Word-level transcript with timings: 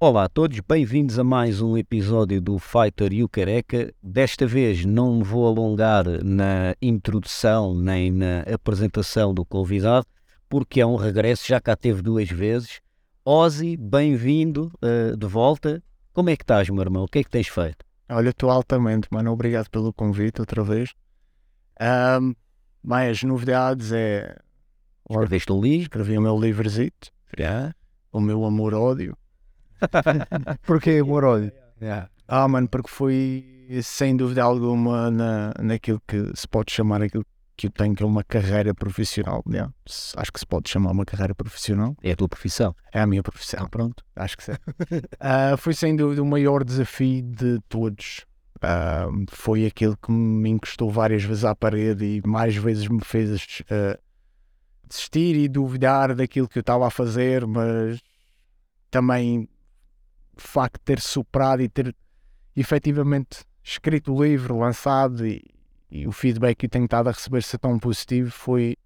Olá 0.00 0.26
a 0.26 0.28
todos, 0.28 0.60
bem-vindos 0.60 1.18
a 1.18 1.24
mais 1.24 1.60
um 1.60 1.76
episódio 1.76 2.40
do 2.40 2.56
Fighter 2.56 3.12
e 3.12 3.24
o 3.24 3.28
Careca. 3.28 3.92
Desta 4.00 4.46
vez 4.46 4.84
não 4.84 5.16
me 5.16 5.24
vou 5.24 5.44
alongar 5.44 6.04
na 6.22 6.76
introdução 6.80 7.74
nem 7.74 8.12
na 8.12 8.42
apresentação 8.42 9.34
do 9.34 9.44
convidado, 9.44 10.06
porque 10.48 10.80
é 10.80 10.86
um 10.86 10.94
regresso, 10.94 11.48
já 11.48 11.60
cá 11.60 11.74
teve 11.74 12.00
duas 12.00 12.30
vezes. 12.30 12.80
Ozzy, 13.24 13.76
bem-vindo 13.76 14.70
uh, 14.76 15.16
de 15.16 15.26
volta. 15.26 15.82
Como 16.12 16.30
é 16.30 16.36
que 16.36 16.44
estás, 16.44 16.70
meu 16.70 16.80
irmão? 16.80 17.02
O 17.02 17.08
que 17.08 17.18
é 17.18 17.24
que 17.24 17.30
tens 17.30 17.48
feito? 17.48 17.84
Olha, 18.08 18.30
estou 18.30 18.50
altamente, 18.50 19.08
mano. 19.10 19.32
Obrigado 19.32 19.68
pelo 19.68 19.92
convite 19.92 20.40
outra 20.40 20.62
vez. 20.62 20.94
Um, 22.20 22.36
mais 22.84 23.20
novidades 23.24 23.90
é. 23.90 24.38
Escreveste 25.10 25.50
um 25.50 25.60
livro? 25.60 25.82
Escrevi 25.82 26.16
o 26.16 26.22
meu 26.22 26.38
livrozito. 26.38 27.10
Yeah. 27.36 27.74
O 28.12 28.20
meu 28.20 28.44
amor-ódio. 28.44 29.18
Porquê 30.66 30.98
amor-ódio? 31.02 31.52
Yeah. 31.80 32.08
Ah, 32.26 32.46
mano, 32.48 32.68
porque 32.68 32.90
foi 32.90 33.44
sem 33.82 34.16
dúvida 34.16 34.42
alguma 34.42 35.10
na, 35.10 35.54
naquilo 35.60 36.00
que 36.06 36.30
se 36.34 36.46
pode 36.48 36.72
chamar 36.72 37.02
aquilo 37.02 37.24
que 37.56 37.66
eu 37.66 37.70
tenho 37.72 37.94
que 37.94 38.02
é 38.04 38.06
uma 38.06 38.22
carreira 38.22 38.72
profissional. 38.72 39.42
Yeah. 39.48 39.72
Acho 40.16 40.32
que 40.32 40.38
se 40.38 40.46
pode 40.46 40.70
chamar 40.70 40.92
uma 40.92 41.04
carreira 41.04 41.34
profissional. 41.34 41.96
É 42.02 42.12
a 42.12 42.16
tua 42.16 42.28
profissão. 42.28 42.74
É 42.92 43.00
a 43.00 43.06
minha 43.06 43.22
profissão, 43.22 43.66
pronto. 43.68 44.04
Acho 44.14 44.36
que 44.36 44.44
sim. 44.44 44.52
uh, 44.52 45.56
foi 45.58 45.74
sem 45.74 45.96
dúvida 45.96 46.22
o 46.22 46.26
maior 46.26 46.62
desafio 46.62 47.22
de 47.22 47.58
todos. 47.68 48.24
Uh, 48.58 49.24
foi 49.30 49.66
aquilo 49.66 49.96
que 49.96 50.10
me 50.10 50.50
encostou 50.50 50.90
várias 50.90 51.24
vezes 51.24 51.44
à 51.44 51.54
parede 51.54 52.04
e 52.04 52.22
mais 52.26 52.56
vezes 52.56 52.88
me 52.88 53.00
fez 53.04 53.60
uh, 53.62 53.98
desistir 54.88 55.36
e 55.36 55.48
duvidar 55.48 56.14
daquilo 56.14 56.48
que 56.48 56.58
eu 56.58 56.62
estava 56.62 56.86
a 56.86 56.90
fazer, 56.90 57.46
mas 57.46 58.00
também 58.90 59.42
o 59.42 59.48
facto 60.42 60.78
de 60.78 60.84
ter 60.84 61.00
superado 61.00 61.62
e 61.62 61.68
ter 61.68 61.94
efetivamente 62.54 63.44
escrito 63.62 64.14
o 64.14 64.24
livro, 64.24 64.58
lançado 64.58 65.26
e, 65.26 65.42
e 65.90 66.06
o 66.06 66.12
feedback 66.12 66.56
que 66.56 66.68
tenho 66.68 66.84
estado 66.84 67.08
a 67.08 67.12
receber 67.12 67.42
ser 67.42 67.58
tão 67.58 67.78
positivo 67.78 68.30
foi 68.30 68.76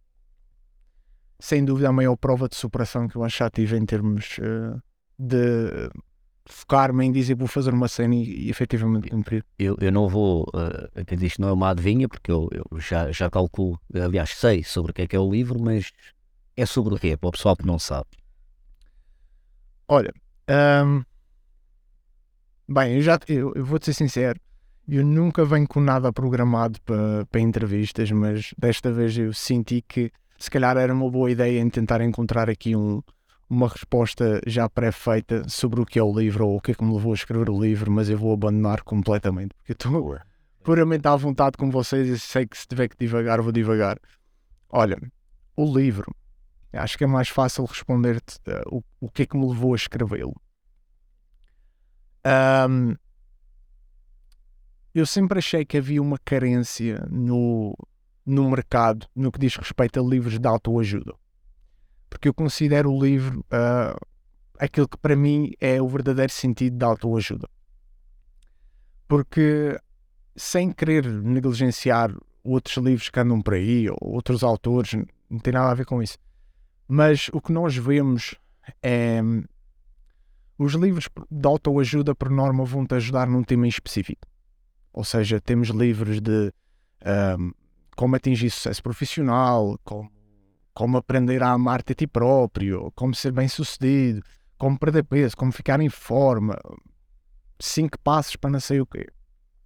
sem 1.38 1.64
dúvida 1.64 1.88
a 1.88 1.92
maior 1.92 2.16
prova 2.16 2.48
de 2.48 2.54
superação 2.54 3.08
que 3.08 3.16
eu 3.16 3.24
acho 3.24 3.36
que 3.36 3.44
já 3.44 3.50
tive 3.50 3.76
em 3.76 3.84
termos 3.84 4.38
uh, 4.38 4.80
de 5.18 5.90
focar-me 6.46 7.04
em 7.04 7.12
dizer 7.12 7.34
vou 7.34 7.48
fazer 7.48 7.72
uma 7.72 7.88
cena 7.88 8.14
e, 8.14 8.46
e 8.46 8.50
efetivamente 8.50 9.10
cumprir. 9.10 9.44
Eu, 9.58 9.76
eu 9.80 9.90
não 9.90 10.08
vou, 10.08 10.44
uh, 10.54 11.24
isto 11.24 11.40
não 11.40 11.48
é 11.48 11.52
uma 11.52 11.70
adivinha, 11.70 12.08
porque 12.08 12.30
eu, 12.30 12.48
eu, 12.52 12.78
já, 12.78 13.10
já 13.10 13.30
calculo, 13.30 13.78
aliás 13.94 14.30
sei 14.30 14.62
sobre 14.62 14.92
o 14.92 14.94
que 14.94 15.02
é 15.02 15.06
que 15.06 15.16
é 15.16 15.18
o 15.18 15.30
livro, 15.30 15.60
mas 15.60 15.90
é 16.56 16.66
sobre 16.66 16.94
o 16.94 16.98
quê? 16.98 17.16
Para 17.16 17.28
o 17.28 17.32
pessoal 17.32 17.56
que 17.56 17.66
não 17.66 17.78
sabe. 17.78 18.08
Olha, 19.88 20.12
um, 20.84 21.02
bem, 22.72 22.96
eu 22.96 23.02
já 23.02 23.18
eu, 23.28 23.52
eu 23.54 23.64
vou-te 23.64 23.86
ser 23.86 23.94
sincero, 23.94 24.40
eu 24.88 25.04
nunca 25.04 25.44
venho 25.44 25.68
com 25.68 25.80
nada 25.80 26.12
programado 26.12 26.80
para, 26.82 27.24
para 27.26 27.40
entrevistas, 27.40 28.10
mas 28.10 28.54
desta 28.58 28.90
vez 28.90 29.16
eu 29.16 29.32
senti 29.32 29.82
que 29.82 30.10
se 30.38 30.50
calhar 30.50 30.76
era 30.76 30.92
uma 30.92 31.08
boa 31.10 31.30
ideia 31.30 31.60
em 31.60 31.68
tentar 31.70 32.00
encontrar 32.00 32.50
aqui 32.50 32.74
um, 32.74 33.00
uma 33.48 33.68
resposta 33.68 34.40
já 34.46 34.68
pré-feita 34.68 35.48
sobre 35.48 35.80
o 35.80 35.86
que 35.86 35.98
é 35.98 36.02
o 36.02 36.18
livro 36.18 36.48
ou 36.48 36.56
o 36.56 36.60
que 36.60 36.72
é 36.72 36.74
que 36.74 36.84
me 36.84 36.92
levou 36.94 37.12
a 37.12 37.14
escrever 37.14 37.48
o 37.48 37.60
livro, 37.60 37.92
mas 37.92 38.08
eu 38.08 38.18
vou 38.18 38.32
abandonar 38.32 38.82
completamente, 38.82 39.54
porque 39.54 39.72
estou 39.72 40.18
puramente 40.64 41.06
à 41.06 41.14
vontade 41.14 41.56
com 41.56 41.70
vocês 41.70 42.08
e 42.08 42.18
sei 42.18 42.46
que 42.46 42.56
se 42.56 42.66
tiver 42.66 42.88
que 42.88 42.96
divagar, 42.98 43.40
vou 43.40 43.52
divagar. 43.52 43.98
Olha, 44.68 44.98
o 45.56 45.64
livro, 45.64 46.14
acho 46.72 46.96
que 46.96 47.04
é 47.04 47.06
mais 47.06 47.28
fácil 47.28 47.64
responder-te 47.64 48.36
uh, 48.48 48.76
o, 48.78 48.82
o 49.00 49.10
que 49.10 49.22
é 49.22 49.26
que 49.26 49.36
me 49.36 49.46
levou 49.46 49.74
a 49.74 49.76
escrevê-lo. 49.76 50.34
Um, 52.26 52.94
eu 54.94 55.06
sempre 55.06 55.38
achei 55.38 55.64
que 55.64 55.78
havia 55.78 56.02
uma 56.02 56.18
carência 56.18 57.06
no, 57.10 57.76
no 58.24 58.50
mercado 58.50 59.06
no 59.14 59.32
que 59.32 59.38
diz 59.38 59.56
respeito 59.56 59.98
a 59.98 60.02
livros 60.02 60.38
de 60.38 60.46
autoajuda. 60.46 61.14
Porque 62.10 62.28
eu 62.28 62.34
considero 62.34 62.92
o 62.92 63.02
livro 63.02 63.40
uh, 63.40 63.98
aquilo 64.58 64.86
que 64.86 64.98
para 64.98 65.16
mim 65.16 65.52
é 65.60 65.80
o 65.80 65.88
verdadeiro 65.88 66.32
sentido 66.32 66.76
da 66.76 66.86
autoajuda. 66.86 67.48
Porque 69.08 69.78
sem 70.36 70.70
querer 70.70 71.06
negligenciar 71.06 72.14
outros 72.44 72.76
livros 72.76 73.08
que 73.08 73.20
andam 73.20 73.40
por 73.40 73.54
aí, 73.54 73.88
ou 73.88 73.98
outros 74.00 74.42
autores, 74.42 74.92
não 75.28 75.38
tem 75.38 75.52
nada 75.52 75.70
a 75.70 75.74
ver 75.74 75.86
com 75.86 76.02
isso. 76.02 76.18
Mas 76.86 77.28
o 77.32 77.40
que 77.40 77.52
nós 77.52 77.76
vemos 77.76 78.34
é. 78.82 79.20
Os 80.62 80.74
livros 80.74 81.08
de 81.28 81.48
autoajuda, 81.48 82.14
por 82.14 82.30
norma, 82.30 82.64
vão-te 82.64 82.94
ajudar 82.94 83.26
num 83.26 83.42
tema 83.42 83.66
específico. 83.66 84.28
Ou 84.92 85.02
seja, 85.02 85.40
temos 85.40 85.70
livros 85.70 86.20
de 86.20 86.52
um, 87.36 87.50
como 87.96 88.14
atingir 88.14 88.48
sucesso 88.48 88.80
profissional, 88.80 89.76
como, 89.82 90.08
como 90.72 90.98
aprender 90.98 91.42
a 91.42 91.50
amar-te 91.50 91.90
a 91.90 91.94
ti 91.96 92.06
próprio, 92.06 92.92
como 92.94 93.12
ser 93.12 93.32
bem 93.32 93.48
sucedido, 93.48 94.22
como 94.56 94.78
perder 94.78 95.02
peso, 95.02 95.36
como 95.36 95.50
ficar 95.50 95.80
em 95.80 95.88
forma. 95.88 96.56
Cinco 97.58 97.98
passos 97.98 98.36
para 98.36 98.50
não 98.50 98.60
sei 98.60 98.80
o 98.80 98.86
quê. 98.86 99.08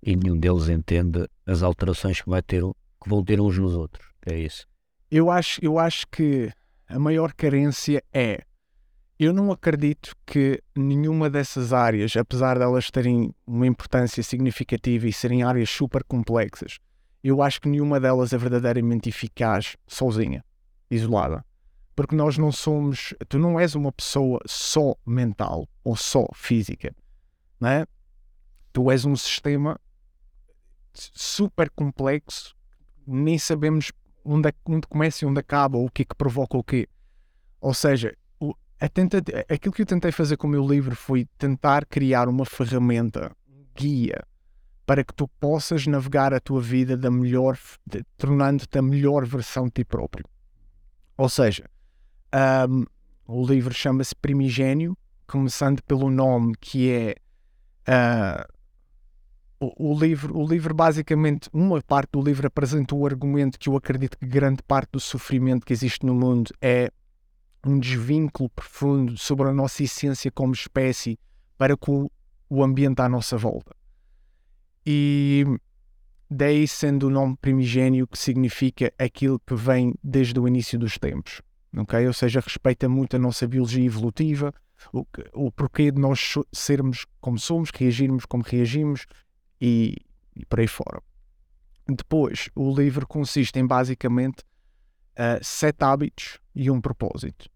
E 0.02 0.16
nenhum 0.16 0.38
deles 0.38 0.70
entende 0.70 1.28
as 1.44 1.62
alterações 1.62 2.22
que, 2.22 2.30
vai 2.30 2.40
ter, 2.40 2.62
que 2.62 3.08
vão 3.10 3.22
ter 3.22 3.38
uns 3.38 3.58
nos 3.58 3.74
outros. 3.74 4.06
É 4.24 4.38
isso. 4.38 4.66
Eu 5.10 5.30
acho, 5.30 5.62
eu 5.62 5.78
acho 5.78 6.06
que 6.08 6.50
a 6.88 6.98
maior 6.98 7.34
carência 7.34 8.02
é 8.14 8.46
eu 9.18 9.32
não 9.32 9.50
acredito 9.50 10.14
que 10.26 10.62
nenhuma 10.76 11.30
dessas 11.30 11.72
áreas, 11.72 12.14
apesar 12.16 12.58
de 12.58 12.64
elas 12.64 12.90
terem 12.90 13.34
uma 13.46 13.66
importância 13.66 14.22
significativa 14.22 15.08
e 15.08 15.12
serem 15.12 15.42
áreas 15.42 15.70
super 15.70 16.04
complexas, 16.04 16.78
eu 17.24 17.42
acho 17.42 17.60
que 17.60 17.68
nenhuma 17.68 17.98
delas 17.98 18.32
é 18.32 18.38
verdadeiramente 18.38 19.08
eficaz 19.08 19.76
sozinha, 19.86 20.44
isolada. 20.90 21.44
Porque 21.94 22.14
nós 22.14 22.36
não 22.36 22.52
somos, 22.52 23.14
tu 23.26 23.38
não 23.38 23.58
és 23.58 23.74
uma 23.74 23.90
pessoa 23.90 24.38
só 24.46 24.94
mental 25.06 25.66
ou 25.82 25.96
só 25.96 26.28
física, 26.34 26.94
não 27.58 27.70
é? 27.70 27.86
Tu 28.70 28.90
és 28.90 29.06
um 29.06 29.16
sistema 29.16 29.80
super 30.92 31.70
complexo, 31.70 32.54
nem 33.06 33.38
sabemos 33.38 33.92
onde, 34.22 34.50
é, 34.50 34.52
onde 34.66 34.86
começa 34.86 35.24
e 35.24 35.28
onde 35.28 35.40
acaba, 35.40 35.78
o 35.78 35.90
que 35.90 36.02
é 36.02 36.04
que 36.04 36.14
provoca 36.14 36.58
o 36.58 36.62
quê. 36.62 36.86
Ou 37.60 37.72
seja, 37.72 38.14
a 38.80 38.88
tenta, 38.88 39.18
aquilo 39.48 39.72
que 39.72 39.82
eu 39.82 39.86
tentei 39.86 40.12
fazer 40.12 40.36
com 40.36 40.46
o 40.46 40.50
meu 40.50 40.66
livro 40.66 40.94
foi 40.94 41.26
tentar 41.38 41.86
criar 41.86 42.28
uma 42.28 42.44
ferramenta, 42.44 43.34
guia, 43.74 44.22
para 44.84 45.02
que 45.02 45.14
tu 45.14 45.26
possas 45.40 45.86
navegar 45.86 46.34
a 46.34 46.40
tua 46.40 46.60
vida 46.60 46.96
da 46.96 47.10
melhor, 47.10 47.58
tornando-te 48.16 48.78
a 48.78 48.82
melhor 48.82 49.24
versão 49.24 49.64
de 49.64 49.72
ti 49.72 49.84
próprio. 49.84 50.24
Ou 51.16 51.28
seja, 51.28 51.64
um, 52.68 52.84
o 53.26 53.46
livro 53.46 53.72
chama-se 53.72 54.14
Primigênio, 54.14 54.96
começando 55.26 55.82
pelo 55.82 56.10
nome 56.10 56.54
que 56.60 56.90
é 56.90 57.16
uh, 57.88 58.56
o, 59.58 59.92
o, 59.92 59.98
livro, 59.98 60.36
o 60.38 60.46
livro 60.46 60.74
basicamente, 60.74 61.48
uma 61.52 61.80
parte 61.82 62.10
do 62.12 62.20
livro 62.20 62.46
apresenta 62.46 62.94
o 62.94 63.06
argumento 63.06 63.58
que 63.58 63.68
eu 63.68 63.76
acredito 63.76 64.18
que 64.18 64.26
grande 64.26 64.62
parte 64.62 64.90
do 64.92 65.00
sofrimento 65.00 65.64
que 65.64 65.72
existe 65.72 66.04
no 66.04 66.14
mundo 66.14 66.52
é 66.60 66.92
um 67.66 67.78
desvínculo 67.78 68.48
profundo 68.50 69.16
sobre 69.18 69.48
a 69.48 69.52
nossa 69.52 69.82
essência 69.82 70.30
como 70.30 70.52
espécie 70.52 71.18
para 71.58 71.76
com 71.76 72.08
o 72.48 72.62
ambiente 72.62 73.00
à 73.00 73.08
nossa 73.08 73.36
volta. 73.36 73.74
E 74.84 75.44
daí 76.30 76.68
sendo 76.68 77.08
o 77.08 77.10
nome 77.10 77.36
primigênio 77.36 78.06
que 78.06 78.18
significa 78.18 78.92
aquilo 78.98 79.40
que 79.40 79.54
vem 79.54 79.94
desde 80.02 80.38
o 80.38 80.46
início 80.46 80.78
dos 80.78 80.96
tempos. 80.96 81.42
Okay? 81.76 82.06
Ou 82.06 82.12
seja, 82.12 82.40
respeita 82.40 82.88
muito 82.88 83.16
a 83.16 83.18
nossa 83.18 83.46
biologia 83.48 83.84
evolutiva, 83.84 84.54
o, 84.92 85.04
o 85.34 85.50
porquê 85.50 85.90
de 85.90 86.00
nós 86.00 86.34
sermos 86.52 87.04
como 87.20 87.38
somos, 87.38 87.70
reagirmos 87.74 88.24
como 88.26 88.44
reagimos 88.44 89.06
e, 89.60 89.96
e 90.36 90.44
por 90.46 90.60
aí 90.60 90.68
fora. 90.68 91.02
Depois, 91.88 92.48
o 92.54 92.74
livro 92.74 93.06
consiste 93.06 93.58
em 93.58 93.66
basicamente 93.66 94.44
uh, 95.18 95.42
sete 95.42 95.82
hábitos 95.84 96.38
e 96.54 96.70
um 96.70 96.80
propósito. 96.80 97.48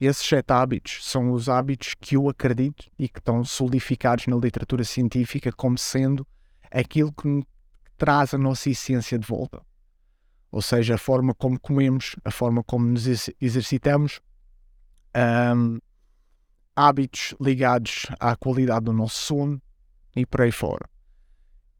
Esses 0.00 0.24
sete 0.24 0.52
hábitos 0.52 1.04
são 1.04 1.32
os 1.32 1.48
hábitos 1.48 1.94
que 2.00 2.16
eu 2.16 2.28
acredito 2.28 2.88
e 2.98 3.08
que 3.08 3.18
estão 3.18 3.44
solidificados 3.44 4.28
na 4.28 4.36
literatura 4.36 4.84
científica 4.84 5.50
como 5.50 5.76
sendo 5.76 6.26
aquilo 6.70 7.12
que 7.12 7.44
traz 7.96 8.32
a 8.32 8.38
nossa 8.38 8.70
essência 8.70 9.18
de 9.18 9.26
volta. 9.26 9.60
Ou 10.52 10.62
seja, 10.62 10.94
a 10.94 10.98
forma 10.98 11.34
como 11.34 11.58
comemos, 11.58 12.14
a 12.24 12.30
forma 12.30 12.62
como 12.62 12.86
nos 12.86 13.06
exercitamos, 13.40 14.20
um, 15.56 15.78
hábitos 16.76 17.34
ligados 17.40 18.06
à 18.20 18.36
qualidade 18.36 18.84
do 18.84 18.92
nosso 18.92 19.18
sono 19.18 19.60
e 20.14 20.24
por 20.24 20.42
aí 20.42 20.52
fora. 20.52 20.88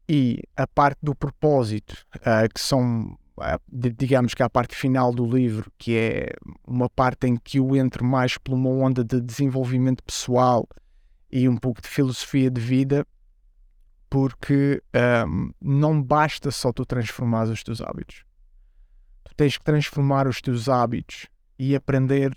E 0.07 0.41
a 0.57 0.67
parte 0.67 0.99
do 1.01 1.15
propósito, 1.15 2.05
uh, 2.17 2.53
que 2.53 2.59
são 2.59 3.17
digamos 3.71 4.33
que 4.33 4.43
a 4.43 4.49
parte 4.49 4.75
final 4.75 5.13
do 5.13 5.25
livro, 5.25 5.71
que 5.77 5.95
é 5.95 6.33
uma 6.67 6.89
parte 6.89 7.27
em 7.27 7.35
que 7.35 7.59
eu 7.59 7.75
entro 7.75 8.05
mais 8.05 8.37
por 8.37 8.53
uma 8.53 8.69
onda 8.69 9.03
de 9.03 9.21
desenvolvimento 9.21 10.03
pessoal 10.03 10.67
e 11.31 11.47
um 11.47 11.57
pouco 11.57 11.81
de 11.81 11.87
filosofia 11.87 12.49
de 12.49 12.59
vida, 12.59 13.05
porque 14.09 14.81
um, 15.27 15.51
não 15.61 16.01
basta 16.01 16.49
só 16.51 16.71
tu 16.71 16.85
transformar 16.85 17.47
os 17.47 17.63
teus 17.63 17.81
hábitos. 17.81 18.25
Tu 19.23 19.35
tens 19.35 19.57
que 19.57 19.63
transformar 19.63 20.27
os 20.27 20.41
teus 20.41 20.67
hábitos 20.67 21.27
e 21.57 21.75
aprender 21.75 22.33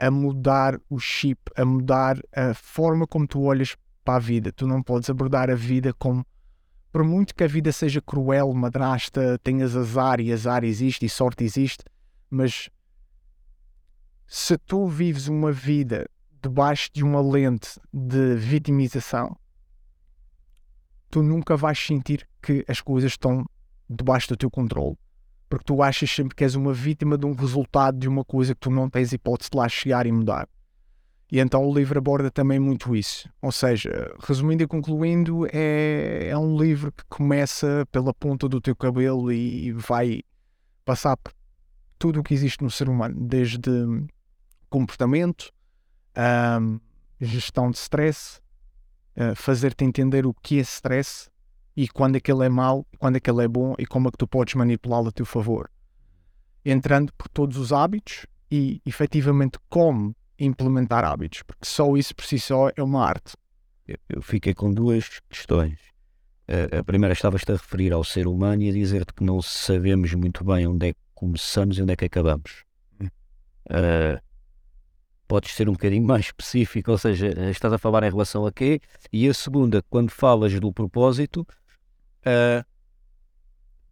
a 0.00 0.10
mudar 0.10 0.80
o 0.90 0.98
chip, 0.98 1.38
a 1.56 1.64
mudar 1.64 2.18
a 2.34 2.52
forma 2.54 3.06
como 3.06 3.26
tu 3.26 3.42
olhas 3.42 3.76
para 4.04 4.16
a 4.16 4.18
vida. 4.18 4.50
Tu 4.50 4.66
não 4.66 4.82
podes 4.82 5.08
abordar 5.08 5.48
a 5.48 5.54
vida 5.54 5.92
como 5.94 6.26
por 6.92 7.02
muito 7.02 7.34
que 7.34 7.42
a 7.42 7.48
vida 7.48 7.72
seja 7.72 8.02
cruel, 8.02 8.52
madrasta, 8.52 9.38
tenhas 9.42 9.74
azar 9.74 10.20
e 10.20 10.30
azar 10.30 10.62
existe 10.62 11.06
e 11.06 11.08
sorte 11.08 11.42
existe, 11.42 11.82
mas 12.28 12.68
se 14.26 14.58
tu 14.58 14.86
vives 14.86 15.26
uma 15.26 15.50
vida 15.50 16.06
debaixo 16.42 16.90
de 16.92 17.02
uma 17.02 17.22
lente 17.22 17.80
de 17.92 18.34
vitimização, 18.34 19.34
tu 21.10 21.22
nunca 21.22 21.56
vais 21.56 21.78
sentir 21.78 22.28
que 22.42 22.64
as 22.68 22.80
coisas 22.80 23.12
estão 23.12 23.44
debaixo 23.88 24.28
do 24.28 24.36
teu 24.36 24.50
controle. 24.50 24.96
Porque 25.48 25.64
tu 25.64 25.82
achas 25.82 26.10
sempre 26.10 26.34
que 26.34 26.44
és 26.44 26.54
uma 26.54 26.72
vítima 26.72 27.16
de 27.16 27.26
um 27.26 27.34
resultado 27.34 27.98
de 27.98 28.08
uma 28.08 28.24
coisa 28.24 28.54
que 28.54 28.60
tu 28.60 28.70
não 28.70 28.88
tens 28.88 29.12
hipótese 29.12 29.50
de 29.50 29.56
lá 29.56 29.68
chegar 29.68 30.06
e 30.06 30.12
mudar. 30.12 30.48
E 31.32 31.40
então 31.40 31.66
o 31.66 31.74
livro 31.74 31.98
aborda 31.98 32.30
também 32.30 32.58
muito 32.58 32.94
isso. 32.94 33.26
Ou 33.40 33.50
seja, 33.50 34.14
resumindo 34.22 34.64
e 34.64 34.66
concluindo, 34.66 35.46
é, 35.50 36.28
é 36.28 36.36
um 36.36 36.60
livro 36.60 36.92
que 36.92 37.02
começa 37.08 37.88
pela 37.90 38.12
ponta 38.12 38.46
do 38.46 38.60
teu 38.60 38.76
cabelo 38.76 39.32
e 39.32 39.72
vai 39.72 40.20
passar 40.84 41.16
por 41.16 41.32
tudo 41.98 42.20
o 42.20 42.22
que 42.22 42.34
existe 42.34 42.62
no 42.62 42.70
ser 42.70 42.86
humano, 42.86 43.16
desde 43.18 43.70
comportamento, 44.68 45.50
gestão 47.18 47.70
de 47.70 47.78
stress, 47.78 48.38
uh, 49.16 49.34
fazer-te 49.34 49.84
entender 49.84 50.26
o 50.26 50.34
que 50.34 50.58
é 50.58 50.60
stress 50.60 51.30
e 51.74 51.88
quando 51.88 52.16
aquele 52.16 52.44
é 52.44 52.50
mau, 52.50 52.86
quando 52.98 53.16
aquele 53.16 53.44
é 53.44 53.48
bom 53.48 53.74
e 53.78 53.86
como 53.86 54.08
é 54.08 54.10
que 54.10 54.18
tu 54.18 54.28
podes 54.28 54.54
manipulá-lo 54.54 55.08
a 55.08 55.12
teu 55.12 55.24
favor. 55.24 55.70
Entrando 56.62 57.10
por 57.14 57.28
todos 57.28 57.56
os 57.56 57.72
hábitos 57.72 58.26
e 58.50 58.82
efetivamente 58.84 59.58
como 59.70 60.14
implementar 60.44 61.04
hábitos, 61.04 61.42
porque 61.42 61.64
só 61.64 61.96
isso 61.96 62.14
por 62.14 62.24
si 62.24 62.38
só 62.38 62.70
é 62.76 62.82
uma 62.82 63.04
arte. 63.04 63.34
Eu 64.08 64.22
fiquei 64.22 64.54
com 64.54 64.72
duas 64.72 65.20
questões. 65.28 65.78
A 66.78 66.82
primeira 66.84 67.12
estavas-te 67.12 67.50
a 67.52 67.54
referir 67.54 67.92
ao 67.92 68.04
ser 68.04 68.26
humano 68.26 68.62
e 68.62 68.68
a 68.68 68.72
dizer-te 68.72 69.14
que 69.14 69.24
não 69.24 69.40
sabemos 69.40 70.12
muito 70.14 70.44
bem 70.44 70.66
onde 70.66 70.88
é 70.88 70.92
que 70.92 71.00
começamos 71.14 71.78
e 71.78 71.82
onde 71.82 71.92
é 71.92 71.96
que 71.96 72.04
acabamos. 72.04 72.64
Uh, 73.66 74.20
podes 75.26 75.54
ser 75.54 75.68
um 75.68 75.72
bocadinho 75.72 76.06
mais 76.06 76.26
específico, 76.26 76.90
ou 76.90 76.98
seja, 76.98 77.28
estás 77.50 77.72
a 77.72 77.78
falar 77.78 78.02
em 78.02 78.10
relação 78.10 78.44
a 78.44 78.52
quê? 78.52 78.80
E 79.12 79.28
a 79.28 79.32
segunda, 79.32 79.82
quando 79.88 80.10
falas 80.10 80.58
do 80.58 80.72
propósito, 80.72 81.46
uh, 82.26 82.64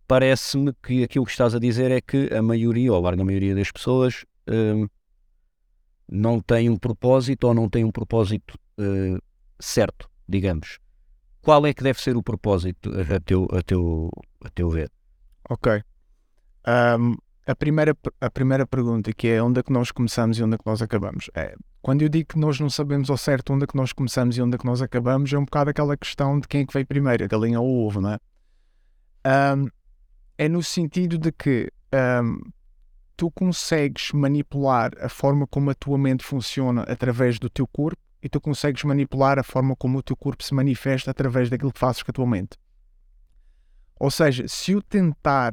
parece-me 0.07 0.75
que 0.83 1.05
aquilo 1.05 1.25
que 1.25 1.31
estás 1.31 1.55
a 1.55 1.59
dizer 1.59 1.91
é 1.91 2.01
que 2.01 2.29
a 2.35 2.43
maioria, 2.43 2.93
ou 2.93 2.99
a 2.99 3.01
larga 3.01 3.25
maioria 3.25 3.55
das 3.55 3.71
pessoas, 3.71 4.25
uh, 4.49 4.91
não 6.11 6.41
tem 6.41 6.69
um 6.69 6.77
propósito 6.77 7.47
ou 7.47 7.55
não 7.55 7.69
tem 7.69 7.85
um 7.85 7.91
propósito 7.91 8.59
uh, 8.79 9.19
certo, 9.59 10.11
digamos. 10.29 10.79
Qual 11.41 11.65
é 11.67 11.73
que 11.73 11.83
deve 11.83 12.01
ser 12.01 12.17
o 12.17 12.23
propósito 12.23 12.91
a 12.91 13.21
teu, 13.21 13.49
a 13.51 13.63
teu, 13.63 14.11
a 14.45 14.51
teu 14.51 14.69
ver? 14.69 14.91
Ok. 15.49 15.83
Um, 16.67 17.17
a, 17.47 17.55
primeira, 17.55 17.97
a 18.21 18.31
primeira 18.31 18.67
pergunta, 18.67 19.13
que 19.13 19.29
é 19.29 19.43
onde 19.43 19.61
é 19.61 19.63
que 19.63 19.73
nós 19.73 19.91
começamos 19.91 20.39
e 20.39 20.43
onde 20.43 20.57
é 20.57 20.59
que 20.59 20.67
nós 20.67 20.83
acabamos, 20.83 21.31
é 21.35 21.55
quando 21.81 22.03
eu 22.03 22.09
digo 22.11 22.29
que 22.29 22.39
nós 22.39 22.61
não 22.61 22.69
sabemos 22.69 23.09
ao 23.09 23.17
certo 23.17 23.55
onde 23.55 23.65
é 23.65 23.67
que 23.67 23.77
nós 23.77 23.93
começamos 23.93 24.37
e 24.37 24.43
onde 24.43 24.57
é 24.57 24.59
que 24.59 24.67
nós 24.67 24.83
acabamos, 24.83 25.33
é 25.33 25.39
um 25.39 25.45
bocado 25.45 25.71
aquela 25.71 25.97
questão 25.97 26.39
de 26.39 26.47
quem 26.47 26.63
é 26.63 26.67
que 26.67 26.73
veio 26.75 26.87
primeiro, 26.87 27.25
a 27.25 27.27
galinha 27.27 27.61
ou 27.61 27.67
o 27.67 27.87
ovo, 27.87 28.01
não 28.03 28.11
é? 28.11 28.19
Um, 29.57 29.69
é 30.37 30.49
no 30.49 30.63
sentido 30.63 31.17
de 31.17 31.33
que 31.33 31.73
um, 32.23 32.41
tu 33.21 33.31
consegues 33.31 34.13
manipular 34.13 34.93
a 34.99 35.07
forma 35.07 35.47
como 35.47 35.69
a 35.69 35.75
tua 35.75 35.99
mente 35.99 36.25
funciona 36.25 36.85
através 36.85 37.39
do 37.39 37.51
teu 37.51 37.67
corpo 37.67 38.01
e 38.23 38.31
tu 38.31 38.41
consegues 38.41 38.83
manipular 38.83 39.39
a 39.39 39.43
forma 39.43 39.77
como 39.77 39.99
o 39.99 40.03
teu 40.03 40.17
corpo 40.17 40.43
se 40.43 40.55
manifesta 40.55 41.11
através 41.11 41.51
daquilo 41.51 41.71
que 41.71 41.79
fazes 41.79 42.03
com 42.03 42.11
a 42.11 42.15
tua 42.15 42.27
mente. 42.27 42.57
Ou 43.97 44.11
seja, 44.11 44.49
se 44.49 44.73
eu 44.73 44.81
tentar 44.81 45.53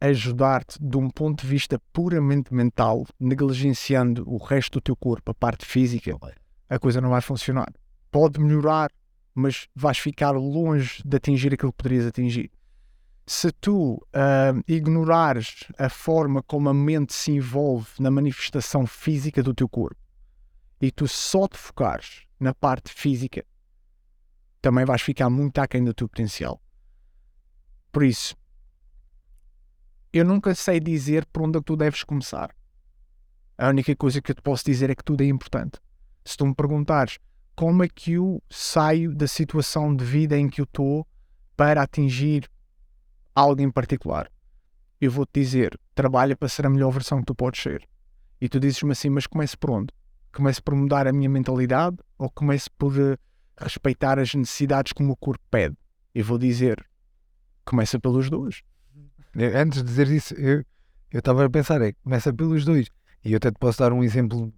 ajudar-te 0.00 0.82
de 0.82 0.96
um 0.96 1.10
ponto 1.10 1.42
de 1.42 1.46
vista 1.46 1.78
puramente 1.92 2.54
mental, 2.54 3.06
negligenciando 3.20 4.24
o 4.26 4.38
resto 4.38 4.78
do 4.78 4.80
teu 4.80 4.96
corpo, 4.96 5.30
a 5.30 5.34
parte 5.34 5.66
física, 5.66 6.16
a 6.70 6.78
coisa 6.78 7.02
não 7.02 7.10
vai 7.10 7.20
funcionar. 7.20 7.70
Pode 8.10 8.40
melhorar, 8.40 8.90
mas 9.34 9.68
vais 9.76 9.98
ficar 9.98 10.30
longe 10.30 11.02
de 11.04 11.18
atingir 11.18 11.52
aquilo 11.52 11.70
que 11.70 11.82
poderias 11.82 12.06
atingir 12.06 12.50
se 13.26 13.52
tu 13.52 13.94
uh, 13.94 14.62
ignorares 14.66 15.64
a 15.78 15.88
forma 15.88 16.42
como 16.42 16.68
a 16.68 16.74
mente 16.74 17.12
se 17.12 17.32
envolve 17.32 17.88
na 18.00 18.10
manifestação 18.10 18.86
física 18.86 19.42
do 19.42 19.54
teu 19.54 19.68
corpo 19.68 20.00
e 20.80 20.90
tu 20.90 21.06
só 21.06 21.46
te 21.46 21.56
focares 21.56 22.26
na 22.40 22.52
parte 22.52 22.92
física, 22.92 23.44
também 24.60 24.84
vais 24.84 25.00
ficar 25.00 25.30
muito 25.30 25.58
aquém 25.58 25.84
do 25.84 25.94
teu 25.94 26.08
potencial. 26.08 26.60
Por 27.92 28.02
isso, 28.04 28.36
eu 30.12 30.24
nunca 30.24 30.54
sei 30.54 30.80
dizer 30.80 31.24
por 31.26 31.42
onde 31.42 31.58
é 31.58 31.60
que 31.60 31.66
tu 31.66 31.76
deves 31.76 32.02
começar. 32.02 32.54
A 33.56 33.68
única 33.68 33.94
coisa 33.94 34.20
que 34.20 34.32
eu 34.32 34.34
te 34.34 34.42
posso 34.42 34.64
dizer 34.64 34.90
é 34.90 34.94
que 34.94 35.04
tudo 35.04 35.22
é 35.22 35.26
importante. 35.26 35.78
Se 36.24 36.36
tu 36.36 36.46
me 36.46 36.54
perguntares 36.54 37.18
como 37.54 37.84
é 37.84 37.88
que 37.88 38.12
eu 38.12 38.42
saio 38.50 39.14
da 39.14 39.28
situação 39.28 39.94
de 39.94 40.04
vida 40.04 40.36
em 40.36 40.48
que 40.48 40.60
eu 40.60 40.64
estou 40.64 41.06
para 41.56 41.82
atingir 41.82 42.50
algo 43.34 43.60
em 43.60 43.70
particular, 43.70 44.30
eu 45.00 45.10
vou-te 45.10 45.40
dizer, 45.40 45.78
trabalha 45.94 46.36
para 46.36 46.48
ser 46.48 46.66
a 46.66 46.70
melhor 46.70 46.90
versão 46.90 47.18
que 47.18 47.26
tu 47.26 47.34
podes 47.34 47.60
ser. 47.60 47.88
E 48.40 48.48
tu 48.48 48.60
dizes-me 48.60 48.92
assim, 48.92 49.10
mas 49.10 49.26
comece 49.26 49.56
por 49.56 49.70
onde? 49.70 49.88
Comece 50.32 50.62
por 50.62 50.74
mudar 50.74 51.06
a 51.06 51.12
minha 51.12 51.28
mentalidade 51.28 51.96
ou 52.18 52.30
comece 52.30 52.68
por 52.78 52.92
uh, 52.96 53.18
respeitar 53.58 54.18
as 54.18 54.34
necessidades 54.34 54.92
que 54.92 55.02
o 55.02 55.06
meu 55.06 55.16
corpo 55.16 55.44
pede? 55.50 55.76
Eu 56.14 56.24
vou 56.24 56.38
dizer, 56.38 56.84
começa 57.64 57.98
pelos 57.98 58.30
dois. 58.30 58.62
Antes 59.34 59.82
de 59.82 59.88
dizer 59.88 60.08
isso, 60.08 60.34
eu 60.34 60.64
estava 61.12 61.44
a 61.44 61.50
pensar, 61.50 61.80
é, 61.82 61.92
começa 62.02 62.32
pelos 62.32 62.64
dois. 62.64 62.88
E 63.24 63.32
eu 63.32 63.36
até 63.36 63.50
te 63.50 63.58
posso 63.58 63.78
dar 63.78 63.92
um 63.92 64.02
exemplo 64.02 64.52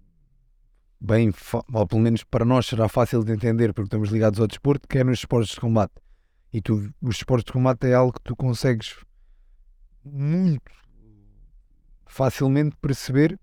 bem, 0.99 1.31
ou 1.73 1.87
pelo 1.87 2.01
menos 2.01 2.23
para 2.23 2.45
nós 2.45 2.65
será 2.65 2.87
fácil 2.87 3.23
de 3.23 3.31
entender, 3.31 3.73
porque 3.73 3.87
estamos 3.87 4.09
ligados 4.09 4.39
ao 4.39 4.47
desporto, 4.47 4.87
que 4.87 4.97
é 4.97 5.03
nos 5.03 5.19
esportes 5.19 5.53
de 5.53 5.59
combate. 5.59 5.93
E 6.53 6.61
tu, 6.61 6.89
os 7.01 7.17
esportes 7.17 7.45
de 7.45 7.51
combate 7.51 7.87
é 7.87 7.93
algo 7.93 8.13
que 8.13 8.23
tu 8.23 8.35
consegues 8.35 8.95
muito 10.03 10.71
facilmente 12.05 12.75
perceber 12.81 13.37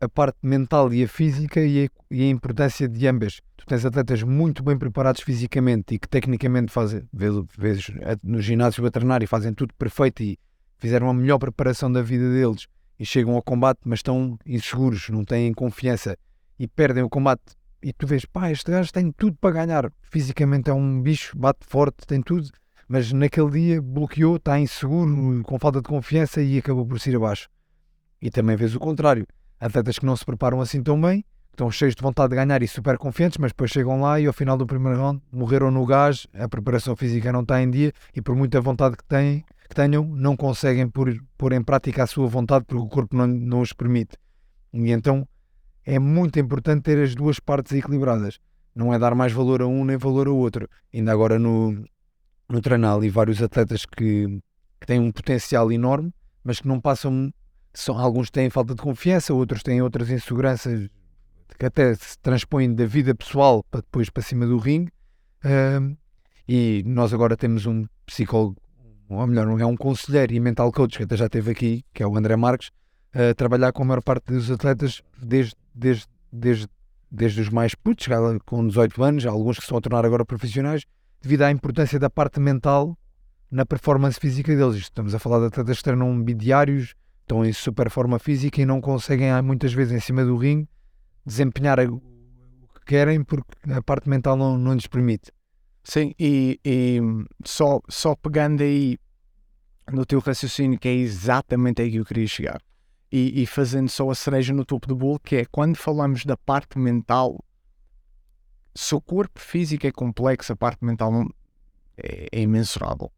a 0.00 0.08
parte 0.08 0.38
mental 0.42 0.92
e 0.92 1.04
a 1.04 1.08
física 1.08 1.60
e 1.60 1.84
a, 1.84 1.88
e 2.10 2.22
a, 2.22 2.28
importância 2.28 2.88
de 2.88 3.06
ambas. 3.06 3.40
Tu 3.56 3.64
tens 3.64 3.84
atletas 3.84 4.24
muito 4.24 4.60
bem 4.60 4.76
preparados 4.76 5.20
fisicamente 5.20 5.94
e 5.94 5.98
que 5.98 6.08
tecnicamente 6.08 6.72
fazem, 6.72 7.08
vezes 7.12 7.92
no 8.24 8.40
ginásio 8.40 8.84
a 8.84 8.90
treinar 8.90 9.22
e 9.22 9.28
fazem 9.28 9.54
tudo 9.54 9.72
perfeito 9.74 10.20
e 10.24 10.36
fizeram 10.78 11.08
a 11.08 11.14
melhor 11.14 11.38
preparação 11.38 11.92
da 11.92 12.02
vida 12.02 12.28
deles 12.32 12.66
e 12.98 13.06
chegam 13.06 13.36
ao 13.36 13.42
combate, 13.42 13.78
mas 13.84 14.00
estão 14.00 14.36
inseguros, 14.44 15.08
não 15.10 15.24
têm 15.24 15.52
confiança 15.52 16.18
e 16.58 16.66
perdem 16.66 17.04
o 17.04 17.08
combate 17.08 17.54
e 17.82 17.92
tu 17.92 18.06
vês, 18.06 18.24
pá, 18.24 18.50
este 18.50 18.70
gajo 18.70 18.92
tem 18.92 19.10
tudo 19.10 19.36
para 19.40 19.64
ganhar. 19.64 19.92
Fisicamente 20.02 20.70
é 20.70 20.74
um 20.74 21.02
bicho, 21.02 21.36
bate 21.36 21.66
forte, 21.66 22.06
tem 22.06 22.22
tudo, 22.22 22.48
mas 22.88 23.12
naquele 23.12 23.50
dia 23.50 23.82
bloqueou, 23.82 24.36
está 24.36 24.58
inseguro, 24.58 25.42
com 25.42 25.58
falta 25.58 25.80
de 25.80 25.88
confiança 25.88 26.40
e 26.40 26.58
acabou 26.58 26.86
por 26.86 26.98
ir 27.06 27.16
abaixo. 27.16 27.48
E 28.20 28.30
também 28.30 28.54
vês 28.54 28.74
o 28.74 28.78
contrário. 28.78 29.26
Atletas 29.58 29.98
que 29.98 30.06
não 30.06 30.16
se 30.16 30.24
preparam 30.24 30.60
assim 30.60 30.82
tão 30.82 31.00
bem, 31.00 31.24
estão 31.50 31.70
cheios 31.70 31.94
de 31.94 32.02
vontade 32.02 32.30
de 32.30 32.36
ganhar 32.36 32.62
e 32.62 32.68
super 32.68 32.96
confiantes, 32.98 33.38
mas 33.38 33.50
depois 33.50 33.70
chegam 33.70 34.00
lá 34.00 34.20
e 34.20 34.26
ao 34.26 34.32
final 34.32 34.56
do 34.56 34.66
primeiro 34.66 34.98
round 34.98 35.22
morreram 35.32 35.70
no 35.70 35.84
gás, 35.84 36.26
a 36.34 36.48
preparação 36.48 36.96
física 36.96 37.32
não 37.32 37.42
está 37.42 37.62
em 37.62 37.70
dia 37.70 37.92
e 38.14 38.22
por 38.22 38.34
muita 38.34 38.60
vontade 38.60 38.96
que, 38.96 39.04
têm, 39.04 39.44
que 39.68 39.74
tenham, 39.74 40.04
não 40.04 40.36
conseguem 40.36 40.88
pôr, 40.88 41.16
pôr 41.36 41.52
em 41.52 41.62
prática 41.62 42.02
a 42.02 42.06
sua 42.06 42.26
vontade 42.26 42.64
porque 42.64 42.82
o 42.82 42.88
corpo 42.88 43.16
não, 43.16 43.26
não 43.26 43.60
os 43.60 43.72
permite. 43.72 44.16
E 44.72 44.90
então 44.90 45.26
é 45.84 45.98
muito 45.98 46.38
importante 46.38 46.82
ter 46.82 47.02
as 47.02 47.14
duas 47.14 47.38
partes 47.40 47.72
equilibradas. 47.72 48.38
Não 48.74 48.92
é 48.92 48.98
dar 48.98 49.14
mais 49.14 49.32
valor 49.32 49.62
a 49.62 49.66
um 49.66 49.84
nem 49.84 49.96
valor 49.96 50.28
ao 50.28 50.36
outro. 50.36 50.68
Ainda 50.92 51.12
agora 51.12 51.38
no, 51.38 51.72
no 52.48 53.04
e 53.04 53.10
vários 53.10 53.42
atletas 53.42 53.84
que, 53.84 54.40
que 54.80 54.86
têm 54.86 55.00
um 55.00 55.10
potencial 55.10 55.70
enorme, 55.70 56.12
mas 56.42 56.60
que 56.60 56.68
não 56.68 56.80
passam. 56.80 57.32
São, 57.74 57.98
alguns 57.98 58.30
têm 58.30 58.50
falta 58.50 58.74
de 58.74 58.82
confiança, 58.82 59.32
outros 59.32 59.62
têm 59.62 59.80
outras 59.80 60.10
inseguranças 60.10 60.90
que 61.58 61.66
até 61.66 61.94
se 61.94 62.18
transpõem 62.18 62.74
da 62.74 62.84
vida 62.84 63.14
pessoal 63.14 63.64
para 63.70 63.80
depois 63.80 64.10
para 64.10 64.22
cima 64.22 64.46
do 64.46 64.58
ringue. 64.58 64.92
E 66.46 66.82
nós 66.84 67.14
agora 67.14 67.36
temos 67.36 67.66
um 67.66 67.86
psicólogo, 68.04 68.56
ou 69.08 69.26
melhor, 69.26 69.48
é 69.60 69.64
um 69.64 69.76
conselheiro 69.76 70.34
e 70.34 70.40
mental 70.40 70.70
coach 70.70 70.98
que 70.98 71.04
até 71.04 71.16
já 71.16 71.26
esteve 71.26 71.50
aqui, 71.50 71.84
que 71.94 72.02
é 72.02 72.06
o 72.06 72.16
André 72.16 72.36
Marques, 72.36 72.70
a 73.14 73.34
trabalhar 73.34 73.72
com 73.72 73.82
a 73.82 73.86
maior 73.86 74.02
parte 74.02 74.32
dos 74.32 74.50
atletas 74.50 75.02
desde, 75.20 75.54
desde, 75.74 76.06
desde 76.32 76.68
desde 77.12 77.42
os 77.42 77.50
mais 77.50 77.74
putos, 77.74 78.08
com 78.46 78.66
18 78.66 79.04
anos, 79.04 79.26
alguns 79.26 79.56
que 79.56 79.62
se 79.62 79.66
estão 79.66 79.76
a 79.76 79.80
tornar 79.82 80.06
agora 80.06 80.24
profissionais, 80.24 80.86
devido 81.20 81.42
à 81.42 81.50
importância 81.50 81.98
da 81.98 82.08
parte 82.08 82.40
mental 82.40 82.98
na 83.50 83.66
performance 83.66 84.18
física 84.18 84.56
deles. 84.56 84.76
Estamos 84.76 85.14
a 85.14 85.18
falar 85.18 85.40
de 85.40 85.46
atletas 85.46 85.76
que 85.76 85.84
treinam 85.84 86.22
bidiários, 86.22 86.94
estão 87.20 87.44
em 87.44 87.52
super 87.52 87.90
forma 87.90 88.18
física 88.18 88.62
e 88.62 88.64
não 88.64 88.80
conseguem, 88.80 89.30
muitas 89.42 89.74
vezes, 89.74 89.92
em 89.92 90.00
cima 90.00 90.24
do 90.24 90.36
ringue, 90.38 90.66
desempenhar 91.24 91.78
o 91.80 92.00
que 92.00 92.86
querem 92.86 93.22
porque 93.22 93.70
a 93.70 93.82
parte 93.82 94.08
mental 94.08 94.34
não, 94.34 94.56
não 94.56 94.72
lhes 94.72 94.86
permite. 94.86 95.30
Sim, 95.84 96.14
e, 96.18 96.58
e 96.64 96.98
só, 97.44 97.80
só 97.90 98.16
pegando 98.16 98.62
aí 98.62 98.96
no 99.92 100.06
teu 100.06 100.18
raciocínio, 100.20 100.78
que 100.78 100.88
é 100.88 100.94
exatamente 100.94 101.82
aí 101.82 101.90
que 101.90 101.98
eu 101.98 102.04
queria 102.06 102.26
chegar, 102.26 102.62
e, 103.12 103.42
e 103.42 103.46
fazendo 103.46 103.90
só 103.90 104.08
a 104.08 104.14
cereja 104.14 104.54
no 104.54 104.64
topo 104.64 104.88
do 104.88 104.96
bolo, 104.96 105.20
que 105.20 105.36
é 105.36 105.44
quando 105.44 105.76
falamos 105.76 106.24
da 106.24 106.36
parte 106.36 106.78
mental, 106.78 107.44
se 108.74 108.94
o 108.94 109.00
corpo 109.02 109.38
físico 109.38 109.86
é 109.86 109.92
complexo, 109.92 110.54
a 110.54 110.56
parte 110.56 110.82
mental 110.82 111.28
é, 111.98 112.28
é 112.32 112.40
imensurável. 112.40 113.12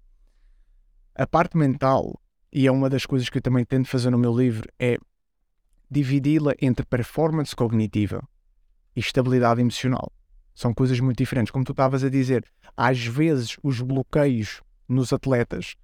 A 1.14 1.28
parte 1.28 1.56
mental, 1.56 2.20
e 2.52 2.66
é 2.66 2.72
uma 2.72 2.90
das 2.90 3.06
coisas 3.06 3.28
que 3.28 3.38
eu 3.38 3.42
também 3.42 3.64
tento 3.64 3.86
fazer 3.86 4.10
no 4.10 4.18
meu 4.18 4.36
livro, 4.36 4.68
é 4.80 4.98
dividi-la 5.88 6.54
entre 6.60 6.84
performance 6.84 7.54
cognitiva 7.54 8.20
e 8.96 9.00
estabilidade 9.00 9.60
emocional. 9.60 10.12
São 10.56 10.74
coisas 10.74 10.98
muito 10.98 11.18
diferentes. 11.18 11.52
Como 11.52 11.64
tu 11.64 11.70
estavas 11.70 12.02
a 12.02 12.10
dizer, 12.10 12.44
às 12.76 13.04
vezes 13.04 13.56
os 13.62 13.80
bloqueios 13.80 14.60
nos 14.88 15.12
atletas 15.12 15.76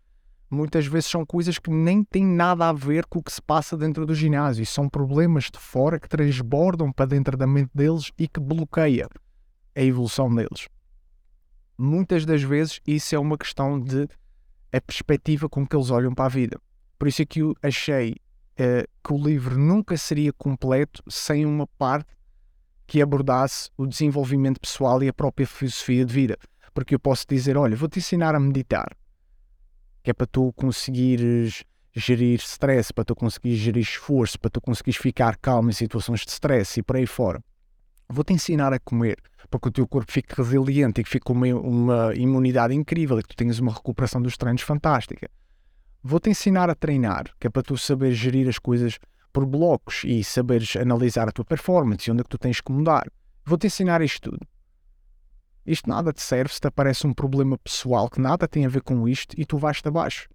muitas 0.50 0.86
vezes 0.86 1.08
são 1.08 1.24
coisas 1.24 1.58
que 1.58 1.70
nem 1.70 2.02
têm 2.02 2.26
nada 2.26 2.68
a 2.68 2.72
ver 2.72 3.06
com 3.06 3.20
o 3.20 3.22
que 3.22 3.32
se 3.32 3.40
passa 3.40 3.76
dentro 3.76 4.04
do 4.04 4.14
ginásio. 4.14 4.66
São 4.66 4.88
problemas 4.88 5.44
de 5.44 5.58
fora 5.58 6.00
que 6.00 6.08
transbordam 6.08 6.92
para 6.92 7.06
dentro 7.06 7.36
da 7.36 7.46
mente 7.46 7.70
deles 7.74 8.10
e 8.18 8.26
que 8.26 8.40
bloqueia 8.40 9.08
a 9.76 9.80
evolução 9.80 10.34
deles. 10.34 10.68
Muitas 11.78 12.26
das 12.26 12.42
vezes 12.42 12.80
isso 12.86 13.14
é 13.14 13.18
uma 13.18 13.38
questão 13.38 13.80
de 13.80 14.08
a 14.72 14.80
perspectiva 14.80 15.48
com 15.48 15.66
que 15.66 15.74
eles 15.74 15.90
olham 15.90 16.14
para 16.14 16.26
a 16.26 16.28
vida. 16.28 16.60
Por 16.98 17.08
isso 17.08 17.22
é 17.22 17.24
que 17.24 17.40
eu 17.40 17.54
achei 17.62 18.12
uh, 18.12 18.86
que 19.02 19.12
o 19.12 19.16
livro 19.16 19.58
nunca 19.58 19.96
seria 19.96 20.32
completo 20.32 21.02
sem 21.08 21.46
uma 21.46 21.66
parte 21.66 22.14
que 22.86 23.00
abordasse 23.00 23.70
o 23.76 23.86
desenvolvimento 23.86 24.60
pessoal 24.60 25.02
e 25.02 25.08
a 25.08 25.12
própria 25.12 25.46
filosofia 25.46 26.04
de 26.04 26.12
vida. 26.12 26.36
Porque 26.74 26.94
eu 26.94 26.98
posso 26.98 27.24
dizer, 27.28 27.56
olha, 27.56 27.76
vou-te 27.76 27.98
ensinar 27.98 28.34
a 28.34 28.40
meditar, 28.40 28.96
que 30.02 30.10
é 30.10 30.14
para 30.14 30.26
tu 30.26 30.52
conseguires 30.52 31.64
gerir 31.94 32.38
stress, 32.40 32.92
para 32.92 33.04
tu 33.04 33.14
conseguires 33.14 33.58
gerir 33.58 33.82
esforço, 33.82 34.38
para 34.38 34.50
tu 34.50 34.60
conseguires 34.60 35.00
ficar 35.00 35.36
calmo 35.36 35.70
em 35.70 35.72
situações 35.72 36.20
de 36.20 36.30
stress 36.30 36.78
e 36.78 36.82
por 36.82 36.96
aí 36.96 37.06
fora. 37.06 37.42
Vou-te 38.08 38.32
ensinar 38.32 38.72
a 38.72 38.78
comer 38.78 39.18
para 39.48 39.60
que 39.60 39.68
o 39.68 39.70
teu 39.70 39.86
corpo 39.86 40.10
fique 40.10 40.34
resiliente 40.34 41.00
e 41.00 41.04
que 41.04 41.10
fique 41.10 41.24
com 41.24 41.32
uma, 41.32 41.46
uma 41.54 42.14
imunidade 42.14 42.74
incrível 42.74 43.18
e 43.18 43.22
que 43.22 43.28
tu 43.28 43.36
tenhas 43.36 43.58
uma 43.58 43.72
recuperação 43.72 44.20
dos 44.20 44.36
treinos 44.36 44.62
fantástica. 44.62 45.30
Vou-te 46.02 46.30
ensinar 46.30 46.70
a 46.70 46.74
treinar, 46.74 47.24
que 47.38 47.46
é 47.46 47.50
para 47.50 47.62
tu 47.62 47.76
saber 47.76 48.12
gerir 48.12 48.48
as 48.48 48.58
coisas 48.58 48.98
por 49.32 49.46
blocos 49.46 50.02
e 50.04 50.24
saberes 50.24 50.74
analisar 50.76 51.28
a 51.28 51.32
tua 51.32 51.44
performance 51.44 52.08
e 52.08 52.12
onde 52.12 52.20
é 52.20 52.24
que 52.24 52.30
tu 52.30 52.38
tens 52.38 52.60
que 52.60 52.72
mudar. 52.72 53.06
Vou-te 53.44 53.66
ensinar 53.66 54.00
isto 54.02 54.30
tudo. 54.30 54.46
Isto 55.66 55.88
nada 55.88 56.12
te 56.12 56.22
serve 56.22 56.52
se 56.52 56.60
te 56.60 56.66
aparece 56.66 57.06
um 57.06 57.12
problema 57.12 57.58
pessoal 57.58 58.08
que 58.08 58.20
nada 58.20 58.48
tem 58.48 58.64
a 58.64 58.68
ver 58.68 58.82
com 58.82 59.08
isto 59.08 59.34
e 59.38 59.44
tu 59.44 59.58
vais-te 59.58 59.86
abaixo. 59.86 60.28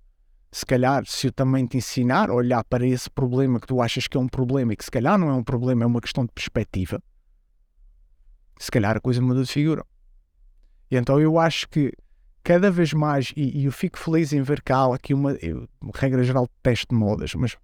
Se 0.51 0.65
calhar, 0.65 1.05
se 1.05 1.27
eu 1.27 1.33
também 1.33 1.65
te 1.65 1.77
ensinar 1.77 2.29
a 2.29 2.33
olhar 2.33 2.63
para 2.63 2.85
esse 2.85 3.09
problema 3.09 3.59
que 3.59 3.67
tu 3.67 3.81
achas 3.81 4.07
que 4.07 4.15
é 4.15 4.19
um 4.19 4.27
problema 4.27 4.73
e 4.73 4.75
que 4.75 4.85
se 4.85 4.91
calhar 4.91 5.17
não 5.17 5.29
é 5.29 5.33
um 5.33 5.43
problema, 5.43 5.83
é 5.83 5.85
uma 5.85 5.99
questão 5.99 6.25
de 6.25 6.31
perspectiva, 6.31 7.01
se 8.57 8.71
calhar 8.71 8.95
a 8.95 9.01
coisa 9.01 9.21
muda 9.21 9.43
de 9.43 9.51
figura. 9.51 9.85
E 10.89 10.95
então 10.95 11.19
eu 11.19 11.37
acho 11.37 11.67
que 11.67 11.91
cada 12.43 12.69
vez 12.69 12.93
mais, 12.93 13.33
e, 13.35 13.61
e 13.61 13.65
eu 13.65 13.71
fico 13.71 13.97
feliz 13.97 14.31
em 14.31 14.41
ver 14.41 14.61
cá 14.61 14.93
aqui 14.93 15.13
uma, 15.13 15.31
eu, 15.33 15.67
regra 15.93 16.23
geral, 16.23 16.47
teste 16.61 16.87
de 16.89 16.95
modas, 16.95 17.33
mas 17.33 17.57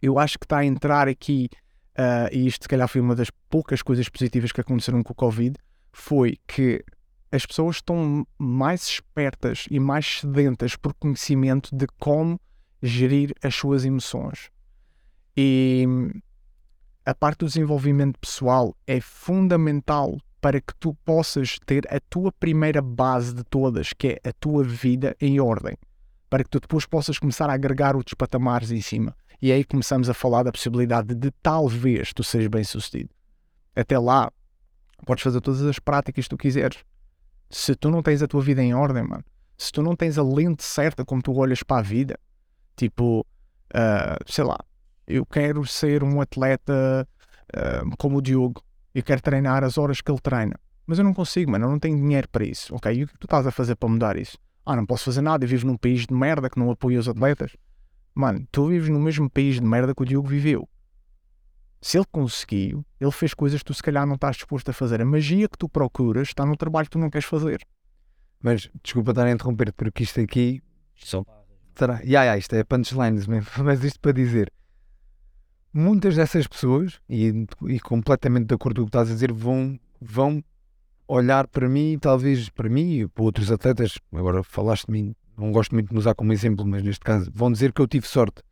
eu 0.00 0.18
acho 0.18 0.38
que 0.38 0.46
está 0.46 0.58
a 0.58 0.64
entrar 0.64 1.06
aqui, 1.08 1.48
uh, 1.96 2.28
e 2.32 2.46
isto 2.46 2.64
se 2.64 2.68
calhar 2.68 2.88
foi 2.88 3.00
uma 3.00 3.14
das 3.14 3.30
poucas 3.48 3.82
coisas 3.82 4.08
positivas 4.08 4.50
que 4.50 4.60
aconteceram 4.60 5.02
com 5.02 5.12
o 5.12 5.14
Covid, 5.14 5.56
foi 5.92 6.38
que 6.46 6.84
as 7.30 7.46
pessoas 7.46 7.76
estão 7.76 8.26
mais 8.38 8.82
espertas 8.82 9.66
e 9.70 9.80
mais 9.80 10.20
sedentas 10.20 10.76
por 10.76 10.92
conhecimento 10.94 11.74
de 11.74 11.86
como 11.98 12.40
gerir 12.82 13.34
as 13.42 13.54
suas 13.54 13.84
emoções. 13.84 14.50
E 15.36 15.86
a 17.04 17.14
parte 17.14 17.40
do 17.40 17.46
desenvolvimento 17.46 18.18
pessoal 18.18 18.76
é 18.86 19.00
fundamental 19.00 20.18
para 20.40 20.60
que 20.60 20.74
tu 20.78 20.94
possas 21.04 21.58
ter 21.64 21.86
a 21.88 22.00
tua 22.00 22.32
primeira 22.32 22.82
base 22.82 23.32
de 23.32 23.44
todas, 23.44 23.92
que 23.92 24.08
é 24.22 24.28
a 24.28 24.32
tua 24.32 24.64
vida 24.64 25.16
em 25.20 25.40
ordem, 25.40 25.76
para 26.28 26.42
que 26.42 26.50
tu 26.50 26.60
depois 26.60 26.84
possas 26.84 27.18
começar 27.18 27.48
a 27.48 27.54
agregar 27.54 27.94
outros 27.96 28.14
patamares 28.14 28.72
em 28.72 28.80
cima. 28.80 29.16
E 29.40 29.50
aí 29.50 29.64
começamos 29.64 30.10
a 30.10 30.14
falar 30.14 30.42
da 30.42 30.52
possibilidade 30.52 31.14
de 31.14 31.30
talvez 31.42 32.12
tu 32.12 32.22
sejas 32.22 32.48
bem 32.48 32.64
sucedido. 32.64 33.10
Até 33.74 33.98
lá, 33.98 34.30
podes 35.04 35.22
fazer 35.22 35.40
todas 35.40 35.62
as 35.62 35.78
práticas 35.78 36.24
que 36.24 36.30
tu 36.30 36.36
quiseres. 36.36 36.78
Se 37.50 37.74
tu 37.74 37.90
não 37.90 38.02
tens 38.02 38.22
a 38.22 38.26
tua 38.26 38.40
vida 38.40 38.62
em 38.62 38.74
ordem, 38.74 39.02
mano, 39.02 39.24
se 39.56 39.70
tu 39.70 39.82
não 39.82 39.94
tens 39.94 40.18
a 40.18 40.22
lente 40.22 40.62
certa 40.62 41.04
como 41.04 41.22
tu 41.22 41.34
olhas 41.34 41.62
para 41.62 41.78
a 41.78 41.82
vida, 41.82 42.18
tipo, 42.76 43.20
uh, 43.20 44.32
sei 44.32 44.44
lá, 44.44 44.58
eu 45.06 45.26
quero 45.26 45.66
ser 45.66 46.02
um 46.02 46.20
atleta 46.20 47.06
uh, 47.54 47.96
como 47.96 48.18
o 48.18 48.22
Diogo 48.22 48.62
e 48.94 49.02
quero 49.02 49.20
treinar 49.20 49.64
as 49.64 49.78
horas 49.78 50.00
que 50.00 50.10
ele 50.10 50.20
treina. 50.20 50.58
Mas 50.86 50.98
eu 50.98 51.04
não 51.04 51.14
consigo, 51.14 51.50
mano, 51.50 51.66
eu 51.66 51.70
não 51.70 51.78
tenho 51.78 51.96
dinheiro 51.96 52.28
para 52.28 52.44
isso. 52.44 52.74
Ok, 52.74 52.92
e 52.92 53.04
o 53.04 53.06
que 53.06 53.18
tu 53.18 53.26
estás 53.26 53.46
a 53.46 53.50
fazer 53.50 53.76
para 53.76 53.88
mudar 53.88 54.16
isso? 54.16 54.36
Ah, 54.64 54.76
não 54.76 54.86
posso 54.86 55.04
fazer 55.04 55.22
nada, 55.22 55.44
eu 55.44 55.48
vivo 55.48 55.66
num 55.66 55.76
país 55.76 56.06
de 56.06 56.14
merda 56.14 56.48
que 56.48 56.58
não 56.58 56.70
apoia 56.70 56.98
os 56.98 57.08
atletas. 57.08 57.56
Mano, 58.14 58.46
tu 58.50 58.68
vives 58.68 58.88
no 58.88 59.00
mesmo 59.00 59.28
país 59.30 59.56
de 59.56 59.62
merda 59.62 59.94
que 59.94 60.02
o 60.02 60.04
Diogo 60.04 60.28
viveu. 60.28 60.68
Se 61.82 61.98
ele 61.98 62.06
conseguiu, 62.10 62.86
ele 63.00 63.10
fez 63.10 63.34
coisas 63.34 63.60
que 63.60 63.66
tu 63.66 63.74
se 63.74 63.82
calhar 63.82 64.06
não 64.06 64.14
estás 64.14 64.36
disposto 64.36 64.68
a 64.70 64.72
fazer. 64.72 65.02
A 65.02 65.04
magia 65.04 65.48
que 65.48 65.58
tu 65.58 65.68
procuras 65.68 66.28
está 66.28 66.46
no 66.46 66.56
trabalho 66.56 66.86
que 66.86 66.92
tu 66.92 66.98
não 66.98 67.10
queres 67.10 67.26
fazer. 67.26 67.60
Mas, 68.40 68.70
desculpa 68.82 69.10
estar 69.10 69.26
a 69.26 69.30
interromper 69.30 69.72
porque 69.72 70.04
isto 70.04 70.20
aqui... 70.20 70.62
São... 70.96 71.26
Será? 71.74 71.94
Yeah, 71.96 72.22
yeah, 72.22 72.38
isto 72.38 72.54
é 72.54 72.62
punchlines 72.62 73.26
mesmo. 73.26 73.50
Mas 73.64 73.82
isto 73.82 73.98
para 73.98 74.12
dizer 74.12 74.52
muitas 75.72 76.16
dessas 76.16 76.46
pessoas, 76.46 77.00
e, 77.08 77.46
e 77.66 77.80
completamente 77.80 78.46
de 78.46 78.54
acordo 78.54 78.76
com 78.76 78.82
o 78.82 78.86
que 78.86 78.90
estás 78.90 79.10
a 79.10 79.14
dizer, 79.14 79.32
vão, 79.32 79.78
vão 80.00 80.44
olhar 81.08 81.46
para 81.48 81.68
mim, 81.68 81.98
talvez 82.00 82.48
para 82.50 82.68
mim 82.68 83.00
e 83.00 83.08
para 83.08 83.24
outros 83.24 83.50
atletas. 83.50 83.98
Agora 84.12 84.42
falaste 84.42 84.86
de 84.86 84.92
mim, 84.92 85.14
não 85.36 85.50
gosto 85.50 85.72
muito 85.72 85.88
de 85.88 85.94
me 85.94 85.98
usar 85.98 86.14
como 86.14 86.32
exemplo, 86.32 86.66
mas 86.66 86.82
neste 86.82 87.00
caso 87.00 87.30
vão 87.32 87.50
dizer 87.50 87.72
que 87.72 87.80
eu 87.80 87.88
tive 87.88 88.06
sorte. 88.06 88.42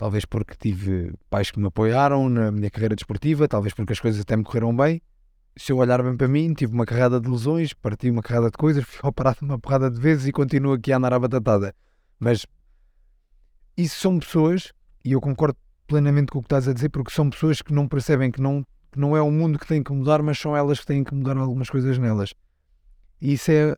Talvez 0.00 0.24
porque 0.24 0.54
tive 0.58 1.12
pais 1.28 1.50
que 1.50 1.60
me 1.60 1.66
apoiaram 1.66 2.26
na 2.30 2.50
minha 2.50 2.70
carreira 2.70 2.96
desportiva, 2.96 3.46
talvez 3.46 3.74
porque 3.74 3.92
as 3.92 4.00
coisas 4.00 4.18
até 4.22 4.34
me 4.34 4.42
correram 4.42 4.74
bem. 4.74 5.02
Se 5.54 5.72
eu 5.72 5.76
olhar 5.76 6.02
bem 6.02 6.16
para 6.16 6.26
mim, 6.26 6.54
tive 6.54 6.72
uma 6.72 6.86
carrada 6.86 7.20
de 7.20 7.28
lesões, 7.28 7.74
parti 7.74 8.08
uma 8.08 8.22
carrada 8.22 8.46
de 8.46 8.56
coisas, 8.56 8.82
fui 8.88 9.06
operado 9.06 9.36
uma 9.42 9.58
porrada 9.58 9.90
de 9.90 10.00
vezes 10.00 10.26
e 10.26 10.32
continuo 10.32 10.72
aqui 10.72 10.90
a 10.90 10.96
andar 10.96 11.12
à 11.12 11.18
batatada. 11.18 11.74
Mas 12.18 12.46
isso 13.76 14.00
são 14.00 14.18
pessoas, 14.18 14.72
e 15.04 15.12
eu 15.12 15.20
concordo 15.20 15.58
plenamente 15.86 16.32
com 16.32 16.38
o 16.38 16.40
que 16.40 16.46
estás 16.46 16.66
a 16.66 16.72
dizer, 16.72 16.88
porque 16.88 17.12
são 17.12 17.28
pessoas 17.28 17.60
que 17.60 17.74
não 17.74 17.86
percebem 17.86 18.30
que 18.30 18.40
não, 18.40 18.64
que 18.90 18.98
não 18.98 19.14
é 19.14 19.20
o 19.20 19.30
mundo 19.30 19.58
que 19.58 19.66
tem 19.66 19.82
que 19.82 19.92
mudar, 19.92 20.22
mas 20.22 20.38
são 20.38 20.56
elas 20.56 20.80
que 20.80 20.86
têm 20.86 21.04
que 21.04 21.14
mudar 21.14 21.36
algumas 21.36 21.68
coisas 21.68 21.98
nelas. 21.98 22.32
E 23.20 23.34
isso 23.34 23.50
é 23.50 23.76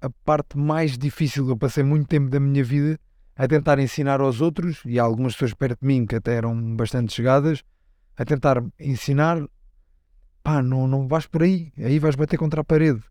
a 0.00 0.10
parte 0.24 0.56
mais 0.56 0.96
difícil. 0.96 1.48
Eu 1.48 1.56
passei 1.56 1.82
muito 1.82 2.06
tempo 2.06 2.30
da 2.30 2.38
minha 2.38 2.62
vida 2.62 3.00
a 3.36 3.46
tentar 3.46 3.78
ensinar 3.78 4.20
aos 4.20 4.40
outros, 4.40 4.80
e 4.84 4.98
há 4.98 5.02
algumas 5.02 5.34
pessoas 5.34 5.52
perto 5.52 5.80
de 5.80 5.86
mim 5.86 6.06
que 6.06 6.16
até 6.16 6.34
eram 6.34 6.74
bastante 6.74 7.12
chegadas, 7.12 7.62
a 8.16 8.24
tentar 8.24 8.64
ensinar, 8.80 9.46
pá, 10.42 10.62
não, 10.62 10.88
não 10.88 11.06
vais 11.06 11.26
por 11.26 11.42
aí, 11.42 11.70
aí 11.76 11.98
vais 11.98 12.14
bater 12.16 12.38
contra 12.38 12.62
a 12.62 12.64
parede. 12.64 13.02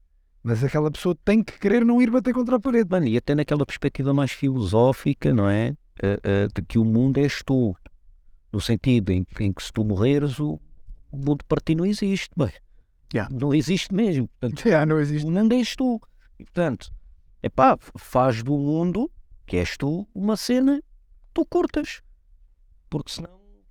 Mas 0.42 0.64
aquela 0.64 0.92
pessoa 0.92 1.16
tem 1.24 1.44
que 1.44 1.58
querer 1.60 1.86
não 1.86 2.02
ir 2.02 2.10
bater 2.10 2.34
contra 2.34 2.56
a 2.56 2.60
parede. 2.60 2.88
Mano, 2.90 3.08
e 3.08 3.18
até 3.18 3.34
naquela 3.34 3.66
perspectiva 3.66 4.14
mais 4.14 4.32
filosófica, 4.32 5.34
não 5.34 5.50
é? 5.50 5.76
Uh, 6.04 6.46
uh, 6.46 6.54
de 6.54 6.62
que 6.62 6.78
o 6.78 6.86
mundo 6.86 7.18
és 7.18 7.42
tu 7.44 7.76
no 8.52 8.62
sentido 8.62 9.12
em, 9.12 9.26
em, 9.40 9.52
que 9.52 9.64
se 9.64 9.72
tu 9.72 9.84
morreres 9.84 10.40
o, 10.40 10.60
o 11.12 11.18
mundo 11.18 11.44
para 11.48 11.62
ti 11.62 11.74
não 11.74 11.86
existe, 11.86 12.30
bem, 12.38 12.52
yeah. 13.14 13.34
não 13.34 13.54
existe 13.54 13.94
mesmo. 13.94 14.28
Portanto, 14.40 14.64
yeah, 14.68 14.86
não 14.86 15.00
existe. 15.00 15.26
O 15.26 15.32
mundo 15.32 15.54
és 15.54 15.76
tu. 15.76 16.02
E, 16.40 16.44
portanto, 16.44 16.92
é 17.42 17.50
pá, 17.50 17.78
faz 17.98 18.44
do 18.44 18.58
mundo, 18.58 19.12
que 19.46 19.58
és 19.58 19.78
tu, 19.78 20.08
uma 20.14 20.38
cena 20.38 20.82
tu 21.34 21.46
curtas. 21.46 22.02
Porque 22.90 23.12
senão. 23.12 23.30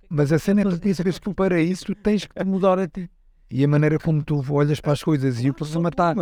Mas 0.09 0.31
a 0.31 0.39
cena 0.39 0.61
é 0.61 0.77
que 0.77 0.93
sabes 0.93 1.19
que 1.19 1.33
para 1.33 1.59
isso 1.59 1.85
tu 1.85 1.95
tens 1.95 2.25
que 2.25 2.43
mudar 2.43 2.79
a 2.79 2.87
ti. 2.87 3.09
E 3.49 3.63
a 3.63 3.67
maneira 3.67 3.99
como 3.99 4.23
tu 4.23 4.43
olhas 4.51 4.79
para 4.79 4.93
as 4.93 5.03
coisas. 5.03 5.43
E 5.43 5.49
o 5.49 5.53
problema 5.53 5.89
está. 5.89 6.13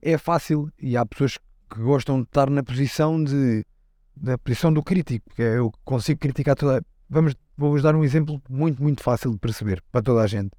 É 0.00 0.16
fácil. 0.16 0.70
E 0.80 0.96
há 0.96 1.04
pessoas 1.04 1.38
que 1.70 1.80
gostam 1.80 2.22
de 2.22 2.28
estar 2.28 2.48
na 2.50 2.62
posição 2.62 3.22
de 3.22 3.64
da 4.16 4.36
posição 4.36 4.72
do 4.72 4.82
crítico, 4.82 5.30
que 5.32 5.42
é 5.42 5.58
eu 5.58 5.70
consigo 5.84 6.18
criticar 6.18 6.56
toda. 6.56 6.84
Vamos 7.08 7.34
Vou-vos 7.60 7.82
dar 7.82 7.96
um 7.96 8.04
exemplo 8.04 8.40
muito, 8.48 8.80
muito 8.80 9.02
fácil 9.02 9.32
de 9.32 9.38
perceber 9.38 9.82
para 9.90 10.00
toda 10.00 10.22
a 10.22 10.28
gente. 10.28 10.52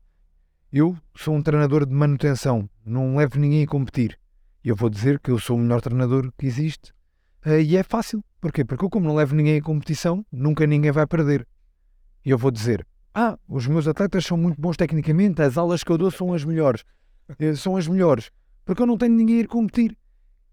eu 0.69 0.97
sou 1.15 1.33
um 1.33 1.41
treinador 1.41 1.85
de 1.85 1.93
manutenção, 1.93 2.69
não 2.85 3.15
levo 3.15 3.39
ninguém 3.39 3.63
a 3.63 3.67
competir. 3.67 4.19
E 4.61 4.67
eu 4.67 4.75
vou 4.75 4.89
dizer 4.89 5.17
que 5.21 5.31
eu 5.31 5.39
sou 5.39 5.55
o 5.55 5.59
melhor 5.59 5.79
treinador 5.79 6.29
que 6.37 6.45
existe. 6.45 6.93
Uh, 7.45 7.61
e 7.61 7.77
é 7.77 7.83
fácil. 7.83 8.23
Porquê? 8.41 8.65
Porque 8.65 8.83
eu, 8.83 8.89
como 8.89 9.07
não 9.07 9.15
levo 9.15 9.35
ninguém 9.35 9.57
a 9.57 9.61
competição, 9.61 10.25
nunca 10.31 10.65
ninguém 10.65 10.91
vai 10.91 11.07
perder. 11.07 11.47
E 12.25 12.29
eu 12.29 12.37
vou 12.37 12.51
dizer: 12.51 12.85
Ah, 13.13 13.37
os 13.47 13.67
meus 13.67 13.87
atletas 13.87 14.25
são 14.25 14.37
muito 14.37 14.59
bons 14.59 14.77
tecnicamente, 14.77 15.41
as 15.41 15.57
aulas 15.57 15.83
que 15.83 15.91
eu 15.91 15.97
dou 15.97 16.11
são 16.11 16.33
as 16.33 16.43
melhores. 16.43 16.83
Uh, 17.29 17.55
são 17.55 17.77
as 17.77 17.87
melhores. 17.87 18.29
Porque 18.65 18.81
eu 18.81 18.85
não 18.85 18.97
tenho 18.97 19.15
ninguém 19.15 19.37
a 19.37 19.39
ir 19.41 19.47
competir. 19.47 19.97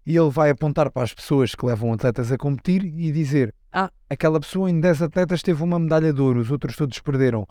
E 0.05 0.15
ele 0.15 0.29
vai 0.29 0.49
apontar 0.49 0.89
para 0.89 1.03
as 1.03 1.13
pessoas 1.13 1.53
que 1.53 1.65
levam 1.65 1.91
atletas 1.91 2.31
a 2.31 2.37
competir 2.37 2.85
e 2.85 3.11
dizer: 3.11 3.53
Ah, 3.71 3.91
aquela 4.09 4.39
pessoa 4.39 4.69
em 4.69 4.79
10 4.79 5.01
atletas 5.01 5.41
teve 5.41 5.61
uma 5.61 5.77
medalha 5.77 6.13
de 6.13 6.21
ouro, 6.21 6.39
os 6.39 6.49
outros 6.49 6.75
todos 6.75 6.99
perderam. 6.99 7.45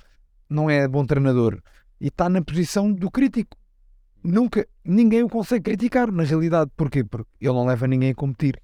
Não 0.48 0.70
é 0.70 0.88
bom 0.88 1.04
treinador. 1.04 1.60
E 2.00 2.08
está 2.08 2.28
na 2.28 2.40
posição 2.40 2.92
do 2.92 3.10
crítico. 3.10 3.56
Nunca, 4.24 4.66
ninguém 4.84 5.22
o 5.22 5.28
consegue 5.28 5.64
criticar, 5.64 6.10
na 6.10 6.22
realidade. 6.22 6.70
Porquê? 6.76 7.04
Porque 7.04 7.28
ele 7.40 7.52
não 7.52 7.66
leva 7.66 7.86
ninguém 7.86 8.10
a 8.10 8.14
competir. 8.14 8.60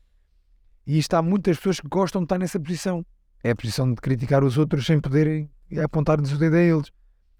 E 0.86 0.98
isto 0.98 1.14
há 1.14 1.22
muitas 1.22 1.56
pessoas 1.56 1.80
que 1.80 1.88
gostam 1.88 2.22
de 2.22 2.26
estar 2.26 2.38
nessa 2.38 2.58
posição. 2.58 3.04
É 3.42 3.50
a 3.50 3.56
posição 3.56 3.92
de 3.92 4.00
criticar 4.00 4.44
os 4.44 4.58
outros 4.58 4.86
sem 4.86 5.00
poderem 5.00 5.50
apontar-nos 5.82 6.32
o 6.32 6.38
dedo 6.38 6.56
a 6.56 6.60
eles. 6.60 6.90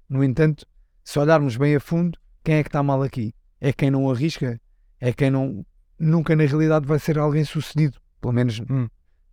No 0.09 0.23
entanto, 0.23 0.67
se 1.05 1.19
olharmos 1.19 1.57
bem 1.57 1.75
a 1.75 1.81
fundo, 1.81 2.19
quem 2.45 2.57
é 2.57 2.63
que 2.63 2.69
está 2.69 2.83
mal 2.83 3.03
aqui? 3.03 3.35
É 3.61 3.73
quem 3.73 3.91
não 3.91 4.11
arrisca? 4.11 4.61
É 5.01 5.13
quem 5.13 5.31
não. 5.31 5.65
Nunca 5.99 6.35
na 6.35 6.45
realidade 6.45 6.87
vai 6.87 6.99
ser 6.99 7.19
alguém 7.19 7.45
sucedido. 7.45 8.01
Pelo 8.21 8.33
menos 8.33 8.61
hum, 8.61 8.89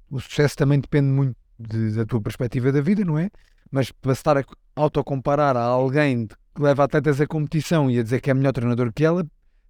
o 0.09 0.19
sucesso 0.19 0.55
também 0.55 0.79
depende 0.79 1.07
muito 1.07 1.35
de, 1.59 1.91
da 1.91 2.05
tua 2.05 2.21
perspectiva 2.21 2.71
da 2.71 2.81
vida, 2.81 3.03
não 3.03 3.17
é? 3.17 3.29
Mas 3.71 3.91
para 3.91 4.13
estar 4.13 4.37
a 4.37 4.43
autocomparar 4.75 5.55
a 5.57 5.61
alguém 5.63 6.27
que 6.27 6.61
leva 6.61 6.83
atletas 6.83 7.19
a 7.21 7.27
competição 7.27 7.89
e 7.89 7.99
a 7.99 8.03
dizer 8.03 8.21
que 8.21 8.31
é 8.31 8.33
melhor 8.33 8.51
treinador 8.51 8.91
que 8.93 9.03
ela, 9.03 9.25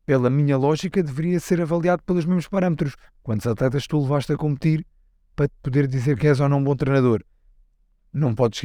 pela 0.10 0.28
minha 0.28 0.58
lógica, 0.58 1.04
deveria 1.04 1.40
ser 1.40 1.62
avaliado 1.62 2.02
pelos 2.02 2.26
mesmos 2.26 2.48
parâmetros. 2.48 2.96
Quantos 3.22 3.46
atletas 3.46 3.86
tu 3.86 4.02
levaste 4.02 4.34
a 4.34 4.36
competir 4.36 4.84
para 5.36 5.48
poder 5.62 5.86
dizer 5.86 6.18
que 6.18 6.26
és 6.26 6.40
ou 6.40 6.50
não 6.50 6.58
um 6.58 6.64
bom 6.64 6.76
treinador? 6.76 7.24
Não 8.12 8.34
podes, 8.34 8.60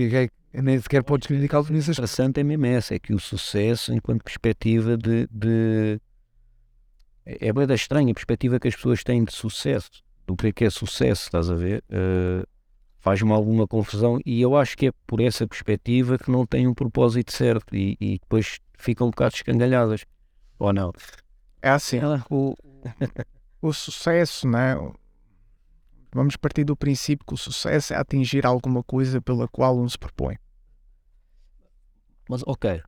nem 0.54 0.80
sequer 0.80 1.04
podes 1.04 1.26
criticar-lo 1.26 1.68
nisso. 1.68 1.90
O 1.90 1.92
interessante 1.92 2.40
é 2.40 2.42
mesmo 2.42 2.64
essa, 2.64 2.94
é 2.94 2.98
que 2.98 3.12
o 3.12 3.18
sucesso, 3.18 3.92
enquanto 3.92 4.24
perspectiva 4.24 4.96
de. 4.96 5.28
de... 5.30 6.00
É 7.26 7.52
bem 7.52 7.66
da 7.66 7.74
estranha 7.74 8.10
a 8.10 8.14
perspectiva 8.14 8.58
que 8.58 8.68
as 8.68 8.74
pessoas 8.74 9.04
têm 9.04 9.22
de 9.22 9.34
sucesso, 9.34 9.90
do 10.26 10.34
que 10.34 10.46
é 10.46 10.52
que 10.52 10.64
é 10.64 10.70
sucesso, 10.70 11.24
estás 11.24 11.50
a 11.50 11.54
ver? 11.54 11.84
Uh, 11.90 12.48
Faz-me 13.00 13.32
alguma 13.32 13.66
confusão 13.66 14.18
e 14.24 14.40
eu 14.40 14.56
acho 14.56 14.78
que 14.78 14.86
é 14.86 14.92
por 15.06 15.20
essa 15.20 15.46
perspectiva 15.46 16.16
que 16.16 16.30
não 16.30 16.46
tem 16.46 16.66
um 16.66 16.72
propósito 16.72 17.34
certo 17.34 17.76
e, 17.76 17.98
e 18.00 18.18
depois 18.18 18.60
ficam 18.78 19.08
um 19.08 19.10
bocado 19.10 19.34
escangalhadas, 19.34 20.06
ou 20.58 20.72
não? 20.72 20.90
É 21.64 21.70
assim, 21.70 21.98
o, 22.28 22.54
o 23.62 23.72
sucesso, 23.72 24.46
né? 24.46 24.76
Vamos 26.12 26.36
partir 26.36 26.62
do 26.62 26.76
princípio 26.76 27.24
que 27.26 27.32
o 27.32 27.38
sucesso 27.38 27.94
é 27.94 27.96
atingir 27.96 28.44
alguma 28.44 28.82
coisa 28.82 29.18
pela 29.22 29.48
qual 29.48 29.78
um 29.78 29.88
se 29.88 29.98
propõe. 29.98 30.36
Mas, 32.28 32.42
ok. 32.46 32.82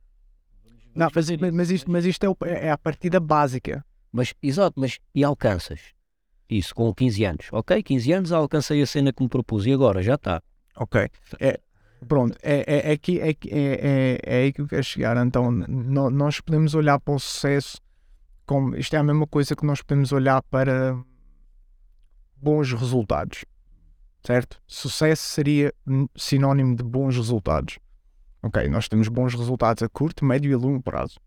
Não, 0.93 1.09
mas, 1.13 1.27
mas, 1.51 1.71
isto, 1.71 1.89
mas 1.89 2.05
isto 2.05 2.23
é, 2.23 2.29
o, 2.29 2.37
é 2.45 2.69
a 2.69 2.77
partida 2.77 3.19
básica. 3.19 3.83
Mas, 4.11 4.35
exato, 4.43 4.79
mas 4.79 4.99
e 5.15 5.23
alcanças? 5.23 5.81
Isso, 6.47 6.75
com 6.75 6.93
15 6.93 7.25
anos. 7.25 7.47
Ok, 7.51 7.81
15 7.81 8.13
anos 8.13 8.31
alcancei 8.31 8.79
a 8.79 8.85
cena 8.85 9.11
que 9.11 9.23
me 9.23 9.27
propus 9.27 9.65
e 9.65 9.73
agora 9.73 10.03
já 10.03 10.13
está. 10.13 10.39
Ok. 10.75 11.09
É, 11.39 11.59
pronto, 12.07 12.37
é, 12.43 12.63
é, 12.67 12.89
é, 12.89 12.91
aqui, 12.91 13.19
é, 13.19 13.29
é, 13.29 13.35
é, 13.49 14.19
é 14.23 14.35
aí 14.43 14.53
que 14.53 14.61
eu 14.61 14.67
quero 14.67 14.83
chegar. 14.83 15.17
Então, 15.25 15.49
nós 15.51 16.39
podemos 16.39 16.75
olhar 16.75 16.99
para 16.99 17.15
o 17.15 17.19
sucesso 17.19 17.79
como 18.47 18.75
isto 18.77 18.95
é 18.95 18.97
a 18.97 19.03
mesma 19.03 19.27
coisa 19.27 19.55
que 19.55 19.65
nós 19.65 19.81
podemos 19.81 20.11
olhar 20.13 20.41
para 20.43 20.97
bons 22.37 22.71
resultados, 22.71 23.43
certo? 24.23 24.59
Sucesso 24.65 25.23
seria 25.23 25.73
sinónimo 26.15 26.75
de 26.75 26.81
bons 26.81 27.15
resultados. 27.17 27.77
Ok, 28.41 28.67
nós 28.69 28.87
temos 28.87 29.09
bons 29.09 29.35
resultados 29.35 29.83
a 29.83 29.89
curto, 29.89 30.23
médio 30.23 30.49
e 30.49 30.55
longo 30.55 30.81
prazo. 30.81 31.19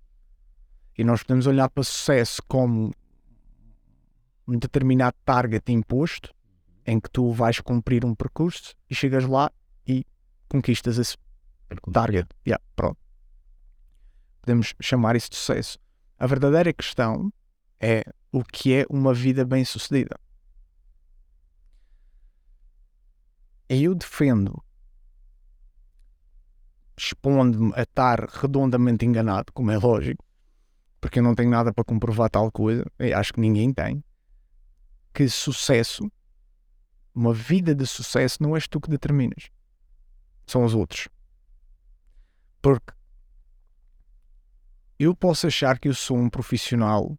E 0.96 1.04
nós 1.04 1.22
podemos 1.22 1.46
olhar 1.46 1.68
para 1.68 1.82
sucesso 1.82 2.42
como 2.48 2.90
um 4.48 4.58
determinado 4.58 5.16
target 5.24 5.70
imposto, 5.70 6.34
em 6.86 6.98
que 6.98 7.10
tu 7.10 7.32
vais 7.32 7.60
cumprir 7.60 8.04
um 8.04 8.14
percurso 8.14 8.74
e 8.88 8.94
chegas 8.94 9.24
lá 9.26 9.50
e 9.86 10.06
conquistas 10.48 10.96
esse 10.98 11.16
target. 11.92 12.26
Yeah, 12.46 12.62
pronto. 12.74 12.98
Podemos 14.40 14.74
chamar 14.80 15.16
isso 15.16 15.30
de 15.30 15.36
sucesso. 15.36 15.78
A 16.20 16.26
verdadeira 16.26 16.70
questão 16.70 17.32
é 17.80 18.04
o 18.30 18.44
que 18.44 18.74
é 18.74 18.84
uma 18.90 19.14
vida 19.14 19.42
bem-sucedida. 19.42 20.20
E 23.70 23.84
eu 23.84 23.94
defendo, 23.94 24.62
expondo-me 26.94 27.72
a 27.74 27.84
estar 27.84 28.28
redondamente 28.28 29.06
enganado, 29.06 29.50
como 29.54 29.70
é 29.70 29.78
lógico, 29.78 30.22
porque 31.00 31.20
eu 31.20 31.22
não 31.22 31.34
tenho 31.34 31.48
nada 31.48 31.72
para 31.72 31.84
comprovar 31.84 32.28
tal 32.28 32.52
coisa, 32.52 32.84
e 32.98 33.14
acho 33.14 33.32
que 33.32 33.40
ninguém 33.40 33.72
tem, 33.72 34.04
que 35.14 35.26
sucesso, 35.26 36.12
uma 37.14 37.32
vida 37.32 37.74
de 37.74 37.86
sucesso, 37.86 38.42
não 38.42 38.54
és 38.54 38.68
tu 38.68 38.78
que 38.78 38.90
determinas, 38.90 39.50
são 40.46 40.66
os 40.66 40.74
outros. 40.74 41.08
Porque 42.60 42.92
eu 45.00 45.14
posso 45.14 45.46
achar 45.46 45.78
que 45.78 45.88
eu 45.88 45.94
sou 45.94 46.18
um 46.18 46.28
profissional 46.28 47.18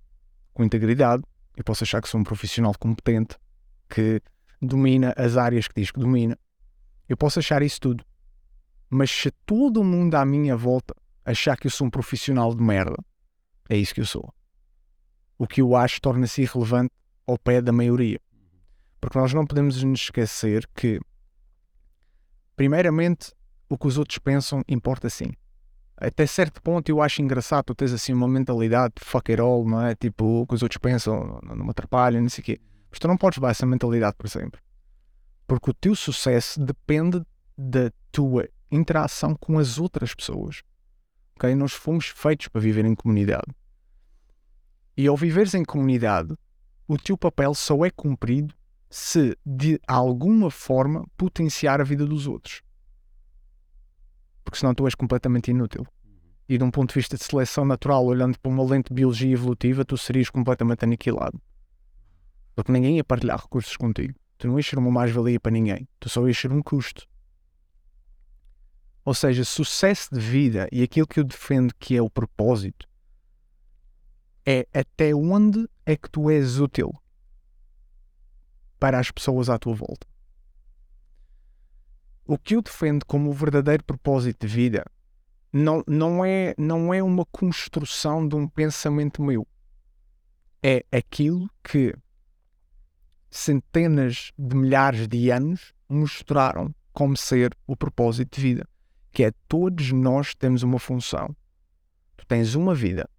com 0.53 0.63
integridade, 0.63 1.23
eu 1.57 1.63
posso 1.63 1.83
achar 1.83 1.99
que 1.99 2.07
sou 2.07 2.21
um 2.21 2.23
profissional 2.23 2.75
competente, 2.79 3.35
que 3.89 4.21
domina 4.61 5.15
as 5.17 5.35
áreas 5.35 5.67
que 5.67 5.81
diz 5.81 5.89
que 5.89 5.99
domina. 5.99 6.37
Eu 7.09 7.17
posso 7.17 7.39
achar 7.39 7.63
isso 7.63 7.81
tudo. 7.81 8.05
Mas 8.87 9.09
se 9.09 9.31
todo 9.47 9.83
mundo 9.83 10.13
à 10.13 10.23
minha 10.23 10.55
volta 10.55 10.93
achar 11.25 11.57
que 11.57 11.65
eu 11.65 11.71
sou 11.71 11.87
um 11.87 11.89
profissional 11.89 12.53
de 12.53 12.61
merda, 12.61 12.97
é 13.67 13.75
isso 13.75 13.95
que 13.95 14.01
eu 14.01 14.05
sou. 14.05 14.31
O 15.35 15.47
que 15.47 15.59
eu 15.59 15.75
acho 15.75 15.99
torna-se 16.01 16.43
irrelevante 16.43 16.93
ao 17.25 17.35
pé 17.35 17.63
da 17.63 17.71
maioria. 17.71 18.21
Porque 18.99 19.17
nós 19.17 19.33
não 19.33 19.43
podemos 19.43 19.81
nos 19.81 20.01
esquecer 20.01 20.69
que, 20.75 20.99
primeiramente, 22.55 23.33
o 23.67 23.75
que 23.75 23.87
os 23.87 23.97
outros 23.97 24.19
pensam 24.19 24.63
importa 24.67 25.09
sim 25.09 25.31
até 26.01 26.25
certo 26.25 26.61
ponto 26.63 26.89
eu 26.89 26.99
acho 26.99 27.21
engraçado 27.21 27.65
tu 27.65 27.75
tens 27.75 27.93
assim 27.93 28.11
uma 28.11 28.27
mentalidade 28.27 28.95
fuck 28.99 29.31
it 29.31 29.39
all, 29.39 29.63
não 29.63 29.85
é? 29.85 29.93
Tipo, 29.93 30.41
o 30.41 30.47
que 30.47 30.55
os 30.55 30.63
outros 30.63 30.79
pensam, 30.79 31.39
não 31.43 31.63
me 31.63 31.69
atrapalha, 31.69 32.19
não 32.19 32.27
sei 32.27 32.41
o 32.41 32.45
quê. 32.45 32.61
Mas 32.89 32.97
tu 32.97 33.07
não 33.07 33.15
podes 33.15 33.37
levar 33.37 33.51
essa 33.51 33.67
mentalidade 33.67 34.15
para 34.17 34.27
sempre. 34.27 34.59
Porque 35.45 35.69
o 35.69 35.73
teu 35.73 35.95
sucesso 35.95 36.59
depende 36.59 37.21
da 37.55 37.91
tua 38.11 38.49
interação 38.71 39.35
com 39.35 39.59
as 39.59 39.77
outras 39.77 40.15
pessoas. 40.15 40.63
Ok? 41.35 41.53
Nós 41.53 41.73
fomos 41.73 42.07
feitos 42.07 42.47
para 42.47 42.59
viver 42.59 42.83
em 42.83 42.95
comunidade. 42.95 43.53
E 44.97 45.07
ao 45.07 45.15
viveres 45.15 45.53
em 45.53 45.63
comunidade, 45.63 46.35
o 46.87 46.97
teu 46.97 47.15
papel 47.15 47.53
só 47.53 47.85
é 47.85 47.91
cumprido 47.91 48.55
se 48.89 49.37
de 49.45 49.79
alguma 49.87 50.49
forma 50.49 51.05
potenciar 51.15 51.79
a 51.79 51.83
vida 51.83 52.05
dos 52.05 52.27
outros 52.27 52.61
porque 54.43 54.59
senão 54.59 54.73
tu 54.73 54.85
és 54.85 54.95
completamente 54.95 55.51
inútil. 55.51 55.85
E 56.47 56.57
de 56.57 56.63
um 56.63 56.71
ponto 56.71 56.89
de 56.89 56.95
vista 56.95 57.17
de 57.17 57.23
seleção 57.23 57.63
natural, 57.63 58.05
olhando 58.05 58.37
para 58.39 58.51
uma 58.51 58.63
lente 58.63 58.89
de 58.89 58.93
biologia 58.93 59.31
evolutiva, 59.31 59.85
tu 59.85 59.97
serias 59.97 60.29
completamente 60.29 60.83
aniquilado. 60.83 61.41
Porque 62.55 62.71
ninguém 62.71 62.97
ia 62.97 63.03
partilhar 63.03 63.39
recursos 63.39 63.77
contigo. 63.77 64.13
Tu 64.37 64.47
não 64.47 64.57
ias 64.57 64.65
ser 64.65 64.77
uma 64.77 64.91
mais-valia 64.91 65.39
para 65.39 65.51
ninguém. 65.51 65.87
Tu 65.99 66.09
só 66.09 66.27
ias 66.27 66.37
ser 66.37 66.51
um 66.51 66.61
custo. 66.61 67.07
Ou 69.05 69.13
seja, 69.13 69.43
sucesso 69.43 70.13
de 70.13 70.19
vida 70.19 70.67
e 70.71 70.83
aquilo 70.83 71.07
que 71.07 71.19
eu 71.19 71.23
defendo 71.23 71.73
que 71.79 71.95
é 71.95 72.01
o 72.01 72.09
propósito 72.09 72.87
é 74.45 74.67
até 74.73 75.13
onde 75.15 75.67
é 75.85 75.95
que 75.95 76.09
tu 76.09 76.29
és 76.29 76.59
útil 76.59 76.91
para 78.79 78.99
as 78.99 79.11
pessoas 79.11 79.49
à 79.49 79.57
tua 79.57 79.73
volta. 79.73 80.10
O 82.31 82.37
que 82.37 82.55
eu 82.55 82.61
defendo 82.61 83.05
como 83.05 83.29
o 83.29 83.33
verdadeiro 83.33 83.83
propósito 83.83 84.47
de 84.47 84.53
vida 84.53 84.85
não, 85.51 85.83
não, 85.85 86.23
é, 86.23 86.55
não 86.57 86.93
é 86.93 87.03
uma 87.03 87.25
construção 87.25 88.25
de 88.25 88.35
um 88.35 88.47
pensamento 88.47 89.21
meu. 89.21 89.45
É 90.63 90.85
aquilo 90.93 91.49
que 91.61 91.93
centenas 93.29 94.31
de 94.39 94.55
milhares 94.55 95.09
de 95.09 95.29
anos 95.29 95.73
mostraram 95.89 96.73
como 96.93 97.17
ser 97.17 97.53
o 97.67 97.75
propósito 97.75 98.37
de 98.37 98.41
vida. 98.41 98.69
Que 99.11 99.25
é 99.25 99.33
todos 99.49 99.91
nós 99.91 100.33
temos 100.33 100.63
uma 100.63 100.79
função. 100.79 101.35
Tu 102.15 102.25
tens 102.25 102.55
uma 102.55 102.73
vida 102.73 103.09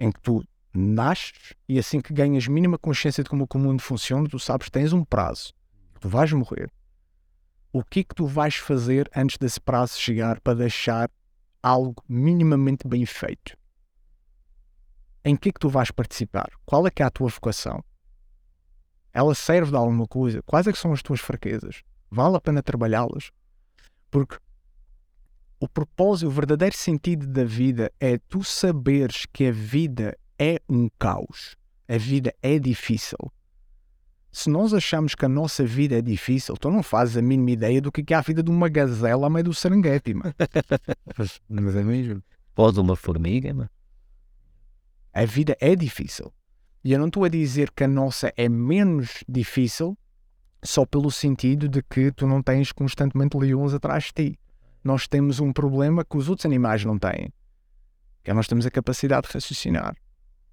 em 0.00 0.10
que 0.10 0.20
tu 0.20 0.44
nasces 0.74 1.54
e 1.68 1.78
assim 1.78 2.00
que 2.00 2.12
ganhas 2.12 2.48
mínima 2.48 2.76
consciência 2.76 3.22
de 3.22 3.30
como 3.30 3.46
o 3.48 3.58
mundo 3.58 3.80
funciona, 3.80 4.28
tu 4.28 4.40
sabes 4.40 4.64
que 4.64 4.72
tens 4.72 4.92
um 4.92 5.04
prazo. 5.04 5.54
Tu 6.00 6.08
vais 6.08 6.32
morrer 6.32 6.72
o 7.72 7.84
que 7.84 8.00
é 8.00 8.04
que 8.04 8.14
tu 8.14 8.26
vais 8.26 8.56
fazer 8.56 9.08
antes 9.14 9.38
desse 9.38 9.60
prazo 9.60 9.98
chegar 9.98 10.40
para 10.40 10.54
deixar 10.54 11.10
algo 11.62 12.02
minimamente 12.08 12.86
bem 12.88 13.06
feito, 13.06 13.56
em 15.24 15.36
que 15.36 15.50
é 15.50 15.52
que 15.52 15.60
tu 15.60 15.68
vais 15.68 15.90
participar? 15.90 16.50
Qual 16.64 16.86
é 16.86 16.90
que 16.90 17.02
é 17.02 17.06
a 17.06 17.10
tua 17.10 17.28
vocação? 17.28 17.84
Ela 19.12 19.34
serve 19.34 19.70
de 19.70 19.76
alguma 19.76 20.06
coisa? 20.06 20.42
Quais 20.42 20.66
é 20.66 20.72
que 20.72 20.78
são 20.78 20.92
as 20.92 21.02
tuas 21.02 21.20
fraquezas? 21.20 21.82
Vale 22.10 22.36
a 22.36 22.40
pena 22.40 22.62
trabalhá-las? 22.62 23.30
Porque 24.10 24.36
o 25.60 25.68
propósito, 25.68 26.28
o 26.28 26.30
verdadeiro 26.30 26.76
sentido 26.76 27.26
da 27.26 27.44
vida 27.44 27.92
é 28.00 28.18
tu 28.18 28.42
saberes 28.42 29.26
que 29.26 29.46
a 29.46 29.52
vida 29.52 30.16
é 30.38 30.58
um 30.68 30.88
caos. 30.98 31.54
A 31.86 31.98
vida 31.98 32.34
é 32.42 32.58
difícil. 32.58 33.18
Se 34.32 34.48
nós 34.48 34.72
achamos 34.72 35.14
que 35.14 35.24
a 35.24 35.28
nossa 35.28 35.64
vida 35.64 35.98
é 35.98 36.02
difícil, 36.02 36.56
tu 36.56 36.70
não 36.70 36.82
fazes 36.82 37.16
a 37.16 37.22
mínima 37.22 37.50
ideia 37.50 37.80
do 37.80 37.90
que 37.90 38.14
é 38.14 38.16
a 38.16 38.20
vida 38.20 38.42
de 38.42 38.50
uma 38.50 38.68
gazela 38.68 39.26
a 39.26 39.30
meio 39.30 39.44
do 39.44 39.54
Serengeti, 39.54 40.14
mano. 40.14 40.32
Mas 41.48 41.76
é 41.76 41.82
mesmo. 41.82 42.22
Pode 42.54 42.78
uma 42.78 42.94
formiga, 42.94 43.52
mano. 43.52 43.70
A 45.12 45.24
vida 45.24 45.56
é 45.60 45.74
difícil. 45.74 46.32
E 46.84 46.92
eu 46.92 46.98
não 46.98 47.08
estou 47.08 47.24
a 47.24 47.28
dizer 47.28 47.72
que 47.72 47.84
a 47.84 47.88
nossa 47.88 48.32
é 48.36 48.48
menos 48.48 49.24
difícil 49.28 49.98
só 50.62 50.86
pelo 50.86 51.10
sentido 51.10 51.68
de 51.68 51.82
que 51.82 52.12
tu 52.12 52.26
não 52.26 52.42
tens 52.42 52.70
constantemente 52.70 53.36
leões 53.36 53.74
atrás 53.74 54.04
de 54.04 54.12
ti. 54.12 54.38
Nós 54.84 55.08
temos 55.08 55.40
um 55.40 55.52
problema 55.52 56.04
que 56.04 56.16
os 56.16 56.28
outros 56.28 56.46
animais 56.46 56.84
não 56.84 56.98
têm. 56.98 57.32
Que 58.22 58.30
é 58.30 58.34
nós 58.34 58.46
temos 58.46 58.64
a 58.64 58.70
capacidade 58.70 59.26
de 59.26 59.34
raciocinar. 59.34 59.96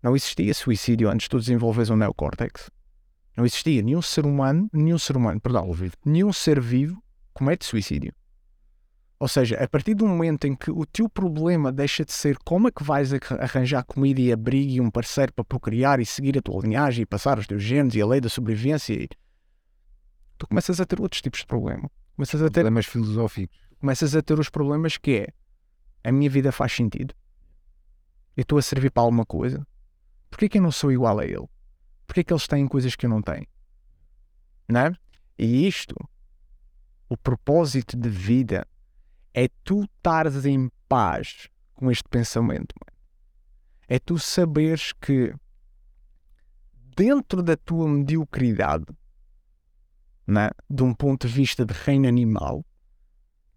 Não 0.02 0.16
existia 0.16 0.54
suicídio 0.54 1.10
antes 1.10 1.26
de 1.26 1.30
tu 1.30 1.40
desenvolveres 1.40 1.90
um 1.90 1.96
neocórtex. 1.96 2.70
Não 3.38 3.46
existia 3.46 3.84
nenhum 3.84 4.02
ser 4.02 4.26
humano, 4.26 4.68
nenhum 4.74 4.98
ser 4.98 5.16
humano, 5.16 5.40
perdão, 5.40 5.70
nenhum 6.04 6.34
ser 6.34 6.60
vivo 6.60 7.00
comete 7.36 7.66
suicídio. 7.66 8.12
Ou 9.20 9.28
seja, 9.28 9.64
a 9.64 9.68
partir 9.68 9.94
do 9.94 10.08
momento 10.08 10.46
em 10.46 10.56
que 10.56 10.72
o 10.72 10.86
teu 10.88 11.08
problema 11.08 11.72
deixa 11.72 12.04
de 12.04 12.12
ser 12.12 12.36
como 12.44 12.68
é 12.68 12.72
que 12.72 12.84
vais 12.84 13.12
arranjar 13.40 13.84
comida 13.84 14.20
e 14.20 14.32
abrigo 14.32 14.72
e 14.72 14.82
um 14.82 14.90
parceiro 14.90 15.32
para 15.34 15.46
procriar 15.46 16.00
e 16.00 16.06
seguir 16.06 16.36
a 16.38 16.42
tua 16.42 16.62
linhagem 16.62 17.04
e 17.04 17.06
passar 17.06 17.38
os 17.38 17.46
teus 17.46 17.62
genes 17.62 17.94
e 17.94 18.02
a 18.02 18.08
lei 18.08 18.20
da 18.20 18.30
sobrevivência, 18.30 19.08
tu 20.38 20.48
começas 20.48 20.82
a 20.82 20.86
ter 20.86 21.00
outros 21.00 21.22
tipos 21.22 21.42
de 21.42 21.46
problema. 21.46 21.90
Começas 22.16 22.42
a 22.42 22.46
ter 22.46 22.62
Problemas 22.62 22.88
filosóficos. 22.88 23.58
começas 23.80 24.16
a 24.16 24.22
ter 24.24 24.40
os 24.40 24.50
problemas 24.50 24.98
que 24.98 25.12
é 25.12 25.28
a 26.04 26.12
minha 26.12 26.30
vida 26.30 26.52
faz 26.52 26.74
sentido. 26.74 27.14
Eu 28.36 28.42
estou 28.42 28.58
a 28.58 28.64
servir 28.64 28.90
para 28.90 29.04
alguma 29.04 29.26
coisa. 29.26 29.66
Porquê 30.30 30.50
que 30.50 30.58
eu 30.58 30.62
não 30.62 30.72
sou 30.72 30.92
igual 30.92 31.20
a 31.20 31.26
ele? 31.26 31.48
Porquê 32.08 32.24
que 32.24 32.34
eles 32.34 32.48
têm 32.48 32.68
coisas 32.68 32.96
que 32.96 33.06
eu 33.06 33.10
não 33.10 33.22
tenho? 33.22 33.46
Não 34.68 34.80
é? 34.80 34.92
E 35.38 35.68
isto, 35.68 35.96
o 37.08 37.18
propósito 37.18 37.96
de 37.96 38.10
vida, 38.10 38.66
é 39.34 39.50
tu 39.64 39.84
estares 39.84 40.46
em 40.46 40.72
paz 40.90 41.48
com 41.76 41.92
este 41.92 42.06
pensamento. 42.10 42.74
É 43.88 44.00
tu 44.00 44.18
saberes 44.18 44.94
que 44.94 45.34
dentro 46.96 47.44
da 47.44 47.56
tua 47.56 47.88
mediocridade, 47.88 48.86
né, 50.26 50.50
de 50.70 50.84
um 50.84 50.94
ponto 50.94 51.28
de 51.28 51.34
vista 51.34 51.64
de 51.64 51.74
reino 51.74 52.08
animal, 52.08 52.66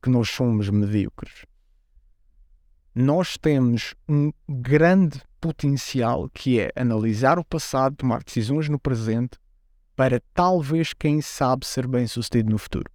que 0.02 0.10
nós 0.10 0.28
somos 0.28 0.68
medíocres, 0.68 1.46
nós 2.94 3.38
temos 3.38 3.94
um 4.08 4.32
grande 4.46 5.22
potencial 5.40 6.29
que 6.29 6.61
é 6.61 6.70
analisar 6.76 7.38
o 7.38 7.44
passado, 7.44 7.96
tomar 7.96 8.22
decisões 8.22 8.68
no 8.68 8.79
presente, 8.79 9.38
para 9.96 10.22
talvez, 10.33 10.92
quem 10.92 11.20
sabe, 11.20 11.66
ser 11.66 11.87
bem 11.87 12.07
sucedido 12.07 12.50
no 12.50 12.59
futuro. 12.59 12.90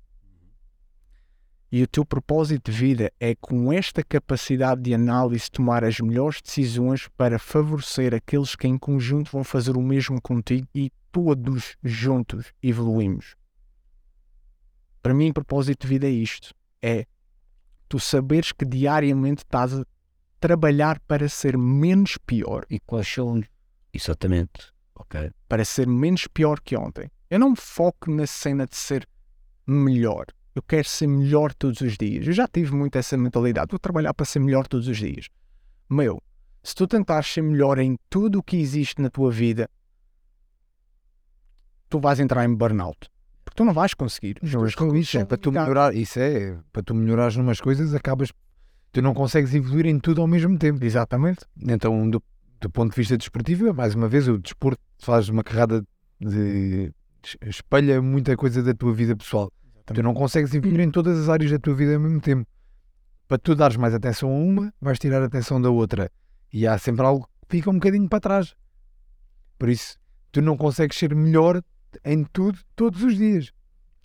E 1.71 1.83
o 1.83 1.87
teu 1.87 2.05
propósito 2.05 2.71
de 2.71 2.77
vida 2.77 3.11
é, 3.19 3.35
com 3.35 3.73
esta 3.73 4.03
capacidade 4.03 4.81
de 4.81 4.93
análise, 4.93 5.51
tomar 5.51 5.83
as 5.83 5.99
melhores 5.99 6.41
decisões 6.41 7.07
para 7.17 7.37
favorecer 7.37 8.13
aqueles 8.13 8.55
que 8.55 8.67
em 8.67 8.77
conjunto 8.77 9.31
vão 9.31 9.43
fazer 9.43 9.75
o 9.75 9.81
mesmo 9.81 10.21
contigo 10.21 10.67
e 10.73 10.91
todos 11.11 11.75
juntos 11.83 12.53
evoluímos. 12.61 13.35
Para 15.01 15.13
mim, 15.13 15.33
propósito 15.33 15.81
de 15.81 15.87
vida 15.87 16.07
é 16.07 16.11
isto: 16.11 16.53
é 16.81 17.05
tu 17.87 17.99
saberes 17.99 18.51
que 18.51 18.65
diariamente 18.65 19.43
estás 19.43 19.73
a 19.73 19.85
trabalhar 20.39 20.99
para 21.01 21.27
ser 21.29 21.57
menos 21.57 22.17
pior, 22.17 22.65
E 22.69 22.79
quais 22.79 23.07
são. 23.07 23.41
Exatamente. 23.93 24.73
Ok. 24.97 25.29
para 25.49 25.65
ser 25.65 25.87
menos 25.87 26.25
pior 26.27 26.59
que 26.61 26.75
ontem. 26.75 27.11
Eu 27.29 27.39
não 27.39 27.49
me 27.51 27.57
foco 27.57 28.09
na 28.09 28.25
cena 28.25 28.65
de 28.65 28.75
ser 28.77 29.07
melhor. 29.67 30.25
Eu 30.53 30.61
quero 30.61 30.87
ser 30.87 31.07
melhor 31.07 31.53
todos 31.53 31.81
os 31.81 31.97
dias. 31.97 32.25
Eu 32.25 32.33
já 32.33 32.47
tive 32.47 32.73
muito 32.73 32.97
essa 32.97 33.17
mentalidade. 33.17 33.71
Vou 33.71 33.79
trabalhar 33.79 34.13
para 34.13 34.25
ser 34.25 34.39
melhor 34.39 34.67
todos 34.67 34.87
os 34.87 34.97
dias. 34.97 35.27
Meu, 35.89 36.21
se 36.63 36.73
tu 36.73 36.87
tentares 36.87 37.27
ser 37.27 37.41
melhor 37.41 37.77
em 37.77 37.97
tudo 38.09 38.39
o 38.39 38.43
que 38.43 38.55
existe 38.57 39.01
na 39.01 39.09
tua 39.09 39.31
vida, 39.31 39.69
tu 41.89 41.99
vais 41.99 42.19
entrar 42.19 42.45
em 42.45 42.55
burnout. 42.55 43.09
Porque 43.43 43.57
tu 43.57 43.65
não 43.65 43.73
vais 43.73 43.93
conseguir. 43.93 44.37
Não, 44.41 44.61
mas 44.61 44.73
isso 44.95 45.17
é 45.17 45.25
para 45.25 45.37
tu 45.37 45.51
melhorar. 45.51 45.93
Isso 45.93 46.19
é 46.19 46.57
para 46.71 46.81
tu 46.81 46.95
melhorares 46.95 47.35
numas 47.35 47.59
coisas, 47.59 47.93
acabas. 47.93 48.31
Tu 48.95 49.01
não 49.01 49.13
consegues 49.13 49.53
evoluir 49.53 49.87
em 49.87 49.99
tudo 49.99 50.21
ao 50.21 50.27
mesmo 50.27 50.57
tempo. 50.57 50.81
Exatamente. 50.81 51.45
Então, 51.61 52.09
do, 52.09 52.23
do 52.61 52.69
ponto 52.69 52.91
de 52.91 52.95
vista 52.95 53.17
desportivo, 53.17 53.67
é 53.67 53.73
mais 53.73 53.93
uma 53.93 54.07
vez, 54.07 54.25
o 54.29 54.37
desporto 54.37 54.81
faz 54.99 55.27
uma 55.27 55.43
carrada 55.43 55.85
de. 56.17 56.93
espelha 57.45 58.01
muita 58.01 58.37
coisa 58.37 58.63
da 58.63 58.73
tua 58.73 58.93
vida 58.93 59.13
pessoal. 59.13 59.51
Tu 59.85 60.01
não 60.01 60.13
consegues 60.13 60.53
evoluir 60.53 60.79
em 60.79 60.89
todas 60.89 61.19
as 61.19 61.27
áreas 61.27 61.51
da 61.51 61.59
tua 61.59 61.75
vida 61.75 61.93
ao 61.93 61.99
mesmo 61.99 62.21
tempo. 62.21 62.47
Para 63.27 63.37
tu 63.37 63.53
dares 63.53 63.75
mais 63.75 63.93
atenção 63.93 64.29
a 64.29 64.33
uma, 64.33 64.73
vais 64.79 64.97
tirar 64.97 65.21
a 65.21 65.25
atenção 65.25 65.61
da 65.61 65.69
outra. 65.69 66.09
E 66.53 66.65
há 66.65 66.77
sempre 66.77 67.05
algo 67.05 67.27
que 67.49 67.57
fica 67.57 67.69
um 67.69 67.73
bocadinho 67.73 68.07
para 68.07 68.21
trás. 68.21 68.55
Por 69.59 69.67
isso, 69.67 69.97
tu 70.31 70.41
não 70.41 70.55
consegues 70.55 70.97
ser 70.97 71.13
melhor 71.13 71.61
em 72.05 72.23
tudo 72.23 72.57
todos 72.77 73.03
os 73.03 73.17
dias. 73.17 73.51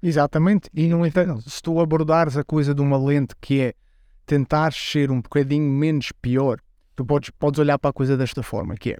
Exatamente. 0.03 0.69
E 0.75 0.89
no 0.89 1.07
entanto, 1.07 1.49
se 1.49 1.63
tu 1.63 1.79
abordares 1.79 2.37
a 2.37 2.43
coisa 2.43 2.75
de 2.75 2.81
uma 2.81 2.99
lente 2.99 3.37
que 3.41 3.61
é 3.61 3.75
tentar 4.31 4.73
ser 4.73 5.11
um 5.11 5.21
bocadinho 5.21 5.69
menos 5.69 6.13
pior, 6.13 6.61
tu 6.95 7.05
podes, 7.05 7.31
podes 7.31 7.59
olhar 7.59 7.77
para 7.81 7.91
a 7.91 7.93
coisa 7.93 8.17
desta 8.17 8.45
forma, 8.45 8.77
que 8.77 8.93
é 8.93 8.99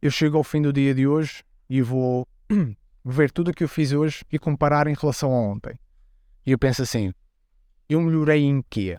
eu 0.00 0.08
chego 0.08 0.36
ao 0.36 0.44
fim 0.44 0.62
do 0.62 0.72
dia 0.72 0.94
de 0.94 1.04
hoje 1.04 1.42
e 1.68 1.82
vou 1.82 2.28
ver 3.04 3.32
tudo 3.32 3.50
o 3.50 3.54
que 3.54 3.64
eu 3.64 3.68
fiz 3.68 3.90
hoje 3.90 4.24
e 4.30 4.38
comparar 4.38 4.86
em 4.86 4.94
relação 4.94 5.32
a 5.32 5.40
ontem. 5.40 5.76
E 6.46 6.52
eu 6.52 6.58
penso 6.58 6.82
assim, 6.82 7.12
eu 7.88 8.00
melhorei 8.00 8.44
em 8.44 8.62
quê? 8.70 8.96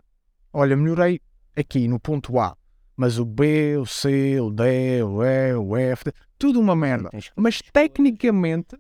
Olha, 0.52 0.76
melhorei 0.76 1.22
aqui 1.56 1.88
no 1.88 1.98
ponto 1.98 2.38
A, 2.38 2.58
mas 2.98 3.18
o 3.18 3.24
B, 3.24 3.78
o 3.78 3.86
C, 3.86 4.38
o 4.42 4.50
D, 4.50 5.02
o 5.02 5.24
E, 5.24 5.56
o 5.56 5.78
F, 5.78 6.12
tudo 6.38 6.60
uma 6.60 6.76
merda. 6.76 7.10
Mas 7.38 7.62
tecnicamente 7.62 8.78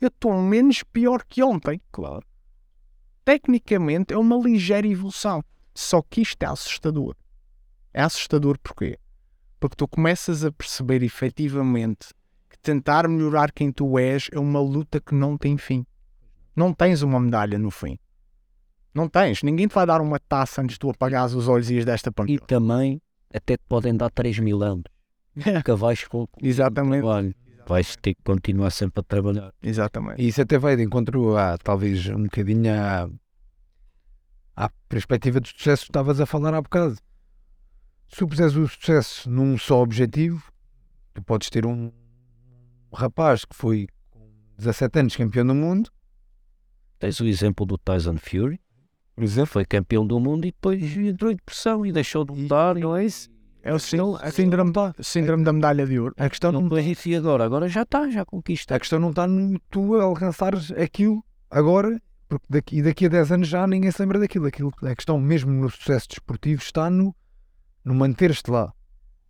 eu 0.00 0.06
estou 0.06 0.40
menos 0.40 0.84
pior 0.84 1.24
que 1.24 1.42
ontem. 1.42 1.80
Claro. 1.90 2.27
Tecnicamente 3.28 4.14
é 4.14 4.16
uma 4.16 4.38
ligeira 4.38 4.86
evolução. 4.86 5.44
Só 5.74 6.00
que 6.00 6.22
isto 6.22 6.42
é 6.42 6.46
assustador. 6.46 7.14
É 7.92 8.00
assustador 8.00 8.58
porquê? 8.58 8.98
Porque 9.60 9.76
tu 9.76 9.86
começas 9.86 10.46
a 10.46 10.50
perceber 10.50 11.02
efetivamente 11.02 12.08
que 12.48 12.58
tentar 12.58 13.06
melhorar 13.06 13.52
quem 13.52 13.70
tu 13.70 13.98
és 13.98 14.30
é 14.32 14.38
uma 14.38 14.62
luta 14.62 14.98
que 14.98 15.14
não 15.14 15.36
tem 15.36 15.58
fim. 15.58 15.84
Não 16.56 16.72
tens 16.72 17.02
uma 17.02 17.20
medalha 17.20 17.58
no 17.58 17.70
fim. 17.70 17.98
Não 18.94 19.06
tens. 19.10 19.42
Ninguém 19.42 19.68
te 19.68 19.74
vai 19.74 19.84
dar 19.84 20.00
uma 20.00 20.18
taça 20.18 20.62
antes 20.62 20.76
de 20.76 20.78
tu 20.78 20.88
apagares 20.88 21.34
os 21.34 21.48
olhos 21.48 21.68
e 21.68 21.74
ias 21.74 21.84
desta 21.84 22.08
E 22.08 22.12
pancada. 22.14 22.46
também 22.46 22.98
até 23.30 23.58
te 23.58 23.64
podem 23.68 23.94
dar 23.94 24.08
3 24.08 24.38
mil 24.38 24.62
anos. 24.62 24.84
Nunca 25.36 25.76
vais 25.76 26.02
com 26.04 26.26
Exatamente. 26.40 27.02
Vais 27.68 27.96
ter 27.96 28.14
que 28.14 28.22
continuar 28.22 28.70
sempre 28.70 29.00
a 29.00 29.02
trabalhar. 29.02 29.52
Exatamente. 29.62 30.22
E 30.22 30.28
isso 30.28 30.40
até 30.40 30.58
vai 30.58 30.76
de 30.76 30.82
encontro 30.82 31.36
a, 31.36 31.58
talvez, 31.58 32.06
um 32.08 32.22
bocadinho 32.24 32.72
à, 32.72 33.10
à 34.56 34.70
perspectiva 34.88 35.40
de 35.40 35.50
sucesso 35.50 35.84
que 35.84 35.90
estavas 35.90 36.20
a 36.20 36.26
falar 36.26 36.54
há 36.54 36.62
bocado. 36.62 36.96
Se 38.08 38.16
tu 38.16 38.26
puseres 38.26 38.56
o 38.56 38.66
sucesso 38.66 39.28
num 39.28 39.58
só 39.58 39.82
objetivo, 39.82 40.50
tu 41.12 41.22
podes 41.22 41.50
ter 41.50 41.66
um 41.66 41.92
rapaz 42.92 43.44
que 43.44 43.54
foi 43.54 43.86
com 44.10 44.30
17 44.56 44.98
anos 45.00 45.16
campeão 45.16 45.46
do 45.46 45.54
mundo, 45.54 45.90
Tens 46.98 47.20
o 47.20 47.26
exemplo 47.26 47.64
do 47.64 47.78
Tyson 47.78 48.16
Fury, 48.16 48.60
por 49.14 49.22
exemplo, 49.22 49.46
foi 49.46 49.64
campeão 49.64 50.04
do 50.04 50.18
mundo 50.18 50.46
e 50.46 50.50
depois 50.50 50.96
entrou 50.96 51.30
em 51.30 51.36
depressão 51.36 51.86
e 51.86 51.92
deixou 51.92 52.24
de 52.24 52.32
lutar. 52.32 52.74
não 52.74 52.96
é 52.96 53.04
isso? 53.04 53.30
É 53.68 53.74
o 53.74 53.78
sí- 53.78 53.96
síndrome, 54.32 54.72
síndrome 55.00 55.44
da 55.44 55.52
medalha 55.52 55.86
de 55.86 55.98
ouro. 55.98 56.14
A 56.16 56.28
questão 56.28 56.50
Não 56.52 56.62
não, 56.62 56.78
e 56.78 57.16
agora? 57.16 57.44
Agora 57.44 57.68
já 57.68 57.82
está, 57.82 58.08
já 58.10 58.24
conquista. 58.24 58.74
a 58.74 58.78
questão 58.80 58.98
não 58.98 59.10
está 59.10 59.26
no 59.26 59.58
tu 59.70 59.94
alcançares 59.96 60.70
aquilo 60.72 61.22
agora, 61.50 62.00
porque 62.28 62.46
daqui, 62.48 62.82
daqui 62.82 63.06
a 63.06 63.08
10 63.08 63.32
anos 63.32 63.48
já 63.48 63.66
ninguém 63.66 63.90
se 63.90 64.00
lembra 64.00 64.18
daquilo. 64.18 64.46
aquilo. 64.46 64.72
A 64.82 64.94
questão 64.94 65.20
mesmo 65.20 65.50
no 65.52 65.68
sucesso 65.70 66.08
desportivo 66.08 66.62
está 66.62 66.88
no, 66.88 67.14
no 67.84 67.94
manter-te 67.94 68.50
lá. 68.50 68.72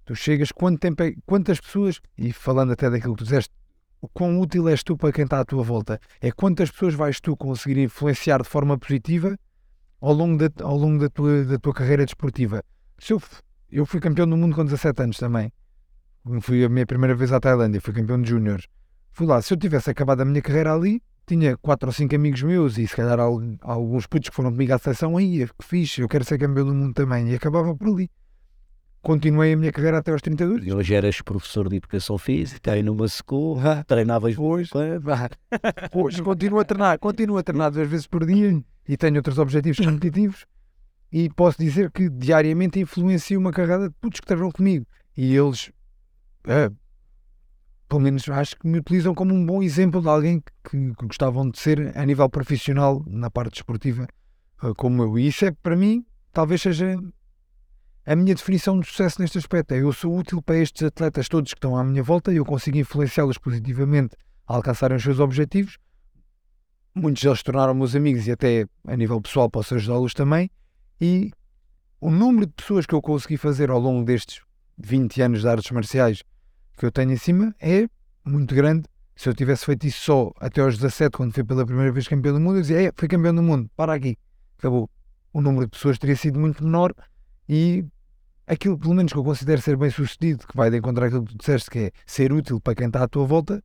Tu 0.04 0.14
chegas, 0.14 0.50
quanto 0.52 0.78
tempo 0.80 1.02
é, 1.02 1.12
quantas 1.26 1.60
pessoas, 1.60 2.00
e 2.16 2.32
falando 2.32 2.72
até 2.72 2.88
daquilo 2.88 3.14
que 3.14 3.18
tu 3.18 3.24
disseste, 3.24 3.52
o 4.00 4.08
quão 4.08 4.38
útil 4.40 4.68
és 4.68 4.82
tu 4.82 4.96
para 4.96 5.12
quem 5.12 5.24
está 5.24 5.40
à 5.40 5.44
tua 5.44 5.62
volta, 5.62 6.00
é 6.20 6.30
quantas 6.30 6.70
pessoas 6.70 6.94
vais 6.94 7.20
tu 7.20 7.36
conseguir 7.36 7.78
influenciar 7.82 8.40
de 8.42 8.48
forma 8.48 8.78
positiva 8.78 9.36
ao 10.00 10.12
longo 10.12 10.38
da, 10.38 10.64
ao 10.64 10.76
longo 10.76 11.00
da, 11.02 11.10
tua, 11.10 11.44
da 11.44 11.58
tua 11.58 11.74
carreira 11.74 12.04
desportiva. 12.04 12.62
Se 12.98 13.12
eu, 13.12 13.20
eu 13.70 13.84
fui 13.86 14.00
campeão 14.00 14.26
do 14.28 14.36
mundo 14.36 14.54
com 14.54 14.64
17 14.64 15.02
anos 15.02 15.18
também. 15.18 15.52
Fui 16.40 16.64
a 16.64 16.68
minha 16.68 16.86
primeira 16.86 17.14
vez 17.14 17.32
à 17.32 17.40
Tailândia, 17.40 17.80
fui 17.80 17.92
campeão 17.94 18.20
de 18.20 18.28
júniores. 18.30 18.66
Fui 19.12 19.26
lá, 19.26 19.40
se 19.40 19.52
eu 19.52 19.56
tivesse 19.58 19.90
acabado 19.90 20.20
a 20.20 20.24
minha 20.24 20.42
carreira 20.42 20.72
ali, 20.74 21.02
tinha 21.26 21.56
quatro 21.56 21.88
ou 21.88 21.92
cinco 21.92 22.14
amigos 22.14 22.42
meus 22.42 22.78
e 22.78 22.86
se 22.86 22.94
calhar 22.94 23.18
al- 23.18 23.40
alguns 23.60 24.06
putos 24.06 24.28
que 24.30 24.34
foram 24.36 24.50
comigo 24.50 24.72
à 24.74 24.78
seleção, 24.78 25.16
aí, 25.16 25.46
que 25.58 25.64
fixe, 25.66 26.00
eu 26.00 26.08
quero 26.08 26.24
ser 26.24 26.38
campeão 26.38 26.66
do 26.66 26.74
mundo 26.74 26.94
também. 26.94 27.30
E 27.30 27.34
acabava 27.34 27.74
por 27.74 27.88
ali. 27.88 28.10
Continuei 29.00 29.52
a 29.52 29.56
minha 29.56 29.72
carreira 29.72 29.98
até 29.98 30.10
aos 30.12 30.20
32. 30.20 30.66
E 30.66 30.72
hoje 30.72 30.94
eras 30.94 31.20
professor 31.22 31.68
de 31.68 31.76
educação 31.76 32.18
física, 32.18 32.72
aí 32.72 32.82
numa 32.82 33.06
school, 33.08 33.58
Ah, 33.60 33.84
treinavas 33.84 34.34
vá. 35.00 35.30
Pois, 35.92 36.20
continuo 36.20 36.58
a 36.60 36.64
treinar, 36.64 36.98
continuo 36.98 37.38
a 37.38 37.42
treinar 37.42 37.70
duas 37.70 37.88
vezes 37.88 38.06
por 38.06 38.26
dia 38.26 38.60
e 38.88 38.96
tenho 38.96 39.16
outros 39.16 39.38
objetivos 39.38 39.78
competitivos 39.78 40.46
e 41.10 41.28
posso 41.30 41.58
dizer 41.58 41.90
que 41.90 42.08
diariamente 42.08 42.78
influencio 42.78 43.38
uma 43.38 43.52
carrada 43.52 43.88
de 43.88 43.94
putos 44.00 44.20
que 44.20 44.26
treinam 44.26 44.50
comigo 44.50 44.86
e 45.16 45.34
eles, 45.34 45.72
ah, 46.44 46.70
pelo 47.88 48.00
menos 48.00 48.28
acho 48.28 48.56
que 48.56 48.66
me 48.68 48.78
utilizam 48.78 49.14
como 49.14 49.34
um 49.34 49.44
bom 49.44 49.62
exemplo 49.62 50.00
de 50.00 50.08
alguém 50.08 50.42
que, 50.62 50.94
que 50.94 51.06
gostavam 51.06 51.50
de 51.50 51.58
ser 51.58 51.96
a 51.96 52.04
nível 52.04 52.28
profissional 52.28 53.02
na 53.06 53.30
parte 53.30 53.54
desportiva 53.54 54.06
ah, 54.60 54.72
como 54.76 55.02
eu. 55.02 55.18
E 55.18 55.28
isso 55.28 55.44
é 55.44 55.50
para 55.50 55.74
mim, 55.74 56.04
talvez 56.32 56.60
seja 56.62 56.96
a 58.04 58.16
minha 58.16 58.34
definição 58.34 58.78
de 58.80 58.86
sucesso 58.86 59.20
neste 59.20 59.38
aspecto. 59.38 59.72
É 59.72 59.82
eu 59.82 59.92
sou 59.92 60.16
útil 60.16 60.40
para 60.42 60.56
estes 60.56 60.82
atletas 60.82 61.28
todos 61.28 61.52
que 61.52 61.58
estão 61.58 61.76
à 61.76 61.84
minha 61.84 62.02
volta 62.02 62.32
e 62.32 62.36
eu 62.36 62.44
consigo 62.44 62.78
influenciá-los 62.78 63.38
positivamente 63.38 64.16
a 64.46 64.54
alcançarem 64.54 64.96
os 64.96 65.02
seus 65.02 65.20
objetivos. 65.20 65.78
Muitos 66.94 67.22
deles 67.22 67.42
tornaram 67.42 67.74
meus 67.74 67.94
amigos 67.94 68.26
e 68.26 68.32
até 68.32 68.66
a 68.86 68.96
nível 68.96 69.20
pessoal 69.20 69.50
posso 69.50 69.74
ajudá-los 69.74 70.14
também. 70.14 70.50
E 71.00 71.30
o 72.00 72.10
número 72.10 72.46
de 72.46 72.52
pessoas 72.52 72.86
que 72.86 72.94
eu 72.94 73.02
consegui 73.02 73.36
fazer 73.36 73.70
ao 73.70 73.78
longo 73.78 74.04
destes 74.04 74.40
20 74.78 75.22
anos 75.22 75.40
de 75.40 75.48
artes 75.48 75.70
marciais 75.70 76.22
que 76.76 76.86
eu 76.86 76.92
tenho 76.92 77.12
em 77.12 77.16
cima 77.16 77.54
é 77.60 77.88
muito 78.24 78.54
grande. 78.54 78.84
Se 79.16 79.28
eu 79.28 79.34
tivesse 79.34 79.64
feito 79.64 79.86
isso 79.86 80.00
só 80.00 80.32
até 80.38 80.60
aos 80.60 80.76
17, 80.76 81.16
quando 81.16 81.32
fui 81.32 81.42
pela 81.42 81.66
primeira 81.66 81.90
vez 81.90 82.06
campeão 82.06 82.34
do 82.34 82.40
mundo, 82.40 82.58
eu 82.58 82.60
dizia, 82.62 82.88
é, 82.88 82.92
fui 82.94 83.08
campeão 83.08 83.34
do 83.34 83.42
mundo, 83.42 83.68
para 83.76 83.92
aqui, 83.94 84.16
acabou. 84.58 84.88
O 85.32 85.40
número 85.40 85.66
de 85.66 85.72
pessoas 85.72 85.98
teria 85.98 86.14
sido 86.14 86.38
muito 86.38 86.62
menor 86.62 86.94
e 87.48 87.84
aquilo, 88.46 88.78
pelo 88.78 88.94
menos, 88.94 89.12
que 89.12 89.18
eu 89.18 89.24
considero 89.24 89.60
ser 89.60 89.76
bem 89.76 89.90
sucedido, 89.90 90.46
que 90.46 90.56
vai 90.56 90.70
de 90.70 90.78
encontrar 90.78 91.06
aquilo 91.06 91.24
que 91.24 91.32
tu 91.32 91.38
disseste, 91.38 91.70
que 91.70 91.78
é 91.78 91.90
ser 92.06 92.32
útil 92.32 92.60
para 92.60 92.74
quem 92.74 92.86
está 92.86 93.02
à 93.02 93.08
tua 93.08 93.26
volta, 93.26 93.62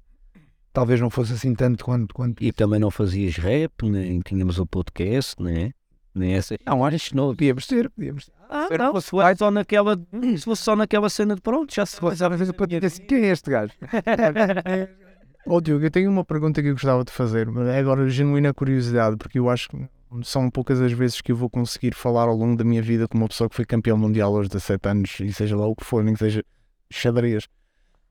talvez 0.72 1.00
não 1.00 1.10
fosse 1.10 1.34
assim 1.34 1.54
tanto 1.54 1.86
quanto. 1.86 2.14
quanto... 2.14 2.44
E 2.44 2.52
também 2.52 2.80
não 2.80 2.92
fazias 2.92 3.38
rap, 3.38 3.72
nem 3.84 4.20
tínhamos 4.22 4.60
o 4.60 4.66
podcast, 4.66 5.42
né? 5.42 5.72
Nem 6.16 6.34
essa. 6.34 6.56
Não, 6.66 6.86
acho 6.86 7.10
que 7.10 7.16
não, 7.16 7.30
podíamos 7.30 7.66
ter, 7.66 7.90
podíamos 7.90 8.26
ter. 8.26 8.34
Ah, 8.50 8.68
não, 8.78 9.02
se 9.02 9.10
fosse 9.10 9.38
só 9.38 9.50
naquela, 9.50 9.98
se 10.38 10.44
fosse 10.44 10.62
só 10.62 10.76
naquela 10.76 11.10
cena 11.10 11.34
de 11.36 11.42
pronto, 11.42 11.74
já 11.74 11.86
se 11.86 11.98
Mas 12.04 12.22
às 12.22 12.38
vezes 12.38 12.54
para 12.54 12.68
dizer 12.68 12.86
assim, 12.86 13.06
quem 13.06 13.24
é 13.26 13.32
este 13.32 13.50
gajo? 13.50 13.74
Ó 15.48 15.60
Diogo, 15.60 15.84
eu 15.86 15.92
tenho 15.92 16.10
uma 16.10 16.24
pergunta 16.24 16.62
que 16.62 16.68
eu 16.70 16.74
gostava 16.74 17.04
de 17.04 17.12
fazer, 17.12 17.48
mas 17.50 17.68
é 17.68 17.80
agora 17.80 18.08
genuína 18.10 18.54
curiosidade, 18.54 19.18
porque 19.18 19.40
eu 19.40 19.50
acho 19.50 19.70
que 19.70 19.78
são 20.24 20.50
poucas 20.50 20.80
as 20.80 20.92
vezes 20.92 21.20
que 21.20 21.32
eu 21.32 21.36
vou 21.36 21.50
conseguir 21.50 21.94
falar 21.96 22.24
ao 22.30 22.36
longo 22.36 22.56
da 22.56 22.64
minha 22.64 22.82
vida 22.82 23.08
com 23.08 23.18
uma 23.18 23.28
pessoa 23.28 23.50
que 23.50 23.56
foi 23.56 23.66
campeão 23.66 23.98
mundial 23.98 24.36
aos 24.36 24.48
17 24.48 24.88
anos, 24.88 25.20
e 25.20 25.34
seja 25.34 25.58
lá 25.58 25.66
o 25.68 25.76
que 25.76 25.84
for, 25.84 26.04
nem 26.04 26.14
que 26.14 26.20
seja 26.20 26.46
xadrez. 26.92 27.48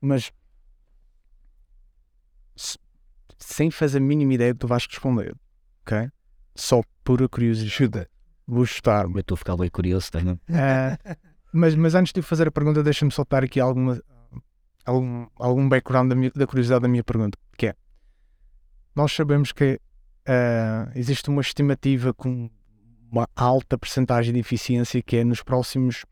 Mas 0.01 0.31
se- 2.55 2.77
sem 3.39 3.71
fazer 3.71 3.97
a 3.97 4.01
mínima 4.01 4.33
ideia 4.33 4.53
que 4.53 4.59
tu 4.59 4.67
vais 4.67 4.85
responder, 4.85 5.33
ok? 5.85 6.09
Só 6.55 6.81
pura 7.03 7.27
curiosidade. 7.27 8.07
Vou 8.47 8.65
chutar. 8.65 9.05
Eu 9.05 9.19
estou 9.19 9.35
a 9.35 9.37
ficar 9.37 9.55
bem 9.57 9.69
curioso, 9.69 10.11
tenho. 10.11 10.39
Ah, 10.49 10.97
mas, 11.51 11.75
mas 11.75 11.95
antes 11.95 12.11
de 12.13 12.21
fazer 12.21 12.47
a 12.47 12.51
pergunta, 12.51 12.83
deixa-me 12.83 13.11
soltar 13.11 13.43
aqui 13.43 13.59
alguma, 13.59 14.01
algum, 14.85 15.27
algum 15.37 15.69
background 15.69 16.09
da, 16.09 16.15
minha- 16.15 16.31
da 16.35 16.45
curiosidade 16.47 16.81
da 16.81 16.87
minha 16.87 17.03
pergunta, 17.03 17.37
que 17.57 17.67
é, 17.67 17.75
nós 18.95 19.11
sabemos 19.13 19.51
que 19.51 19.79
ah, 20.27 20.91
existe 20.95 21.29
uma 21.29 21.41
estimativa 21.41 22.13
com 22.13 22.49
uma 23.11 23.27
alta 23.35 23.77
percentagem 23.77 24.33
de 24.33 24.39
eficiência 24.39 25.01
que 25.01 25.17
é 25.17 25.23
nos 25.23 25.43
próximos 25.43 26.03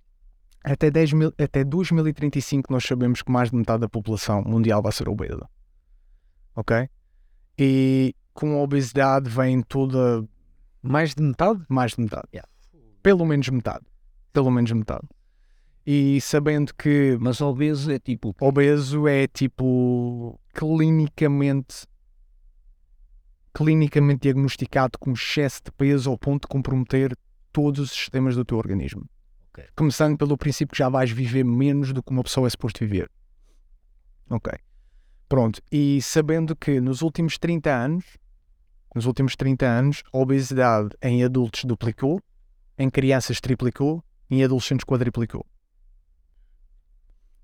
até, 0.64 0.92
10 0.92 1.14
mil, 1.14 1.34
até 1.40 1.64
2035 1.64 2.72
nós 2.72 2.84
sabemos 2.84 3.24
que 3.24 3.32
mais 3.32 3.50
de 3.50 3.56
metade 3.58 3.82
da 3.82 3.90
população 3.90 4.44
mundial 4.44 4.82
vai 4.82 4.92
ser 4.92 5.10
obesa. 5.10 5.50
Ok? 6.56 6.88
E 7.58 8.14
com 8.34 8.56
a 8.56 8.62
obesidade 8.62 9.28
vem 9.30 9.62
toda 9.64 10.24
Mais 10.82 11.14
de 11.14 11.22
metade? 11.22 11.64
mais 11.70 11.94
de 11.94 12.02
metade. 12.02 12.28
Pelo 13.04 13.26
menos 13.26 13.50
metade. 13.50 13.86
Pelo 14.34 14.52
menos 14.52 14.72
metade. 14.72 15.08
E 15.86 16.22
sabendo 16.22 16.74
que 16.76 17.18
Mas 17.20 17.42
obeso 17.42 17.92
é 17.92 18.00
tipo, 18.00 18.36
obeso 18.40 19.08
é 19.08 19.28
tipo 19.28 20.40
clinicamente 20.54 21.88
clinicamente 23.54 24.22
diagnosticado 24.22 24.98
com 24.98 25.12
excesso 25.12 25.62
de 25.66 25.72
peso 25.72 26.10
ao 26.10 26.18
ponto 26.18 26.44
de 26.44 26.48
comprometer 26.48 27.16
todos 27.52 27.82
os 27.82 27.92
sistemas 27.92 28.36
do 28.36 28.46
teu 28.46 28.58
organismo. 28.58 29.06
Ok. 29.50 29.66
Começando 29.76 30.18
pelo 30.18 30.38
princípio 30.38 30.72
que 30.72 30.78
já 30.78 30.88
vais 30.88 31.12
viver 31.12 31.44
menos 31.44 31.92
do 31.92 32.02
que 32.02 32.12
uma 32.12 32.24
pessoa 32.24 32.48
é 32.48 32.50
suposto 32.50 32.80
viver. 32.80 33.10
Ok. 34.30 34.54
Pronto. 35.28 35.62
E 35.70 36.02
sabendo 36.02 36.56
que 36.56 36.80
nos 36.80 37.02
últimos 37.02 37.38
30 37.38 37.70
anos, 37.70 38.06
nos 38.94 39.06
últimos 39.06 39.36
30 39.36 39.66
anos, 39.66 40.04
a 40.14 40.18
obesidade 40.18 40.90
em 41.02 41.24
adultos 41.24 41.64
duplicou, 41.66 42.22
em 42.78 42.90
crianças 42.90 43.40
triplicou, 43.40 44.04
em 44.30 44.44
adolescentes 44.44 44.86
quadriplicou. 44.86 45.46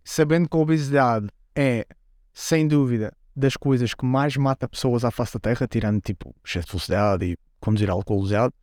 Sabendo 0.04 0.50
que 0.50 0.56
a 0.58 0.60
obesidade 0.60 1.28
é, 1.56 1.86
sem 2.34 2.68
dúvida, 2.68 3.12
das 3.36 3.56
coisas 3.56 3.94
que 3.94 4.06
mais 4.06 4.36
mata 4.36 4.68
pessoas 4.68 5.06
à 5.06 5.12
face 5.12 5.34
da 5.34 5.40
Terra, 5.40 5.68
tirando 5.68 6.02
tipo 6.02 6.36
excesso 6.44 6.68
de 6.68 6.72
velocidade 6.72 7.26
e 7.26 7.38
conduzir 7.60 7.90
alcoolizado, 7.90 8.54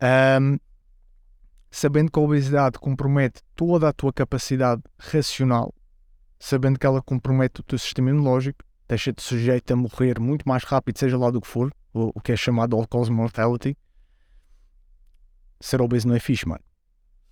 ahm, 0.00 0.56
sabendo 1.70 2.10
que 2.10 2.18
a 2.18 2.22
obesidade 2.22 2.78
compromete 2.78 3.40
toda 3.54 3.88
a 3.88 3.92
tua 3.92 4.12
capacidade 4.12 4.82
racional, 4.98 5.72
sabendo 6.38 6.78
que 6.78 6.86
ela 6.86 7.00
compromete 7.00 7.60
o 7.60 7.62
teu 7.62 7.78
sistema 7.78 8.10
imunológico, 8.10 8.64
deixa-te 8.88 9.22
sujeito 9.22 9.72
a 9.72 9.76
morrer 9.76 10.18
muito 10.18 10.48
mais 10.48 10.64
rápido, 10.64 10.98
seja 10.98 11.16
lá 11.16 11.30
do 11.30 11.40
que 11.40 11.46
for, 11.46 11.72
o, 11.92 12.12
o 12.14 12.20
que 12.20 12.32
é 12.32 12.36
chamado 12.36 12.76
all-cause 12.76 13.10
mortality, 13.10 13.76
ser 15.60 15.80
obeso 15.80 16.08
não 16.08 16.14
é 16.14 16.20
fixe, 16.20 16.46
mano. 16.48 16.62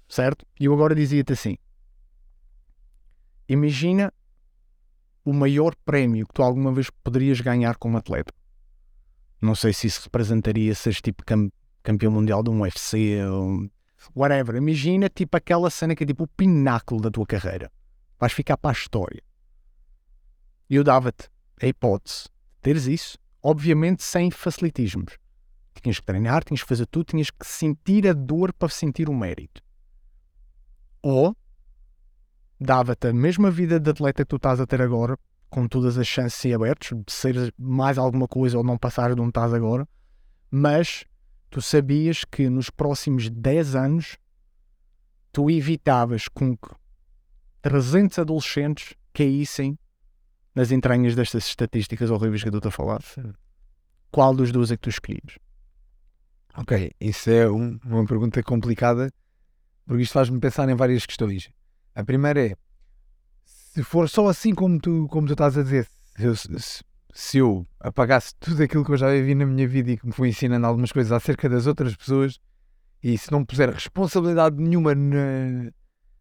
Certo? 0.08 0.44
E 0.58 0.64
eu 0.64 0.74
agora 0.74 0.94
dizia-te 0.94 1.32
assim: 1.32 1.56
imagina 3.48 4.12
o 5.24 5.32
maior 5.32 5.74
prémio 5.84 6.26
que 6.26 6.34
tu 6.34 6.42
alguma 6.42 6.72
vez 6.72 6.90
poderias 7.02 7.40
ganhar 7.40 7.76
como 7.76 7.96
atleta. 7.98 8.32
Não 9.40 9.54
sei 9.54 9.72
se 9.72 9.86
isso 9.86 10.02
representaria 10.04 10.74
seres 10.74 11.00
tipo 11.00 11.24
cam- 11.24 11.50
campeão 11.82 12.12
mundial 12.12 12.42
de 12.42 12.50
um 12.50 12.60
UFC 12.60 13.22
ou 13.24 13.70
whatever. 14.14 14.56
Imagina 14.56 15.08
tipo 15.08 15.36
aquela 15.36 15.70
cena 15.70 15.94
que 15.94 16.04
é 16.04 16.06
tipo 16.06 16.24
o 16.24 16.28
pináculo 16.28 17.00
da 17.00 17.10
tua 17.10 17.26
carreira. 17.26 17.70
Vais 18.18 18.32
ficar 18.32 18.56
para 18.56 18.70
a 18.70 18.72
história. 18.72 19.22
E 20.68 20.74
eu 20.76 20.84
dava-te 20.84 21.28
a 21.60 21.66
hipótese 21.66 22.24
de 22.24 22.30
teres 22.62 22.86
isso, 22.86 23.18
obviamente 23.42 24.02
sem 24.02 24.30
facilitismos. 24.30 25.18
Tinhas 25.82 25.98
que 25.98 26.06
treinar, 26.06 26.44
tinhas 26.44 26.62
que 26.62 26.68
fazer 26.68 26.86
tudo, 26.86 27.06
tinhas 27.06 27.30
que 27.30 27.46
sentir 27.46 28.06
a 28.06 28.12
dor 28.12 28.52
para 28.52 28.68
sentir 28.68 29.08
o 29.08 29.14
mérito. 29.14 29.62
Ou 31.02 31.34
dava-te 32.60 33.08
a 33.08 33.12
mesma 33.12 33.50
vida 33.50 33.80
de 33.80 33.90
atleta 33.90 34.22
que 34.22 34.28
tu 34.28 34.36
estás 34.36 34.60
a 34.60 34.66
ter 34.66 34.82
agora, 34.82 35.18
com 35.48 35.66
todas 35.66 35.96
as 35.96 36.06
chances 36.06 36.44
em 36.44 36.52
abertos, 36.52 36.90
de 36.90 37.12
seres 37.12 37.50
mais 37.58 37.96
alguma 37.96 38.28
coisa 38.28 38.58
ou 38.58 38.64
não 38.64 38.76
passares 38.76 39.16
de 39.16 39.22
onde 39.22 39.30
estás 39.30 39.54
agora, 39.54 39.88
mas 40.50 41.04
tu 41.48 41.62
sabias 41.62 42.24
que 42.24 42.50
nos 42.50 42.68
próximos 42.68 43.30
10 43.30 43.74
anos 43.74 44.18
tu 45.32 45.50
evitavas 45.50 46.28
com 46.28 46.56
que 46.56 46.68
300 47.62 48.18
adolescentes 48.18 48.94
caíssem 49.12 49.78
nas 50.54 50.70
entranhas 50.70 51.14
destas 51.14 51.46
estatísticas 51.46 52.10
horríveis 52.10 52.42
que 52.42 52.48
eu 52.48 52.56
estou 52.56 52.68
a 52.68 52.72
falar. 52.72 53.00
Qual 54.10 54.34
dos 54.34 54.50
dois 54.50 54.70
é 54.70 54.76
que 54.76 54.82
tu 54.82 54.90
escolhias? 54.90 55.38
Ok, 56.56 56.90
isso 57.00 57.30
é 57.30 57.48
um- 57.48 57.78
uma 57.84 58.04
pergunta 58.04 58.42
complicada, 58.42 59.12
porque 59.86 60.02
isto 60.02 60.12
faz-me 60.12 60.40
pensar 60.40 60.68
em 60.68 60.74
várias 60.74 61.06
questões. 61.06 61.48
A 61.94 62.04
primeira 62.04 62.44
é, 62.48 62.56
se 63.44 63.82
for 63.84 64.08
só 64.08 64.28
assim 64.28 64.54
como 64.54 64.80
tu, 64.80 65.06
como 65.08 65.26
tu 65.26 65.32
estás 65.32 65.56
a 65.56 65.62
dizer, 65.62 65.86
se 66.16 66.24
eu, 66.24 66.34
se- 66.36 66.84
se 67.14 67.38
eu 67.38 67.66
apagasse 67.78 68.34
tudo 68.40 68.62
aquilo 68.62 68.84
que 68.84 68.90
eu 68.90 68.96
já 68.96 69.10
vivi 69.10 69.34
na 69.34 69.46
minha 69.46 69.66
vida 69.66 69.92
e 69.92 69.96
que 69.96 70.06
me 70.06 70.12
foi 70.12 70.28
ensinando 70.28 70.66
algumas 70.66 70.90
coisas 70.90 71.12
acerca 71.12 71.48
das 71.48 71.66
outras 71.66 71.94
pessoas, 71.94 72.38
e 73.02 73.16
se 73.16 73.30
não 73.30 73.44
puser 73.44 73.70
responsabilidade 73.70 74.56
nenhuma 74.56 74.94
na- 74.94 75.70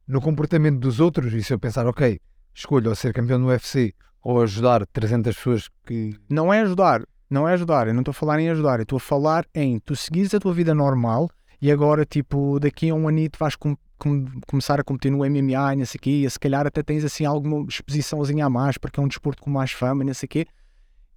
no 0.08 0.22
comportamento 0.22 0.80
dos 0.80 1.00
outros, 1.00 1.34
e 1.34 1.44
se 1.44 1.52
eu 1.54 1.60
pensar, 1.60 1.88
ok, 1.88 2.20
escolho 2.54 2.90
ou 2.90 2.96
ser 2.96 3.14
campeão 3.14 3.40
no 3.40 3.48
UFC 3.48 3.94
ou 4.22 4.42
ajudar 4.42 4.86
300 4.88 5.36
pessoas 5.36 5.70
que 5.86 6.16
Não 6.30 6.54
é 6.54 6.62
ajudar, 6.62 7.04
não 7.30 7.48
é 7.48 7.54
ajudar, 7.54 7.88
eu 7.88 7.94
não 7.94 8.02
estou 8.02 8.12
a 8.12 8.16
falar 8.16 8.40
em 8.40 8.50
ajudar, 8.50 8.80
eu 8.80 8.84
estou 8.84 8.98
a 8.98 9.00
falar 9.00 9.46
em 9.54 9.80
tu 9.80 9.96
seguires 9.96 10.34
a 10.34 10.40
tua 10.40 10.54
vida 10.54 10.74
normal 10.74 11.30
e 11.62 11.72
agora, 11.72 12.06
tipo, 12.06 12.60
daqui 12.60 12.90
a 12.90 12.96
um 12.96 13.08
anito 13.08 13.38
vais 13.38 13.56
com, 13.56 13.76
com, 13.98 14.26
começar 14.48 14.80
a 14.80 14.84
competir 14.84 15.12
no 15.12 15.20
MMA 15.20 15.74
e 15.74 15.76
não 15.78 15.86
sei 15.86 15.98
o 15.98 16.02
quê, 16.02 16.10
e 16.12 16.30
se 16.30 16.40
calhar 16.40 16.66
até 16.66 16.82
tens 16.82 17.04
assim 17.04 17.26
alguma 17.26 17.66
exposiçãozinha 17.68 18.46
a 18.46 18.50
mais, 18.50 18.78
porque 18.78 19.00
é 19.00 19.04
um 19.04 19.08
desporto 19.08 19.42
com 19.42 19.50
mais 19.50 19.72
fama 19.72 20.04
e 20.04 20.08
não 20.08 20.14
sei 20.14 20.26
o 20.28 20.30
quê. 20.30 20.48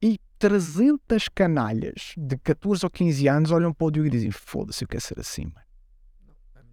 E 0.03 0.19
300 0.41 1.29
canalhas 1.29 2.15
de 2.17 2.37
14 2.37 2.85
ou 2.85 2.91
15 2.91 3.29
anos 3.29 3.51
olham 3.53 3.73
para 3.73 3.87
o 3.87 3.91
Diogo 3.93 4.09
e 4.09 4.11
dizem: 4.11 4.33
Foda-se, 4.33 4.83
eu 4.83 4.89
quero 4.89 5.01
ser 5.01 5.21
assim, 5.21 5.45
mano. 5.45 5.67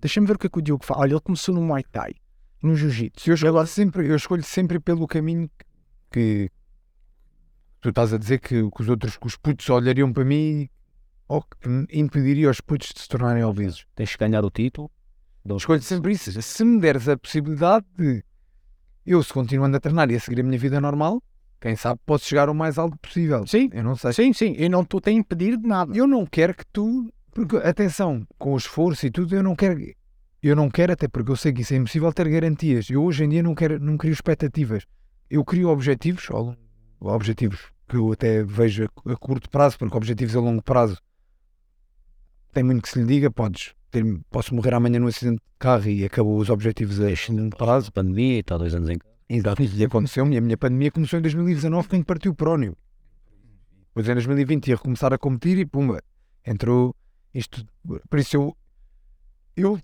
Deixa-me 0.02 0.26
ver 0.26 0.36
o 0.36 0.40
que 0.40 0.48
é 0.48 0.50
que 0.50 0.58
o 0.58 0.62
Diogo 0.62 0.84
faz. 0.84 1.00
Olha, 1.00 1.12
ele 1.14 1.20
começou 1.20 1.54
no 1.54 1.62
Muay 1.62 1.84
Thai, 1.84 2.16
no 2.64 2.76
Jiu-Jitsu. 2.76 3.30
Eu 3.30 3.36
escolho, 3.36 3.68
sempre, 3.68 4.08
eu 4.08 4.16
escolho 4.16 4.44
sempre 4.44 4.80
pelo 4.80 5.06
caminho 5.06 5.48
que 5.48 5.66
tu 6.10 7.90
estás 7.90 8.14
a 8.14 8.18
dizer 8.18 8.40
que, 8.40 8.70
que 8.70 8.82
os 8.82 8.90
outros, 8.90 9.18
que 9.18 9.28
os 9.28 9.36
putos 9.36 9.70
olhariam 9.70 10.12
para 10.12 10.26
mim 10.26 10.70
ou 11.28 11.42
que 11.42 11.88
impediria 11.92 12.50
os 12.50 12.60
putos 12.60 12.90
de 12.94 13.02
se 13.02 13.08
tornarem 13.08 13.44
obesos. 13.44 13.86
Tens 13.96 14.12
que 14.12 14.18
ganhar 14.18 14.44
o 14.44 14.50
título. 14.50 14.90
Escolho 15.56 15.82
sempre 15.82 16.14
isso. 16.14 16.42
Se 16.42 16.64
me 16.64 16.80
deres 16.80 17.08
a 17.08 17.18
possibilidade 17.18 17.86
de 17.98 18.24
eu, 19.06 19.24
se 19.24 19.34
continuando 19.34 19.78
a 19.78 19.80
treinar 19.80 20.12
e 20.12 20.16
a 20.16 20.20
seguir 20.20 20.42
a 20.42 20.44
minha 20.44 20.58
vida 20.58 20.80
normal, 20.80 21.22
quem 21.60 21.76
sabe 21.76 22.00
posso 22.06 22.26
chegar 22.26 22.50
o 22.50 22.54
mais 22.54 22.78
alto 22.78 22.98
possível. 22.98 23.46
Sim, 23.48 23.70
eu 23.74 23.84
não 23.84 23.96
sei. 23.96 24.14
Sim, 24.14 24.34
sim. 24.34 24.56
Eu 24.58 24.70
não 24.70 24.82
estou 24.82 25.02
a 25.06 25.12
impedir 25.12 25.58
de 25.58 25.68
nada. 25.68 25.96
Eu 25.96 26.08
não 26.08 26.26
quero 26.26 26.54
que 26.54 26.66
tu. 26.68 27.12
Porque, 27.32 27.58
atenção, 27.58 28.26
com 28.38 28.54
o 28.54 28.58
esforço 28.58 29.06
e 29.06 29.12
tudo, 29.12 29.36
eu 29.36 29.44
não 29.44 29.56
quero. 29.56 29.80
Eu 30.42 30.56
não 30.56 30.70
quero, 30.70 30.94
até 30.94 31.08
porque 31.08 31.32
eu 31.32 31.36
sei 31.36 31.52
que 31.52 31.62
isso 31.62 31.74
é 31.74 31.78
impossível 31.78 32.14
ter 32.14 32.30
garantias. 32.30 32.90
Eu 32.90 33.04
hoje 33.04 33.24
em 33.24 33.30
dia 33.30 33.44
não 33.44 33.54
quero, 33.54 33.80
não 33.80 33.98
crio 33.98 34.14
expectativas. 34.14 34.86
Eu 35.30 35.46
crio 35.46 35.70
objetivos, 35.70 36.28
objetivos 37.00 37.72
que 37.88 37.96
eu 37.96 38.12
até 38.12 38.44
vejo 38.44 38.86
a, 39.06 39.16
curto 39.16 39.50
prazo, 39.50 39.78
porque 39.78 39.96
objetivos 39.96 40.36
a 40.36 40.40
longo 40.40 40.62
prazo 40.62 40.98
tem 42.52 42.64
muito 42.64 42.82
que 42.82 42.90
se 42.90 43.00
lhe 43.00 43.06
diga, 43.06 43.30
podes 43.30 43.74
ter, 43.92 44.04
posso 44.30 44.56
morrer 44.56 44.74
amanhã 44.74 45.00
num 45.00 45.08
acidente 45.08 45.38
de 45.38 45.58
carro 45.58 45.88
e 45.88 46.04
acabou 46.04 46.38
os 46.38 46.50
objetivos 46.50 47.00
a 47.00 47.10
longo 47.32 47.56
prazo. 47.56 47.92
Pandemia 47.92 48.38
e 48.38 48.40
está 48.40 48.58
dois 48.58 48.74
anos 48.74 48.90
em 48.90 48.98
Exato, 49.32 49.62
isso 49.62 49.84
aconteceu-me. 49.84 50.36
A 50.38 50.42
minha 50.42 50.58
pandemia 50.58 50.90
começou 50.90 51.20
em 51.20 51.22
2019, 51.22 51.88
quando 51.88 52.04
partiu 52.04 52.32
o 52.32 52.36
prónio. 52.36 52.76
Depois 53.90 54.10
em 54.10 54.14
2020 54.14 54.68
ia 54.68 54.76
recomeçar 54.76 55.14
a 55.14 55.20
competir 55.20 55.60
e 55.60 55.66
pumba, 55.66 56.02
entrou 56.46 56.96
isto. 57.34 57.64
Por 58.10 58.20
isso 58.20 58.36
eu, 58.36 58.58
eu 59.56 59.80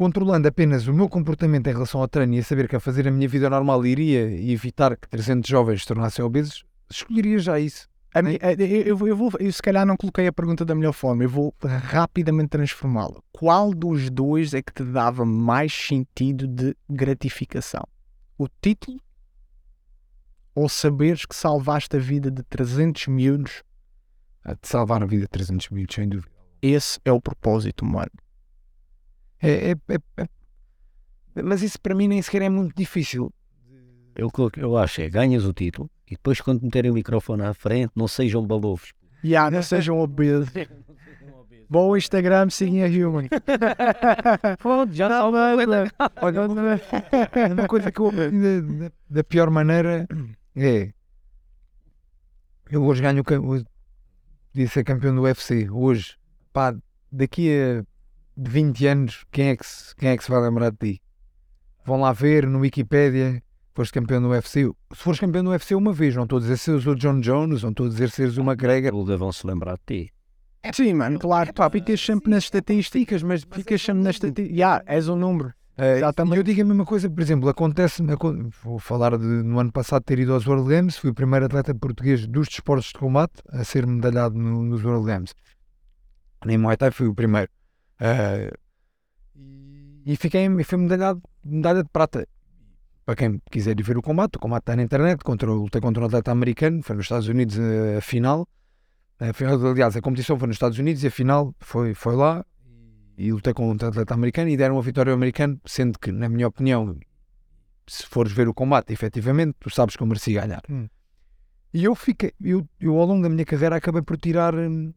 controlando 0.00 0.48
apenas 0.48 0.86
o 0.86 0.94
meu 0.94 1.10
comportamento 1.10 1.66
em 1.66 1.74
relação 1.74 2.00
ao 2.00 2.08
treino 2.08 2.32
e 2.32 2.38
a 2.38 2.42
saber 2.42 2.66
que 2.66 2.74
a 2.74 2.80
fazer 2.80 3.06
a 3.06 3.10
minha 3.10 3.28
vida 3.28 3.50
normal 3.50 3.84
iria 3.84 4.22
evitar 4.50 4.96
que 4.96 5.06
300 5.06 5.46
jovens 5.46 5.82
se 5.82 5.88
tornassem 5.88 6.24
obesos, 6.24 6.64
escolheria 6.90 7.38
já 7.38 7.60
isso. 7.60 7.86
Eu, 8.86 9.06
eu, 9.06 9.14
vou, 9.14 9.30
eu 9.38 9.52
se 9.52 9.60
calhar 9.60 9.84
não 9.84 9.98
coloquei 9.98 10.26
a 10.26 10.32
pergunta 10.32 10.64
da 10.64 10.74
melhor 10.74 10.94
forma, 10.94 11.22
eu 11.22 11.28
vou 11.28 11.54
rapidamente 11.62 12.48
transformá-la. 12.48 13.20
Qual 13.30 13.74
dos 13.74 14.08
dois 14.08 14.54
é 14.54 14.62
que 14.62 14.72
te 14.72 14.82
dava 14.84 15.26
mais 15.26 15.70
sentido 15.70 16.46
de 16.48 16.74
gratificação? 16.88 17.86
O 18.38 18.48
título 18.62 18.98
ou 20.54 20.66
saberes 20.66 21.26
que 21.26 21.36
salvaste 21.36 21.94
a 21.94 22.00
vida 22.00 22.30
de 22.30 22.42
300 22.44 23.06
miúdos? 23.08 23.62
A 24.42 24.54
de 24.54 24.66
salvar 24.66 25.02
a 25.02 25.06
vida 25.06 25.24
de 25.24 25.28
300 25.28 25.68
miúdos, 25.68 25.94
sem 25.94 26.08
dúvida. 26.08 26.32
Esse 26.62 26.98
é 27.04 27.12
o 27.12 27.20
propósito 27.20 27.84
humano. 27.84 28.12
É, 29.42 29.70
é, 29.70 29.76
é, 29.88 30.28
é, 31.36 31.42
mas 31.42 31.62
isso 31.62 31.80
para 31.80 31.94
mim 31.94 32.08
nem 32.08 32.20
sequer 32.20 32.42
é 32.42 32.48
muito 32.48 32.74
difícil. 32.76 33.32
Eu, 34.14 34.30
eu 34.56 34.76
acho 34.76 35.00
é 35.00 35.08
ganhas 35.08 35.44
o 35.44 35.52
título 35.52 35.90
e 36.10 36.14
depois, 36.14 36.40
quando 36.40 36.62
meterem 36.62 36.90
o 36.90 36.94
microfone 36.94 37.42
à 37.42 37.54
frente, 37.54 37.92
não 37.94 38.08
sejam 38.08 38.44
balofos. 38.44 38.92
Yeah, 39.24 39.48
não 39.48 39.62
sejam 39.62 40.00
obesos. 40.00 40.48
Bom 41.70 41.96
Instagram, 41.96 42.50
seguem 42.50 42.82
a 42.82 42.88
Human. 42.88 43.28
já 44.90 45.24
Olha, 46.20 46.40
uma 47.52 47.68
coisa 47.68 47.92
que 47.92 48.00
eu 48.00 48.10
da, 48.10 48.90
da 49.08 49.22
pior 49.22 49.50
maneira 49.50 50.04
é. 50.56 50.92
Eu 52.68 52.84
hoje 52.84 53.00
ganho. 53.00 53.22
Podia 53.22 54.68
ser 54.68 54.82
campeão 54.82 55.14
do 55.14 55.22
UFC. 55.22 55.70
Hoje, 55.70 56.16
pá, 56.52 56.74
daqui 57.12 57.52
a 57.52 57.84
20 58.48 58.86
anos, 58.86 59.24
quem 59.30 59.48
é 59.48 59.56
que 59.56 59.66
se, 59.66 59.94
quem 59.96 60.10
é 60.10 60.16
que 60.16 60.24
se 60.24 60.30
vai 60.30 60.40
lembrar 60.40 60.70
de 60.70 60.76
ti? 60.76 61.02
Vão 61.84 62.00
lá 62.00 62.12
ver 62.12 62.46
no 62.46 62.60
Wikipedia 62.60 63.42
foste 63.74 63.92
campeão 63.92 64.20
do 64.20 64.28
UFC. 64.28 64.70
Se 64.92 65.02
fores 65.02 65.20
campeão 65.20 65.44
do 65.44 65.50
UFC 65.50 65.74
uma 65.74 65.92
vez, 65.92 66.14
não 66.14 66.24
estou 66.24 66.38
a 66.38 66.40
dizer 66.40 66.58
seres 66.58 66.86
o 66.86 66.94
John 66.94 67.20
Jones, 67.20 67.62
não 67.62 67.70
estou 67.70 67.86
a 67.86 67.88
dizer 67.88 68.10
seres 68.10 68.36
o 68.36 68.42
McGregor. 68.42 68.92
Vão 69.16 69.32
se 69.32 69.46
lembrar 69.46 69.76
de 69.76 70.04
ti. 70.04 70.12
É, 70.62 70.72
sim, 70.72 70.92
mano, 70.92 71.18
claro. 71.18 71.52
Pá, 71.54 71.70
ficas 71.70 72.00
sempre 72.00 72.30
nas 72.30 72.44
estatísticas, 72.44 73.22
mas 73.22 73.46
ficas 73.50 73.80
sempre 73.80 74.02
nas 74.02 74.16
estatísticas. 74.16 74.58
Já, 74.58 74.82
és 74.86 75.08
um 75.08 75.16
número. 75.16 75.54
É, 75.78 76.00
eu 76.36 76.42
digo 76.42 76.60
a 76.60 76.64
mesma 76.64 76.84
coisa, 76.84 77.08
por 77.08 77.22
exemplo, 77.22 77.48
acontece, 77.48 78.02
vou 78.62 78.78
falar 78.78 79.16
de 79.16 79.24
no 79.24 79.58
ano 79.58 79.72
passado 79.72 80.02
ter 80.02 80.18
ido 80.18 80.34
aos 80.34 80.46
World 80.46 80.68
Games, 80.68 80.98
fui 80.98 81.08
o 81.08 81.14
primeiro 81.14 81.46
atleta 81.46 81.74
português 81.74 82.26
dos 82.26 82.48
desportos 82.48 82.88
de 82.88 82.98
combate 82.98 83.32
a 83.48 83.64
ser 83.64 83.86
medalhado 83.86 84.36
no, 84.36 84.62
nos 84.62 84.84
World 84.84 85.06
Games. 85.06 85.34
Nem 86.44 86.58
Muay 86.58 86.76
Thai 86.76 86.90
fui 86.90 87.06
o 87.06 87.14
primeiro. 87.14 87.50
Uh, 88.00 88.56
e 90.06 90.16
fiquei, 90.16 90.48
fui 90.64 90.78
medalhado, 90.78 91.22
medalha 91.44 91.82
de 91.82 91.88
prata 91.90 92.26
para 93.10 93.16
quem 93.16 93.42
quiser 93.50 93.78
ir 93.78 93.82
ver 93.82 93.98
o 93.98 94.02
combate, 94.02 94.36
o 94.36 94.38
combate 94.38 94.62
está 94.62 94.76
na 94.76 94.84
internet, 94.84 95.24
contra, 95.24 95.50
lutei 95.50 95.80
contra 95.80 96.00
um 96.00 96.06
atleta 96.06 96.30
americano, 96.30 96.80
foi 96.80 96.94
nos 96.94 97.06
Estados 97.06 97.26
Unidos 97.26 97.58
eh, 97.58 97.96
a 97.96 98.00
final. 98.00 98.48
aliás, 99.18 99.96
a 99.96 100.00
competição 100.00 100.38
foi 100.38 100.46
nos 100.46 100.54
Estados 100.54 100.78
Unidos 100.78 101.02
e 101.02 101.08
a 101.08 101.10
final 101.10 101.52
foi, 101.58 101.92
foi 101.92 102.14
lá 102.14 102.44
e 103.18 103.32
lutei 103.32 103.52
com 103.52 103.68
um 103.68 103.72
atleta 103.72 104.14
americano 104.14 104.48
e 104.48 104.56
deram 104.56 104.76
uma 104.76 104.82
vitória 104.82 105.10
ao 105.10 105.16
americano, 105.16 105.60
sendo 105.66 105.98
que, 105.98 106.12
na 106.12 106.28
minha 106.28 106.46
opinião, 106.46 106.96
se 107.84 108.06
fores 108.06 108.32
ver 108.32 108.46
o 108.46 108.54
combate, 108.54 108.92
efetivamente, 108.92 109.56
tu 109.58 109.68
sabes 109.70 109.96
que 109.96 110.02
eu 110.04 110.06
mereci 110.06 110.34
ganhar. 110.34 110.62
Hum. 110.70 110.88
E 111.74 111.82
eu 111.82 111.96
fiquei, 111.96 112.32
eu, 112.40 112.64
eu 112.80 112.96
ao 112.96 113.06
longo 113.06 113.24
da 113.24 113.28
minha 113.28 113.44
carreira 113.44 113.74
acabei 113.74 114.02
por 114.02 114.16
tirar. 114.16 114.54
Hum, 114.54 114.94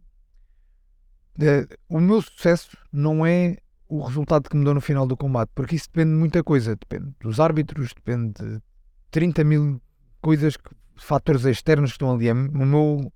o 1.89 1.99
meu 1.99 2.21
sucesso 2.21 2.77
não 2.91 3.25
é 3.25 3.57
o 3.87 4.01
resultado 4.01 4.49
que 4.49 4.55
me 4.55 4.63
deu 4.63 4.73
no 4.73 4.81
final 4.81 5.05
do 5.05 5.17
combate, 5.17 5.51
porque 5.53 5.75
isso 5.75 5.87
depende 5.87 6.11
de 6.11 6.17
muita 6.17 6.43
coisa, 6.43 6.75
depende 6.75 7.13
dos 7.21 7.39
árbitros, 7.39 7.93
depende 7.93 8.33
de 8.33 8.61
30 9.11 9.43
mil 9.43 9.81
coisas, 10.21 10.57
fatores 10.95 11.45
externos 11.45 11.91
que 11.91 11.95
estão 11.95 12.13
ali. 12.13 12.27
É 12.27 12.33
o 12.33 12.35
meu, 12.35 13.13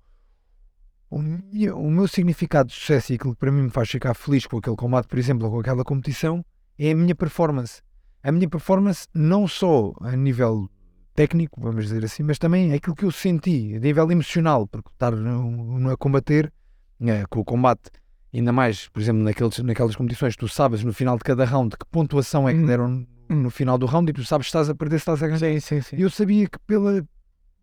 o 1.10 1.18
meu, 1.18 1.78
o 1.78 1.90
meu 1.90 2.06
significado 2.06 2.68
de 2.68 2.74
sucesso 2.74 3.12
e 3.12 3.16
aquilo 3.16 3.34
que 3.34 3.40
para 3.40 3.50
mim 3.50 3.62
me 3.62 3.70
faz 3.70 3.90
ficar 3.90 4.14
feliz 4.14 4.46
com 4.46 4.58
aquele 4.58 4.76
combate, 4.76 5.08
por 5.08 5.18
exemplo, 5.18 5.46
ou 5.46 5.52
com 5.52 5.60
aquela 5.60 5.84
competição, 5.84 6.44
é 6.78 6.92
a 6.92 6.94
minha 6.94 7.14
performance. 7.14 7.82
A 8.22 8.30
minha 8.30 8.48
performance 8.48 9.06
não 9.14 9.48
só 9.48 9.92
a 10.00 10.14
nível 10.16 10.68
técnico, 11.14 11.60
vamos 11.60 11.86
dizer 11.86 12.04
assim, 12.04 12.22
mas 12.22 12.38
também 12.38 12.72
aquilo 12.72 12.94
que 12.94 13.04
eu 13.04 13.10
senti 13.10 13.74
a 13.74 13.80
nível 13.80 14.10
emocional, 14.12 14.68
porque 14.68 14.90
estar 14.90 15.10
no, 15.10 15.80
no 15.80 15.90
a 15.90 15.96
combater, 15.96 16.52
é, 17.00 17.24
com 17.26 17.40
o 17.40 17.44
combate 17.44 17.90
ainda 18.32 18.52
mais, 18.52 18.88
por 18.88 19.00
exemplo, 19.00 19.22
naqueles, 19.22 19.58
naquelas 19.58 19.96
competições, 19.96 20.36
tu 20.36 20.48
sabes 20.48 20.84
no 20.84 20.92
final 20.92 21.16
de 21.16 21.24
cada 21.24 21.44
round 21.44 21.76
que 21.76 21.86
pontuação 21.86 22.48
é 22.48 22.52
que 22.52 22.60
uhum. 22.60 22.66
deram 22.66 23.06
no 23.28 23.50
final 23.50 23.78
do 23.78 23.86
round 23.86 24.10
e 24.10 24.12
tu 24.12 24.24
sabes 24.24 24.46
se 24.46 24.48
estás 24.48 24.68
a 24.68 24.74
perder, 24.74 24.98
se 24.98 25.02
estás 25.02 25.22
a 25.22 25.26
ganhar. 25.26 25.38
Sim, 25.38 25.60
sim, 25.60 25.80
sim. 25.80 25.96
E 25.96 26.02
eu 26.02 26.10
sabia 26.10 26.48
que 26.48 26.58
pela, 26.66 27.06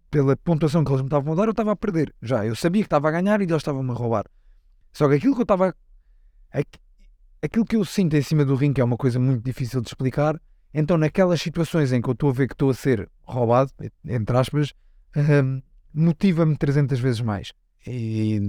pela 0.10 0.36
pontuação 0.38 0.84
que 0.84 0.91
eles 0.91 1.01
me 1.01 1.08
estavam 1.08 1.34
a 1.34 1.36
dar, 1.36 1.45
eu 1.45 1.51
estava 1.51 1.71
a 1.71 1.75
perder. 1.75 2.13
Já, 2.21 2.45
eu 2.45 2.56
sabia 2.56 2.82
que 2.82 2.88
estava 2.88 3.08
a 3.10 3.12
ganhar 3.12 3.41
e 3.41 3.45
eles 3.45 3.58
estavam-me 3.58 3.91
a 3.91 3.93
roubar. 3.93 4.25
Só 4.91 5.08
que 5.08 5.15
aquilo 5.15 5.34
que 5.34 5.41
eu 5.41 5.43
estava. 5.43 5.75
Aquilo 7.41 7.65
que 7.65 7.75
eu 7.75 7.86
sinto 7.86 8.15
em 8.15 8.21
cima 8.21 8.45
do 8.45 8.56
ringue 8.56 8.82
é 8.82 8.84
uma 8.84 8.97
coisa 8.97 9.20
muito 9.20 9.43
difícil 9.43 9.82
de 9.82 9.88
explicar. 9.88 10.39
Então, 10.74 10.97
naquelas 10.97 11.41
situações 11.41 11.93
em 11.93 12.01
que 12.01 12.09
eu 12.09 12.13
estou 12.13 12.30
a 12.30 12.34
ver 12.34 12.47
que 12.47 12.53
estou 12.53 12.70
a 12.70 12.74
ser 12.74 13.09
roubado, 13.22 13.72
entre 14.05 14.38
aspas, 14.38 14.74
hum, 15.16 15.61
motiva-me 15.93 16.57
300 16.57 16.99
vezes 16.99 17.22
mais. 17.22 17.53
E, 17.88 18.39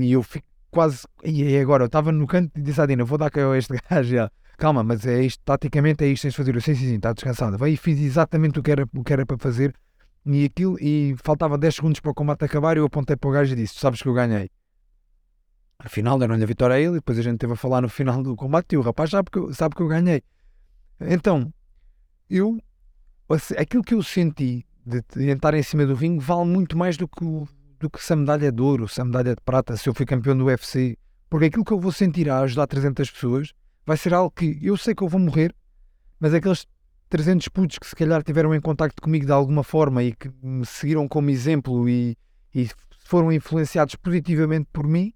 e 0.00 0.12
eu 0.12 0.22
fico 0.22 0.46
quase. 0.70 1.06
E 1.24 1.56
agora, 1.58 1.84
eu 1.84 1.86
estava 1.86 2.12
no 2.12 2.26
canto 2.26 2.58
e 2.58 2.62
disse 2.62 2.80
à 2.80 2.86
Dina: 2.86 3.04
vou 3.04 3.18
dar 3.18 3.30
a 3.34 3.58
este 3.58 3.74
gajo. 3.88 4.08
Já. 4.08 4.30
Calma, 4.56 4.82
mas 4.82 5.06
é 5.06 5.22
isto, 5.22 5.42
taticamente 5.44 6.02
é 6.02 6.08
isto 6.08 6.22
tens 6.22 6.32
de 6.32 6.36
fazer. 6.36 6.54
Eu 6.54 6.60
sei, 6.60 6.74
sim, 6.74 6.86
sim, 6.86 6.94
está 6.96 7.12
descansada. 7.12 7.58
Vai 7.58 7.72
e 7.72 7.76
fiz 7.76 8.00
exatamente 8.00 8.58
o 8.58 8.62
que, 8.62 8.70
era, 8.70 8.88
o 8.94 9.04
que 9.04 9.12
era 9.12 9.26
para 9.26 9.36
fazer. 9.36 9.74
E 10.24 10.44
aquilo, 10.46 10.76
e 10.80 11.14
faltava 11.22 11.58
10 11.58 11.74
segundos 11.74 12.00
para 12.00 12.10
o 12.10 12.14
combate 12.14 12.44
acabar. 12.44 12.76
E 12.76 12.80
eu 12.80 12.86
apontei 12.86 13.16
para 13.16 13.28
o 13.28 13.32
gajo 13.32 13.52
e 13.52 13.56
disse: 13.56 13.74
Sabes 13.78 14.00
que 14.00 14.08
eu 14.08 14.14
ganhei. 14.14 14.50
Afinal, 15.78 16.18
deram-lhe 16.18 16.42
a 16.42 16.46
vitória 16.46 16.76
a 16.76 16.80
ele. 16.80 16.92
E 16.92 16.94
depois 16.94 17.18
a 17.18 17.22
gente 17.22 17.38
teve 17.38 17.52
a 17.52 17.56
falar 17.56 17.82
no 17.82 17.88
final 17.88 18.22
do 18.22 18.34
combate. 18.34 18.72
E 18.72 18.76
o 18.78 18.80
rapaz 18.80 19.10
sabe 19.10 19.30
que 19.30 19.38
eu, 19.38 19.52
sabe 19.52 19.74
que 19.74 19.82
eu 19.82 19.88
ganhei. 19.88 20.22
Então, 21.00 21.52
eu, 22.30 22.58
aquilo 23.58 23.82
que 23.82 23.94
eu 23.94 24.02
senti 24.02 24.64
de, 24.86 25.04
de 25.14 25.30
entrar 25.30 25.52
em 25.54 25.62
cima 25.62 25.84
do 25.84 25.94
ringue 25.94 26.24
vale 26.24 26.48
muito 26.48 26.78
mais 26.78 26.96
do 26.96 27.06
que 27.06 27.24
o 27.24 27.46
do 27.78 27.90
que 27.90 28.02
se 28.02 28.12
a 28.12 28.16
medalha 28.16 28.50
de 28.50 28.62
ouro, 28.62 28.88
se 28.88 29.00
a 29.00 29.04
medalha 29.04 29.34
de 29.34 29.40
prata, 29.44 29.76
se 29.76 29.88
eu 29.88 29.94
fui 29.94 30.06
campeão 30.06 30.36
do 30.36 30.44
UFC. 30.44 30.98
Porque 31.28 31.46
aquilo 31.46 31.64
que 31.64 31.72
eu 31.72 31.80
vou 31.80 31.92
sentir 31.92 32.30
a 32.30 32.40
ajudar 32.40 32.66
300 32.66 33.10
pessoas 33.10 33.52
vai 33.84 33.96
ser 33.96 34.14
algo 34.14 34.30
que 34.30 34.58
eu 34.62 34.76
sei 34.76 34.94
que 34.94 35.02
eu 35.02 35.08
vou 35.08 35.20
morrer, 35.20 35.54
mas 36.18 36.34
aqueles 36.34 36.66
300 37.08 37.48
putos 37.48 37.78
que 37.78 37.86
se 37.86 37.94
calhar 37.94 38.22
tiveram 38.22 38.54
em 38.54 38.60
contacto 38.60 39.00
comigo 39.00 39.26
de 39.26 39.32
alguma 39.32 39.62
forma 39.62 40.02
e 40.02 40.12
que 40.12 40.30
me 40.42 40.66
seguiram 40.66 41.06
como 41.06 41.30
exemplo 41.30 41.88
e, 41.88 42.16
e 42.54 42.68
foram 43.04 43.32
influenciados 43.32 43.94
positivamente 43.94 44.68
por 44.72 44.86
mim, 44.86 45.12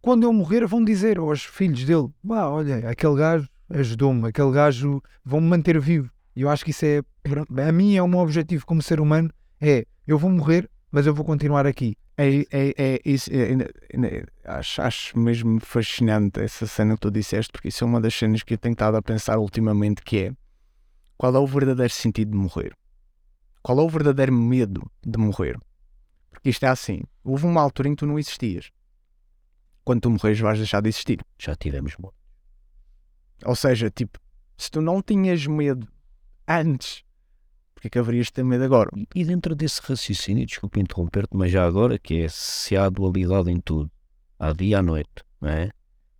quando 0.00 0.24
eu 0.24 0.32
morrer 0.32 0.66
vão 0.66 0.84
dizer 0.84 1.18
aos 1.18 1.44
filhos 1.44 1.84
dele, 1.84 2.08
bah, 2.22 2.50
olha, 2.50 2.88
aquele 2.90 3.16
gajo 3.16 3.48
ajudou-me, 3.70 4.28
aquele 4.28 4.50
gajo 4.50 5.02
vão-me 5.24 5.48
manter 5.48 5.80
vivo. 5.80 6.10
E 6.36 6.42
eu 6.42 6.50
acho 6.50 6.64
que 6.64 6.70
isso 6.70 6.84
é, 6.84 7.00
a 7.66 7.72
mim 7.72 7.96
é 7.96 8.02
um 8.02 8.16
objetivo 8.16 8.66
como 8.66 8.82
ser 8.82 9.00
humano, 9.00 9.30
é, 9.60 9.86
eu 10.06 10.18
vou 10.18 10.30
morrer, 10.30 10.68
mas 10.92 11.06
eu 11.06 11.14
vou 11.14 11.24
continuar 11.24 11.66
aqui. 11.66 11.96
É, 12.16 12.28
é, 12.50 12.74
é 12.76 13.00
isso, 13.04 13.30
é, 13.32 14.24
acho, 14.44 14.82
acho 14.82 15.18
mesmo 15.18 15.58
fascinante 15.60 16.38
essa 16.38 16.66
cena 16.66 16.94
que 16.94 17.00
tu 17.00 17.10
disseste, 17.10 17.50
porque 17.50 17.68
isso 17.68 17.82
é 17.82 17.86
uma 17.86 18.00
das 18.00 18.14
cenas 18.14 18.42
que 18.42 18.54
eu 18.54 18.58
tenho 18.58 18.74
estado 18.74 18.98
a 18.98 19.02
pensar 19.02 19.38
ultimamente, 19.38 20.02
que 20.02 20.18
é, 20.18 20.32
qual 21.16 21.34
é 21.34 21.38
o 21.38 21.46
verdadeiro 21.46 21.92
sentido 21.92 22.32
de 22.32 22.36
morrer? 22.36 22.76
Qual 23.62 23.78
é 23.78 23.82
o 23.82 23.88
verdadeiro 23.88 24.32
medo 24.32 24.88
de 25.02 25.18
morrer? 25.18 25.58
Porque 26.30 26.50
isto 26.50 26.64
é 26.64 26.68
assim, 26.68 27.00
houve 27.24 27.46
uma 27.46 27.62
altura 27.62 27.88
em 27.88 27.92
que 27.92 28.00
tu 28.00 28.06
não 28.06 28.18
existias. 28.18 28.70
Quando 29.84 30.02
tu 30.02 30.10
morres 30.10 30.38
vais 30.38 30.58
deixar 30.58 30.82
de 30.82 30.90
existir. 30.90 31.24
Já 31.38 31.56
tivemos 31.56 31.96
morto. 31.96 32.16
Ou 33.44 33.56
seja, 33.56 33.90
tipo, 33.90 34.18
se 34.56 34.70
tu 34.70 34.80
não 34.80 35.02
tinhas 35.02 35.46
medo 35.46 35.88
antes 36.46 37.02
porque 37.82 37.88
é 37.88 37.90
que 37.90 37.98
haverias 37.98 38.26
de 38.26 38.34
ter 38.34 38.44
medo 38.44 38.62
agora? 38.62 38.90
E 39.12 39.24
dentro 39.24 39.56
desse 39.56 39.80
raciocínio, 39.82 40.46
desculpa 40.46 40.78
interromper-te, 40.78 41.36
mas 41.36 41.50
já 41.50 41.66
agora, 41.66 41.98
que 41.98 42.20
é 42.20 42.28
se 42.28 42.76
há 42.76 42.88
dualidade 42.88 43.50
em 43.50 43.60
tudo, 43.60 43.90
há 44.38 44.52
dia, 44.52 44.78
há 44.78 44.82
noite, 44.82 45.24
não 45.40 45.48
é? 45.48 45.68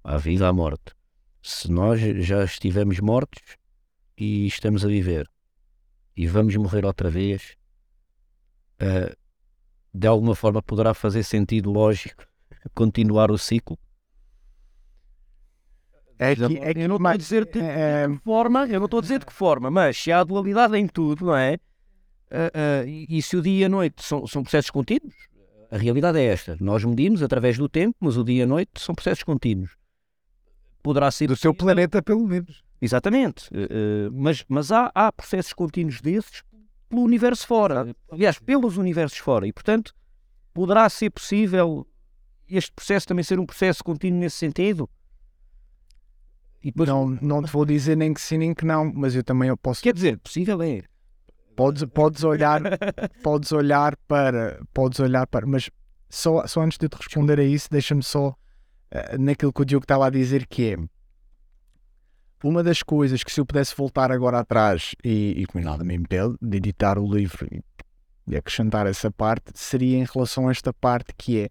há 0.02 0.18
vida, 0.18 0.48
há 0.48 0.52
morte. 0.52 0.92
Se 1.40 1.70
nós 1.70 2.00
já 2.00 2.42
estivemos 2.42 2.98
mortos 2.98 3.56
e 4.18 4.44
estamos 4.48 4.84
a 4.84 4.88
viver 4.88 5.30
e 6.16 6.26
vamos 6.26 6.56
morrer 6.56 6.84
outra 6.84 7.08
vez, 7.08 7.56
uh, 8.82 9.16
de 9.94 10.06
alguma 10.08 10.34
forma 10.34 10.60
poderá 10.60 10.92
fazer 10.92 11.22
sentido 11.22 11.70
lógico 11.70 12.26
continuar 12.74 13.30
o 13.30 13.38
ciclo? 13.38 13.78
É 16.22 16.36
que, 16.36 16.58
é 16.58 16.74
que, 16.74 16.80
eu 16.80 16.88
não 16.88 16.96
estou 16.96 17.10
a 17.10 17.16
dizer 17.16 17.44
de, 17.46 17.58
é, 17.58 18.06
de 18.06 18.16
que 18.16 18.24
forma, 18.24 18.66
eu 18.66 18.78
não 18.78 18.84
estou 18.84 18.98
a 18.98 19.02
dizer 19.02 19.18
de 19.18 19.26
que 19.26 19.32
forma, 19.32 19.70
mas 19.70 19.96
se 19.96 20.12
há 20.12 20.22
dualidade 20.22 20.76
em 20.76 20.86
tudo, 20.86 21.26
não 21.26 21.36
é? 21.36 21.54
Uh, 21.54 22.84
uh, 22.84 22.88
e, 22.88 23.06
e, 23.10 23.22
se 23.22 23.36
o 23.36 23.42
dia 23.42 23.62
e 23.62 23.64
a 23.64 23.68
noite 23.68 24.02
são, 24.02 24.26
são 24.26 24.42
processos 24.42 24.70
contínuos, 24.70 25.14
a 25.70 25.76
realidade 25.76 26.18
é 26.18 26.24
esta. 26.24 26.56
Nós 26.60 26.84
medimos 26.84 27.22
através 27.22 27.58
do 27.58 27.68
tempo, 27.68 27.96
mas 28.00 28.16
o 28.16 28.24
dia 28.24 28.40
e 28.40 28.42
a 28.42 28.46
noite 28.46 28.70
são 28.78 28.94
processos 28.94 29.24
contínuos. 29.24 29.76
Poderá 30.82 31.10
ser. 31.10 31.28
Do 31.28 31.36
seu 31.36 31.54
planeta, 31.54 32.02
pelo 32.02 32.26
menos. 32.26 32.62
Exatamente. 32.80 33.48
Uh, 33.48 34.10
mas 34.12 34.44
mas 34.48 34.70
há, 34.70 34.90
há 34.94 35.10
processos 35.12 35.52
contínuos 35.52 36.00
desses 36.00 36.42
pelo 36.88 37.02
universo 37.02 37.46
fora. 37.46 37.94
Aliás, 38.10 38.38
pelos 38.38 38.76
universos 38.76 39.18
fora. 39.18 39.46
E, 39.46 39.52
portanto, 39.52 39.94
poderá 40.52 40.88
ser 40.90 41.10
possível 41.10 41.86
este 42.48 42.70
processo 42.72 43.08
também 43.08 43.24
ser 43.24 43.40
um 43.40 43.46
processo 43.46 43.82
contínuo 43.82 44.20
nesse 44.20 44.36
sentido? 44.36 44.88
Depois... 46.62 46.88
Não, 46.88 47.08
não 47.20 47.42
te 47.42 47.50
vou 47.50 47.64
dizer 47.64 47.96
nem 47.96 48.14
que 48.14 48.20
sim 48.20 48.38
nem 48.38 48.54
que 48.54 48.64
não, 48.64 48.92
mas 48.94 49.14
eu 49.14 49.24
também 49.24 49.48
eu 49.48 49.56
posso. 49.56 49.82
Quer 49.82 49.94
dizer, 49.94 50.18
possível 50.18 50.60
é. 50.62 50.82
Podes, 51.56 51.84
podes 51.84 52.24
olhar, 52.24 52.60
podes 53.22 53.52
olhar 53.52 53.96
para, 54.08 54.60
podes 54.72 55.00
olhar 55.00 55.26
para, 55.26 55.46
mas 55.46 55.70
só, 56.08 56.46
só 56.46 56.62
antes 56.62 56.78
de 56.78 56.88
te 56.88 56.96
responder 56.96 57.38
a 57.38 57.44
isso, 57.44 57.68
deixa-me 57.70 58.02
só 58.02 58.28
uh, 58.28 59.18
naquilo 59.18 59.52
que 59.52 59.62
o 59.62 59.64
Diogo 59.64 59.84
estava 59.84 60.06
a 60.06 60.10
dizer 60.10 60.46
que 60.46 60.72
é 60.72 60.76
uma 62.44 62.62
das 62.62 62.82
coisas 62.82 63.22
que 63.22 63.32
se 63.32 63.40
eu 63.40 63.46
pudesse 63.46 63.74
voltar 63.76 64.10
agora 64.10 64.40
atrás 64.40 64.94
e, 65.04 65.44
e 65.54 65.60
nada 65.60 65.84
me 65.84 65.94
impede 65.94 66.34
de 66.40 66.56
editar 66.56 66.98
o 66.98 67.12
livro 67.12 67.46
e 68.26 68.36
acrescentar 68.36 68.86
essa 68.86 69.10
parte, 69.10 69.52
seria 69.54 69.98
em 69.98 70.04
relação 70.04 70.48
a 70.48 70.50
esta 70.50 70.72
parte 70.72 71.12
que 71.16 71.40
é 71.40 71.48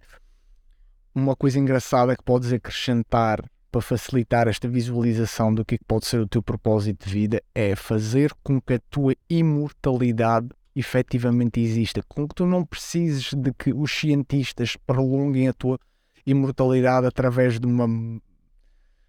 uma 1.14 1.36
coisa 1.36 1.60
engraçada 1.60 2.16
que 2.16 2.24
podes 2.24 2.52
acrescentar 2.52 3.44
para 3.72 3.82
facilitar 3.82 4.48
esta 4.48 4.68
visualização 4.68 5.54
do 5.54 5.64
que, 5.64 5.76
é 5.76 5.78
que 5.78 5.86
pode 5.86 6.06
ser 6.06 6.20
o 6.20 6.28
teu 6.28 6.44
propósito 6.44 7.08
de 7.08 7.14
vida 7.14 7.42
é 7.56 7.76
fazer 7.76 8.34
com 8.44 8.60
que 8.60 8.74
a 8.74 8.80
tua 8.90 9.16
imortalidade 9.30 10.50
efetivamente 10.76 11.60
exista, 11.60 12.02
com 12.08 12.28
que 12.28 12.36
tu 12.36 12.46
não 12.46 12.66
precises 12.66 13.34
de 13.34 13.54
que 13.54 13.74
os 13.74 13.92
cientistas 13.92 14.76
prolonguem 14.76 15.48
a 15.48 15.54
tua 15.54 15.80
imortalidade 16.26 17.08
através 17.08 17.60
de 17.60 17.66
uma 17.66 17.88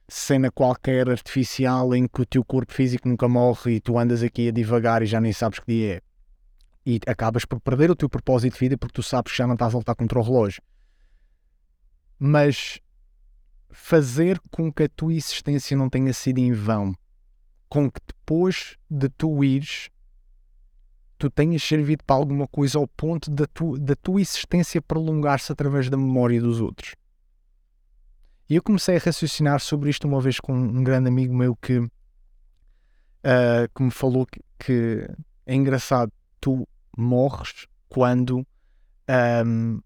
cena 0.08 0.50
qualquer 0.50 1.08
artificial 1.08 1.94
em 1.94 2.06
que 2.06 2.22
o 2.22 2.26
teu 2.26 2.44
corpo 2.44 2.72
físico 2.72 3.08
nunca 3.08 3.28
morre 3.28 3.76
e 3.76 3.80
tu 3.80 3.98
andas 3.98 4.22
aqui 4.22 4.48
a 4.48 4.52
divagar 4.52 5.02
e 5.02 5.06
já 5.06 5.20
nem 5.20 5.32
sabes 5.32 5.58
que 5.58 5.66
dia 5.72 5.94
é. 5.94 6.00
E 6.84 7.00
acabas 7.06 7.44
por 7.44 7.60
perder 7.60 7.90
o 7.90 7.96
teu 7.96 8.08
propósito 8.08 8.54
de 8.54 8.60
vida 8.60 8.76
porque 8.76 8.94
tu 8.94 9.02
sabes 9.02 9.32
que 9.32 9.38
já 9.38 9.46
não 9.46 9.54
estás 9.54 9.74
a 9.74 9.78
lutar 9.78 9.94
contra 9.94 10.18
o 10.18 10.22
relógio. 10.22 10.62
Mas 12.18 12.80
fazer 13.72 14.40
com 14.50 14.72
que 14.72 14.84
a 14.84 14.88
tua 14.88 15.14
existência 15.14 15.76
não 15.76 15.88
tenha 15.88 16.12
sido 16.12 16.38
em 16.38 16.52
vão, 16.52 16.94
com 17.68 17.90
que 17.90 18.00
depois 18.06 18.76
de 18.88 19.08
tu 19.08 19.42
ires, 19.42 19.90
tu 21.18 21.30
tenhas 21.30 21.62
servido 21.62 22.04
para 22.04 22.16
alguma 22.16 22.46
coisa 22.46 22.78
ao 22.78 22.86
ponto 22.86 23.30
da, 23.30 23.46
tu, 23.46 23.76
tua 24.02 24.20
existência 24.20 24.82
prolongar-se 24.82 25.50
através 25.50 25.88
da 25.88 25.96
memória 25.96 26.40
dos 26.40 26.60
outros. 26.60 26.94
E 28.48 28.56
eu 28.56 28.62
comecei 28.62 28.96
a 28.96 29.00
raciocinar 29.00 29.60
sobre 29.60 29.88
isto 29.88 30.06
uma 30.06 30.20
vez 30.20 30.38
com 30.38 30.52
um 30.52 30.84
grande 30.84 31.08
amigo 31.08 31.34
meu 31.34 31.56
que, 31.56 31.78
uh, 31.78 31.90
que 33.74 33.82
me 33.82 33.90
falou 33.90 34.26
que, 34.26 34.40
que, 34.58 35.08
é 35.46 35.54
engraçado, 35.54 36.12
tu 36.40 36.68
morres 36.96 37.66
quando 37.88 38.46
um, 39.46 39.80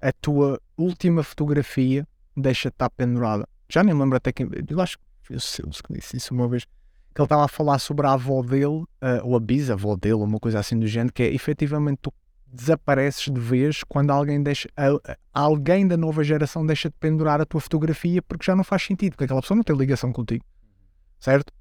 a 0.00 0.12
tua 0.12 0.60
última 0.76 1.22
fotografia 1.22 2.06
deixa 2.36 2.68
de 2.68 2.74
estar 2.74 2.90
pendurada. 2.90 3.48
Já 3.68 3.82
nem 3.82 3.94
lembro 3.94 4.16
até 4.16 4.32
quem. 4.32 4.48
Eu 4.68 4.80
acho 4.80 4.98
que 5.22 5.34
o 5.34 5.40
Silvio 5.40 5.72
que 5.82 5.92
disse 5.94 6.16
isso 6.16 6.34
uma 6.34 6.48
vez. 6.48 6.64
Que 7.14 7.20
ele 7.20 7.26
estava 7.26 7.44
a 7.44 7.48
falar 7.48 7.78
sobre 7.78 8.06
a 8.06 8.12
avó 8.12 8.42
dele, 8.42 8.66
uh, 8.66 8.86
ou 9.22 9.36
a 9.36 9.40
bisavó 9.40 9.94
dele, 9.94 10.14
uma 10.14 10.40
coisa 10.40 10.58
assim 10.58 10.78
do 10.78 10.86
género, 10.86 11.12
que 11.12 11.22
é 11.22 11.32
efetivamente 11.32 11.98
tu 12.02 12.12
desapareces 12.44 13.32
de 13.32 13.40
vez 13.40 13.82
quando 13.84 14.10
alguém 14.10 14.42
deixa 14.42 14.68
uh, 14.68 15.16
alguém 15.32 15.86
da 15.86 15.96
nova 15.96 16.22
geração 16.22 16.64
deixa 16.64 16.88
de 16.88 16.94
pendurar 16.98 17.40
a 17.40 17.44
tua 17.44 17.60
fotografia 17.60 18.22
porque 18.22 18.44
já 18.44 18.54
não 18.54 18.64
faz 18.64 18.82
sentido, 18.82 19.12
porque 19.12 19.24
aquela 19.24 19.40
pessoa 19.40 19.56
não 19.56 19.62
tem 19.62 19.76
ligação 19.76 20.12
contigo. 20.12 20.44
Certo? 21.18 21.52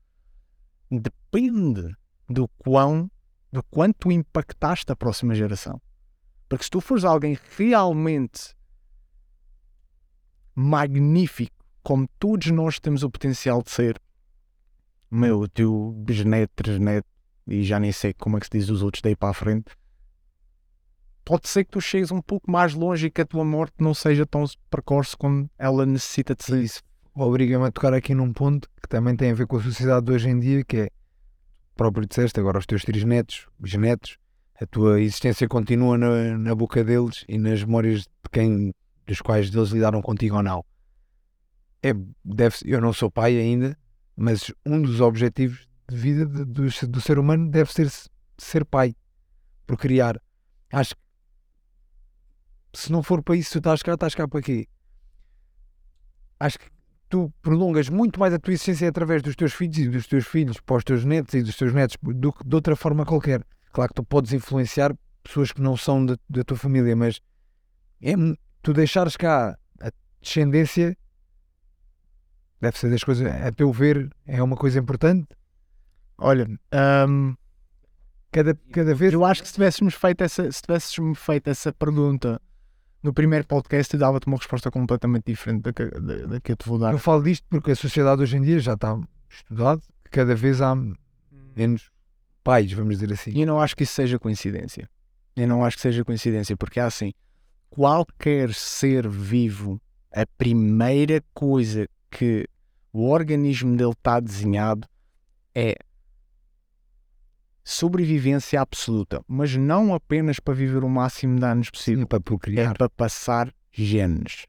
Depende 0.90 1.96
do 2.30 2.48
quão 2.58 3.10
do 3.52 3.62
quanto 3.64 4.12
impactaste 4.12 4.92
a 4.92 4.96
próxima 4.96 5.36
geração. 5.36 5.80
Porque 6.50 6.64
se 6.64 6.72
tu 6.72 6.82
fores 6.82 7.04
alguém 7.04 7.38
realmente 7.56 8.56
magnífico, 10.56 11.56
como 11.82 12.08
todos 12.20 12.50
nós 12.52 12.80
temos 12.80 13.04
o 13.04 13.10
potencial 13.10 13.62
de 13.62 13.72
ser. 13.72 14.00
Meu, 15.10 15.48
teu 15.48 15.94
bisneto, 15.98 16.54
trisneto, 16.56 17.08
e 17.48 17.64
já 17.64 17.80
nem 17.80 17.92
sei 17.92 18.14
como 18.14 18.38
é 18.38 18.40
que 18.40 18.48
se 18.48 18.52
diz 18.58 18.70
os 18.70 18.82
outros 18.82 19.02
daí 19.02 19.16
para 19.16 19.30
a 19.30 19.34
frente. 19.34 19.72
Pode 21.26 21.48
ser 21.48 21.64
que 21.64 21.72
tu 21.72 21.80
chegues 21.80 22.12
um 22.12 22.22
pouco 22.22 22.52
mais 22.52 22.74
longe 22.74 23.08
e 23.08 23.12
que 23.12 23.22
a 23.22 23.26
tua 23.26 23.46
morte 23.46 23.76
não 23.80 23.94
seja 23.94 24.26
tão 24.26 24.44
precoce 24.70 25.16
como 25.16 25.50
ela 25.58 25.86
necessita 25.86 26.36
de 26.36 26.44
ser. 26.44 26.64
Isso 26.64 26.82
obriga-me 27.16 27.66
a 27.66 27.72
tocar 27.72 27.94
aqui 27.94 28.14
num 28.14 28.34
ponto 28.34 28.68
que 28.82 28.90
também 28.90 29.16
tem 29.16 29.32
a 29.32 29.34
ver 29.34 29.48
com 29.48 29.58
a 29.58 29.62
sociedade 29.62 30.06
de 30.06 30.12
hoje 30.12 30.30
em 30.30 30.40
dia, 30.40 30.64
que 30.66 30.78
é 30.78 30.90
próprio 31.76 32.06
disseste 32.06 32.40
agora 32.40 32.60
os 32.60 32.66
teus 32.66 32.84
trisnetos, 32.84 33.48
bisnetos, 33.58 34.18
a 34.60 34.66
tua 34.66 35.02
existência 35.02 35.48
continua 35.48 35.98
na, 35.98 36.38
na 36.38 36.56
boca 36.56 36.84
deles 36.84 37.26
e 37.28 37.38
nas 37.38 37.64
memórias 37.64 38.02
de 38.02 38.30
quem 38.32 38.74
dos 39.06 39.22
quais 39.22 39.50
deles 39.50 39.70
lidaram 39.70 40.02
contigo 40.02 40.38
ou 40.38 40.44
não. 40.44 40.66
É, 41.82 41.94
deve, 42.24 42.58
eu 42.66 42.80
não 42.80 42.94
sou 42.94 43.12
pai 43.12 43.38
ainda, 43.38 43.78
mas 44.16 44.52
um 44.66 44.82
dos 44.82 45.02
objetivos 45.02 45.68
de 45.90 45.98
vida 45.98 46.26
de, 46.26 46.46
do, 46.46 46.64
do 46.88 47.02
ser 47.02 47.20
humano 47.20 47.50
deve 47.50 47.72
ser 47.72 47.92
ser 48.38 48.66
pai, 48.66 48.96
por 49.66 49.78
criar. 49.78 50.20
Acho 50.72 50.96
que 50.96 51.02
se 52.74 52.92
não 52.92 53.04
for 53.04 53.22
para 53.22 53.36
isso, 53.36 53.52
tu 53.54 53.58
estás 53.60 53.84
cá, 53.84 53.94
estás 53.94 54.16
cá 54.16 54.28
para 54.28 54.42
quê? 54.42 54.68
Acho 56.40 56.58
que 56.60 56.66
tu 57.10 57.32
prolongas 57.42 57.90
muito 57.90 58.20
mais 58.20 58.34
a 58.34 58.40
tua 58.40 58.54
existência 58.54 58.90
através 58.90 59.22
dos 59.22 59.36
teus 59.36 59.54
filhos 59.54 59.78
e 59.78 59.88
dos 59.88 60.08
teus 60.08 60.26
filhos 60.26 60.60
para 60.60 60.78
os 60.78 60.84
teus 60.84 61.06
netos 61.06 61.34
e 61.36 61.44
dos 61.44 61.56
teus 61.56 61.74
netos 61.74 61.96
do 62.02 62.34
que 62.34 62.44
de 62.44 62.56
outra 62.56 62.76
forma 62.76 63.06
qualquer. 63.06 63.46
Claro 63.72 63.90
que 63.90 63.96
tu 63.96 64.04
podes 64.04 64.34
influenciar 64.34 64.96
pessoas 65.24 65.52
que 65.52 65.62
não 65.62 65.78
são 65.78 66.06
da, 66.06 66.18
da 66.30 66.44
tua 66.44 66.58
família, 66.58 66.96
mas 66.96 67.22
é, 68.02 68.14
tu 68.64 68.74
deixares 68.74 69.16
cá 69.16 69.58
a 69.80 69.92
descendência 70.22 70.98
deve 72.60 72.80
ser 72.80 72.90
das 72.90 73.04
coisas, 73.04 73.28
a 73.28 73.52
teu 73.52 73.72
ver, 73.74 74.10
é 74.26 74.42
uma 74.42 74.56
coisa 74.56 74.80
importante? 74.80 75.28
Olha, 76.18 76.48
um, 77.10 77.36
cada, 78.32 78.56
cada 78.72 78.96
vez. 78.96 79.12
Eu 79.12 79.26
acho 79.26 79.42
que 79.42 79.50
se 79.50 79.56
tivéssemos 79.56 79.94
feito 79.94 80.24
essa, 80.24 80.50
se 80.50 80.62
tivéssemos 80.62 81.20
feito 81.20 81.50
essa 81.50 81.74
pergunta 81.74 82.42
no 83.04 83.14
primeiro 83.14 83.46
podcast, 83.46 83.94
eu 83.94 84.00
dava-te 84.00 84.28
uma 84.28 84.38
resposta 84.38 84.72
completamente 84.72 85.26
diferente 85.26 85.64
da 85.64 85.74
que, 85.74 85.86
da, 85.86 86.16
da 86.26 86.40
que 86.40 86.54
eu 86.54 86.56
te 86.56 86.66
vou 86.66 86.80
dar. 86.80 86.94
Eu 86.94 86.98
falo 86.98 87.22
disto 87.22 87.46
porque 87.50 87.72
a 87.72 87.76
sociedade 87.76 88.22
hoje 88.22 88.38
em 88.38 88.42
dia 88.42 88.60
já 88.60 88.76
está 88.76 88.98
estudado, 89.30 89.82
cada 90.10 90.34
vez 90.34 90.62
há 90.62 90.74
menos 91.54 91.92
pais, 92.46 92.72
vamos 92.72 92.98
dizer 92.98 93.12
assim. 93.12 93.32
E 93.32 93.42
eu 93.42 93.48
não 93.48 93.60
acho 93.60 93.76
que 93.76 93.84
isso 93.84 93.94
seja 93.94 94.18
coincidência. 94.18 94.90
Eu 95.36 95.48
não 95.50 95.66
acho 95.66 95.76
que 95.76 95.82
seja 95.82 96.06
coincidência, 96.06 96.56
porque 96.56 96.80
é 96.80 96.84
assim 96.84 97.12
qualquer 97.74 98.54
ser 98.54 99.08
vivo 99.10 99.82
a 100.12 100.28
primeira 100.38 101.24
coisa 101.34 101.90
que 102.12 102.48
o 102.94 103.10
organismo 103.10 103.76
dele 103.76 103.94
está 103.94 104.20
desenhado 104.20 104.88
é 105.56 105.76
sobrevivência 107.64 108.62
absoluta, 108.62 109.24
mas 109.28 109.56
não 109.56 109.92
apenas 109.92 110.40
para 110.40 110.54
viver 110.54 110.84
o 110.84 110.90
máximo 110.90 111.40
de 111.40 111.46
anos 111.46 111.72
possível, 111.72 112.02
Sim, 112.02 112.06
para 112.06 112.18
é 112.18 112.22
procriar. 112.22 112.78
para 112.78 112.90
passar 112.90 113.52
genes. 113.72 114.46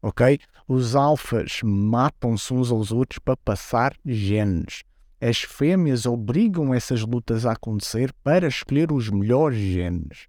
Ok? 0.00 0.38
Os 0.66 0.96
alfas 0.96 1.60
matam-se 1.62 2.54
uns 2.54 2.70
aos 2.70 2.90
outros 2.90 3.18
para 3.18 3.36
passar 3.36 3.94
genes. 4.06 4.84
As 5.20 5.42
fêmeas 5.42 6.06
obrigam 6.06 6.72
essas 6.72 7.02
lutas 7.02 7.44
a 7.44 7.52
acontecer 7.52 8.10
para 8.22 8.48
escolher 8.48 8.90
os 8.90 9.10
melhores 9.10 9.58
genes. 9.58 10.28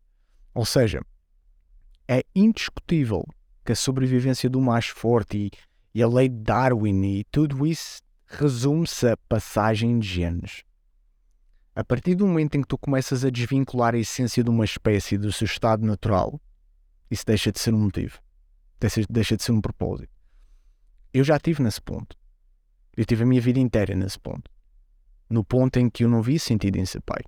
Ou 0.53 0.65
seja, 0.65 1.01
é 2.07 2.23
indiscutível 2.35 3.25
que 3.63 3.71
a 3.71 3.75
sobrevivência 3.75 4.49
do 4.49 4.61
mais 4.61 4.87
forte 4.87 5.37
e, 5.37 5.51
e 5.93 6.03
a 6.03 6.07
lei 6.07 6.29
de 6.29 6.37
Darwin 6.37 7.03
e 7.03 7.23
tudo 7.25 7.65
isso 7.65 8.01
resume-se 8.27 9.07
a 9.07 9.17
passagem 9.17 9.99
de 9.99 10.07
genes. 10.07 10.63
A 11.75 11.83
partir 11.83 12.15
do 12.15 12.25
momento 12.25 12.55
em 12.55 12.61
que 12.61 12.67
tu 12.67 12.77
começas 12.77 13.25
a 13.25 13.29
desvincular 13.29 13.95
a 13.95 13.97
essência 13.97 14.43
de 14.43 14.49
uma 14.49 14.63
espécie 14.63 15.17
do 15.17 15.31
seu 15.31 15.45
estado 15.45 15.85
natural, 15.85 16.39
isso 17.09 17.25
deixa 17.25 17.51
de 17.51 17.59
ser 17.59 17.73
um 17.73 17.79
motivo. 17.79 18.19
Deixa, 18.79 19.01
deixa 19.09 19.35
de 19.35 19.43
ser 19.43 19.51
um 19.51 19.61
propósito. 19.61 20.09
Eu 21.13 21.23
já 21.23 21.35
estive 21.35 21.61
nesse 21.61 21.81
ponto. 21.81 22.15
Eu 22.95 23.05
tive 23.05 23.23
a 23.23 23.25
minha 23.25 23.41
vida 23.41 23.59
inteira 23.59 23.95
nesse 23.95 24.19
ponto. 24.19 24.49
No 25.29 25.43
ponto 25.43 25.77
em 25.77 25.89
que 25.89 26.03
eu 26.03 26.09
não 26.09 26.21
via 26.21 26.39
sentido 26.39 26.77
em 26.77 26.85
ser 26.85 27.01
pai. 27.01 27.21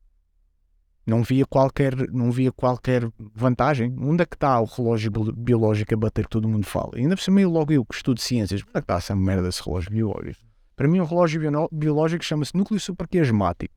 Não 1.08 1.24
via 1.24 1.46
qualquer, 1.46 1.96
não 2.12 2.30
via 2.32 2.52
qualquer 2.52 3.10
vantagem. 3.34 3.96
Onde 3.98 4.24
é 4.24 4.26
que 4.26 4.36
está 4.36 4.60
o 4.60 4.66
relógio 4.66 5.10
bio- 5.10 5.32
biológico 5.32 5.94
a 5.94 5.98
bater 5.98 6.26
que 6.26 6.30
todo 6.32 6.50
mundo 6.50 6.66
fala? 6.66 6.92
E 6.96 7.00
ainda 7.00 7.16
por 7.16 7.22
cima, 7.22 7.40
eu 7.40 7.50
logo 7.50 7.72
eu 7.72 7.86
que 7.86 7.96
estudo 7.96 8.20
ciências, 8.20 8.62
onde 8.62 8.72
é 8.72 8.74
que 8.74 8.80
está 8.80 8.96
essa 8.96 9.16
merda 9.16 9.44
desse 9.44 9.64
relógio 9.64 9.90
biológico? 9.90 10.46
Para 10.76 10.88
mim, 10.90 11.00
o 11.00 11.06
relógio 11.06 11.40
bio- 11.40 11.70
biológico 11.72 12.26
chama-se 12.26 12.56
núcleo 12.56 12.78
supraquiasmático. 12.78 13.76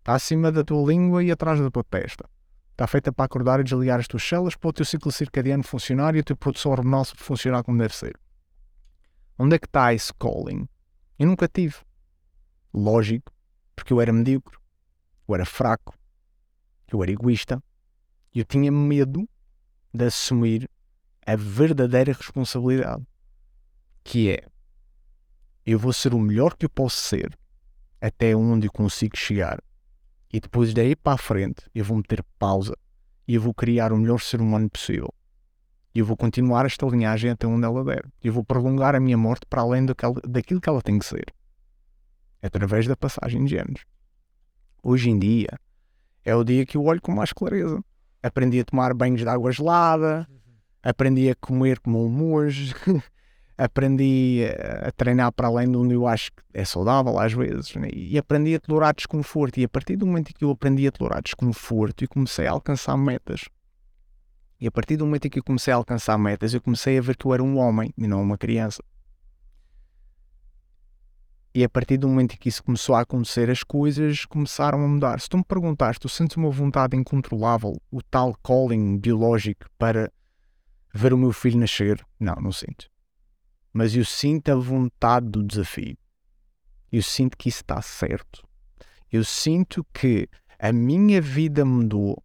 Está 0.00 0.14
acima 0.14 0.50
da 0.50 0.64
tua 0.64 0.84
língua 0.88 1.22
e 1.22 1.30
atrás 1.30 1.60
da 1.60 1.70
tua 1.70 1.84
testa. 1.84 2.28
Está 2.72 2.86
feita 2.88 3.12
para 3.12 3.24
acordar 3.24 3.60
e 3.60 3.64
desligar 3.64 4.00
as 4.00 4.08
tuas 4.08 4.22
células 4.22 4.56
para 4.56 4.68
o 4.68 4.72
teu 4.72 4.84
ciclo 4.84 5.10
circadiano 5.12 5.62
funcionar 5.62 6.16
e 6.16 6.18
a 6.18 6.22
tua 6.22 6.36
produção 6.36 6.72
hormonal 6.72 7.04
funcionar 7.16 7.62
como 7.62 7.78
deve 7.78 7.94
ser. 7.94 8.18
Onde 9.38 9.54
é 9.54 9.58
que 9.58 9.66
está 9.66 9.94
esse 9.94 10.12
calling? 10.12 10.68
Eu 11.18 11.28
nunca 11.28 11.46
tive. 11.48 11.76
Lógico, 12.74 13.32
porque 13.74 13.92
eu 13.92 14.00
era 14.00 14.12
medíocre, 14.12 14.56
eu 15.28 15.34
era 15.34 15.46
fraco, 15.46 15.94
eu 16.92 17.02
era 17.02 17.12
egoísta 17.12 17.62
eu 18.34 18.44
tinha 18.44 18.70
medo 18.70 19.26
de 19.92 20.04
assumir 20.04 20.68
a 21.26 21.34
verdadeira 21.36 22.12
responsabilidade, 22.12 23.02
que 24.04 24.30
é 24.30 24.46
eu 25.64 25.78
vou 25.78 25.92
ser 25.92 26.14
o 26.14 26.18
melhor 26.18 26.54
que 26.54 26.66
eu 26.66 26.70
posso 26.70 26.96
ser 26.96 27.36
até 28.00 28.36
onde 28.36 28.66
eu 28.66 28.72
consigo 28.72 29.16
chegar 29.16 29.58
e 30.32 30.38
depois 30.38 30.74
daí 30.74 30.94
para 30.94 31.14
a 31.14 31.18
frente 31.18 31.62
eu 31.74 31.84
vou 31.84 31.96
meter 31.96 32.22
pausa 32.38 32.76
e 33.26 33.34
eu 33.34 33.40
vou 33.40 33.54
criar 33.54 33.92
o 33.92 33.96
melhor 33.96 34.20
ser 34.20 34.40
humano 34.40 34.70
possível. 34.70 35.12
E 35.94 35.98
eu 35.98 36.04
vou 36.04 36.16
continuar 36.16 36.66
esta 36.66 36.86
linhagem 36.86 37.30
até 37.30 37.46
onde 37.46 37.64
ela 37.64 37.82
der. 37.82 38.04
Eu 38.22 38.32
vou 38.32 38.44
prolongar 38.44 38.94
a 38.94 39.00
minha 39.00 39.16
morte 39.16 39.46
para 39.46 39.62
além 39.62 39.84
daquela- 39.86 40.20
daquilo 40.28 40.60
que 40.60 40.68
ela 40.68 40.82
tem 40.82 40.98
que 40.98 41.06
ser. 41.06 41.24
Através 42.42 42.86
da 42.86 42.94
passagem 42.94 43.44
de 43.44 43.52
genes. 43.52 43.82
Hoje 44.82 45.10
em 45.10 45.18
dia 45.18 45.48
é 46.26 46.34
o 46.34 46.42
dia 46.42 46.66
que 46.66 46.76
eu 46.76 46.84
olho 46.84 47.00
com 47.00 47.12
mais 47.12 47.32
clareza. 47.32 47.82
Aprendi 48.20 48.58
a 48.58 48.64
tomar 48.64 48.92
banhos 48.92 49.20
de 49.20 49.28
água 49.28 49.52
gelada, 49.52 50.28
aprendi 50.82 51.30
a 51.30 51.36
comer 51.36 51.78
como 51.78 52.04
um 52.04 52.08
monge, 52.08 52.74
aprendi 53.56 54.42
a, 54.82 54.90
treinar 54.90 55.30
para 55.30 55.46
além 55.46 55.70
de 55.70 55.76
onde 55.76 55.94
eu 55.94 56.04
acho 56.04 56.32
que 56.32 56.42
é 56.52 56.64
saudável 56.64 57.16
às 57.16 57.32
vezes, 57.32 57.72
né? 57.76 57.88
e 57.92 58.18
aprendi 58.18 58.56
a 58.56 58.60
tolerar 58.60 58.92
desconforto. 58.92 59.58
E 59.60 59.64
a 59.64 59.68
partir 59.68 59.94
do 59.94 60.04
momento 60.04 60.30
em 60.30 60.32
que 60.32 60.44
eu 60.44 60.50
aprendi 60.50 60.88
a 60.88 60.90
tolerar 60.90 61.22
desconforto 61.22 62.02
e 62.02 62.08
comecei 62.08 62.48
a 62.48 62.50
alcançar 62.50 62.96
metas, 62.96 63.44
e 64.60 64.66
a 64.66 64.70
partir 64.70 64.96
do 64.96 65.06
momento 65.06 65.26
em 65.26 65.30
que 65.30 65.38
eu 65.38 65.44
comecei 65.44 65.72
a 65.72 65.76
alcançar 65.76 66.18
metas, 66.18 66.52
eu 66.54 66.60
comecei 66.60 66.98
a 66.98 67.00
ver 67.00 67.16
que 67.16 67.26
eu 67.26 67.34
era 67.34 67.42
um 67.44 67.56
homem 67.58 67.92
e 67.96 68.08
não 68.08 68.20
uma 68.20 68.36
criança. 68.36 68.82
E 71.56 71.64
a 71.64 71.70
partir 71.70 71.96
do 71.96 72.06
momento 72.06 72.34
em 72.34 72.36
que 72.36 72.50
isso 72.50 72.62
começou 72.62 72.94
a 72.94 73.00
acontecer, 73.00 73.48
as 73.48 73.62
coisas 73.62 74.26
começaram 74.26 74.84
a 74.84 74.86
mudar. 74.86 75.18
Se 75.18 75.26
tu 75.26 75.38
me 75.38 75.42
perguntares, 75.42 75.98
tu 75.98 76.06
sentes 76.06 76.36
uma 76.36 76.50
vontade 76.50 76.94
incontrolável, 76.94 77.80
o 77.90 78.02
tal 78.02 78.34
calling 78.44 78.98
biológico 78.98 79.64
para 79.78 80.12
ver 80.92 81.14
o 81.14 81.16
meu 81.16 81.32
filho 81.32 81.58
nascer? 81.58 82.06
Não, 82.20 82.34
não 82.34 82.52
sinto. 82.52 82.90
Mas 83.72 83.96
eu 83.96 84.04
sinto 84.04 84.50
a 84.52 84.54
vontade 84.54 85.30
do 85.30 85.42
desafio. 85.42 85.96
Eu 86.92 87.02
sinto 87.02 87.38
que 87.38 87.48
isso 87.48 87.62
está 87.62 87.80
certo. 87.80 88.46
Eu 89.10 89.24
sinto 89.24 89.82
que 89.94 90.28
a 90.58 90.70
minha 90.74 91.22
vida 91.22 91.64
mudou 91.64 92.22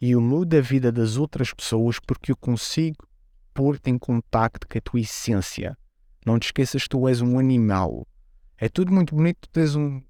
e 0.00 0.12
eu 0.12 0.20
mudo 0.20 0.56
a 0.56 0.60
vida 0.60 0.92
das 0.92 1.16
outras 1.16 1.52
pessoas 1.52 1.98
porque 1.98 2.30
eu 2.30 2.36
consigo 2.36 3.08
pôr-te 3.52 3.90
em 3.90 3.98
contacto 3.98 4.68
com 4.68 4.78
a 4.78 4.80
tua 4.80 5.00
essência. 5.00 5.76
Não 6.24 6.38
te 6.38 6.44
esqueças 6.44 6.84
que 6.84 6.90
tu 6.90 7.08
és 7.08 7.20
um 7.20 7.40
animal. 7.40 8.06
É 8.60 8.68
tudo 8.68 8.92
muito 8.92 9.14
bonito, 9.14 9.48
tens 9.52 9.76
um 9.76 10.02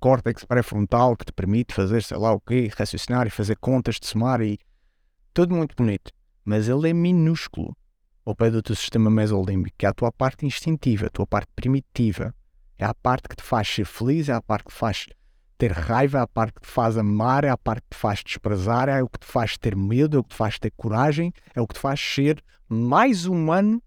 córtex 0.00 0.46
pré-frontal 0.46 1.14
que 1.14 1.26
te 1.26 1.32
permite 1.32 1.74
fazer 1.74 2.02
sei 2.02 2.16
lá 2.16 2.32
o 2.32 2.40
quê, 2.40 2.70
raciocinar 2.74 3.26
e 3.26 3.30
fazer 3.30 3.56
contas 3.56 3.96
de 3.96 4.06
somar 4.06 4.40
e 4.40 4.58
tudo 5.34 5.54
muito 5.54 5.76
bonito. 5.76 6.10
Mas 6.42 6.68
ele 6.68 6.88
é 6.88 6.92
minúsculo 6.94 7.76
ao 8.24 8.34
pé 8.34 8.50
do 8.50 8.62
teu 8.62 8.74
sistema 8.74 9.10
mesolímbico, 9.10 9.76
que 9.76 9.84
é 9.84 9.90
a 9.90 9.92
tua 9.92 10.10
parte 10.10 10.46
instintiva, 10.46 11.08
a 11.08 11.10
tua 11.10 11.26
parte 11.26 11.50
primitiva. 11.54 12.34
É 12.78 12.86
a 12.86 12.94
parte 12.94 13.28
que 13.28 13.36
te 13.36 13.42
faz 13.42 13.68
ser 13.68 13.84
feliz, 13.84 14.30
é 14.30 14.32
a 14.32 14.40
parte 14.40 14.64
que 14.64 14.72
te 14.72 14.78
faz 14.78 15.06
ter 15.58 15.72
raiva, 15.72 16.20
é 16.20 16.22
a 16.22 16.26
parte 16.26 16.54
que 16.54 16.62
te 16.62 16.68
faz 16.68 16.96
amar, 16.96 17.44
é 17.44 17.50
a 17.50 17.58
parte 17.58 17.82
que 17.82 17.94
te 17.94 18.00
faz 18.00 18.22
desprezar, 18.24 18.88
é 18.88 19.02
o 19.02 19.08
que 19.08 19.18
te 19.18 19.26
faz 19.26 19.58
ter 19.58 19.76
medo, 19.76 20.16
é 20.16 20.20
o 20.20 20.22
que 20.22 20.30
te 20.30 20.36
faz 20.36 20.58
ter 20.58 20.72
coragem, 20.74 21.30
é 21.54 21.60
o 21.60 21.66
que 21.66 21.74
te 21.74 21.80
faz 21.80 22.00
ser 22.00 22.42
mais 22.70 23.26
humano 23.26 23.82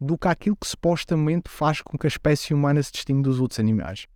do 0.00 0.18
que 0.18 0.28
aquilo 0.28 0.56
que 0.56 0.66
supostamente 0.66 1.48
faz 1.48 1.80
com 1.80 1.96
que 1.96 2.06
a 2.06 2.08
espécie 2.08 2.52
humana 2.52 2.82
se 2.82 2.92
distingue 2.92 3.22
dos 3.22 3.40
outros 3.40 3.58
animais. 3.58 4.06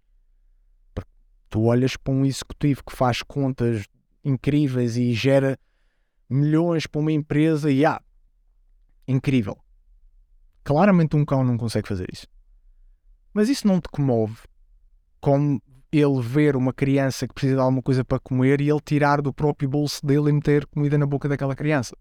Porque 0.94 1.10
tu 1.48 1.62
olhas 1.62 1.96
para 1.96 2.12
um 2.12 2.24
executivo 2.24 2.84
que 2.84 2.94
faz 2.94 3.22
contas 3.22 3.86
incríveis 4.24 4.96
e 4.96 5.12
gera 5.14 5.58
milhões 6.28 6.86
para 6.86 7.00
uma 7.00 7.12
empresa 7.12 7.70
e 7.70 7.84
ah, 7.84 8.00
incrível. 9.08 9.58
Claramente 10.62 11.16
um 11.16 11.24
cão 11.24 11.42
não 11.42 11.56
consegue 11.56 11.88
fazer 11.88 12.06
isso. 12.12 12.26
Mas 13.32 13.48
isso 13.48 13.66
não 13.66 13.80
te 13.80 13.88
comove 13.88 14.38
como 15.20 15.62
ele 15.92 16.22
ver 16.22 16.56
uma 16.56 16.72
criança 16.72 17.26
que 17.26 17.34
precisa 17.34 17.56
de 17.56 17.60
alguma 17.60 17.82
coisa 17.82 18.04
para 18.04 18.20
comer 18.20 18.60
e 18.60 18.70
ele 18.70 18.80
tirar 18.80 19.20
do 19.20 19.32
próprio 19.32 19.68
bolso 19.68 20.04
dele 20.06 20.30
e 20.30 20.32
meter 20.32 20.66
comida 20.66 20.96
na 20.96 21.06
boca 21.06 21.28
daquela 21.28 21.56
criança. 21.56 21.96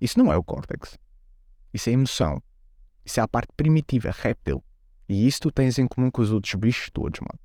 Isso 0.00 0.18
não 0.18 0.32
é 0.32 0.36
o 0.36 0.42
córtex. 0.42 0.98
Isso 1.72 1.88
é 1.88 1.92
emoção. 1.92 2.42
Isso 3.10 3.18
é 3.18 3.24
a 3.24 3.28
parte 3.28 3.48
primitiva, 3.56 4.12
réptil. 4.16 4.62
E 5.08 5.26
isso 5.26 5.40
tu 5.40 5.50
tens 5.50 5.80
em 5.80 5.88
comum 5.88 6.12
com 6.12 6.22
os 6.22 6.30
outros 6.30 6.54
bichos 6.54 6.90
todos, 6.90 7.18
mano. 7.18 7.40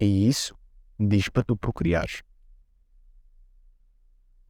E 0.00 0.26
isso 0.26 0.52
diz 0.98 1.28
para 1.28 1.44
tu 1.44 1.56
procriares. 1.56 2.24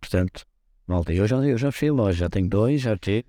Portanto, 0.00 0.46
malta, 0.86 1.12
eu 1.12 1.26
já, 1.26 1.36
eu 1.36 1.58
já 1.58 1.68
a 1.68 1.92
loja, 1.92 2.20
já 2.20 2.30
tenho 2.30 2.48
dois, 2.48 2.80
já 2.80 2.96
tive. 2.96 3.26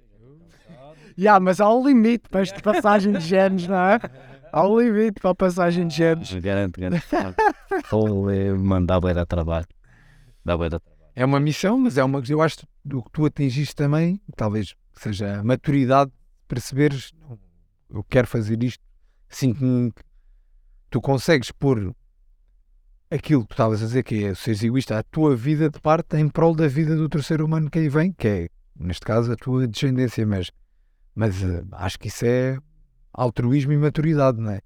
Ya, 1.20 1.38
mas 1.38 1.60
há 1.60 1.70
um 1.70 1.86
limite 1.86 2.30
para 2.30 2.40
esta 2.40 2.62
passagem 2.62 3.12
de 3.12 3.20
genes, 3.20 3.68
não 3.68 3.76
é? 3.76 4.00
Há 4.54 4.66
um 4.66 4.80
limite 4.80 5.20
para 5.20 5.32
a 5.32 5.36
passagem 5.36 5.86
de 5.86 5.98
genes. 5.98 6.34
Garanto, 6.36 6.80
garanto. 6.80 7.06
Vou 7.92 8.28
mandar 8.58 9.02
bem 9.02 9.14
dar 9.14 9.26
trabalho. 9.26 9.68
Dá 10.46 10.58
bem 10.58 10.70
dar 10.70 10.80
trabalho. 10.80 11.12
É 11.14 11.26
uma 11.26 11.42
missão, 11.42 11.78
mas 11.78 11.98
é 11.98 12.04
uma 12.06 12.24
eu 12.30 12.42
acho 12.42 12.60
que 12.60 12.96
o 12.96 13.04
que 13.04 13.12
tu 13.12 13.26
atingiste 13.26 13.76
também, 13.76 14.22
talvez 14.38 14.74
seja 14.94 15.40
a 15.40 15.44
maturidade 15.44 16.10
de 16.12 16.21
perceberes, 16.52 17.14
"Não, 17.18 17.40
eu 17.90 18.04
quero 18.04 18.28
fazer 18.28 18.62
isto, 18.62 18.84
sinto-me 19.30 19.90
que 19.94 20.04
tu 20.90 21.00
consegues 21.00 21.50
pôr 21.50 21.96
aquilo 23.10 23.44
que 23.44 23.48
tu 23.48 23.54
estavas 23.54 23.82
a 23.82 23.86
dizer, 23.86 24.04
que 24.04 24.26
é 24.26 24.36
seres 24.36 24.62
egoísta, 24.62 25.00
a 25.00 25.04
tua 25.04 25.34
vida 25.34 25.70
de 25.70 25.80
parte 25.80 26.18
em 26.18 26.28
prol 26.28 26.54
da 26.54 26.68
vida 26.68 26.94
do 26.96 27.08
terceiro 27.08 27.46
humano 27.46 27.70
que 27.70 27.80
aí 27.80 27.88
vem, 27.88 28.12
que 28.12 28.28
é, 28.28 28.50
neste 28.78 29.06
caso, 29.06 29.32
a 29.32 29.36
tua 29.38 29.66
descendência, 29.66 30.26
mas, 30.26 30.52
mas 31.16 31.42
eh, 31.42 31.64
acho 31.72 31.98
que 31.98 32.10
isso 32.10 32.26
é 32.26 32.58
altruísmo 33.14 33.72
e 33.72 33.78
maturidade, 33.78 34.40
não 34.40 34.52
é? 34.52 34.62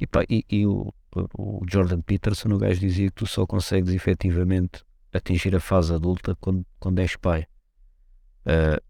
E, 0.00 0.06
pá, 0.06 0.24
e, 0.28 0.44
e 0.50 0.66
o, 0.66 0.92
o 1.36 1.60
Jordan 1.68 2.00
Peterson, 2.00 2.48
o 2.50 2.58
gajo 2.58 2.80
dizia 2.80 3.08
que 3.08 3.14
tu 3.14 3.26
só 3.26 3.46
consegues 3.46 3.92
efetivamente 3.92 4.84
atingir 5.12 5.54
a 5.54 5.60
fase 5.60 5.94
adulta 5.94 6.36
quando, 6.40 6.66
quando 6.80 6.98
és 6.98 7.16
pai. 7.16 7.46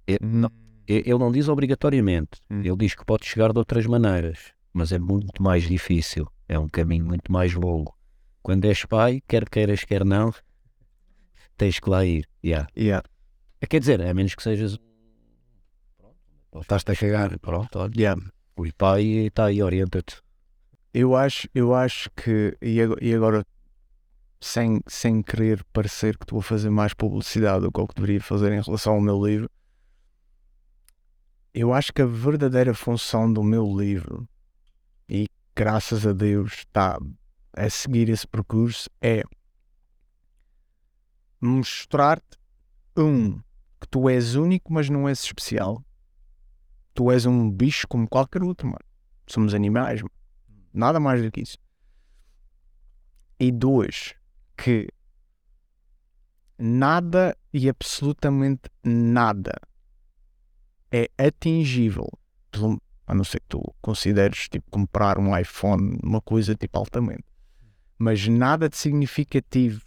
Ele, 0.07 0.19
não, 0.23 0.51
ele 0.95 1.19
não 1.19 1.31
diz 1.31 1.49
obrigatoriamente, 1.49 2.41
Hum. 2.51 2.61
ele 2.63 2.77
diz 2.77 2.95
que 2.95 3.05
pode 3.05 3.27
chegar 3.27 3.53
de 3.53 3.59
outras 3.59 3.87
maneiras, 3.87 4.53
mas 4.73 4.93
é 4.93 4.99
muito 4.99 5.43
mais 5.43 5.65
difícil, 5.65 6.27
é 6.49 6.59
um 6.59 6.69
caminho 6.69 7.05
muito 7.05 7.31
mais 7.31 7.53
longo. 7.55 7.97
Quando 8.43 8.65
és 8.65 8.85
pai, 8.85 9.21
quer 9.29 9.49
queiras, 9.49 9.85
quer 9.85 10.05
não, 10.05 10.33
tens 11.57 11.79
que 11.79 11.91
lá 11.91 12.05
ir. 12.05 12.27
Yeah. 12.45 12.69
Yeah. 12.77 13.07
É, 13.61 13.67
Quer 13.67 13.81
dizer, 13.81 14.01
a 14.01 14.15
menos 14.15 14.35
que 14.35 14.43
sejas 14.43 14.79
Estás-te 16.61 16.93
a 16.93 16.97
cagar, 16.97 17.39
pronto. 17.39 17.79
olha. 17.79 17.93
Yeah. 17.97 18.23
O 18.57 18.65
pai 18.77 19.05
está 19.27 19.47
aí, 19.47 19.63
orienta-te. 19.63 20.21
Eu 20.95 21.15
acho, 21.15 21.49
eu 21.55 21.75
acho 21.75 22.11
que, 22.17 22.57
e 22.63 22.81
agora, 22.81 23.05
e 23.05 23.15
agora 23.15 23.47
sem, 24.41 24.81
sem 24.87 25.23
querer 25.23 25.63
parecer 25.73 26.17
que 26.17 26.25
estou 26.25 26.39
a 26.39 26.43
fazer 26.43 26.71
mais 26.71 26.95
publicidade 26.95 27.61
do 27.65 27.71
que 27.73 27.81
o 27.81 27.87
que 27.87 27.95
deveria 27.95 28.21
fazer 28.21 28.53
em 28.53 28.61
relação 28.61 28.95
ao 28.95 29.01
meu 29.01 29.25
livro, 29.25 29.51
eu 31.61 31.75
acho 31.75 31.93
que 31.93 32.01
a 32.01 32.07
verdadeira 32.07 32.73
função 32.73 33.33
do 33.33 33.43
meu 33.43 33.67
livro, 33.77 34.29
e 35.09 35.27
graças 35.57 36.07
a 36.07 36.13
Deus 36.13 36.59
está 36.59 36.97
a 37.53 37.69
seguir 37.69 38.09
esse 38.09 38.29
percurso, 38.29 38.89
é 39.01 39.25
mostrar-te, 41.41 42.39
um, 42.97 43.39
que 43.81 43.89
tu 43.91 44.09
és 44.09 44.37
único, 44.37 44.73
mas 44.73 44.89
não 44.89 45.09
és 45.09 45.19
especial. 45.21 45.85
Tu 46.95 47.11
és 47.11 47.27
um 47.27 47.51
bicho 47.51 47.89
como 47.89 48.09
qualquer 48.09 48.45
outro, 48.45 48.69
mano. 48.69 48.85
Somos 49.27 49.53
animais, 49.53 50.01
mano. 50.01 50.15
Nada 50.73 51.01
mais 51.01 51.21
do 51.21 51.31
que 51.31 51.41
isso. 51.41 51.59
E 53.41 53.51
dois, 53.51 54.15
que 54.57 54.89
nada 56.57 57.37
e 57.53 57.69
absolutamente 57.69 58.71
nada 58.85 59.55
é 60.91 61.11
atingível, 61.19 62.09
a 63.07 63.15
não 63.15 63.25
ser 63.25 63.41
que 63.41 63.49
tu 63.49 63.63
consideres 63.81 64.49
tipo 64.49 64.71
comprar 64.71 65.19
um 65.19 65.37
iPhone, 65.37 65.99
uma 66.03 66.21
coisa 66.21 66.55
tipo 66.55 66.79
altamente, 66.79 67.25
mas 67.99 68.27
nada 68.29 68.69
de 68.69 68.77
significativo 68.77 69.83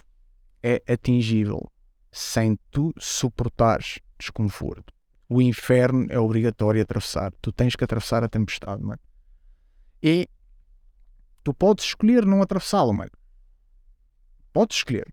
é 0.61 0.81
atingível 0.87 1.71
sem 2.11 2.57
tu 2.69 2.93
suportares 2.97 3.99
desconforto. 4.19 4.93
O 5.29 5.41
inferno 5.41 6.07
é 6.09 6.19
obrigatório 6.19 6.81
atravessar. 6.81 7.31
Tu 7.41 7.53
tens 7.53 7.75
que 7.75 7.83
atravessar 7.83 8.21
a 8.23 8.27
tempestade, 8.27 8.83
mano. 8.83 8.99
E 10.03 10.27
tu 11.41 11.53
podes 11.53 11.85
escolher 11.85 12.25
não 12.25 12.41
atravessá-lo, 12.41 12.93
mano. 12.93 13.11
Podes 14.51 14.77
escolher. 14.77 15.07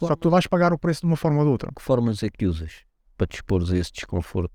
Só 0.00 0.16
que 0.16 0.22
tu 0.22 0.30
vais 0.30 0.46
pagar 0.48 0.72
o 0.72 0.78
preço 0.78 1.02
de 1.02 1.06
uma 1.06 1.16
forma 1.16 1.38
ou 1.38 1.44
de 1.44 1.50
outra. 1.50 1.70
Que 1.72 1.80
formas 1.80 2.22
é 2.22 2.28
que 2.28 2.46
usas 2.46 2.84
para 3.16 3.28
te 3.28 3.36
expores 3.36 3.70
a 3.70 3.76
esse 3.76 3.92
desconforto? 3.92 4.52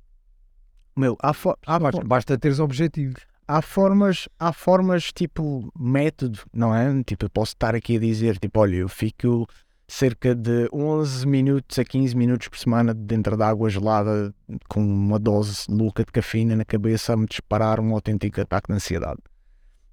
Meu, 0.96 1.18
há, 1.22 1.34
fo- 1.34 1.58
há, 1.66 1.80
Basta, 1.80 2.04
basta 2.04 2.38
teres 2.38 2.60
objetivos. 2.60 3.22
há 3.48 3.62
formas, 3.62 4.28
há 4.40 4.52
formas 4.52 5.12
tipo 5.12 5.72
método, 5.80 6.40
não 6.54 6.76
é? 6.76 7.04
Tipo, 7.04 7.26
eu 7.26 7.30
posso 7.30 7.54
estar 7.54 7.74
aqui 7.76 7.96
a 7.98 8.00
dizer, 8.00 8.38
tipo, 8.38 8.60
olha, 8.60 8.76
eu 8.78 8.90
fico 8.90 9.48
cerca 9.88 10.36
de 10.36 10.68
11 10.72 11.26
minutos 11.26 11.80
a 11.80 11.84
15 11.84 12.16
minutos 12.16 12.48
por 12.48 12.58
semana 12.60 12.94
dentro 12.94 13.36
de 13.36 13.42
água 13.44 13.70
gelada 13.70 14.32
com 14.68 14.82
uma 14.82 15.18
dose 15.18 15.64
louca 15.68 16.04
de 16.06 16.12
cafeína 16.12 16.56
na 16.56 16.64
cabeça 16.66 17.14
a 17.14 17.18
me 17.18 17.26
disparar 17.26 17.80
um 17.80 17.94
autêntico 17.94 18.40
ataque 18.40 18.68
de 18.68 18.74
ansiedade. 18.76 19.18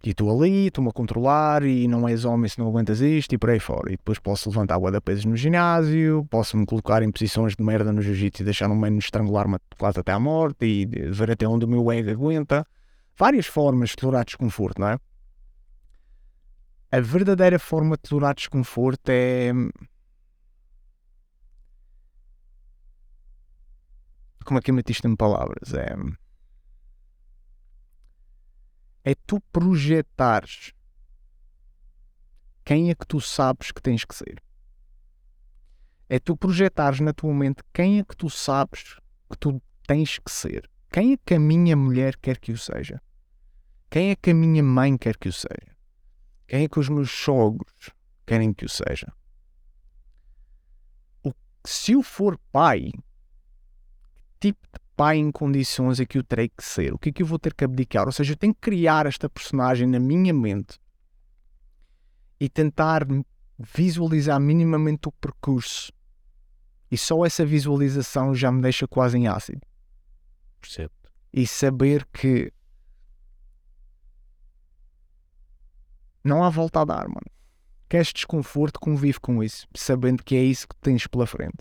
E 0.06 0.10
estou 0.10 0.30
ali, 0.30 0.68
estou-me 0.68 0.88
a 0.88 0.92
controlar 0.92 1.64
e 1.64 1.88
não 1.88 2.08
és 2.08 2.24
homem 2.24 2.48
se 2.48 2.60
não 2.60 2.68
aguentas 2.68 3.00
isto 3.00 3.34
e 3.34 3.38
por 3.38 3.50
aí 3.50 3.58
fora. 3.58 3.88
E 3.88 3.96
depois 3.96 4.20
posso 4.20 4.48
levantar 4.48 4.78
da 4.78 5.00
pesos 5.00 5.24
no 5.24 5.34
ginásio, 5.34 6.24
posso 6.30 6.56
me 6.56 6.64
colocar 6.64 7.02
em 7.02 7.10
posições 7.10 7.56
de 7.56 7.64
merda 7.64 7.92
no 7.92 8.00
jiu-jitsu 8.00 8.42
e 8.42 8.44
deixar 8.44 8.70
um 8.70 8.76
mano 8.76 8.98
estrangular-me 8.98 9.56
quase 9.76 9.98
até 9.98 10.12
à 10.12 10.20
morte 10.20 10.64
e 10.64 10.86
ver 10.86 11.32
até 11.32 11.48
onde 11.48 11.64
o 11.64 11.68
meu 11.68 11.90
ego 11.90 12.08
aguenta 12.08 12.64
várias 13.18 13.46
formas 13.46 13.90
de 13.90 13.96
tolerar 13.96 14.24
desconforto, 14.24 14.80
não 14.80 14.90
é? 14.90 14.98
A 16.92 17.00
verdadeira 17.00 17.58
forma 17.58 17.96
de 17.96 18.02
tolerar 18.08 18.36
desconforto 18.36 19.08
é. 19.08 19.50
Como 24.44 24.60
é 24.60 24.62
que 24.62 24.70
eu 24.70 24.74
em 24.78 25.16
palavras? 25.16 25.74
É. 25.74 25.96
É 29.06 29.14
tu 29.14 29.40
projetares 29.52 30.74
quem 32.64 32.90
é 32.90 32.94
que 32.96 33.06
tu 33.06 33.20
sabes 33.20 33.70
que 33.70 33.80
tens 33.80 34.04
que 34.04 34.12
ser. 34.12 34.42
É 36.08 36.18
tu 36.18 36.36
projetares 36.36 36.98
na 36.98 37.12
tua 37.12 37.32
mente 37.32 37.62
quem 37.72 38.00
é 38.00 38.04
que 38.04 38.16
tu 38.16 38.28
sabes 38.28 38.96
que 39.30 39.38
tu 39.38 39.62
tens 39.86 40.18
que 40.18 40.28
ser. 40.28 40.68
Quem 40.90 41.12
é 41.12 41.16
que 41.16 41.34
a 41.34 41.38
minha 41.38 41.76
mulher 41.76 42.16
quer 42.16 42.40
que 42.40 42.50
eu 42.50 42.56
seja? 42.56 43.00
Quem 43.88 44.10
é 44.10 44.16
que 44.16 44.30
a 44.30 44.34
minha 44.34 44.64
mãe 44.64 44.98
quer 44.98 45.16
que 45.16 45.28
eu 45.28 45.32
seja? 45.32 45.76
Quem 46.48 46.64
é 46.64 46.68
que 46.68 46.80
os 46.80 46.88
meus 46.88 47.08
sogros 47.08 47.90
querem 48.26 48.52
que 48.52 48.64
eu 48.64 48.68
seja? 48.68 49.12
O, 51.22 51.32
se 51.64 51.92
eu 51.92 52.02
for 52.02 52.36
pai, 52.50 52.90
que 54.40 54.48
tipo 54.48 54.66
de 54.66 54.85
pai 54.96 55.18
em 55.18 55.30
condições 55.30 56.00
é 56.00 56.06
que 56.06 56.18
eu 56.18 56.24
terei 56.24 56.48
que 56.48 56.64
ser? 56.64 56.94
O 56.94 56.98
que 56.98 57.10
é 57.10 57.12
que 57.12 57.22
eu 57.22 57.26
vou 57.26 57.38
ter 57.38 57.52
que 57.54 57.64
abdicar? 57.64 58.06
Ou 58.06 58.12
seja, 58.12 58.32
eu 58.32 58.36
tenho 58.36 58.54
que 58.54 58.60
criar 58.60 59.06
esta 59.06 59.28
personagem 59.28 59.86
na 59.86 60.00
minha 60.00 60.32
mente 60.32 60.80
e 62.40 62.48
tentar 62.48 63.06
visualizar 63.58 64.40
minimamente 64.40 65.08
o 65.08 65.12
percurso. 65.12 65.92
E 66.90 66.96
só 66.96 67.24
essa 67.24 67.44
visualização 67.44 68.34
já 68.34 68.50
me 68.50 68.62
deixa 68.62 68.86
quase 68.86 69.18
em 69.18 69.26
ácido 69.26 69.60
Percebo. 70.60 70.94
e 71.32 71.46
saber 71.46 72.06
que 72.12 72.52
não 76.22 76.42
há 76.42 76.50
volta 76.50 76.80
a 76.80 76.84
dar, 76.84 77.08
mano. 77.08 77.30
Queres 77.88 78.12
desconforto, 78.12 78.80
convive 78.80 79.20
com 79.20 79.42
isso, 79.42 79.66
sabendo 79.74 80.24
que 80.24 80.34
é 80.34 80.42
isso 80.42 80.66
que 80.66 80.74
tens 80.76 81.06
pela 81.06 81.26
frente. 81.26 81.58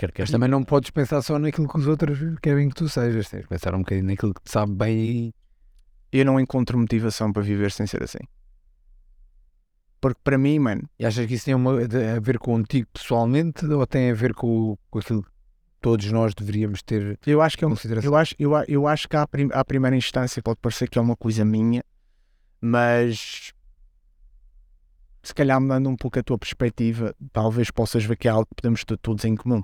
Quer 0.00 0.12
que 0.12 0.22
Mas 0.22 0.30
também 0.30 0.48
não 0.48 0.64
podes 0.64 0.88
pensar 0.88 1.20
só 1.20 1.38
naquilo 1.38 1.68
que 1.68 1.78
os 1.78 1.86
outros 1.86 2.18
querem 2.40 2.70
que 2.70 2.74
tu 2.74 2.88
sejas. 2.88 3.28
Tens 3.28 3.42
de 3.42 3.48
pensar 3.48 3.74
um 3.74 3.80
bocadinho 3.80 4.06
naquilo 4.06 4.32
que 4.32 4.40
te 4.42 4.50
sabe 4.50 4.72
bem 4.72 4.98
e 4.98 5.34
Eu 6.10 6.24
não 6.24 6.40
encontro 6.40 6.78
motivação 6.78 7.30
para 7.30 7.42
viver 7.42 7.70
sem 7.70 7.86
ser 7.86 8.02
assim. 8.02 8.18
Porque 10.00 10.18
para 10.24 10.38
mim, 10.38 10.58
mano, 10.58 10.88
E 10.98 11.04
achas 11.04 11.26
que 11.26 11.34
isso 11.34 11.44
tem 11.44 11.54
uma- 11.54 11.86
de- 11.86 12.02
a 12.16 12.18
ver 12.18 12.38
contigo 12.38 12.88
pessoalmente 12.94 13.66
ou 13.66 13.86
tem 13.86 14.10
a 14.10 14.14
ver 14.14 14.32
com, 14.32 14.74
com 14.90 14.98
aquilo 14.98 15.22
que 15.22 15.30
todos 15.82 16.10
nós 16.10 16.34
deveríamos 16.34 16.82
ter 16.82 17.18
eu 17.26 17.42
acho 17.42 17.58
que 17.58 17.64
é 17.66 17.68
consideração? 17.68 18.10
eu 18.10 18.16
acho, 18.16 18.34
eu, 18.38 18.52
eu 18.68 18.86
acho 18.86 19.06
que 19.06 19.16
à, 19.16 19.26
prim- 19.28 19.50
à 19.52 19.62
primeira 19.62 19.94
instância 19.94 20.42
pode 20.42 20.58
parecer 20.62 20.88
que 20.88 20.98
é 20.98 21.02
uma 21.02 21.14
coisa 21.14 21.44
minha, 21.44 21.84
mas 22.58 23.52
se 25.22 25.34
calhar 25.34 25.60
mudando 25.60 25.90
um 25.90 25.96
pouco 25.96 26.18
a 26.18 26.22
tua 26.22 26.38
perspectiva, 26.38 27.14
talvez 27.30 27.70
possas 27.70 28.02
ver 28.02 28.16
que 28.16 28.26
é 28.26 28.30
algo 28.30 28.46
que 28.46 28.54
podemos 28.62 28.82
ter 28.82 28.96
todos 28.96 29.24
em 29.26 29.36
comum, 29.36 29.62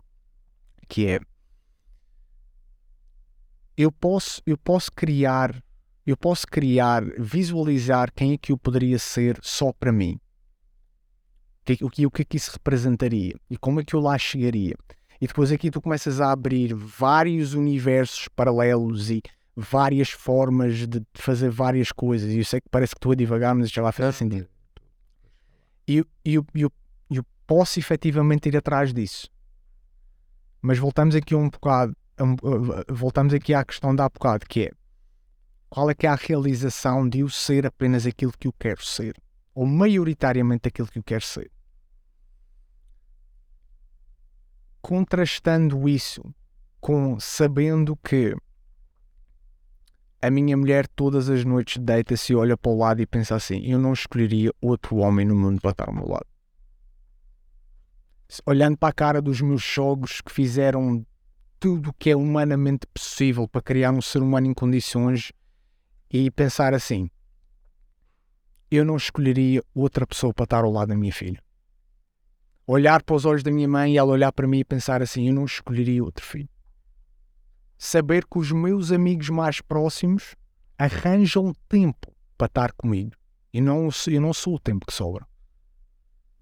que 0.88 1.06
é 1.06 1.20
eu 3.76 3.92
posso, 3.92 4.40
eu 4.46 4.56
posso 4.56 4.90
criar, 4.90 5.62
eu 6.06 6.16
posso 6.16 6.46
criar, 6.46 7.04
visualizar 7.18 8.10
quem 8.12 8.32
é 8.32 8.38
que 8.38 8.50
eu 8.50 8.56
poderia 8.56 8.98
ser 8.98 9.38
só 9.42 9.72
para 9.72 9.92
mim. 9.92 10.18
O 11.82 11.90
que, 11.90 12.06
o 12.06 12.10
que, 12.10 12.22
é 12.22 12.24
que 12.24 12.36
isso 12.36 12.52
representaria 12.52 13.34
e 13.50 13.56
como 13.56 13.80
é 13.80 13.84
que 13.84 13.94
eu 13.94 14.00
lá 14.00 14.16
chegaria. 14.16 14.76
E 15.20 15.26
depois 15.26 15.50
aqui 15.50 15.70
tu 15.70 15.80
começas 15.80 16.20
a 16.20 16.30
abrir 16.30 16.72
vários 16.74 17.54
universos 17.54 18.28
paralelos 18.28 19.10
e 19.10 19.22
várias 19.56 20.10
formas 20.10 20.86
de 20.86 21.02
fazer 21.14 21.50
várias 21.50 21.90
coisas. 21.90 22.30
E 22.30 22.38
eu 22.38 22.44
sei 22.44 22.60
que 22.60 22.68
parece 22.70 22.94
que 22.94 22.98
estou 22.98 23.12
a 23.12 23.16
divagar, 23.16 23.54
mas 23.54 23.70
já 23.70 23.82
vai 23.82 23.92
fazer 23.92 24.12
sentido. 24.12 24.48
E 25.88 25.96
eu, 25.96 26.06
eu, 26.24 26.46
eu, 26.54 26.72
e 27.10 27.16
eu 27.16 27.26
posso 27.46 27.78
efetivamente 27.78 28.48
ir 28.48 28.56
atrás 28.56 28.94
disso. 28.94 29.28
Mas 30.60 30.78
voltamos 30.78 31.14
aqui 31.14 31.34
um 31.34 31.48
bocado, 31.48 31.96
a- 32.18 32.92
voltamos 32.92 33.32
aqui 33.34 33.54
à 33.54 33.64
questão 33.64 33.94
da 33.94 34.04
há 34.06 34.08
bocado, 34.08 34.46
que 34.46 34.64
é 34.64 34.70
qual 35.68 35.90
é 35.90 35.94
que 35.94 36.06
é 36.06 36.10
a 36.10 36.14
realização 36.14 37.08
de 37.08 37.20
eu 37.20 37.28
ser 37.28 37.66
apenas 37.66 38.06
aquilo 38.06 38.32
que 38.38 38.48
eu 38.48 38.52
quero 38.52 38.84
ser? 38.84 39.16
Ou 39.54 39.66
maioritariamente 39.66 40.68
aquilo 40.68 40.88
que 40.88 40.98
eu 40.98 41.02
quero 41.02 41.24
ser? 41.24 41.50
Contrastando 44.80 45.88
isso 45.88 46.22
com 46.80 47.18
sabendo 47.18 47.96
que 47.96 48.36
a 50.22 50.30
minha 50.30 50.56
mulher 50.56 50.86
todas 50.88 51.28
as 51.28 51.44
noites 51.44 51.82
deita-se 51.82 52.32
e 52.32 52.36
olha 52.36 52.56
para 52.56 52.70
o 52.70 52.78
lado 52.78 53.00
e 53.00 53.06
pensa 53.06 53.34
assim: 53.34 53.60
eu 53.64 53.78
não 53.78 53.92
escolheria 53.92 54.52
outro 54.60 54.96
homem 54.96 55.26
no 55.26 55.34
mundo 55.34 55.60
para 55.60 55.72
estar 55.72 55.88
ao 55.88 55.94
meu 55.94 56.06
lado. 56.06 56.26
Olhando 58.44 58.76
para 58.76 58.88
a 58.88 58.92
cara 58.92 59.22
dos 59.22 59.40
meus 59.40 59.64
sogros 59.64 60.20
que 60.20 60.32
fizeram 60.32 61.06
tudo 61.58 61.90
o 61.90 61.92
que 61.94 62.10
é 62.10 62.16
humanamente 62.16 62.86
possível 62.88 63.48
para 63.48 63.62
criar 63.62 63.92
um 63.92 64.02
ser 64.02 64.22
humano 64.22 64.46
em 64.46 64.54
condições 64.54 65.32
e 66.10 66.30
pensar 66.30 66.74
assim: 66.74 67.10
eu 68.70 68.84
não 68.84 68.96
escolheria 68.96 69.62
outra 69.74 70.06
pessoa 70.06 70.34
para 70.34 70.44
estar 70.44 70.64
ao 70.64 70.72
lado 70.72 70.88
da 70.88 70.96
minha 70.96 71.12
filha. 71.12 71.42
Olhar 72.66 73.02
para 73.02 73.14
os 73.14 73.24
olhos 73.24 73.42
da 73.42 73.50
minha 73.50 73.68
mãe 73.68 73.94
e 73.94 73.98
ela 73.98 74.12
olhar 74.12 74.32
para 74.32 74.46
mim 74.46 74.58
e 74.58 74.64
pensar 74.64 75.02
assim: 75.02 75.28
eu 75.28 75.34
não 75.34 75.44
escolheria 75.44 76.02
outro 76.02 76.24
filho 76.24 76.48
saber 77.78 78.24
que 78.24 78.38
os 78.38 78.50
meus 78.50 78.90
amigos 78.90 79.28
mais 79.28 79.60
próximos 79.60 80.34
arranjam 80.78 81.52
tempo 81.68 82.12
para 82.36 82.46
estar 82.46 82.72
comigo. 82.72 83.12
E 83.52 83.60
não, 83.60 83.88
eu 84.08 84.20
não 84.20 84.34
sou 84.34 84.56
o 84.56 84.60
tempo 84.60 84.86
que 84.86 84.92
sobra. 84.92 85.26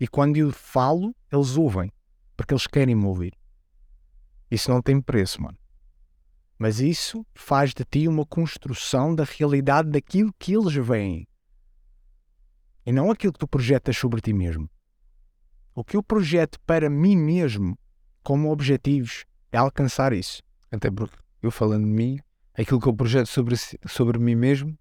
E 0.00 0.08
quando 0.08 0.36
eu 0.36 0.50
falo, 0.50 1.14
eles 1.34 1.56
ouvem. 1.56 1.92
Porque 2.36 2.52
eles 2.52 2.66
querem 2.66 2.94
me 2.94 3.04
ouvir. 3.04 3.32
Isso 4.50 4.70
não 4.70 4.82
tem 4.82 5.00
preço, 5.00 5.42
mano. 5.42 5.58
Mas 6.58 6.80
isso 6.80 7.26
faz 7.34 7.72
de 7.72 7.84
ti 7.84 8.06
uma 8.08 8.24
construção 8.24 9.14
da 9.14 9.24
realidade 9.24 9.90
daquilo 9.90 10.32
que 10.38 10.54
eles 10.54 10.74
veem. 10.74 11.26
E 12.86 12.92
não 12.92 13.10
aquilo 13.10 13.32
que 13.32 13.38
tu 13.38 13.48
projetas 13.48 13.96
sobre 13.96 14.20
ti 14.20 14.32
mesmo. 14.32 14.70
O 15.74 15.82
que 15.82 15.96
eu 15.96 16.02
projeto 16.02 16.58
para 16.60 16.88
mim 16.88 17.16
mesmo 17.16 17.76
como 18.22 18.50
objetivos 18.50 19.24
é 19.50 19.58
alcançar 19.58 20.12
isso. 20.12 20.42
Até 20.70 20.90
porque 20.90 21.16
eu 21.42 21.50
falando 21.50 21.84
de 21.84 21.90
mim, 21.90 22.18
aquilo 22.54 22.80
que 22.80 22.88
eu 22.88 22.94
projeto 22.94 23.26
sobre, 23.26 23.56
sobre 23.86 24.18
mim 24.18 24.34
mesmo 24.34 24.78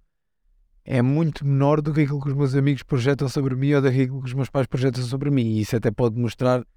é 0.85 1.01
muito 1.01 1.45
menor 1.45 1.81
do 1.81 1.93
que 1.93 2.01
aquilo 2.01 2.21
que 2.21 2.29
os 2.29 2.33
meus 2.33 2.55
amigos 2.55 2.83
projetam 2.83 3.29
sobre 3.29 3.55
mim 3.55 3.73
ou 3.73 3.81
daquilo 3.81 4.19
que 4.19 4.27
os 4.27 4.33
meus 4.33 4.49
pais 4.49 4.67
projetam 4.67 5.03
sobre 5.03 5.29
mim. 5.31 5.43
E 5.43 5.61
isso 5.61 5.75
até 5.75 5.89
pode 5.91 6.19
mostrar 6.19 6.61
que 6.61 6.67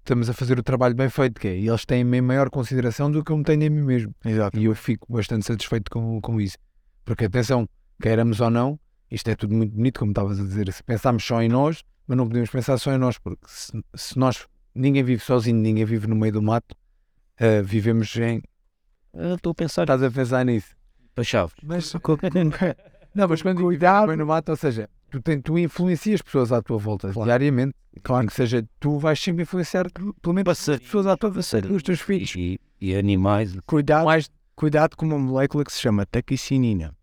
estamos 0.00 0.28
a 0.28 0.32
fazer 0.32 0.58
o 0.58 0.62
trabalho 0.62 0.94
bem 0.94 1.08
feito, 1.08 1.40
que 1.40 1.46
é 1.46 1.56
eles 1.56 1.84
têm 1.84 2.04
maior 2.04 2.50
consideração 2.50 3.10
do 3.10 3.22
que 3.22 3.30
eu 3.30 3.36
me 3.36 3.44
tenho 3.44 3.62
em 3.62 3.70
mim 3.70 3.82
mesmo. 3.82 4.14
Exato. 4.24 4.58
E 4.58 4.64
eu 4.64 4.74
fico 4.74 5.12
bastante 5.12 5.46
satisfeito 5.46 5.90
com, 5.90 6.20
com 6.20 6.40
isso. 6.40 6.56
Porque 7.04 7.26
atenção, 7.26 7.68
queiramos 8.00 8.40
ou 8.40 8.50
não, 8.50 8.78
isto 9.10 9.28
é 9.28 9.36
tudo 9.36 9.54
muito 9.54 9.74
bonito, 9.74 10.00
como 10.00 10.10
estavas 10.10 10.40
a 10.40 10.42
dizer. 10.42 10.72
Se 10.72 10.82
pensarmos 10.82 11.24
só 11.24 11.40
em 11.40 11.48
nós, 11.48 11.82
mas 12.06 12.16
não 12.16 12.26
podemos 12.26 12.50
pensar 12.50 12.78
só 12.78 12.92
em 12.92 12.98
nós, 12.98 13.16
porque 13.18 13.44
se, 13.46 13.72
se 13.94 14.18
nós 14.18 14.46
ninguém 14.74 15.04
vive 15.04 15.22
sozinho, 15.22 15.58
ninguém 15.58 15.84
vive 15.84 16.06
no 16.08 16.16
meio 16.16 16.32
do 16.32 16.42
mato, 16.42 16.74
ah, 17.38 17.62
vivemos 17.62 18.14
em. 18.16 18.42
Eu 19.14 19.34
Estou 19.36 19.52
a 19.52 19.54
pensar 19.54 19.82
Estás 19.82 20.02
a 20.02 20.10
pensar 20.10 20.44
nisso. 20.44 20.74
para 21.14 21.22
chaves. 21.24 21.54
Mas 21.62 21.92
não, 23.14 23.28
mas 23.28 23.42
quando 23.42 23.62
cuidado 23.62 24.16
no 24.16 24.26
mato, 24.26 24.50
ou 24.50 24.56
seja, 24.56 24.88
tu, 25.10 25.20
tem, 25.20 25.40
tu 25.40 25.58
influencias 25.58 26.22
pessoas 26.22 26.50
à 26.52 26.62
tua 26.62 26.78
volta 26.78 27.10
diariamente. 27.10 27.74
Claro 28.02 28.26
que 28.26 28.32
seja, 28.32 28.66
tu 28.80 28.98
vais 28.98 29.20
sempre 29.20 29.42
influenciar 29.42 29.86
pelo 29.90 30.34
menos 30.34 30.68
as 30.68 30.78
pessoas 30.80 31.06
à 31.06 31.16
tua 31.16 31.30
volta, 31.30 31.72
os 31.72 31.82
teus 31.82 32.00
filhos. 32.00 32.34
E, 32.36 32.58
e 32.80 32.94
animais. 32.96 33.54
Cuidado, 33.66 34.06
Mais 34.06 34.30
cuidado 34.56 34.96
com 34.96 35.04
uma 35.04 35.18
molécula 35.18 35.64
que 35.64 35.72
se 35.72 35.80
chama 35.80 36.06
taquicinina. 36.06 36.96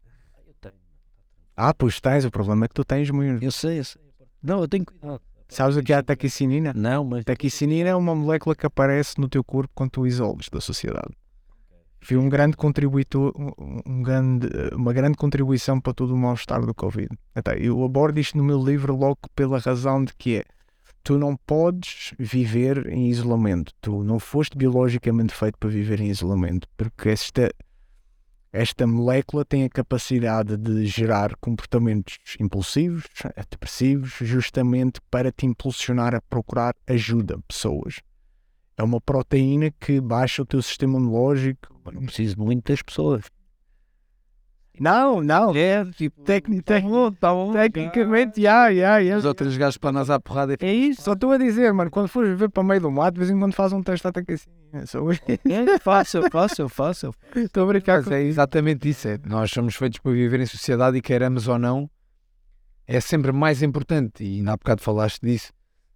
Ah, 1.56 1.74
pois 1.74 2.00
tens, 2.00 2.24
o 2.24 2.32
problema 2.32 2.66
é 2.66 2.68
que 2.70 2.74
tu 2.74 2.86
tens 2.86 3.12
muito. 3.12 3.44
Eu 3.44 3.52
sei, 3.52 3.80
eu 3.80 3.84
sei. 3.84 4.02
Não, 4.42 4.62
eu 4.62 4.68
tenho 4.68 4.86
cuidado. 4.86 5.22
Sabes 5.50 5.76
o 5.76 5.84
que 5.84 5.92
é 5.92 5.98
a 5.98 6.04
taquicinina? 6.04 6.72
Não, 6.74 7.04
mas. 7.04 7.26
Taquicinina 7.26 7.90
é 7.90 7.96
uma 7.96 8.16
molécula 8.16 8.56
que 8.56 8.66
aparece 8.66 9.20
no 9.20 9.28
teu 9.28 9.44
corpo 9.44 9.70
quando 9.76 9.90
tu 9.90 10.08
isolas 10.08 10.48
da 10.50 10.62
sociedade. 10.62 11.10
Foi 12.02 12.18
um 12.18 12.30
grande 12.30 12.56
contribuidor, 12.56 13.34
um- 13.38 14.02
grande, 14.02 14.48
uma 14.74 14.94
grande 14.94 15.18
contribuição 15.18 15.80
para 15.80 15.94
todo 15.94 16.14
o 16.14 16.18
mal-estar 16.18 16.66
do 16.66 16.74
Covid. 16.74 17.10
Até, 17.36 17.60
eu 17.60 17.84
abordo 17.84 18.20
isto 18.20 18.38
no 18.38 18.44
meu 18.44 18.64
livro 18.64 18.96
logo 18.96 19.18
pela 19.36 19.60
razão 19.60 20.04
de 20.04 20.14
que 20.16 20.38
é 20.38 20.44
tu 21.04 21.18
não 21.18 21.36
podes 21.36 22.14
viver 22.18 22.88
em 22.88 23.08
isolamento. 23.10 23.74
Tu 23.82 24.04
não 24.04 24.20
foste 24.20 24.58
biologicamente 24.58 25.34
feito 25.34 25.58
para 25.58 25.70
viver 25.70 26.00
em 26.00 26.10
isolamento, 26.10 26.68
porque 26.78 27.10
esta, 27.10 27.52
esta 28.52 28.88
molécula 28.88 29.44
tem 29.44 29.64
a 29.64 29.70
capacidade 29.70 30.56
de 30.58 30.86
gerar 30.86 31.36
comportamentos 31.38 32.18
impulsivos, 32.40 33.04
depressivos, 33.50 34.14
justamente 34.22 35.00
para 35.10 35.32
te 35.32 35.46
impulsionar 35.46 36.16
a 36.16 36.22
procurar 36.22 36.74
ajuda, 36.88 37.40
pessoas. 37.48 38.00
É 38.80 38.84
uma 38.84 39.02
proteína 39.02 39.72
que 39.78 40.00
baixa 40.00 40.42
o 40.42 40.46
teu 40.46 40.62
sistema 40.62 40.98
imunológico. 40.98 41.68
Não 41.92 42.06
preciso 42.06 42.38
de 42.38 42.42
muitas 42.42 42.82
pessoas. 42.82 43.26
Não, 44.80 45.22
não. 45.22 45.54
É, 45.54 45.84
tipo. 45.92 46.22
Tecni- 46.22 46.62
Tá 46.62 46.80
bom, 46.80 47.12
tá 47.12 47.34
bom. 47.34 47.52
Tecnicamente, 47.52 48.42
já, 48.42 48.74
já, 48.74 49.04
já. 49.04 49.18
os 49.18 49.26
outros 49.26 49.58
gajos 49.58 49.78
para 49.78 49.92
nós 49.92 50.10
à 50.10 50.18
porrada. 50.18 50.56
É 50.62 50.74
isso. 50.74 51.02
Só 51.02 51.12
estou 51.12 51.34
a 51.34 51.38
dizer, 51.38 51.74
mano, 51.74 51.92
quando 51.92 52.08
fores 52.08 52.40
ver 52.40 52.50
para 52.50 52.64
o 52.64 52.66
meio 52.66 52.80
do 52.80 52.90
mato, 52.90 53.16
de 53.16 53.20
vez 53.20 53.30
em 53.30 53.38
quando 53.38 53.54
faz 53.54 53.74
um 53.74 53.84
teste 53.84 54.08
até 54.08 54.24
que 54.24 54.32
assim. 54.32 54.50
É, 54.72 54.84
eu 54.94 55.12
eu 55.12 55.80
faço. 55.82 56.62
eu 56.62 56.70
faço. 56.70 57.14
Estou 57.36 57.64
a 57.64 57.68
brincar 57.68 57.98
Mas 57.98 58.06
com 58.08 58.14
é 58.14 58.24
exatamente 58.24 58.88
isso. 58.88 59.10
É, 59.10 59.20
nós 59.26 59.52
somos 59.52 59.76
feitos 59.76 60.00
para 60.00 60.14
viver 60.14 60.40
em 60.40 60.46
sociedade 60.46 60.96
e 60.98 61.02
queiramos 61.02 61.50
ou 61.50 61.60
não, 61.60 61.90
é 62.88 63.02
sempre 63.02 63.34
mais 63.34 63.62
importante, 63.62 64.24
e 64.24 64.38
ainda 64.38 64.54
há 64.54 64.56
bocado 64.56 64.82
falaste 64.82 65.20
disso, 65.20 65.52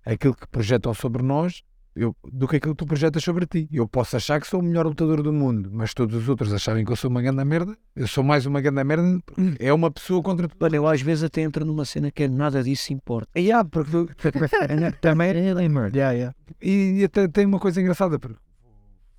aquilo 0.05 0.35
que 0.35 0.45
projetam 0.47 0.93
sobre 0.93 1.23
nós 1.23 1.63
eu, 1.95 2.15
do 2.23 2.47
que 2.47 2.57
aquilo 2.57 2.73
que 2.73 2.79
tu 2.79 2.85
projetas 2.85 3.23
sobre 3.23 3.45
ti. 3.45 3.67
Eu 3.71 3.87
posso 3.87 4.15
achar 4.15 4.39
que 4.39 4.47
sou 4.47 4.59
o 4.59 4.63
melhor 4.63 4.85
lutador 4.85 5.21
do 5.21 5.31
mundo, 5.31 5.69
mas 5.71 5.93
todos 5.93 6.15
os 6.15 6.29
outros 6.29 6.53
acharem 6.53 6.83
que 6.83 6.91
eu 6.91 6.95
sou 6.95 7.09
uma 7.09 7.21
grande 7.21 7.43
merda, 7.43 7.77
eu 7.95 8.07
sou 8.07 8.23
mais 8.23 8.45
uma 8.45 8.61
grande 8.61 8.83
merda, 8.83 9.19
porque 9.25 9.55
é 9.59 9.73
uma 9.73 9.91
pessoa 9.91 10.21
contra 10.21 10.47
tu. 10.47 10.55
Olha, 10.59 10.77
eu 10.77 10.87
às 10.87 11.01
vezes 11.01 11.23
até 11.23 11.41
entro 11.41 11.65
numa 11.65 11.85
cena 11.85 12.11
que 12.11 12.23
é 12.23 12.27
nada 12.27 12.63
disso 12.63 12.93
importa. 12.93 13.29
E, 13.43 13.51
há, 13.51 13.65
porque 13.65 13.91
também 15.01 15.29
é 15.31 15.69
merda. 15.69 15.97
Já, 15.97 16.15
já. 16.15 16.33
E, 16.61 16.99
e 16.99 17.03
até 17.03 17.27
tem 17.27 17.45
uma 17.45 17.59
coisa 17.59 17.81
engraçada, 17.81 18.17
porque 18.17 18.37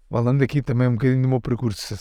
falando 0.09 0.41
aqui 0.43 0.63
também 0.63 0.89
um 0.89 0.93
bocadinho 0.93 1.23
do 1.23 1.29
meu 1.29 1.41
percurso, 1.41 1.95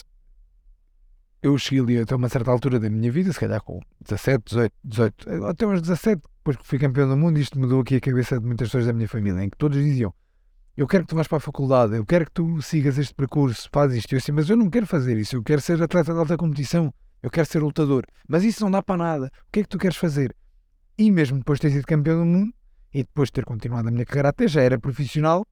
eu 1.42 1.58
cheguei 1.58 1.84
ali 1.84 1.98
até 2.00 2.16
uma 2.16 2.30
certa 2.30 2.50
altura 2.50 2.80
da 2.80 2.90
minha 2.90 3.12
vida, 3.12 3.34
se 3.34 3.40
calhar 3.40 3.62
com 3.62 3.82
17, 4.08 4.44
18, 4.46 4.74
18, 4.86 5.46
até 5.46 5.68
uns 5.68 5.82
17, 5.82 6.22
depois 6.38 6.58
que 6.58 6.66
fui 6.66 6.80
campeão 6.80 7.10
do 7.10 7.18
mundo, 7.18 7.38
isto 7.38 7.60
mudou 7.60 7.82
aqui 7.82 7.96
a 7.96 8.00
cabeça 8.00 8.40
de 8.40 8.46
muitas 8.46 8.70
pessoas 8.70 8.86
da 8.86 8.94
minha 8.94 9.08
família, 9.08 9.44
em 9.44 9.50
que 9.50 9.58
todos 9.58 9.78
diziam: 9.78 10.14
Eu 10.76 10.88
quero 10.88 11.04
que 11.04 11.10
tu 11.10 11.16
vás 11.16 11.28
para 11.28 11.38
a 11.38 11.42
faculdade, 11.42 11.96
eu 11.96 12.04
quero 12.04 12.26
que 12.26 12.32
tu 12.32 12.60
sigas 12.64 12.98
este 12.98 13.14
percurso, 13.14 13.70
faz 13.72 13.94
isto. 13.94 14.12
Eu 14.12 14.18
assim, 14.18 14.32
mas 14.32 14.50
eu 14.50 14.58
não 14.58 14.72
quero 14.72 14.88
fazer 14.88 15.16
isso, 15.20 15.36
eu 15.36 15.44
quero 15.44 15.62
ser 15.62 15.80
atleta 15.80 16.12
de 16.12 16.18
alta 16.18 16.36
competição, 16.36 16.92
eu 17.22 17.30
quero 17.30 17.46
ser 17.46 17.60
lutador, 17.60 18.04
mas 18.28 18.44
isso 18.44 18.64
não 18.64 18.72
dá 18.72 18.82
para 18.82 18.98
nada. 18.98 19.32
O 19.48 19.52
que 19.52 19.60
é 19.60 19.64
que 19.64 19.70
tu 19.70 19.78
queres 19.78 19.98
fazer? 19.98 20.36
E 20.98 21.12
mesmo 21.12 21.38
depois 21.38 21.60
de 21.60 21.68
ter 21.68 21.74
sido 21.76 21.86
campeão 21.86 22.18
do 22.18 22.26
mundo, 22.26 22.52
e 22.92 23.04
depois 23.04 23.30
de 23.30 23.34
ter 23.34 23.46
continuado 23.46 23.88
a 23.88 23.92
minha 23.92 24.04
carreira 24.04 24.30
até 24.30 24.48
já 24.48 24.64
era 24.64 24.80
profissional, 24.80 25.46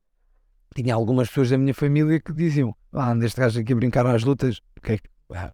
tinha 0.75 0.95
algumas 0.95 1.27
pessoas 1.27 1.51
da 1.51 1.57
minha 1.59 1.73
família 1.75 2.19
que 2.19 2.33
diziam: 2.33 2.75
Ah, 2.91 3.11
anda 3.11 3.23
este 3.23 3.39
gajo 3.39 3.59
aqui 3.59 3.73
a 3.73 3.75
brincar 3.75 4.07
às 4.07 4.23
lutas, 4.23 4.59
o 4.75 4.81
que 4.81 4.93
é 4.93 4.99
ah, 5.35 5.53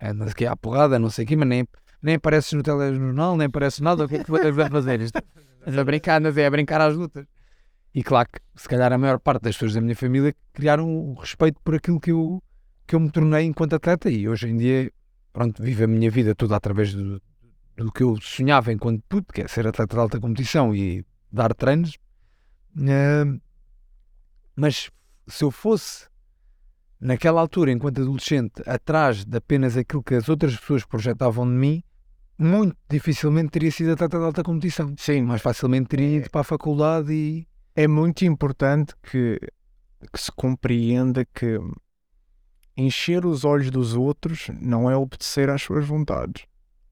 Anda 0.00 0.24
aqui 0.24 0.46
à 0.46 0.56
porrada, 0.56 0.98
não 0.98 1.10
sei 1.10 1.26
o 1.26 1.28
quê, 1.28 1.36
mas 1.36 1.48
nem, 1.48 1.68
nem 2.00 2.14
apareces 2.14 2.54
no 2.54 2.62
telejornal, 2.62 3.36
nem 3.36 3.48
aparece 3.48 3.82
nada, 3.82 4.06
o 4.06 4.08
que 4.08 4.16
é 4.16 4.24
que 4.24 4.30
vais 4.30 4.70
fazer? 4.70 5.02
Isto? 5.02 5.18
A 5.66 5.84
brincar, 5.84 6.16
andas 6.20 6.38
é 6.38 6.46
a 6.46 6.50
brincar 6.50 6.80
às 6.80 6.96
lutas. 6.96 7.26
E 7.98 8.02
claro 8.04 8.28
que, 8.32 8.38
se 8.54 8.68
calhar, 8.68 8.92
a 8.92 8.96
maior 8.96 9.18
parte 9.18 9.42
das 9.42 9.56
pessoas 9.56 9.74
da 9.74 9.80
minha 9.80 9.96
família 9.96 10.32
criaram 10.52 10.88
o 10.88 11.14
respeito 11.14 11.60
por 11.64 11.74
aquilo 11.74 11.98
que 11.98 12.12
eu, 12.12 12.40
que 12.86 12.94
eu 12.94 13.00
me 13.00 13.10
tornei 13.10 13.44
enquanto 13.44 13.74
atleta, 13.74 14.08
e 14.08 14.28
hoje 14.28 14.46
em 14.46 14.56
dia, 14.56 14.92
pronto, 15.32 15.60
vivo 15.60 15.82
a 15.82 15.88
minha 15.88 16.08
vida 16.08 16.32
toda 16.32 16.54
através 16.54 16.94
do, 16.94 17.20
do 17.76 17.90
que 17.90 18.04
eu 18.04 18.16
sonhava 18.22 18.72
enquanto 18.72 19.02
puto, 19.08 19.32
que 19.34 19.40
é 19.40 19.48
ser 19.48 19.66
atleta 19.66 19.96
de 19.96 20.00
alta 20.00 20.20
competição 20.20 20.72
e 20.72 21.04
dar 21.32 21.52
treinos. 21.52 21.98
Ah, 22.88 23.36
mas 24.54 24.92
se 25.26 25.42
eu 25.42 25.50
fosse 25.50 26.06
naquela 27.00 27.40
altura, 27.40 27.72
enquanto 27.72 28.00
adolescente, 28.00 28.62
atrás 28.64 29.24
de 29.24 29.36
apenas 29.36 29.76
aquilo 29.76 30.04
que 30.04 30.14
as 30.14 30.28
outras 30.28 30.56
pessoas 30.56 30.84
projetavam 30.84 31.44
de 31.44 31.52
mim, 31.52 31.82
muito 32.38 32.76
dificilmente 32.88 33.50
teria 33.50 33.72
sido 33.72 33.90
atleta 33.90 34.20
de 34.20 34.24
alta 34.24 34.44
competição. 34.44 34.94
Sim, 34.96 35.22
Mais 35.22 35.42
facilmente 35.42 35.88
teria 35.88 36.18
ido 36.18 36.30
para 36.30 36.42
a 36.42 36.44
faculdade 36.44 37.12
e. 37.12 37.48
é 37.74 37.86
muito 37.86 38.24
importante 38.24 38.94
que, 39.02 39.38
que 40.12 40.20
se 40.20 40.32
compreenda 40.32 41.24
que 41.24 41.58
encher 42.76 43.26
os 43.26 43.44
olhos 43.44 43.70
dos 43.70 43.94
outros 43.94 44.48
não 44.60 44.90
é 44.90 44.96
obedecer 44.96 45.50
às 45.50 45.62
suas 45.62 45.86
vontades. 45.86 46.44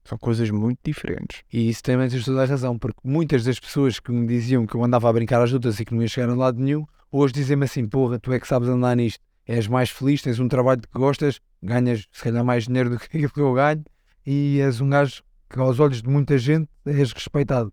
São 0.03 0.17
coisas 0.17 0.49
muito 0.49 0.79
diferentes. 0.83 1.43
E 1.51 1.69
isso 1.69 1.83
também 1.83 2.09
tens 2.09 2.23
toda 2.23 2.43
a 2.43 2.45
razão, 2.45 2.77
porque 2.77 2.99
muitas 3.03 3.43
das 3.43 3.59
pessoas 3.59 3.99
que 3.99 4.11
me 4.11 4.25
diziam 4.25 4.65
que 4.65 4.75
eu 4.75 4.83
andava 4.83 5.09
a 5.09 5.13
brincar 5.13 5.41
às 5.41 5.51
lutas 5.51 5.79
e 5.79 5.85
que 5.85 5.93
não 5.93 6.01
ia 6.01 6.07
chegar 6.07 6.29
a 6.29 6.35
lado 6.35 6.61
nenhum, 6.61 6.85
hoje 7.11 7.33
dizem-me 7.33 7.65
assim: 7.65 7.85
porra, 7.85 8.19
tu 8.19 8.31
é 8.31 8.39
que 8.39 8.47
sabes 8.47 8.69
andar 8.69 8.95
nisto, 8.95 9.21
és 9.45 9.67
mais 9.67 9.89
feliz, 9.89 10.21
tens 10.21 10.39
um 10.39 10.47
trabalho 10.47 10.81
que 10.81 10.99
gostas, 10.99 11.41
ganhas 11.61 12.07
se 12.11 12.23
calhar 12.23 12.43
mais 12.43 12.65
dinheiro 12.65 12.91
do 12.91 12.99
que 12.99 13.07
que 13.29 13.39
eu 13.39 13.53
ganho 13.53 13.83
e 14.25 14.59
és 14.59 14.81
um 14.81 14.89
gajo 14.89 15.23
que 15.49 15.59
aos 15.59 15.79
olhos 15.79 16.01
de 16.01 16.09
muita 16.09 16.37
gente 16.37 16.69
és 16.85 17.11
respeitado. 17.13 17.71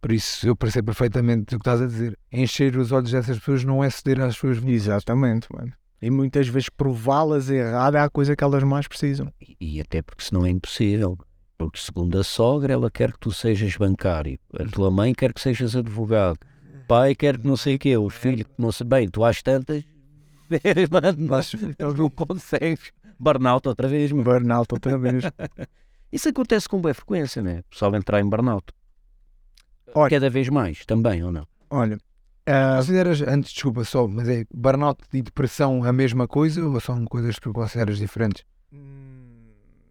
Por 0.00 0.12
isso 0.12 0.48
eu 0.48 0.56
percebo 0.56 0.86
perfeitamente 0.86 1.54
o 1.54 1.58
que 1.58 1.62
estás 1.62 1.82
a 1.82 1.86
dizer. 1.86 2.18
Encher 2.32 2.76
os 2.76 2.90
olhos 2.90 3.10
dessas 3.10 3.38
pessoas 3.38 3.64
não 3.64 3.84
é 3.84 3.90
ceder 3.90 4.20
às 4.20 4.36
suas 4.36 4.56
vontades. 4.56 4.86
Exatamente, 4.86 5.46
mano. 5.52 5.72
E 6.00 6.10
muitas 6.10 6.48
vezes 6.48 6.70
prová-las 6.70 7.50
errada 7.50 7.98
é 7.98 8.02
a 8.02 8.08
coisa 8.08 8.34
que 8.34 8.42
elas 8.42 8.62
mais 8.62 8.88
precisam. 8.88 9.30
E, 9.40 9.56
e 9.60 9.80
até 9.80 10.00
porque 10.00 10.24
senão 10.24 10.46
é 10.46 10.50
impossível. 10.50 11.18
Porque 11.58 11.78
segundo 11.78 12.18
a 12.18 12.24
sogra, 12.24 12.72
ela 12.72 12.90
quer 12.90 13.12
que 13.12 13.18
tu 13.18 13.30
sejas 13.30 13.76
bancário. 13.76 14.38
A 14.58 14.64
tua 14.64 14.90
mãe 14.90 15.12
quer 15.12 15.34
que 15.34 15.40
sejas 15.42 15.76
advogado. 15.76 16.38
O 16.74 16.86
pai 16.86 17.14
quer 17.14 17.36
que 17.36 17.46
não 17.46 17.56
sei 17.56 17.74
o 17.74 17.78
quê. 17.78 17.98
Os 17.98 18.14
filhos 18.14 18.44
que 18.44 18.54
não 18.56 18.72
sei 18.72 18.86
bem. 18.86 19.08
Tu 19.08 19.22
às 19.22 19.42
tantas... 19.42 19.84
Mano, 20.90 21.28
mas 21.28 21.52
não 21.96 22.10
consegues. 22.10 22.90
Burnout 23.18 23.68
outra 23.68 23.86
vez, 23.86 24.10
mano. 24.10 24.24
Burnout 24.24 24.68
outra 24.72 24.98
vez. 24.98 25.22
Isso 26.10 26.28
acontece 26.28 26.68
com 26.68 26.80
boa 26.80 26.94
frequência, 26.94 27.40
né? 27.40 27.60
O 27.60 27.70
pessoal 27.70 27.94
entrar 27.94 28.20
em 28.20 28.28
burnout. 28.28 28.72
Olha. 29.94 30.10
Cada 30.10 30.30
vez 30.30 30.48
mais, 30.48 30.84
também, 30.84 31.22
ou 31.22 31.32
não? 31.32 31.46
Olha, 31.68 31.98
ah, 32.46 32.76
Consideras, 32.78 33.22
antes, 33.22 33.52
desculpa 33.52 33.84
só, 33.84 34.08
mas 34.08 34.28
é 34.28 34.44
burnout 34.52 35.02
e 35.12 35.22
depressão 35.22 35.84
a 35.84 35.92
mesma 35.92 36.26
coisa 36.26 36.64
ou 36.64 36.80
são 36.80 37.04
coisas 37.04 37.36
que 37.36 37.42
tu 37.42 37.52
consideras 37.52 37.98
diferentes? 37.98 38.44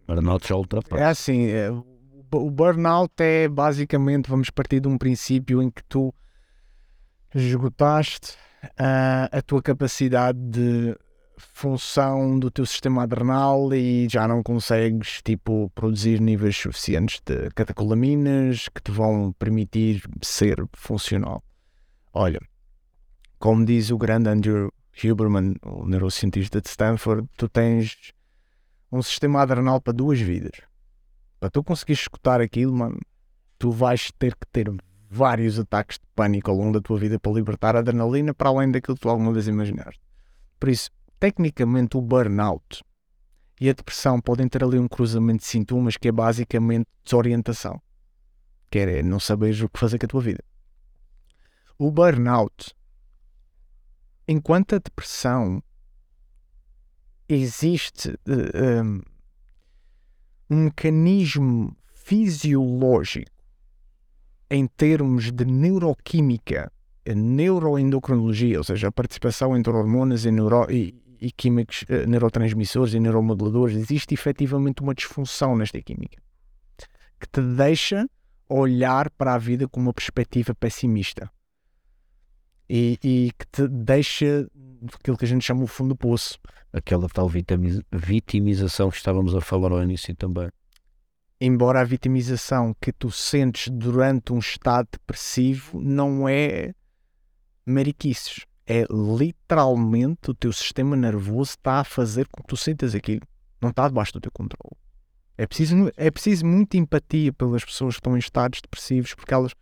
Burnout 0.06 0.46
já 0.46 0.56
ultrapassa. 0.56 1.02
é 1.02 1.06
assim, 1.06 1.46
é, 1.46 1.70
o 1.70 1.84
o 2.32 2.50
burnout 2.50 3.12
é 3.18 3.48
basicamente, 3.48 4.30
vamos 4.30 4.50
partir 4.50 4.80
de 4.80 4.88
um 4.88 4.96
princípio 4.96 5.62
em 5.62 5.70
que 5.70 5.82
tu 5.84 6.14
esgotaste 7.34 8.36
ah, 8.78 9.28
a 9.32 9.42
tua 9.42 9.62
capacidade 9.62 10.38
de 10.38 10.96
função 11.40 12.38
do 12.38 12.50
teu 12.50 12.64
sistema 12.64 13.02
adrenal 13.02 13.72
e 13.74 14.08
já 14.08 14.28
não 14.28 14.42
consegues 14.42 15.20
tipo 15.22 15.70
produzir 15.74 16.20
níveis 16.20 16.56
suficientes 16.56 17.20
de 17.24 17.50
catecolaminas 17.50 18.68
que 18.68 18.82
te 18.82 18.90
vão 18.90 19.32
permitir 19.38 20.02
ser 20.22 20.56
funcional. 20.72 21.42
Olha, 22.12 22.40
como 23.38 23.64
diz 23.64 23.90
o 23.90 23.98
grande 23.98 24.28
Andrew 24.28 24.72
Huberman, 25.02 25.56
o 25.64 25.86
neurocientista 25.86 26.60
de 26.60 26.68
Stanford, 26.68 27.28
tu 27.36 27.48
tens 27.48 28.12
um 28.92 29.02
sistema 29.02 29.42
adrenal 29.42 29.80
para 29.80 29.92
duas 29.92 30.20
vidas. 30.20 30.60
Para 31.38 31.50
tu 31.50 31.64
conseguir 31.64 31.94
escutar 31.94 32.40
aquilo, 32.40 32.74
mano, 32.74 32.98
tu 33.58 33.70
vais 33.70 34.10
ter 34.18 34.34
que 34.34 34.46
ter 34.52 34.70
vários 35.08 35.58
ataques 35.58 35.98
de 35.98 36.06
pânico 36.14 36.50
ao 36.50 36.56
longo 36.56 36.74
da 36.74 36.80
tua 36.80 36.98
vida 36.98 37.18
para 37.18 37.32
libertar 37.32 37.74
adrenalina 37.74 38.32
para 38.32 38.48
além 38.48 38.70
daquilo 38.70 38.96
que 38.96 39.02
tu 39.02 39.08
alguma 39.08 39.32
vez 39.32 39.48
imaginaste. 39.48 40.00
Por 40.58 40.68
isso, 40.68 40.90
tecnicamente, 41.20 41.96
o 41.96 42.00
burnout 42.00 42.82
e 43.60 43.68
a 43.68 43.74
depressão 43.74 44.18
podem 44.20 44.48
ter 44.48 44.64
ali 44.64 44.78
um 44.78 44.88
cruzamento 44.88 45.40
de 45.40 45.44
sintomas 45.44 45.96
que 45.98 46.08
é 46.08 46.12
basicamente 46.12 46.88
desorientação. 47.04 47.80
Que 48.70 48.78
é 48.78 49.02
não 49.02 49.20
saberes 49.20 49.60
o 49.60 49.68
que 49.68 49.78
fazer 49.78 49.98
com 49.98 50.06
a 50.06 50.08
tua 50.08 50.22
vida. 50.22 50.42
O 51.78 51.90
burnout, 51.90 52.74
enquanto 54.26 54.74
a 54.74 54.78
depressão 54.78 55.62
existe 57.28 58.08
uh, 58.08 58.82
um, 58.82 59.02
um 60.48 60.64
mecanismo 60.64 61.76
fisiológico 61.92 63.30
em 64.50 64.66
termos 64.66 65.30
de 65.30 65.44
neuroquímica, 65.44 66.72
neuroendocrinologia, 67.06 68.58
ou 68.58 68.64
seja, 68.64 68.88
a 68.88 68.92
participação 68.92 69.56
entre 69.56 69.72
hormonas 69.72 70.24
e, 70.24 70.30
neuro, 70.30 70.66
e, 70.70 70.94
e 71.20 71.30
químicos, 71.30 71.82
uh, 71.82 72.08
neurotransmissores 72.08 72.94
e 72.94 73.00
neuromoduladores, 73.00 73.76
existe 73.76 74.14
efetivamente 74.14 74.82
uma 74.82 74.94
disfunção 74.94 75.56
nesta 75.56 75.80
química 75.80 76.20
que 77.18 77.26
te 77.28 77.40
deixa 77.40 78.08
olhar 78.48 79.10
para 79.10 79.34
a 79.34 79.38
vida 79.38 79.68
com 79.68 79.78
uma 79.78 79.92
perspectiva 79.92 80.54
pessimista 80.54 81.30
e, 82.68 82.98
e 83.04 83.32
que 83.38 83.46
te 83.52 83.68
deixa 83.68 84.48
aquilo 84.94 85.18
que 85.18 85.24
a 85.24 85.28
gente 85.28 85.44
chama 85.44 85.62
o 85.62 85.66
fundo 85.66 85.90
do 85.90 85.96
poço. 85.96 86.38
Aquela 86.72 87.08
tal 87.08 87.28
vitimização 87.92 88.90
que 88.90 88.96
estávamos 88.96 89.34
a 89.34 89.40
falar 89.40 89.72
ao 89.72 89.82
início 89.82 90.14
também 90.16 90.48
embora 91.40 91.80
a 91.80 91.84
vitimização 91.84 92.74
que 92.78 92.92
tu 92.92 93.10
sentes 93.10 93.72
durante 93.72 94.32
um 94.32 94.38
estado 94.38 94.88
depressivo 94.92 95.80
não 95.80 96.28
é 96.28 96.74
mariquices. 97.64 98.44
É 98.66 98.84
literalmente 98.90 100.30
o 100.30 100.34
teu 100.34 100.52
sistema 100.52 100.96
nervoso 100.96 101.50
está 101.50 101.80
a 101.80 101.84
fazer 101.84 102.28
com 102.28 102.42
que 102.42 102.48
tu 102.48 102.56
sintas 102.56 102.94
aquilo. 102.94 103.22
Não 103.60 103.70
está 103.70 103.88
debaixo 103.88 104.12
do 104.12 104.20
teu 104.20 104.30
controle. 104.32 104.76
É 105.36 105.46
preciso, 105.46 105.90
é 105.96 106.10
preciso 106.10 106.46
muita 106.46 106.76
empatia 106.76 107.32
pelas 107.32 107.64
pessoas 107.64 107.94
que 107.94 108.00
estão 108.00 108.16
em 108.16 108.20
estados 108.20 108.60
depressivos 108.60 109.14
porque 109.14 109.34
elas 109.34 109.54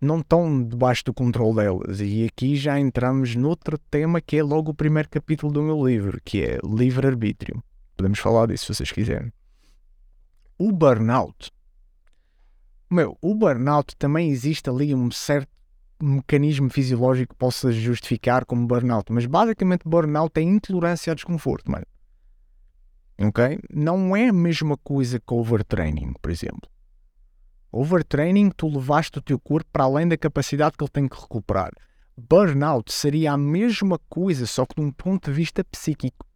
não 0.00 0.20
estão 0.20 0.62
debaixo 0.62 1.04
do 1.04 1.14
controle 1.14 1.56
delas. 1.56 2.00
E 2.00 2.24
aqui 2.24 2.56
já 2.56 2.78
entramos 2.78 3.36
noutro 3.36 3.78
tema 3.90 4.20
que 4.20 4.36
é 4.36 4.42
logo 4.42 4.70
o 4.70 4.74
primeiro 4.74 5.08
capítulo 5.08 5.52
do 5.52 5.62
meu 5.62 5.86
livro, 5.86 6.20
que 6.24 6.42
é 6.42 6.58
livre-arbítrio. 6.64 7.62
Podemos 7.96 8.18
falar 8.18 8.46
disso 8.46 8.66
se 8.66 8.74
vocês 8.74 8.92
quiserem 8.92 9.32
o 10.58 10.72
burnout. 10.72 11.50
Meu, 12.90 13.16
o 13.20 13.34
burnout 13.34 13.96
também 13.96 14.30
existe 14.30 14.70
ali 14.70 14.94
um 14.94 15.10
certo 15.10 15.50
mecanismo 16.00 16.68
fisiológico 16.70 17.34
possa 17.36 17.72
justificar 17.72 18.44
como 18.44 18.66
burnout, 18.66 19.12
mas 19.12 19.26
basicamente 19.26 19.88
burnout 19.88 20.38
é 20.38 20.42
intolerância 20.42 21.10
ao 21.10 21.14
desconforto, 21.14 21.70
mano. 21.70 21.86
Ok? 23.18 23.58
Não 23.70 24.14
é 24.14 24.28
a 24.28 24.32
mesma 24.32 24.76
coisa 24.76 25.18
que 25.18 25.32
overtraining, 25.32 26.12
por 26.20 26.30
exemplo. 26.30 26.68
Overtraining, 27.72 28.50
tu 28.50 28.68
levaste 28.68 29.18
o 29.18 29.22
teu 29.22 29.38
corpo 29.38 29.68
para 29.72 29.84
além 29.84 30.06
da 30.06 30.16
capacidade 30.16 30.76
que 30.76 30.84
ele 30.84 30.90
tem 30.90 31.08
que 31.08 31.20
recuperar. 31.20 31.72
Burnout 32.16 32.92
seria 32.92 33.32
a 33.32 33.36
mesma 33.36 33.98
coisa, 34.08 34.46
só 34.46 34.64
que 34.64 34.74
de 34.74 34.80
um 34.80 34.90
ponto 34.90 35.30
de 35.30 35.36
vista 35.36 35.64
psíquico. 35.64 36.26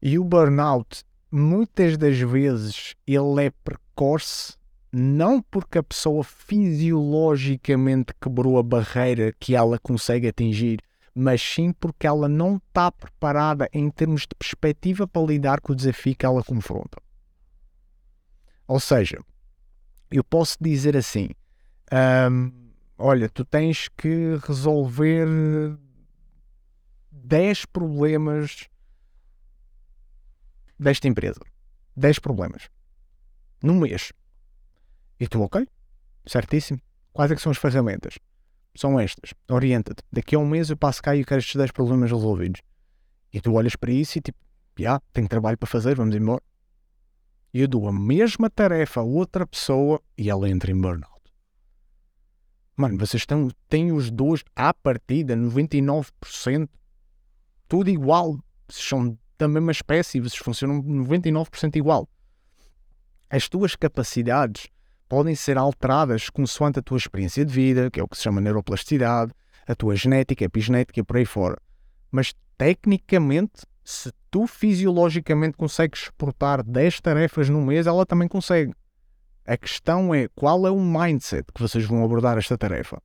E 0.00 0.18
o 0.18 0.24
burnout 0.24 1.04
muitas 1.30 1.96
das 1.96 2.18
vezes 2.18 2.94
ele 3.06 3.46
é 3.46 3.50
precoce 3.50 4.56
não 4.94 5.42
porque 5.42 5.78
a 5.78 5.82
pessoa 5.82 6.22
fisiologicamente 6.22 8.14
quebrou 8.20 8.58
a 8.58 8.62
barreira 8.62 9.32
que 9.40 9.56
ela 9.56 9.76
consegue 9.78 10.28
atingir, 10.28 10.78
mas 11.12 11.42
sim 11.42 11.72
porque 11.72 12.06
ela 12.06 12.28
não 12.28 12.56
está 12.56 12.92
preparada 12.92 13.68
em 13.72 13.90
termos 13.90 14.22
de 14.22 14.34
perspectiva 14.38 15.06
para 15.06 15.26
lidar 15.26 15.60
com 15.60 15.72
o 15.72 15.76
desafio 15.76 16.14
que 16.14 16.24
ela 16.24 16.44
confronta. 16.44 17.02
Ou 18.68 18.78
seja, 18.78 19.18
eu 20.10 20.22
posso 20.22 20.56
dizer 20.60 20.96
assim: 20.96 21.30
hum, 22.30 22.52
olha, 22.96 23.28
tu 23.28 23.44
tens 23.44 23.88
que 23.88 24.38
resolver 24.46 25.26
10 27.10 27.66
problemas 27.66 28.68
desta 30.78 31.08
empresa. 31.08 31.40
10 31.96 32.20
problemas. 32.20 32.70
Num 33.60 33.80
mês. 33.80 34.12
E 35.18 35.28
tu, 35.28 35.42
ok? 35.42 35.66
Certíssimo. 36.26 36.80
Quais 37.12 37.30
é 37.30 37.34
que 37.34 37.42
são 37.42 37.52
as 37.52 37.58
ferramentas? 37.58 38.18
São 38.74 38.98
estas. 38.98 39.32
Orienta-te. 39.48 40.02
Daqui 40.12 40.34
a 40.34 40.38
um 40.38 40.46
mês 40.46 40.70
eu 40.70 40.76
passo 40.76 41.02
cá 41.02 41.14
e 41.14 41.24
quero 41.24 41.38
estes 41.38 41.54
10 41.56 41.70
problemas 41.70 42.10
resolvidos. 42.10 42.60
E 43.32 43.40
tu 43.40 43.52
olhas 43.54 43.76
para 43.76 43.92
isso 43.92 44.18
e 44.18 44.20
tipo, 44.20 44.38
já, 44.78 45.00
tenho 45.12 45.28
trabalho 45.28 45.56
para 45.56 45.68
fazer, 45.68 45.94
vamos 45.94 46.14
embora. 46.14 46.42
E 47.52 47.60
eu 47.60 47.68
dou 47.68 47.88
a 47.88 47.92
mesma 47.92 48.50
tarefa 48.50 49.00
a 49.00 49.04
outra 49.04 49.46
pessoa 49.46 50.00
e 50.18 50.28
ela 50.28 50.48
entra 50.48 50.72
em 50.72 50.80
burnout. 50.80 51.14
Mano, 52.76 52.98
vocês 52.98 53.22
estão, 53.22 53.48
têm 53.68 53.92
os 53.92 54.10
dois 54.10 54.42
à 54.56 54.74
partida, 54.74 55.36
99%, 55.36 56.68
tudo 57.68 57.88
igual. 57.88 58.36
Vocês 58.68 58.84
são 58.88 59.16
da 59.38 59.46
mesma 59.46 59.70
espécie, 59.70 60.18
vocês 60.18 60.42
funcionam 60.42 60.82
99% 60.82 61.76
igual. 61.76 62.08
As 63.30 63.48
tuas 63.48 63.76
capacidades 63.76 64.68
podem 65.08 65.34
ser 65.34 65.58
alteradas 65.58 66.30
consoante 66.30 66.78
a 66.78 66.82
tua 66.82 66.98
experiência 66.98 67.44
de 67.44 67.52
vida, 67.52 67.90
que 67.90 68.00
é 68.00 68.02
o 68.02 68.08
que 68.08 68.16
se 68.16 68.22
chama 68.22 68.40
neuroplasticidade, 68.40 69.32
a 69.66 69.74
tua 69.74 69.96
genética, 69.96 70.44
epigenética 70.44 71.00
e 71.00 71.02
por 71.02 71.16
aí 71.16 71.24
fora. 71.24 71.56
Mas 72.10 72.34
tecnicamente, 72.56 73.62
se 73.84 74.10
tu 74.30 74.46
fisiologicamente 74.46 75.56
consegues 75.56 76.04
exportar 76.04 76.62
10 76.62 77.00
tarefas 77.00 77.48
no 77.48 77.60
mês, 77.60 77.86
ela 77.86 78.06
também 78.06 78.28
consegue. 78.28 78.72
A 79.46 79.56
questão 79.56 80.14
é 80.14 80.28
qual 80.34 80.66
é 80.66 80.70
o 80.70 80.80
mindset 80.80 81.44
que 81.54 81.60
vocês 81.60 81.84
vão 81.84 82.02
abordar 82.04 82.38
esta 82.38 82.56
tarefa. 82.56 83.02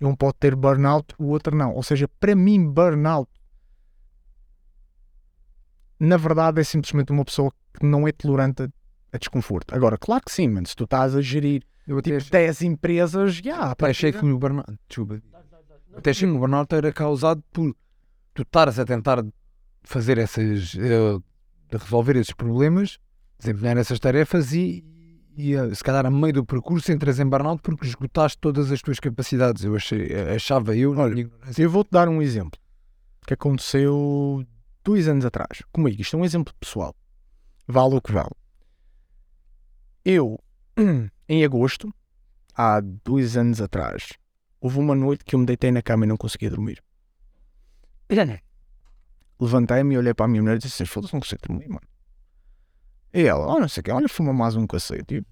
Um 0.00 0.14
pode 0.14 0.36
ter 0.38 0.54
burnout, 0.54 1.14
o 1.18 1.26
outro 1.26 1.54
não. 1.54 1.74
Ou 1.74 1.82
seja, 1.82 2.08
para 2.20 2.34
mim, 2.34 2.64
burnout 2.64 3.30
na 6.00 6.16
verdade 6.16 6.62
é 6.62 6.64
simplesmente 6.64 7.12
uma 7.12 7.24
pessoa 7.26 7.52
que 7.74 7.84
não 7.84 8.08
é 8.08 8.12
tolerante 8.12 8.66
a 9.12 9.18
desconforto. 9.18 9.74
Agora, 9.74 9.98
claro 9.98 10.22
que 10.24 10.32
sim, 10.32 10.48
mano, 10.48 10.66
se 10.66 10.76
tu 10.76 10.84
estás 10.84 11.14
a 11.14 11.20
gerir 11.20 11.62
eu 11.86 11.98
até 11.98 12.18
tipo, 12.18 12.30
10 12.30 12.62
empresas, 12.62 13.34
já. 13.34 13.42
Yeah, 13.44 13.70
até 13.72 13.86
achei 13.86 14.12
que 14.12 14.24
o 14.24 14.38
burnout, 14.38 14.72
desculpa, 14.88 15.20
até 15.96 16.10
achei 16.10 16.28
que 16.28 16.34
o 16.34 16.38
burnout 16.38 16.72
era 16.72 16.92
causado 16.92 17.42
por 17.52 17.74
tu 18.32 18.42
estares 18.42 18.78
a 18.78 18.84
tentar 18.84 19.24
fazer 19.82 20.18
essas, 20.18 20.74
uh, 20.74 21.22
resolver 21.72 22.16
esses 22.16 22.32
problemas, 22.32 22.98
desempenhar 23.38 23.76
essas 23.76 23.98
tarefas 23.98 24.52
e, 24.52 24.84
e 25.36 25.56
uh, 25.56 25.74
se 25.74 25.82
calhar 25.82 26.06
a 26.06 26.10
meio 26.10 26.34
do 26.34 26.44
percurso 26.44 26.92
entras 26.92 27.18
em 27.18 27.26
burnout 27.26 27.60
porque 27.60 27.86
esgotaste 27.86 28.38
todas 28.38 28.70
as 28.70 28.80
tuas 28.80 29.00
capacidades. 29.00 29.64
Eu 29.64 29.74
achei, 29.74 30.14
achava 30.34 30.76
eu. 30.76 30.96
Olha, 30.96 31.28
eu 31.58 31.70
vou-te 31.70 31.90
dar 31.90 32.08
um 32.08 32.22
exemplo 32.22 32.60
que 33.26 33.34
aconteceu 33.34 34.44
dois 34.84 35.08
anos 35.08 35.24
atrás, 35.24 35.62
comigo, 35.72 36.00
isto 36.00 36.16
é 36.16 36.20
um 36.20 36.24
exemplo 36.24 36.54
pessoal, 36.58 36.94
vale 37.66 37.96
o 37.96 38.00
que 38.00 38.12
vale. 38.12 38.30
Eu, 40.04 40.38
em 41.28 41.44
agosto, 41.44 41.92
há 42.54 42.80
dois 42.80 43.36
anos 43.36 43.60
atrás, 43.60 44.08
houve 44.60 44.78
uma 44.78 44.94
noite 44.94 45.24
que 45.24 45.34
eu 45.34 45.38
me 45.38 45.46
deitei 45.46 45.70
na 45.70 45.82
cama 45.82 46.04
e 46.04 46.08
não 46.08 46.16
conseguia 46.16 46.50
dormir. 46.50 46.82
Levantei-me 49.38 49.94
e 49.94 49.98
olhei 49.98 50.12
para 50.12 50.26
a 50.26 50.28
minha 50.28 50.42
mulher 50.42 50.56
e 50.56 50.58
disse: 50.58 50.82
assim, 50.82 50.90
Foda-se, 50.90 51.12
não 51.12 51.20
consigo 51.20 51.40
dormir, 51.46 51.68
mano. 51.68 51.86
E 53.12 53.22
ela: 53.22 53.46
Oh, 53.46 53.58
não 53.58 53.68
sei 53.68 53.80
o 53.80 53.84
que, 53.84 53.90
olha, 53.90 54.08
fuma 54.08 54.32
mais 54.32 54.56
um 54.56 54.66
cacete. 54.66 55.16
E 55.16 55.24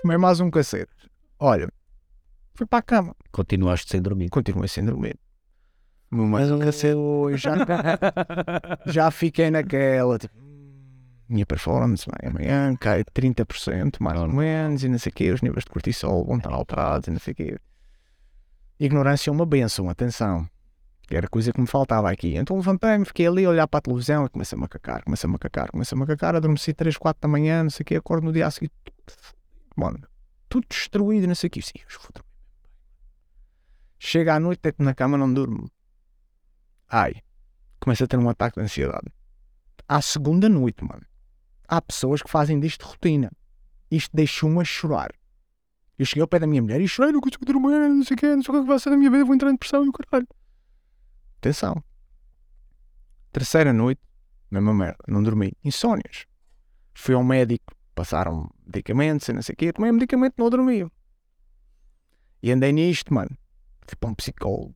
fumei 0.00 0.16
mais 0.16 0.40
um 0.40 0.50
cacete. 0.50 0.92
Olha, 1.38 1.68
fui 2.54 2.66
para 2.66 2.78
a 2.78 2.82
cama. 2.82 3.16
Continuaste 3.30 3.90
sem 3.90 4.00
dormir. 4.00 4.28
Continuei 4.30 4.68
sem 4.68 4.84
dormir. 4.84 5.18
Mas 6.08 6.50
um 6.50 6.58
cacete 6.58 6.96
já, 7.36 7.54
já 8.86 9.10
fiquei 9.10 9.50
naquela, 9.50 10.18
tipo, 10.18 10.34
minha 11.30 11.46
performance 11.46 12.06
vai 12.06 12.28
amanhã 12.30 12.74
cai 12.76 13.04
30%, 13.04 13.96
mais 14.00 14.20
ou 14.20 14.28
menos, 14.28 14.82
e 14.82 14.88
não 14.88 14.98
sei 14.98 15.10
o 15.10 15.14
quê, 15.14 15.30
os 15.30 15.42
níveis 15.42 15.64
de 15.64 15.70
cortisol 15.70 16.24
vão 16.24 16.36
estar 16.36 16.52
alterados, 16.52 17.08
e 17.08 17.10
não 17.10 17.20
sei 17.20 17.32
o 17.32 17.36
quê. 17.36 17.58
Ignorância 18.78 19.30
é 19.30 19.32
uma 19.32 19.46
benção, 19.46 19.88
atenção. 19.88 20.48
que 21.02 21.16
era 21.16 21.28
coisa 21.28 21.52
que 21.52 21.60
me 21.60 21.66
faltava 21.66 22.10
aqui. 22.10 22.36
Então 22.36 22.56
levantei-me, 22.56 23.04
fiquei 23.04 23.26
ali 23.26 23.44
a 23.44 23.50
olhar 23.50 23.66
para 23.66 23.78
a 23.78 23.80
televisão 23.82 24.26
e 24.26 24.28
comecei 24.28 24.56
a 24.56 24.60
macacar, 24.60 25.02
comecei 25.02 25.28
a 25.28 25.32
macacar, 25.32 25.70
comecei 25.70 25.96
a 25.96 25.98
macacar, 25.98 26.36
adormeci 26.36 26.72
3, 26.72 26.96
4 26.96 27.20
da 27.20 27.28
manhã, 27.28 27.64
não 27.64 27.70
sei 27.70 27.82
o 27.82 27.86
que, 27.86 27.96
acordo 27.96 28.24
no 28.24 28.32
dia 28.32 28.46
a 28.46 28.50
seguir, 28.50 28.70
mano, 29.76 30.00
tudo 30.48 30.66
destruído, 30.68 31.26
não 31.26 31.34
sei 31.34 31.48
o 31.48 31.50
que, 31.50 31.62
sim, 31.62 31.72
vou 32.00 32.10
dormir. 32.14 32.30
Chega 33.98 34.34
à 34.34 34.40
noite, 34.40 34.60
deito 34.62 34.82
na 34.82 34.94
cama, 34.94 35.18
não 35.18 35.32
durmo. 35.32 35.70
Ai, 36.88 37.16
começo 37.78 38.04
a 38.04 38.06
ter 38.06 38.16
um 38.16 38.28
ataque 38.28 38.58
de 38.58 38.64
ansiedade. 38.64 39.12
À 39.86 40.00
segunda 40.00 40.48
noite, 40.48 40.82
mano, 40.84 41.02
há 41.70 41.80
pessoas 41.80 42.20
que 42.20 42.28
fazem 42.28 42.58
disto 42.58 42.84
rotina. 42.84 43.30
Isto 43.90 44.14
deixou-me 44.14 44.60
a 44.60 44.64
chorar. 44.64 45.12
Eu 45.96 46.04
cheguei 46.04 46.22
ao 46.22 46.28
pé 46.28 46.38
da 46.38 46.46
minha 46.46 46.60
mulher 46.60 46.80
e 46.80 46.88
chorei, 46.88 47.12
não 47.12 47.20
consigo 47.20 47.44
dormir, 47.44 47.78
não 47.88 48.02
sei 48.02 48.14
o 48.16 48.18
que, 48.18 48.26
não 48.34 48.42
sei 48.42 48.54
o 48.54 48.60
que 48.62 48.66
vai 48.66 48.78
ser 48.78 48.90
da 48.90 48.96
minha 48.96 49.10
vida, 49.10 49.24
vou 49.24 49.34
entrar 49.34 49.50
em 49.50 49.52
depressão 49.52 49.84
e 49.84 49.88
o 49.88 49.92
caralho. 49.92 50.26
Atenção. 51.38 51.82
Terceira 53.32 53.72
noite, 53.72 54.00
mesma 54.50 54.74
merda, 54.74 54.98
não 55.06 55.22
dormi. 55.22 55.52
Insónias. 55.62 56.26
Fui 56.94 57.14
ao 57.14 57.22
médico, 57.22 57.72
passaram 57.94 58.50
medicamentos 58.66 59.28
e 59.28 59.32
não 59.32 59.42
sei 59.42 59.52
o 59.52 59.56
quê, 59.56 59.72
tomei 59.72 59.92
medicamento, 59.92 60.34
não 60.38 60.50
dormi. 60.50 60.90
E 62.42 62.50
andei 62.50 62.72
nisto, 62.72 63.14
mano. 63.14 63.30
Fui 63.86 63.96
para 63.96 64.10
um 64.10 64.14
psicólogo. 64.14 64.74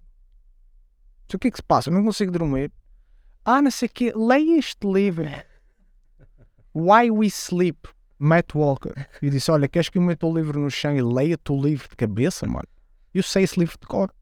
o 1.32 1.38
que 1.38 1.48
é 1.48 1.50
que 1.50 1.56
se 1.56 1.62
passa? 1.62 1.88
Eu 1.88 1.94
não 1.94 2.04
consigo 2.04 2.30
dormir. 2.30 2.70
Ah, 3.44 3.60
não 3.60 3.70
sei 3.70 3.88
o 3.88 3.90
quê, 3.90 4.12
leia 4.14 4.58
este 4.58 4.86
livro. 4.86 5.26
Why 6.74 7.08
We 7.08 7.28
Sleep, 7.28 7.88
Matt 8.18 8.52
Walker. 8.52 8.94
E 9.22 9.30
disse: 9.30 9.48
Olha, 9.48 9.68
queres 9.68 9.88
que 9.88 9.96
eu 9.96 10.02
meta 10.02 10.26
o 10.26 10.34
livro 10.34 10.58
no 10.58 10.68
chão 10.68 10.96
e 10.96 11.00
leia-te 11.00 11.52
o 11.52 11.62
livro 11.62 11.88
de 11.88 11.94
cabeça, 11.94 12.48
mano? 12.48 12.66
Eu 13.14 13.22
sei 13.22 13.44
esse 13.44 13.60
livro 13.60 13.78
de 13.80 13.86
cor. 13.86 14.12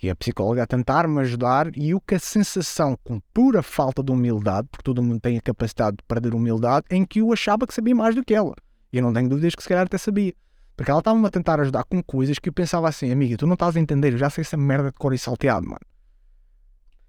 E 0.00 0.08
a 0.08 0.14
psicóloga 0.14 0.62
a 0.62 0.66
tentar-me 0.66 1.20
ajudar, 1.20 1.76
e 1.76 1.92
o 1.92 2.00
que 2.00 2.14
a 2.14 2.18
sensação, 2.20 2.96
com 3.02 3.20
pura 3.34 3.62
falta 3.62 4.02
de 4.02 4.12
humildade, 4.12 4.68
porque 4.70 4.84
todo 4.84 5.02
mundo 5.02 5.20
tem 5.20 5.36
a 5.36 5.40
capacidade 5.40 5.96
de 5.96 6.04
perder 6.04 6.34
humildade, 6.34 6.86
em 6.90 7.04
que 7.04 7.20
eu 7.20 7.32
achava 7.32 7.66
que 7.66 7.74
sabia 7.74 7.94
mais 7.94 8.14
do 8.14 8.24
que 8.24 8.34
ela. 8.34 8.54
E 8.92 8.98
eu 8.98 9.02
não 9.02 9.12
tenho 9.12 9.28
dúvidas 9.28 9.54
que 9.54 9.62
se 9.62 9.68
calhar 9.68 9.84
até 9.84 9.98
sabia. 9.98 10.34
Porque 10.76 10.90
ela 10.90 11.00
estava-me 11.00 11.26
a 11.26 11.30
tentar 11.30 11.60
ajudar 11.60 11.84
com 11.84 12.00
coisas 12.02 12.38
que 12.38 12.48
eu 12.48 12.52
pensava 12.52 12.88
assim, 12.88 13.10
amiga, 13.10 13.36
tu 13.36 13.46
não 13.46 13.54
estás 13.54 13.76
a 13.76 13.80
entender, 13.80 14.12
eu 14.12 14.18
já 14.18 14.30
sei 14.30 14.42
essa 14.42 14.56
merda 14.56 14.90
de 14.90 14.98
cor 14.98 15.14
e 15.14 15.18
salteado, 15.18 15.66
mano. 15.66 15.80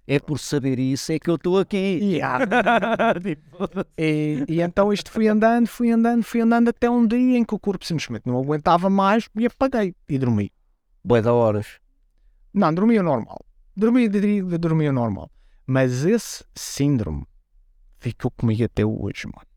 É 0.06 0.20
por 0.20 0.38
saber 0.38 0.80
isso 0.80 1.14
é 1.14 1.20
que 1.20 1.30
eu 1.30 1.36
estou 1.36 1.58
aqui. 1.58 1.78
Yeah. 1.78 2.45
e, 3.97 4.43
e, 4.49 4.62
então 4.62 4.91
isto 4.91 5.10
fui 5.10 5.30
andando, 5.30 5.68
fui 5.68 5.91
andando, 5.91 6.24
fui 6.24 6.41
andando 6.41 6.70
até 6.70 6.89
um 6.89 7.08
dia 7.08 7.38
em 7.38 7.45
que 7.45 7.56
o 7.56 7.60
corpo 7.60 7.86
simplesmente 7.86 8.28
não 8.28 8.38
aguentava 8.38 8.89
mais 8.89 9.30
e 9.36 9.45
apaguei 9.45 9.95
e 10.10 10.18
dormi. 10.18 10.51
Boa 11.04 11.22
da 11.22 11.34
horas. 11.34 11.80
Não, 12.54 12.74
dormia 12.74 13.01
normal. 13.01 13.39
Dormia, 13.76 14.10
diria, 14.10 14.43
dormia 14.58 14.91
normal. 14.91 15.32
Mas 15.66 16.04
esse 16.04 16.43
síndrome 16.54 17.26
ficou 17.97 18.30
comigo 18.30 18.66
até 18.66 18.86
hoje, 18.86 19.26
mano. 19.26 19.47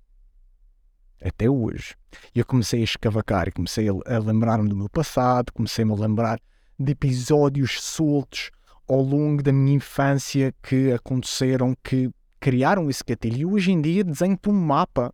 Até 1.20 1.50
hoje. 1.50 1.96
E 2.32 2.38
eu 2.38 2.46
comecei 2.46 2.80
a 2.80 2.84
escavacar 2.84 3.48
e 3.48 3.52
comecei 3.52 3.88
a, 3.88 3.92
a 3.92 4.18
lembrar-me 4.18 4.68
do 4.68 4.76
meu 4.76 4.88
passado, 4.88 5.52
comecei-me 5.52 5.92
a 5.92 5.96
lembrar 5.96 6.40
de 6.78 6.92
episódios 6.92 7.82
soltos 7.82 8.50
ao 8.88 9.00
longo 9.00 9.42
da 9.42 9.52
minha 9.52 9.76
infância 9.76 10.54
que 10.62 10.92
aconteceram, 10.92 11.74
que 11.82 12.10
criaram 12.40 12.88
esse 12.88 13.02
gatilho. 13.04 13.36
E 13.36 13.44
hoje 13.46 13.72
em 13.72 13.80
dia 13.80 14.04
desenho-te 14.04 14.48
um 14.48 14.52
mapa 14.52 15.12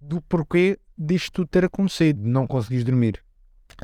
do 0.00 0.20
porquê 0.22 0.78
disto 0.96 1.46
ter 1.46 1.64
acontecido. 1.64 2.20
Não 2.22 2.46
conseguis 2.46 2.84
dormir. 2.84 3.22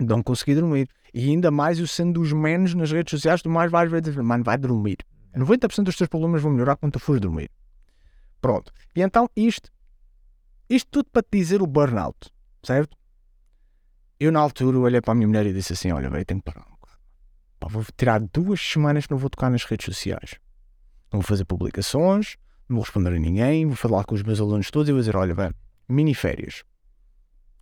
Não 0.00 0.22
consegui 0.22 0.54
dormir. 0.54 0.88
E 1.12 1.28
ainda 1.30 1.50
mais 1.50 1.78
eu 1.78 1.86
sendo 1.86 2.20
dos 2.20 2.32
menos 2.32 2.74
nas 2.74 2.90
redes 2.90 3.10
sociais, 3.10 3.42
tu 3.42 3.50
mais 3.50 3.70
vais 3.70 3.90
ver 3.90 4.00
dizer, 4.00 4.22
mano, 4.22 4.42
vai 4.42 4.56
dormir. 4.58 4.98
90% 5.36 5.84
dos 5.84 5.96
teus 5.96 6.08
problemas 6.08 6.42
vão 6.42 6.52
melhorar 6.52 6.76
quando 6.76 6.92
tu 6.92 6.98
fores 6.98 7.20
dormir. 7.20 7.50
Pronto. 8.40 8.72
E 8.94 9.02
então 9.02 9.28
isto, 9.36 9.70
isto 10.68 10.88
tudo 10.90 11.08
para 11.10 11.22
te 11.22 11.38
dizer 11.38 11.62
o 11.62 11.66
burnout, 11.66 12.30
certo? 12.62 12.96
Eu 14.18 14.30
na 14.30 14.40
altura 14.40 14.78
olhei 14.78 15.00
para 15.00 15.12
a 15.12 15.14
minha 15.14 15.26
mulher 15.26 15.46
e 15.46 15.52
disse 15.52 15.72
assim, 15.72 15.90
olha, 15.92 16.08
velho, 16.08 16.24
tenho 16.24 16.40
que 16.40 16.52
parar. 16.52 16.66
Pá, 17.64 17.68
vou 17.70 17.84
tirar 17.96 18.20
duas 18.20 18.60
semanas 18.60 19.06
que 19.06 19.12
não 19.12 19.18
vou 19.18 19.30
tocar 19.30 19.50
nas 19.50 19.64
redes 19.64 19.86
sociais. 19.86 20.34
Não 21.10 21.20
vou 21.20 21.22
fazer 21.22 21.44
publicações, 21.46 22.36
não 22.68 22.76
vou 22.76 22.84
responder 22.84 23.08
a 23.10 23.18
ninguém, 23.18 23.66
vou 23.66 23.76
falar 23.76 24.04
com 24.04 24.14
os 24.14 24.22
meus 24.22 24.38
alunos 24.38 24.70
todos 24.70 24.88
e 24.88 24.92
vou 24.92 25.00
dizer, 25.00 25.16
olha, 25.16 25.34
velho, 25.34 25.54
mini 25.88 26.14
férias 26.14 26.62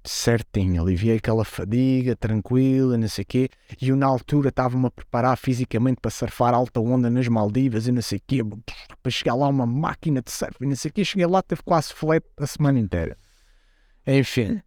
certinho, 0.05 0.83
aliviei 0.83 1.19
aquela 1.19 1.45
fadiga, 1.45 2.17
tranquila, 2.17 2.99
não 2.99 3.07
sei 3.07 3.23
o 3.23 3.27
quê, 3.27 3.49
e 3.81 3.91
eu 3.91 3.95
na 3.95 4.07
altura 4.07 4.49
estava-me 4.49 4.85
a 4.87 4.91
preparar 4.91 5.37
fisicamente 5.37 6.01
para 6.01 6.11
surfar 6.11 6.53
alta 6.53 6.81
onda 6.81 7.09
nas 7.09 7.29
Maldivas 7.29 7.87
e 7.87 7.93
não 7.93 8.03
sei 8.03 8.19
o 8.19 8.23
quê, 8.27 8.41
para 9.01 9.13
chegar 9.13 9.37
lá 9.37 9.47
uma 9.47 9.65
máquina 9.65 10.21
de 10.21 10.33
surf 10.33 10.57
e 10.61 10.67
não 10.67 10.75
sei 10.75 10.91
o 10.91 10.95
quê, 10.95 11.05
cheguei 11.05 11.25
lá, 11.25 11.41
teve 11.41 11.63
quase 11.63 11.93
flat 11.93 12.27
a 12.37 12.49
semana 12.49 12.81
inteira. 12.81 13.17
Enfim, 14.05 14.61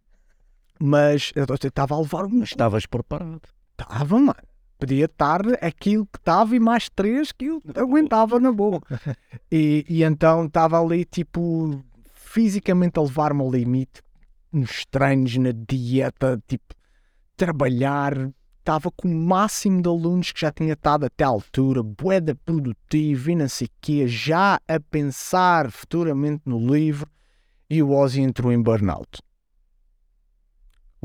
mas 0.80 1.34
eu 1.34 1.44
estava 1.44 1.94
a 1.94 2.00
levar 2.00 2.26
Mas 2.30 2.48
estavas 2.48 2.86
preparado. 2.86 3.42
Estava, 3.78 4.18
mano. 4.18 4.55
Podia 4.78 5.06
estar 5.06 5.40
aquilo 5.62 6.06
que 6.06 6.18
estava 6.18 6.54
e 6.54 6.60
mais 6.60 6.88
três 6.88 7.32
que 7.32 7.46
eu 7.46 7.62
aguentava 7.74 8.38
na 8.38 8.52
boa. 8.52 8.80
E, 9.50 9.86
e 9.88 10.02
então 10.02 10.46
estava 10.46 10.80
ali, 10.82 11.04
tipo, 11.04 11.80
fisicamente 12.12 12.98
a 12.98 13.02
levar-me 13.02 13.40
ao 13.42 13.50
limite 13.50 14.02
nos 14.52 14.84
treinos, 14.86 15.36
na 15.36 15.52
dieta, 15.52 16.42
tipo, 16.48 16.74
trabalhar. 17.36 18.30
Estava 18.58 18.90
com 18.90 19.06
o 19.06 19.14
máximo 19.14 19.80
de 19.80 19.88
alunos 19.88 20.32
que 20.32 20.40
já 20.40 20.50
tinha 20.50 20.72
estado 20.72 21.06
até 21.06 21.22
à 21.22 21.28
altura, 21.28 21.84
boeda 21.84 22.34
produtiva 22.34 23.30
e 23.30 23.36
não 23.36 23.48
sei 23.48 23.68
o 23.68 23.70
quê, 23.80 24.08
já 24.08 24.58
a 24.66 24.80
pensar 24.80 25.70
futuramente 25.70 26.42
no 26.44 26.58
livro, 26.58 27.08
e 27.70 27.80
o 27.80 27.92
Ozzy 27.92 28.22
entrou 28.22 28.52
em 28.52 28.60
burnout. 28.60 29.22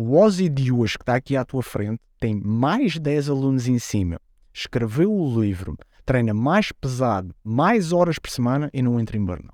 O 0.03 0.17
Ozzy 0.17 0.49
de 0.49 0.71
hoje, 0.71 0.97
que 0.97 1.03
está 1.03 1.13
aqui 1.13 1.37
à 1.37 1.45
tua 1.45 1.61
frente, 1.61 2.01
tem 2.19 2.33
mais 2.33 2.97
10 2.97 3.29
alunos 3.29 3.67
em 3.67 3.77
cima, 3.77 4.19
escreveu 4.51 5.13
o 5.13 5.39
livro, 5.39 5.77
treina 6.03 6.33
mais 6.33 6.71
pesado, 6.71 7.35
mais 7.43 7.93
horas 7.93 8.17
por 8.17 8.31
semana 8.31 8.67
e 8.73 8.81
não 8.81 8.99
entra 8.99 9.15
em 9.15 9.23
burnout. 9.23 9.53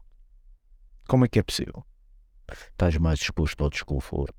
Como 1.06 1.26
é 1.26 1.28
que 1.28 1.38
é 1.38 1.44
possível? 1.44 1.86
Estás 2.50 2.96
mais 2.96 3.20
disposto 3.20 3.62
ao 3.62 3.70
desconforto. 3.70 4.34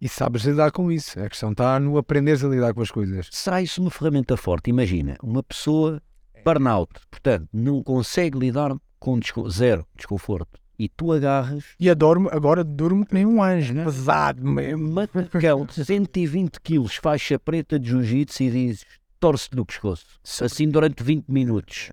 E 0.00 0.08
sabes 0.08 0.44
lidar 0.44 0.70
com 0.70 0.92
isso. 0.92 1.18
A 1.18 1.28
questão 1.28 1.50
está 1.50 1.80
no 1.80 1.98
aprenderes 1.98 2.44
a 2.44 2.48
lidar 2.48 2.72
com 2.72 2.80
as 2.80 2.92
coisas. 2.92 3.28
Sai-se 3.32 3.80
uma 3.80 3.90
ferramenta 3.90 4.36
forte. 4.36 4.70
Imagina, 4.70 5.16
uma 5.20 5.42
pessoa 5.42 6.00
burnout, 6.44 6.92
portanto, 7.10 7.48
não 7.52 7.82
consegue 7.82 8.38
lidar 8.38 8.72
com 9.00 9.18
desco 9.18 9.50
zero 9.50 9.84
desconforto. 9.96 10.60
E 10.78 10.88
tu 10.88 11.12
agarras. 11.12 11.64
E 11.80 11.90
adoro, 11.90 12.28
agora 12.30 12.62
durmo 12.62 13.04
que 13.04 13.12
nem 13.12 13.26
um 13.26 13.42
anjo, 13.42 13.74
né? 13.74 13.84
pesado 13.84 14.44
mesmo. 14.44 14.88
Matacão 14.88 15.66
de 15.66 15.84
120 15.84 16.60
quilos, 16.60 16.94
faixa 16.94 17.38
preta 17.38 17.78
de 17.78 17.88
jiu-jitsu 17.88 18.42
e 18.44 18.50
dizes 18.50 18.86
torce-te 19.18 19.56
no 19.56 19.66
pescoço. 19.66 20.06
Assim 20.40 20.68
durante 20.68 21.02
20 21.02 21.26
minutos. 21.28 21.90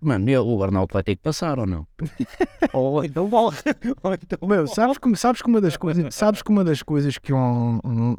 Mano, 0.00 0.42
o 0.42 0.56
burnout 0.56 0.92
vai 0.92 1.02
ter 1.02 1.14
que 1.14 1.22
passar 1.22 1.58
ou 1.58 1.66
não? 1.66 1.86
ou 2.72 3.04
então 3.04 3.28
morre. 3.28 3.58
Ou 4.02 4.14
então 4.14 4.48
Meu, 4.48 4.66
sabes 4.66 4.98
que, 4.98 5.16
sabes 5.16 5.40
que 5.40 5.48
uma 5.48 5.60
das 5.60 5.76
coisas, 5.76 6.12
sabes 6.12 6.42
que 6.42 6.50
uma 6.50 6.64
das 6.64 6.82
coisas 6.82 7.18
que 7.18 7.32
um, 7.32 7.78
um 7.84 8.16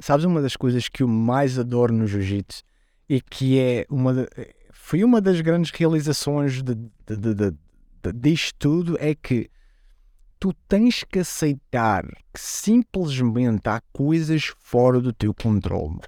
sabes 0.00 0.24
uma 0.24 0.40
das 0.40 0.56
coisas 0.56 0.88
que 0.88 1.02
eu 1.02 1.08
mais 1.08 1.58
adoro 1.58 1.92
no 1.92 2.06
jiu-jitsu 2.06 2.62
e 3.08 3.20
que 3.20 3.58
é 3.58 3.84
uma 3.90 4.14
de, 4.14 4.28
foi 4.72 5.02
uma 5.02 5.20
das 5.20 5.40
grandes 5.40 5.72
realizações 5.72 6.62
de, 6.62 6.74
de, 6.74 7.16
de, 7.16 7.34
de, 7.34 7.56
disto 8.12 8.54
tudo 8.58 8.96
é 9.00 9.14
que 9.14 9.50
tu 10.38 10.52
tens 10.68 11.04
que 11.04 11.20
aceitar 11.20 12.04
que 12.04 12.40
simplesmente 12.40 13.68
há 13.68 13.80
coisas 13.92 14.52
fora 14.58 15.00
do 15.00 15.12
teu 15.12 15.32
controle. 15.32 16.00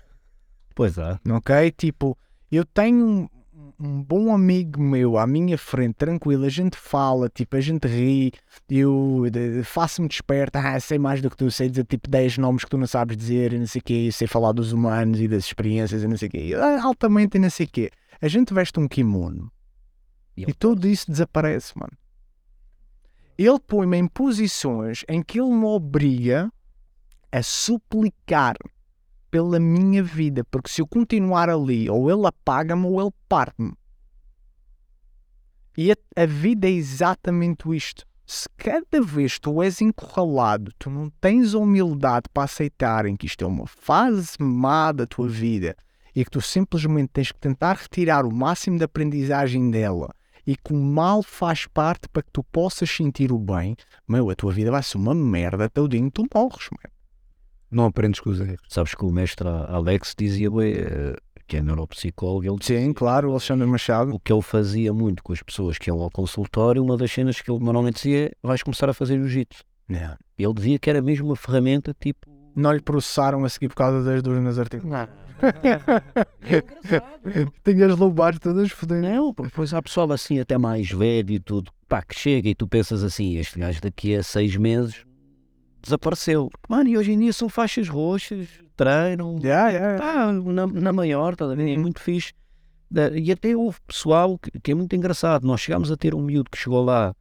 Pois 0.75 0.99
é. 0.99 1.19
Ok? 1.31 1.71
Tipo, 1.71 2.19
eu 2.53 2.65
tenho 2.65 3.31
um 3.79 4.03
bom 4.03 4.35
amigo 4.35 4.81
meu 4.81 5.19
à 5.19 5.27
minha 5.27 5.59
frente, 5.59 5.95
tranquilo, 5.95 6.45
a 6.45 6.49
gente 6.49 6.77
fala, 6.77 7.29
tipo, 7.29 7.57
a 7.57 7.61
gente 7.61 7.87
ri, 7.87 8.33
eu 8.71 9.25
faço-me 9.65 10.09
desperto, 10.09 10.59
ah, 10.59 10.79
sei 10.81 10.99
mais 10.99 11.21
do 11.21 11.31
que 11.31 11.37
tu, 11.37 11.51
sei 11.51 11.69
dizer 11.69 11.85
tipo 11.85 12.09
10 12.09 12.39
nomes 12.39 12.65
que 12.65 12.71
tu 12.71 12.79
não 12.79 12.87
sabes 12.87 13.17
dizer, 13.17 13.53
e 13.53 13.59
não 13.59 13.67
sei 13.67 13.81
o 13.81 13.85
quê, 13.85 14.11
sei 14.13 14.27
falar 14.27 14.53
dos 14.53 14.73
humanos 14.73 15.21
e 15.21 15.29
das 15.29 15.45
experiências 15.45 16.03
e 16.03 16.09
não 16.09 16.17
sei 16.17 16.29
o 16.29 16.31
quê, 16.31 16.53
ah, 16.57 16.83
altamente 16.85 17.37
e 17.37 17.41
não 17.41 17.51
sei 17.51 17.67
o 17.67 17.69
quê. 17.69 17.91
A 18.21 18.29
gente 18.29 18.55
veste 18.55 18.79
um 18.81 18.89
kimono 18.89 19.51
e, 20.37 20.53
tudo 20.53 20.87
isso 20.87 21.11
desaparece, 21.11 21.73
mano. 21.79 21.93
Ele 23.39 23.59
põe-me 23.59 23.97
em 23.97 24.07
posições 24.07 25.05
em 25.09 25.23
que 25.23 25.41
ele 25.41 25.51
me 25.51 25.65
obriga 25.65 26.53
a 27.31 27.43
suplicar 27.43 28.57
pela 29.31 29.59
minha 29.59 30.03
vida, 30.03 30.45
porque 30.45 30.71
se 30.71 30.81
eu 30.81 30.87
continuar 30.87 31.51
ali, 31.51 31.91
ou 31.91 32.11
ele 32.11 32.27
apaga-me 32.27 32.87
ou 32.87 33.01
ele 33.01 33.13
parte-me. 33.29 33.75
E 35.77 35.93
a, 35.93 35.97
a, 36.17 36.25
vida 36.25 36.67
é 36.67 36.71
exatamente 36.71 37.69
isto. 37.75 38.07
Se 38.25 38.49
cada 38.57 39.03
vez 39.03 39.39
tu 39.39 39.63
és 39.63 39.83
encurralado, 39.83 40.73
tu 40.79 40.89
não 40.89 41.11
tens 41.21 41.53
humildade 41.53 42.29
para 42.33 42.45
aceitarem 42.45 43.15
que 43.15 43.27
isto 43.27 43.45
é 43.45 43.47
uma 43.47 43.67
fase 43.67 44.37
má 44.41 44.91
da 44.91 45.07
tua 45.07 45.29
vida 45.29 45.77
e 46.15 46.25
que 46.25 46.31
tu 46.31 46.41
simplesmente 46.41 47.11
tens 47.13 47.31
que 47.31 47.39
tentar 47.39 47.77
retirar 47.77 48.25
o 48.25 48.35
máximo 48.35 48.79
de 48.79 48.85
aprendizagem 48.85 49.71
dela 49.71 50.16
e 50.47 50.57
que 50.57 50.73
o 50.73 50.77
mal 50.77 51.23
faz 51.23 51.67
parte 51.67 52.09
para 52.09 52.23
que 52.23 52.31
tu 52.33 52.45
possas 52.45 52.89
sentir 52.89 53.33
o 53.33 53.39
bem, 53.39 53.77
meu, 54.07 54.31
a 54.31 54.35
tua 54.35 54.53
vida 54.53 54.71
vai 54.71 54.83
ser 54.83 54.97
uma 54.97 55.15
merda 55.15 55.65
até 55.65 55.81
o 55.81 55.89
dia 55.89 56.01
em 56.01 56.09
que 56.09 56.23
tu 56.23 56.27
morres, 56.35 56.69
mano. 56.71 56.95
Não 57.71 57.87
aprendes 57.87 58.21
com 58.21 58.31
os 58.31 58.41
erros. 58.41 58.61
Sabes 58.69 58.95
que 58.95 59.05
o 59.05 59.11
mestre 59.11 59.49
Alex 59.49 60.15
dizia, 60.17 60.51
ué, 60.51 61.17
que 61.47 61.57
é 61.57 61.63
neuropsicólogo, 61.63 62.45
ele 62.45 62.57
Sim, 62.63 62.93
claro, 62.93 63.29
o 63.29 63.31
Alexandre 63.33 63.67
Machado. 63.67 64.15
o 64.15 64.21
que 64.21 64.33
ele 64.33 64.43
fazia 64.43 64.93
muito 64.93 65.23
com 65.23 65.33
as 65.33 65.43
pessoas 65.43 65.79
que 65.79 65.91
iam 65.91 66.01
ao 66.01 66.11
consultório, 66.11 66.83
uma 66.83 66.97
das 66.97 67.11
cenas 67.11 67.41
que 67.41 67.51
ele 67.51 67.63
normalmente 67.63 67.97
dizia 67.97 68.27
é 68.27 68.33
vais 68.43 68.63
começar 68.63 68.89
a 68.89 68.95
fazer 68.95 69.19
jiu-jitsu. 69.19 69.65
Não. 69.89 70.17
Ele 70.39 70.55
dizia 70.55 70.79
que 70.79 70.91
era 70.91 71.01
mesmo 71.01 71.27
uma 71.27 71.37
ferramenta 71.37 71.95
tipo. 71.99 72.36
Não 72.57 72.73
lhe 72.73 72.81
processaram 72.81 73.45
a 73.45 73.49
seguir 73.51 73.69
por 73.69 73.77
causa 73.77 74.03
das 74.03 74.23
dores 74.23 74.43
nas 74.43 74.59
articulações. 74.59 75.11
Não. 75.11 75.27
Tenho 77.63 77.93
as 77.93 77.99
lombares 77.99 78.39
todas 78.39 78.71
fodidas. 78.71 79.03
Não, 79.03 79.35
porque 79.35 79.51
depois 79.51 79.75
há 79.75 79.83
pessoal 79.83 80.11
assim 80.11 80.41
até 80.41 80.57
mais 80.57 80.91
velho 80.91 81.33
e 81.33 81.39
tudo, 81.39 81.71
pá, 81.87 82.01
que 82.03 82.19
chega 82.19 82.49
e 82.49 82.55
tu 82.55 82.67
pensas 82.67 83.05
assim, 83.05 83.37
este 83.37 83.59
gajo 83.59 83.83
daqui 83.83 84.15
a 84.15 84.23
seis 84.23 84.57
meses 84.57 85.05
desapareceu. 85.83 86.49
Mano, 86.69 86.89
e 86.89 86.97
hoje 86.97 87.13
em 87.13 87.19
dia 87.19 87.33
são 87.33 87.49
faixas 87.49 87.89
roxas, 87.89 88.49
treinam, 88.77 89.39
Yeah, 89.43 89.71
yeah. 89.71 89.99
pá, 89.99 90.33
na, 90.33 90.67
na 90.67 90.93
maior, 90.93 91.35
ver? 91.37 91.69
É 91.69 91.77
muito 91.77 92.01
fixe. 92.01 92.33
E 93.15 93.33
até 93.33 93.55
houve 93.55 93.79
pessoal 93.87 94.39
que, 94.39 94.51
que 94.61 94.71
é 94.71 94.75
muito 94.75 94.95
engraçado. 94.97 95.47
Nós 95.47 95.61
chegámos 95.61 95.91
a 95.91 95.97
ter 95.97 96.15
um 96.15 96.23
miúdo 96.23 96.51
que 96.51 96.59
chegou 96.59 96.85
lá, 96.85 97.15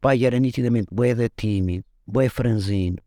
pá, 0.00 0.16
e 0.16 0.24
era 0.24 0.38
nitidamente 0.38 0.88
bué 0.92 1.14
da 1.14 1.28
tímido, 1.28 1.84
bué 2.06 2.28
franzino, 2.28 2.98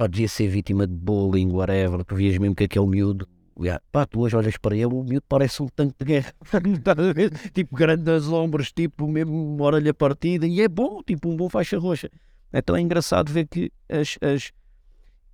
pá, 0.00 0.06
devia 0.06 0.28
ser 0.28 0.48
vítima 0.48 0.86
de 0.86 0.94
bullying, 0.94 1.50
whatever. 1.50 2.02
Tu 2.06 2.14
vias 2.14 2.38
mesmo 2.38 2.54
que 2.54 2.64
aquele 2.64 2.86
miúdo, 2.86 3.28
yeah, 3.60 3.82
pá, 3.92 4.06
tu 4.06 4.20
hoje 4.20 4.34
olhas 4.34 4.56
para 4.56 4.74
ele, 4.74 4.86
o 4.86 5.04
miúdo 5.04 5.26
parece 5.28 5.62
um 5.62 5.68
tanque 5.68 5.94
de 5.98 6.04
guerra, 6.06 6.32
tipo 7.52 7.76
grande 7.76 8.04
das 8.04 8.26
ombros, 8.26 8.72
tipo 8.72 9.06
mesmo 9.06 9.54
uma 9.54 9.64
orelha 9.66 9.92
partida, 9.92 10.46
e 10.46 10.62
é 10.62 10.68
bom, 10.68 11.02
tipo 11.02 11.28
um 11.28 11.36
bom 11.36 11.50
faixa 11.50 11.78
roxa. 11.78 12.10
Então 12.50 12.74
é 12.74 12.80
engraçado 12.80 13.30
ver 13.30 13.46
que 13.46 13.70
as. 13.90 14.16
as 14.22 14.52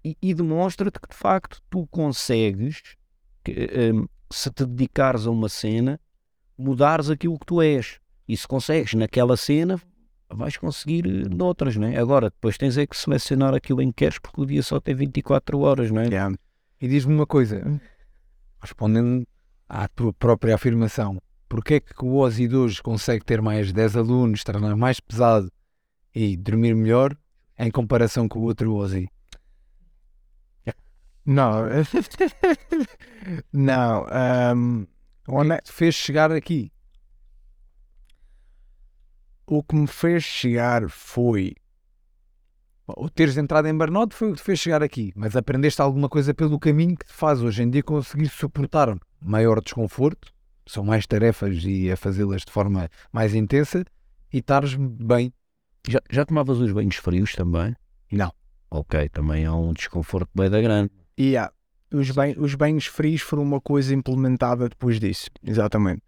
e, 0.05 0.17
e 0.21 0.35
demonstra-te 0.35 1.01
que 1.01 1.09
de 1.09 1.17
facto 1.17 1.61
tu 1.71 1.87
consegues, 1.87 2.97
que, 3.45 3.69
hum, 3.93 4.07
se 4.31 4.51
te 4.51 4.64
dedicares 4.64 5.27
a 5.27 5.31
uma 5.31 5.49
cena, 5.49 6.01
mudares 6.59 7.09
aquilo 7.09 7.39
que 7.39 7.47
tu 7.47 7.62
és. 7.62 8.01
E 8.29 8.37
se 8.37 8.47
consegues 8.49 8.95
naquela 8.95 9.37
cena, 9.37 9.81
vais 10.31 10.57
conseguir 10.57 11.07
eh, 11.07 11.29
noutras, 11.29 11.77
não 11.77 11.89
é? 11.89 11.97
Agora, 11.97 12.31
depois 12.31 12.57
tens 12.57 12.77
é 12.77 12.87
que 12.87 12.97
selecionar 12.97 13.55
aquilo 13.55 13.83
em 13.83 13.89
que 13.89 14.05
queres, 14.05 14.18
porque 14.18 14.41
o 14.41 14.47
dia 14.47 14.62
só 14.62 14.81
tem 14.81 14.95
24 14.95 15.59
horas, 15.61 15.91
não 15.91 16.03
é? 16.03 16.07
Yeah. 16.07 16.37
E 16.81 16.89
diz-me 16.89 17.14
uma 17.14 17.27
coisa, 17.27 17.81
respondendo 18.61 19.27
à 19.68 19.89
tua 19.89 20.12
própria 20.12 20.55
afirmação, 20.55 21.20
porque 21.49 21.74
é 21.74 21.81
que 21.81 22.05
o 22.05 22.16
Ozzy 22.16 22.49
de 22.49 22.57
hoje 22.57 22.83
consegue 22.83 23.24
ter 23.24 23.41
mais 23.41 23.72
10 23.72 23.97
alunos, 23.97 24.45
treinar 24.45 24.77
mais 24.77 25.01
pesado 25.01 25.51
e 26.14 26.37
dormir 26.37 26.74
melhor 26.74 27.16
em 27.59 27.70
comparação 27.70 28.29
com 28.29 28.41
o 28.41 28.43
outro 28.43 28.74
Ozzy? 28.74 29.09
Não. 31.27 31.64
não. 33.53 34.07
Um, 34.55 34.87
O 35.27 35.43
que 35.43 35.53
é 35.53 35.57
que 35.57 35.64
te 35.64 35.72
fez 35.72 35.95
chegar 35.97 36.31
aqui? 36.31 36.70
O 39.47 39.62
que 39.62 39.76
me 39.76 39.86
fez 39.86 40.24
chegar 40.24 40.88
foi. 40.88 41.55
O 42.88 43.11
teres 43.11 43.36
entrado 43.36 43.66
em 43.66 43.76
burnout 43.76 44.14
foi 44.14 44.28
o 44.28 44.32
que 44.32 44.38
te 44.38 44.44
fez 44.44 44.59
chegar 44.61 44.82
aqui, 44.82 45.12
mas 45.16 45.34
aprendeste 45.36 45.82
alguma 45.82 46.09
coisa 46.09 46.32
pelo 46.32 46.59
caminho 46.59 46.97
que 46.97 47.07
te 47.07 47.12
faz 47.12 47.42
hoje 47.42 47.62
em 47.62 47.70
dia 47.70 47.82
conseguir 47.82 48.28
suportar 48.28 48.97
maior 49.20 49.61
desconforto, 49.61 50.32
são 50.66 50.84
mais 50.84 51.07
tarefas 51.07 51.64
e 51.64 51.90
a 51.90 51.97
fazê-las 51.97 52.42
de 52.42 52.53
forma 52.53 52.88
mais 53.12 53.34
intensa 53.34 53.84
e 54.32 54.38
estares 54.38 54.74
bem. 54.74 55.32
Já, 55.88 56.01
já 56.11 56.24
tomavas 56.24 56.59
os 56.59 56.72
banhos 56.72 56.97
frios 56.97 57.34
também? 57.34 57.74
Não. 58.11 58.32
Ok, 58.70 59.09
também 59.09 59.47
há 59.47 59.55
um 59.55 59.72
desconforto 59.72 60.30
bem 60.34 60.51
da 60.51 60.61
grande. 60.61 60.90
E 61.16 61.30
yeah, 61.30 61.53
os, 61.92 62.11
ban 62.11 62.34
os 62.36 62.55
banhos 62.55 62.86
frios 62.86 63.20
foram 63.20 63.42
uma 63.42 63.61
coisa 63.61 63.94
implementada 63.94 64.68
depois 64.68 64.99
disso. 65.01 65.30
Exatamente. 65.42 66.03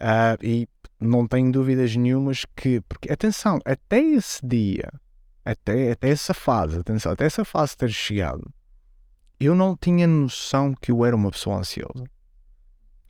Ah, 0.00 0.36
e 0.42 0.66
não 0.98 1.26
tenho 1.26 1.52
dúvidas 1.52 1.94
nenhumas 1.94 2.44
que. 2.56 2.80
Porque, 2.82 3.12
atenção, 3.12 3.58
até 3.64 4.00
esse 4.00 4.44
dia, 4.44 4.90
até, 5.44 5.92
até 5.92 6.08
essa 6.08 6.32
fase, 6.32 6.78
atenção, 6.78 7.12
até 7.12 7.26
essa 7.26 7.44
fase 7.44 7.76
ter 7.76 7.90
chegado, 7.90 8.50
eu 9.38 9.54
não 9.54 9.76
tinha 9.76 10.06
noção 10.06 10.74
que 10.74 10.90
eu 10.90 11.04
era 11.04 11.14
uma 11.14 11.30
pessoa 11.30 11.58
ansiosa. 11.58 12.04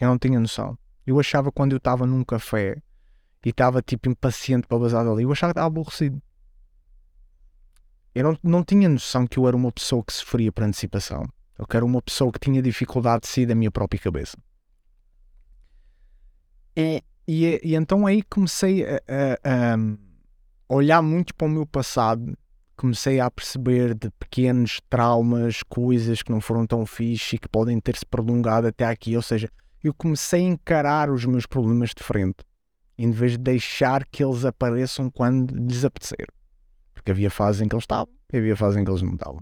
Eu 0.00 0.08
não 0.08 0.18
tinha 0.18 0.40
noção. 0.40 0.76
Eu 1.06 1.18
achava 1.20 1.52
quando 1.52 1.72
eu 1.72 1.78
estava 1.78 2.06
num 2.06 2.24
café 2.24 2.82
e 3.44 3.50
estava 3.50 3.80
tipo 3.80 4.08
impaciente 4.08 4.66
para 4.66 4.78
bazar 4.78 5.04
dali, 5.04 5.22
eu 5.22 5.32
achava 5.32 5.52
que 5.52 5.58
estava 5.58 5.66
aborrecido. 5.66 6.20
Eu 8.14 8.24
não, 8.24 8.38
não 8.42 8.64
tinha 8.64 8.88
noção 8.88 9.26
que 9.26 9.38
eu 9.38 9.46
era 9.46 9.56
uma 9.56 9.70
pessoa 9.70 10.02
que 10.04 10.12
sofria 10.12 10.50
por 10.50 10.64
antecipação. 10.64 11.24
Eu 11.58 11.66
era 11.68 11.84
uma 11.84 12.02
pessoa 12.02 12.32
que 12.32 12.40
tinha 12.40 12.60
dificuldade 12.60 13.22
de 13.22 13.28
sair 13.28 13.46
da 13.46 13.54
minha 13.54 13.70
própria 13.70 14.00
cabeça. 14.00 14.36
E, 16.80 17.02
e, 17.28 17.60
e 17.62 17.74
então 17.74 18.06
aí 18.06 18.22
comecei 18.22 18.84
a, 18.84 19.00
a- 19.44 19.74
a 19.74 20.74
olhar 20.74 21.02
muito 21.02 21.34
para 21.34 21.46
o 21.46 21.50
meu 21.50 21.66
passado, 21.66 22.36
comecei 22.76 23.20
a 23.20 23.30
perceber 23.30 23.94
de 23.94 24.10
pequenos 24.18 24.80
traumas, 24.88 25.62
coisas 25.62 26.22
que 26.22 26.30
não 26.30 26.40
foram 26.40 26.66
tão 26.66 26.86
fixe 26.86 27.36
e 27.36 27.38
que 27.38 27.48
podem 27.48 27.78
ter-se 27.80 28.06
prolongado 28.06 28.66
até 28.66 28.86
aqui. 28.86 29.14
Ou 29.16 29.22
seja, 29.22 29.50
eu 29.82 29.92
comecei 29.92 30.40
a 30.40 30.48
encarar 30.48 31.10
os 31.10 31.24
meus 31.24 31.44
problemas 31.44 31.90
de 31.90 32.02
frente, 32.02 32.38
em 32.96 33.10
vez 33.10 33.32
de 33.32 33.38
deixar 33.38 34.06
que 34.06 34.24
eles 34.24 34.44
apareçam 34.44 35.10
quando 35.10 35.54
lhes 35.54 35.84
apetecer. 35.84 36.26
Porque 36.94 37.10
havia 37.10 37.30
fases 37.30 37.60
em 37.62 37.68
que 37.68 37.74
eles 37.74 37.82
estavam 37.84 38.08
e 38.32 38.38
havia 38.38 38.56
fases 38.56 38.78
em 38.80 38.84
que 38.84 38.90
eles 38.90 39.02
não 39.02 39.14
estavam. 39.14 39.40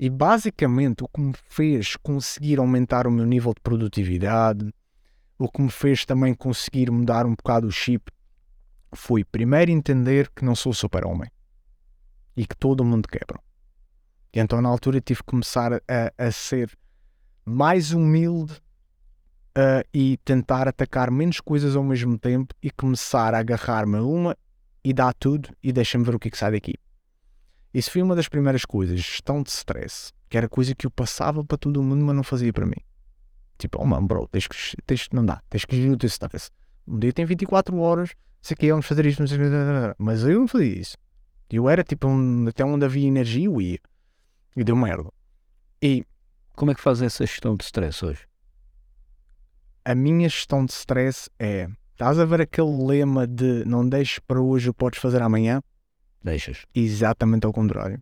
E 0.00 0.08
basicamente 0.08 1.02
o 1.02 1.08
que 1.08 1.20
me 1.20 1.34
fez 1.48 1.96
conseguir 1.96 2.58
aumentar 2.60 3.06
o 3.06 3.10
meu 3.10 3.26
nível 3.26 3.52
de 3.52 3.60
produtividade, 3.60 4.72
o 5.38 5.48
que 5.48 5.62
me 5.62 5.70
fez 5.70 6.04
também 6.04 6.34
conseguir 6.34 6.90
mudar 6.90 7.24
um 7.24 7.34
bocado 7.34 7.66
o 7.66 7.70
chip, 7.70 8.10
foi 8.92 9.24
primeiro 9.24 9.70
entender 9.70 10.30
que 10.34 10.44
não 10.44 10.54
sou 10.54 10.72
super-homem 10.72 11.30
e 12.36 12.46
que 12.46 12.56
todo 12.56 12.84
mundo 12.84 13.06
quebra. 13.06 13.40
E 14.34 14.40
então 14.40 14.60
na 14.60 14.68
altura 14.68 15.00
tive 15.00 15.20
que 15.20 15.26
começar 15.26 15.74
a, 15.74 15.80
a 16.18 16.32
ser 16.32 16.76
mais 17.44 17.92
humilde 17.92 18.60
ah, 19.54 19.84
e 19.92 20.16
tentar 20.24 20.68
atacar 20.68 21.10
menos 21.10 21.40
coisas 21.40 21.74
ao 21.74 21.82
mesmo 21.82 22.18
tempo 22.18 22.54
e 22.62 22.70
começar 22.70 23.34
a 23.34 23.38
agarrar-me 23.38 23.96
a 23.96 24.02
uma 24.02 24.36
e 24.84 24.92
dar 24.92 25.12
tudo 25.14 25.50
e 25.62 25.72
deixa-me 25.72 26.04
ver 26.04 26.14
o 26.14 26.18
que 26.18 26.28
é 26.28 26.30
que 26.30 26.38
sai 26.38 26.52
daqui. 26.52 26.74
Isso 27.72 27.90
foi 27.90 28.02
uma 28.02 28.16
das 28.16 28.28
primeiras 28.28 28.64
coisas, 28.64 28.98
gestão 29.00 29.42
de 29.42 29.50
stress, 29.50 30.12
que 30.28 30.36
era 30.36 30.48
coisa 30.48 30.74
que 30.74 30.86
eu 30.86 30.90
passava 30.90 31.44
para 31.44 31.58
todo 31.58 31.82
mundo, 31.82 32.04
mas 32.04 32.16
não 32.16 32.22
fazia 32.22 32.52
para 32.52 32.66
mim. 32.66 32.87
Tipo, 33.58 33.80
oh 33.82 33.86
mano, 33.86 34.06
bro, 34.06 34.28
tens 34.28 34.46
que, 34.46 34.56
tens, 34.86 35.08
não 35.12 35.24
dá, 35.24 35.42
tens 35.50 35.64
que 35.64 35.76
gerir 35.76 35.92
o 35.92 35.96
teu 35.96 36.06
stress. 36.06 36.50
Um 36.86 36.98
dia 36.98 37.12
tem 37.12 37.24
24 37.24 37.76
horas, 37.78 38.14
sei 38.40 38.56
que 38.56 38.70
vamos 38.70 38.86
fazer 38.86 39.04
isto, 39.04 39.22
mas 39.98 40.24
eu 40.24 40.40
não 40.40 40.48
fazia 40.48 40.80
isso. 40.80 40.96
Eu 41.50 41.68
era 41.68 41.82
tipo, 41.82 42.06
um, 42.06 42.46
até 42.48 42.64
onde 42.64 42.84
havia 42.84 43.06
energia, 43.06 43.46
eu 43.46 43.60
ia. 43.60 43.78
E 44.56 44.64
deu 44.64 44.76
merda. 44.76 45.10
E 45.82 46.04
Como 46.54 46.70
é 46.70 46.74
que 46.74 46.80
fazes 46.80 47.02
essa 47.02 47.26
gestão 47.26 47.56
de 47.56 47.64
stress 47.64 48.04
hoje? 48.04 48.28
a 49.88 49.94
minha 49.94 50.28
gestão 50.28 50.66
de 50.66 50.72
stress 50.72 51.30
é, 51.38 51.66
estás 51.92 52.18
a 52.18 52.24
ver 52.26 52.42
aquele 52.42 52.84
lema 52.84 53.26
de 53.26 53.64
não 53.64 53.88
deixes 53.88 54.18
para 54.18 54.38
hoje 54.38 54.68
o 54.68 54.74
que 54.74 54.78
podes 54.80 55.00
fazer 55.00 55.22
amanhã? 55.22 55.62
Deixas. 56.22 56.66
exatamente 56.74 57.46
ao 57.46 57.52
contrário. 57.54 57.98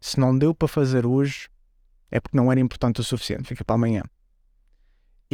Se 0.00 0.20
não 0.20 0.38
deu 0.38 0.54
para 0.54 0.68
fazer 0.68 1.04
hoje, 1.04 1.48
é 2.08 2.20
porque 2.20 2.36
não 2.36 2.52
era 2.52 2.60
importante 2.60 3.00
o 3.00 3.04
suficiente, 3.04 3.48
fica 3.48 3.64
para 3.64 3.74
amanhã. 3.74 4.04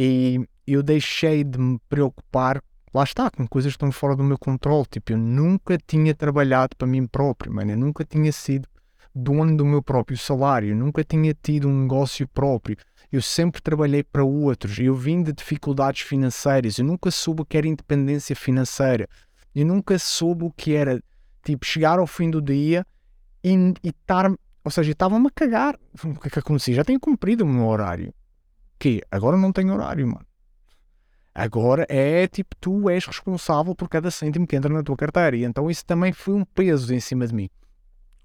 E 0.01 0.39
eu 0.65 0.81
deixei 0.81 1.43
de 1.43 1.59
me 1.59 1.77
preocupar, 1.89 2.63
lá 2.93 3.03
está, 3.03 3.29
com 3.29 3.45
coisas 3.45 3.73
que 3.73 3.75
estão 3.75 3.91
fora 3.91 4.15
do 4.15 4.23
meu 4.23 4.37
controle. 4.37 4.85
Tipo, 4.89 5.11
eu 5.11 5.17
nunca 5.17 5.77
tinha 5.77 6.15
trabalhado 6.15 6.73
para 6.77 6.87
mim 6.87 7.05
próprio, 7.05 7.51
mano. 7.53 7.71
Eu 7.71 7.77
nunca 7.77 8.05
tinha 8.05 8.31
sido 8.31 8.65
dono 9.13 9.57
do 9.57 9.65
meu 9.65 9.83
próprio 9.83 10.17
salário, 10.17 10.69
eu 10.69 10.75
nunca 10.77 11.03
tinha 11.03 11.33
tido 11.33 11.67
um 11.67 11.81
negócio 11.81 12.25
próprio. 12.29 12.77
Eu 13.11 13.21
sempre 13.21 13.61
trabalhei 13.61 14.01
para 14.01 14.23
outros. 14.23 14.79
Eu 14.79 14.95
vim 14.95 15.21
de 15.21 15.33
dificuldades 15.33 16.03
financeiras. 16.03 16.77
Eu 16.77 16.85
nunca 16.85 17.11
soube 17.11 17.41
o 17.41 17.45
que 17.45 17.57
era 17.57 17.67
independência 17.67 18.37
financeira. 18.37 19.05
Eu 19.53 19.65
nunca 19.65 19.99
soube 19.99 20.45
o 20.45 20.51
que 20.51 20.75
era 20.75 21.03
tipo, 21.43 21.65
chegar 21.65 21.99
ao 21.99 22.07
fim 22.07 22.29
do 22.29 22.41
dia 22.41 22.87
e 23.43 23.73
estar, 23.83 24.31
ou 24.63 24.71
seja, 24.71 24.93
estava-me 24.93 25.27
a 25.27 25.31
cagar. 25.31 25.77
O 26.05 26.15
que 26.21 26.29
é 26.29 26.31
que 26.31 26.39
acontecia? 26.39 26.75
Já 26.75 26.85
tenho 26.85 27.01
cumprido 27.01 27.43
o 27.43 27.47
meu 27.47 27.65
horário. 27.65 28.13
Que 28.79 29.01
agora 29.11 29.37
não 29.37 29.51
tenho 29.51 29.73
horário, 29.73 30.07
mano. 30.07 30.25
Agora 31.35 31.85
é 31.89 32.27
tipo, 32.27 32.55
tu 32.59 32.89
és 32.89 33.05
responsável 33.05 33.75
por 33.75 33.87
cada 33.87 34.09
cêntimo 34.09 34.47
que 34.47 34.55
entra 34.55 34.73
na 34.73 34.81
tua 34.81 34.97
carteira. 34.97 35.37
E 35.37 35.43
então 35.43 35.69
isso 35.69 35.85
também 35.85 36.11
foi 36.11 36.33
um 36.33 36.43
peso 36.43 36.93
em 36.93 36.99
cima 36.99 37.27
de 37.27 37.35
mim. 37.35 37.49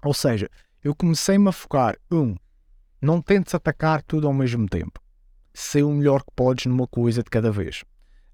Ou 0.03 0.13
seja, 0.13 0.49
eu 0.83 0.95
comecei-me 0.95 1.49
a 1.49 1.51
focar, 1.51 1.95
um, 2.11 2.35
não 3.01 3.21
tentes 3.21 3.53
atacar 3.53 4.01
tudo 4.03 4.27
ao 4.27 4.33
mesmo 4.33 4.67
tempo. 4.67 4.99
ser 5.53 5.83
o 5.83 5.91
melhor 5.91 6.21
que 6.21 6.31
podes 6.35 6.65
numa 6.65 6.87
coisa 6.87 7.23
de 7.23 7.29
cada 7.29 7.51
vez. 7.51 7.83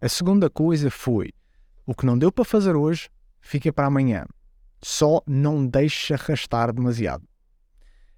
A 0.02 0.10
segunda 0.10 0.50
coisa 0.50 0.90
foi: 0.90 1.32
o 1.86 1.94
que 1.94 2.06
não 2.06 2.18
deu 2.18 2.32
para 2.32 2.44
fazer 2.44 2.76
hoje, 2.76 3.10
fica 3.40 3.72
para 3.72 3.88
amanhã. 3.88 4.26
Só 4.82 5.22
não 5.28 5.66
deixe 5.66 6.14
arrastar 6.14 6.74
demasiado. 6.74 7.24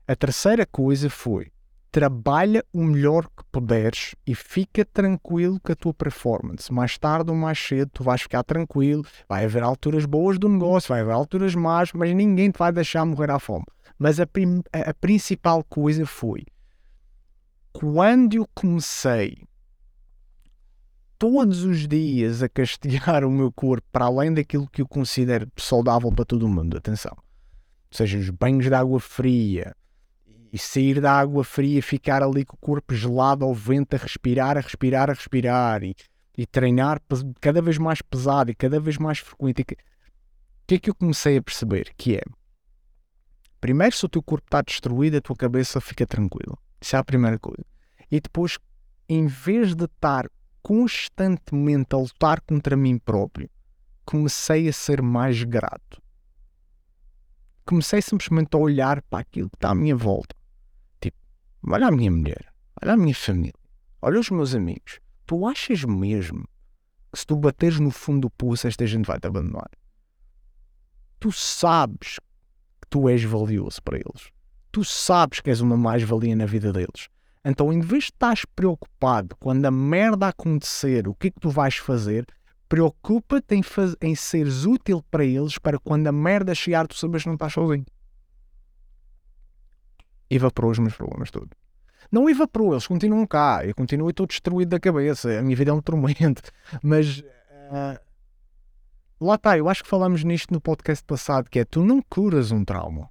A 0.08 0.16
terceira 0.16 0.66
coisa 0.66 1.10
foi: 1.10 1.52
trabalha 1.94 2.66
o 2.74 2.84
melhor 2.84 3.28
que 3.28 3.44
puderes 3.52 4.16
e 4.26 4.34
fica 4.34 4.84
tranquilo 4.84 5.60
com 5.60 5.72
a 5.72 5.76
tua 5.76 5.94
performance. 5.94 6.74
Mais 6.74 6.98
tarde 6.98 7.30
ou 7.30 7.38
mais 7.38 7.60
cedo 7.60 7.92
tu 7.94 8.04
vais 8.04 8.20
ficar 8.20 8.42
tranquilo, 8.42 9.06
vai 9.30 9.46
haver 9.46 9.62
alturas 9.62 10.04
boas 10.04 10.40
do 10.40 10.50
negócio, 10.50 10.90
vai 10.90 11.02
haver 11.02 11.14
alturas 11.14 11.54
más, 11.54 11.94
mas 11.94 12.12
ninguém 12.16 12.50
te 12.50 12.58
vai 12.58 12.72
deixar 12.72 13.06
morrer 13.06 13.30
à 13.30 13.38
fome. 13.38 13.66
Mas 14.00 14.20
a, 14.20 14.24
a 14.24 14.94
principal 14.96 15.64
coisa 15.64 16.04
foi 16.04 16.44
quando 17.72 18.34
eu 18.38 18.50
comecei 18.56 19.38
todos 21.20 21.64
os 21.64 21.88
dias 21.88 22.42
a 22.42 22.50
castigar 22.50 23.24
o 23.24 23.30
meu 23.30 23.52
corpo 23.52 23.88
para 23.92 24.06
além 24.06 24.34
daquilo 24.34 24.68
que 24.68 24.82
eu 24.82 24.88
considero 24.88 25.48
saudável 25.58 26.12
para 26.12 26.26
todo 26.26 26.50
mundo, 26.50 26.76
atenção. 26.76 27.16
Ou 27.16 27.98
seja, 27.98 28.18
os 28.18 28.32
banhos 28.32 28.66
de 28.66 28.74
água 28.74 29.00
fria, 29.00 29.76
e 30.54 30.60
sair 30.60 31.02
da 31.02 31.12
água 31.12 31.44
fria, 31.44 31.82
ficar 31.82 32.22
ali 32.22 32.46
com 32.46 32.56
o 32.56 32.60
corpo 32.60 32.94
gelado 32.94 33.44
ao 33.44 33.56
vento, 33.56 33.96
a 33.96 33.98
respirar, 33.98 34.56
a 34.56 34.62
respirar, 34.62 35.10
a 35.10 35.14
respirar 35.14 35.84
e, 35.84 35.96
e 36.38 36.46
treinar 36.46 37.02
cada 37.42 37.60
vez 37.60 37.80
mais 37.80 38.04
pesado 38.04 38.52
e 38.52 38.56
cada 38.56 38.80
vez 38.80 39.00
mais 39.00 39.18
frequente. 39.18 39.64
O 39.64 39.66
que 40.68 40.76
é 40.76 40.78
que 40.78 40.92
eu 40.92 40.96
comecei 40.96 41.38
a 41.38 41.42
perceber? 41.42 41.92
Que 41.98 42.18
é, 42.18 42.22
primeiro, 43.60 43.96
se 43.96 44.06
o 44.06 44.10
teu 44.10 44.22
corpo 44.22 44.46
está 44.46 44.62
destruído, 44.62 45.18
a 45.18 45.22
tua 45.22 45.36
cabeça 45.36 45.82
fica 45.82 46.06
tranquila. 46.06 46.56
Isso 46.80 46.96
é 46.96 47.00
a 47.00 47.04
primeira 47.04 47.40
coisa. 47.40 47.66
E 48.12 48.22
depois, 48.22 48.60
em 49.10 49.26
vez 49.26 49.74
de 49.74 49.86
estar 49.86 50.30
constantemente 50.62 51.96
a 51.96 51.98
lutar 51.98 52.40
contra 52.42 52.78
mim 52.78 53.00
próprio, 53.00 53.50
comecei 54.06 54.68
a 54.68 54.74
ser 54.74 55.02
mais 55.02 55.44
grato. 55.44 56.00
Comecei 57.66 58.04
simplesmente 58.04 58.54
a 58.54 58.60
olhar 58.60 59.02
para 59.02 59.22
aquilo 59.22 59.50
que 59.50 59.56
está 59.56 59.72
à 59.72 59.76
minha 59.76 59.96
volta 59.96 60.36
olha 61.72 61.88
a 61.88 61.92
minha 61.92 62.12
mulher, 62.12 62.54
olha 62.82 62.94
a 62.94 62.98
minha 62.98 63.16
família, 63.16 63.54
olha 64.02 64.20
os 64.20 64.30
meus 64.30 64.54
amigos. 64.54 65.00
Tu 65.26 65.48
achas 65.48 65.84
mesmo 65.84 66.48
que 67.12 67.20
se 67.20 67.26
tu 67.26 67.36
bateres 67.36 67.80
no 67.80 67.92
fundo 67.92 68.22
do 68.22 68.30
poço, 68.30 68.68
esta 68.68 68.86
gente 68.86 69.06
vai 69.06 69.20
te 69.20 69.28
abandonar? 69.28 69.70
Tu 71.20 71.32
sabes 71.32 72.20
que 72.82 72.88
tu 72.90 73.08
és 73.08 73.24
valioso 73.24 73.82
para 73.82 73.98
eles. 73.98 74.32
Tu 74.72 74.84
sabes 74.84 75.40
que 75.40 75.50
és 75.50 75.62
uma 75.62 75.78
mais-valia 75.78 76.36
na 76.36 76.46
vida 76.46 76.74
deles. 76.74 77.08
Então, 77.46 77.72
em 77.72 77.80
vez 77.80 78.06
de 78.06 78.12
estás 78.12 78.44
preocupado 78.56 79.36
quando 79.40 79.66
a 79.66 79.72
merda 79.72 80.28
acontecer, 80.28 81.08
o 81.08 81.16
que 81.16 81.28
é 81.28 81.32
que 81.32 81.40
tu 81.40 81.50
vais 81.50 81.76
fazer, 81.78 82.26
preocupa-te 82.68 83.56
em, 83.56 83.62
em 84.02 84.16
seres 84.16 84.66
útil 84.66 85.04
para 85.10 85.24
eles 85.24 85.58
para 85.58 85.80
quando 85.80 86.08
a 86.08 86.12
merda 86.12 86.56
chegar, 86.56 86.88
tu 86.88 86.96
sabes 86.96 87.24
que 87.24 87.28
não 87.28 87.36
estás 87.36 87.54
sozinho 87.54 87.86
evaporou 90.36 90.72
os 90.72 90.80
meus 90.80 90.96
problemas 90.96 91.32
todos. 91.32 91.52
Não 92.12 92.30
evaporou, 92.30 92.74
eles 92.74 92.86
continuam 92.88 93.26
cá. 93.26 93.66
Eu 93.66 93.74
continuo 93.74 94.10
e 94.10 94.12
estou 94.12 94.28
destruído 94.28 94.70
da 94.70 94.80
cabeça. 94.80 95.40
A 95.40 95.42
minha 95.42 95.56
vida 95.56 95.72
é 95.72 95.74
um 95.74 95.82
tormento. 95.82 96.44
Mas 96.84 97.20
uh, 97.20 98.00
lá 99.20 99.36
está, 99.36 99.58
eu 99.58 99.68
acho 99.70 99.84
que 99.84 99.90
falamos 99.90 100.24
nisto 100.24 100.54
no 100.54 100.62
podcast 100.62 101.04
passado, 101.04 101.50
que 101.50 101.60
é 101.60 101.66
tu 101.66 101.84
não 101.84 102.02
curas 102.02 102.52
um 102.52 102.64
trauma. 102.64 103.10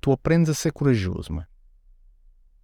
Tu 0.00 0.10
aprendes 0.10 0.50
a 0.50 0.54
ser 0.54 0.72
corajoso, 0.72 1.32
mano. 1.32 1.46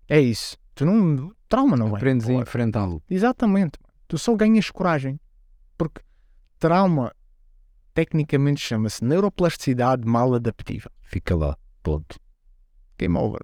É 0.09 0.21
isso. 0.21 0.57
Tu 0.75 0.85
não. 0.85 1.33
Trauma 1.49 1.77
não 1.77 1.95
Aprendes 1.95 2.29
a 2.29 2.33
enfrentá-lo. 2.33 3.03
Exatamente. 3.09 3.79
Tu 4.09 4.19
só 4.19 4.35
ganhas 4.35 4.71
coragem. 4.71 5.21
Porque 5.79 6.01
trauma 6.59 7.15
tecnicamente 7.95 8.61
chama-se 8.61 9.05
neuroplasticidade 9.05 10.05
mal 10.07 10.35
adaptiva. 10.35 10.91
Fica 11.03 11.37
lá. 11.37 11.57
Ponto. 11.83 12.19
Game 12.99 13.17
over 13.17 13.43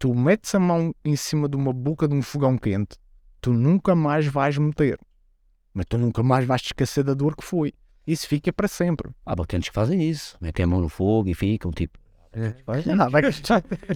tu 0.00 0.14
metes 0.14 0.52
a 0.54 0.58
mão 0.58 0.94
em 1.04 1.14
cima 1.14 1.46
de 1.46 1.56
uma 1.56 1.74
boca 1.74 2.08
de 2.08 2.14
um 2.14 2.22
fogão 2.22 2.56
quente, 2.56 2.96
tu 3.38 3.52
nunca 3.52 3.94
mais 3.94 4.26
vais 4.26 4.56
meter. 4.56 4.98
Mas 5.74 5.84
tu 5.86 5.98
nunca 5.98 6.22
mais 6.22 6.46
vais 6.46 6.62
te 6.62 6.68
esquecer 6.68 7.04
da 7.04 7.12
dor 7.12 7.36
que 7.36 7.44
foi. 7.44 7.74
Isso 8.06 8.26
fica 8.26 8.50
para 8.50 8.66
sempre. 8.66 9.10
Há 9.24 9.36
bacantes 9.36 9.68
que 9.68 9.74
fazem 9.74 10.02
isso. 10.02 10.38
Metem 10.40 10.64
a 10.64 10.66
mão 10.66 10.80
no 10.80 10.88
fogo 10.88 11.28
e 11.28 11.34
ficam 11.34 11.70
tipo. 11.70 11.98
É. 12.32 12.54
Ah, 12.66 12.80
já, 12.80 13.10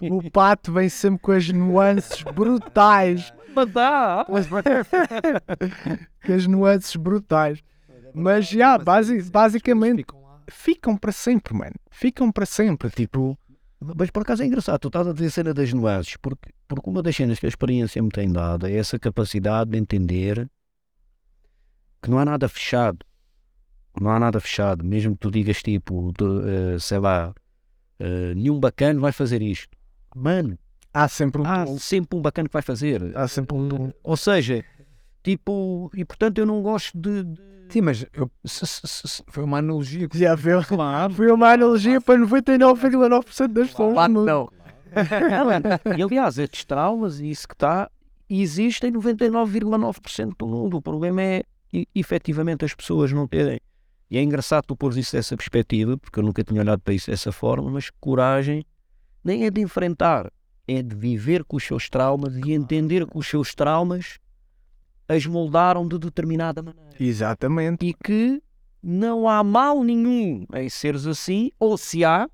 O 0.08 0.30
pato 0.30 0.72
vem 0.72 0.88
sempre 0.88 1.20
com 1.20 1.32
as 1.32 1.48
nuances 1.48 2.22
brutais. 2.22 3.34
Mas 3.52 3.68
dá! 3.72 4.24
com 6.24 6.32
as 6.32 6.46
nuances 6.46 6.94
brutais. 6.94 7.58
Mas 8.14 8.46
já, 8.46 8.78
basic, 8.78 9.28
basicamente 9.28 10.04
ficam 10.48 10.96
para 10.96 11.12
sempre, 11.12 11.54
mano. 11.54 11.74
Ficam 11.90 12.30
para 12.30 12.46
sempre, 12.46 12.90
tipo. 12.90 13.38
Mas 13.78 14.10
por 14.10 14.22
acaso 14.22 14.42
é 14.42 14.46
engraçado, 14.46 14.80
tu 14.80 14.88
estás 14.88 15.06
a 15.06 15.12
dizer 15.12 15.26
a 15.26 15.30
cena 15.30 15.54
das 15.54 15.72
nuances, 15.72 16.16
porque, 16.16 16.50
porque 16.66 16.88
uma 16.88 17.02
das 17.02 17.14
cenas 17.14 17.38
que 17.38 17.44
a 17.44 17.48
experiência 17.48 18.02
me 18.02 18.08
tem 18.08 18.32
dado 18.32 18.66
é 18.66 18.72
essa 18.72 18.98
capacidade 18.98 19.70
de 19.70 19.76
entender 19.76 20.48
que 22.02 22.10
não 22.10 22.18
há 22.18 22.24
nada 22.24 22.48
fechado. 22.48 22.98
Não 24.00 24.10
há 24.10 24.18
nada 24.18 24.40
fechado, 24.40 24.84
mesmo 24.84 25.12
que 25.14 25.20
tu 25.20 25.30
digas 25.30 25.62
tipo, 25.62 26.12
de, 26.16 26.24
uh, 26.24 26.80
sei 26.80 26.98
lá, 26.98 27.34
uh, 28.00 28.34
nenhum 28.34 28.58
bacana 28.60 29.00
vai 29.00 29.12
fazer 29.12 29.42
isto. 29.42 29.76
Mano, 30.14 30.58
há 30.92 31.08
sempre 31.08 31.42
um, 31.42 31.46
há 31.46 31.66
sempre 31.78 32.18
um 32.18 32.22
bacana 32.22 32.48
que 32.48 32.52
vai 32.52 32.62
fazer. 32.62 33.16
Há 33.16 33.28
sempre 33.28 33.56
um. 33.56 33.92
Ou 34.02 34.16
seja, 34.16 34.64
tipo, 35.26 35.90
e 35.92 36.04
portanto 36.04 36.38
eu 36.38 36.46
não 36.46 36.62
gosto 36.62 36.96
de, 36.96 37.24
de 37.24 37.42
Sim, 37.68 37.80
mas 37.80 38.06
eu, 38.12 38.30
se, 38.44 38.64
se, 38.64 38.86
se, 38.86 39.22
foi 39.26 39.42
uma 39.42 39.58
analogia. 39.58 40.08
Já 40.14 40.36
viu? 40.36 40.62
Claro. 40.62 41.12
Foi 41.14 41.32
uma 41.32 41.50
analogia 41.50 42.00
para 42.00 42.16
99,9% 42.16 43.48
das 43.48 43.70
pessoas. 43.70 43.92
Claro, 43.92 44.24
não. 44.24 44.48
e 45.98 46.00
aliás, 46.00 46.38
estes 46.38 46.64
traumas 46.64 47.18
e 47.18 47.28
isso 47.28 47.48
que 47.48 47.54
está, 47.54 47.90
existem 48.30 48.92
99,9% 48.92 50.34
do 50.38 50.46
mundo. 50.46 50.76
O 50.76 50.80
problema 50.82 51.20
é 51.20 51.42
efetivamente 51.92 52.64
as 52.64 52.72
pessoas 52.72 53.10
não 53.10 53.26
terem. 53.26 53.58
E 54.08 54.16
é 54.16 54.22
engraçado 54.22 54.66
tu 54.68 54.76
pôr 54.76 54.96
isso 54.96 55.16
dessa 55.16 55.36
perspectiva, 55.36 55.98
porque 55.98 56.20
eu 56.20 56.22
nunca 56.22 56.44
tinha 56.44 56.60
olhado 56.60 56.80
para 56.80 56.94
isso 56.94 57.10
dessa 57.10 57.32
forma, 57.32 57.68
mas 57.68 57.90
coragem 58.00 58.64
nem 59.24 59.44
é 59.44 59.50
de 59.50 59.60
enfrentar, 59.60 60.30
é 60.68 60.80
de 60.80 60.94
viver 60.94 61.42
com 61.42 61.56
os 61.56 61.64
seus 61.64 61.90
traumas 61.90 62.36
e 62.36 62.52
entender 62.52 63.04
que 63.04 63.18
os 63.18 63.26
seus 63.26 63.56
traumas 63.56 64.20
as 65.08 65.24
moldaram 65.26 65.86
de 65.86 65.98
determinada 65.98 66.62
maneira. 66.62 66.90
Exatamente. 66.98 67.86
E 67.86 67.94
que 67.94 68.42
não 68.82 69.28
há 69.28 69.42
mal 69.42 69.82
nenhum 69.82 70.46
em 70.54 70.68
seres 70.68 71.06
assim, 71.06 71.50
ou 71.58 71.76
se 71.76 72.04
há, 72.04 72.28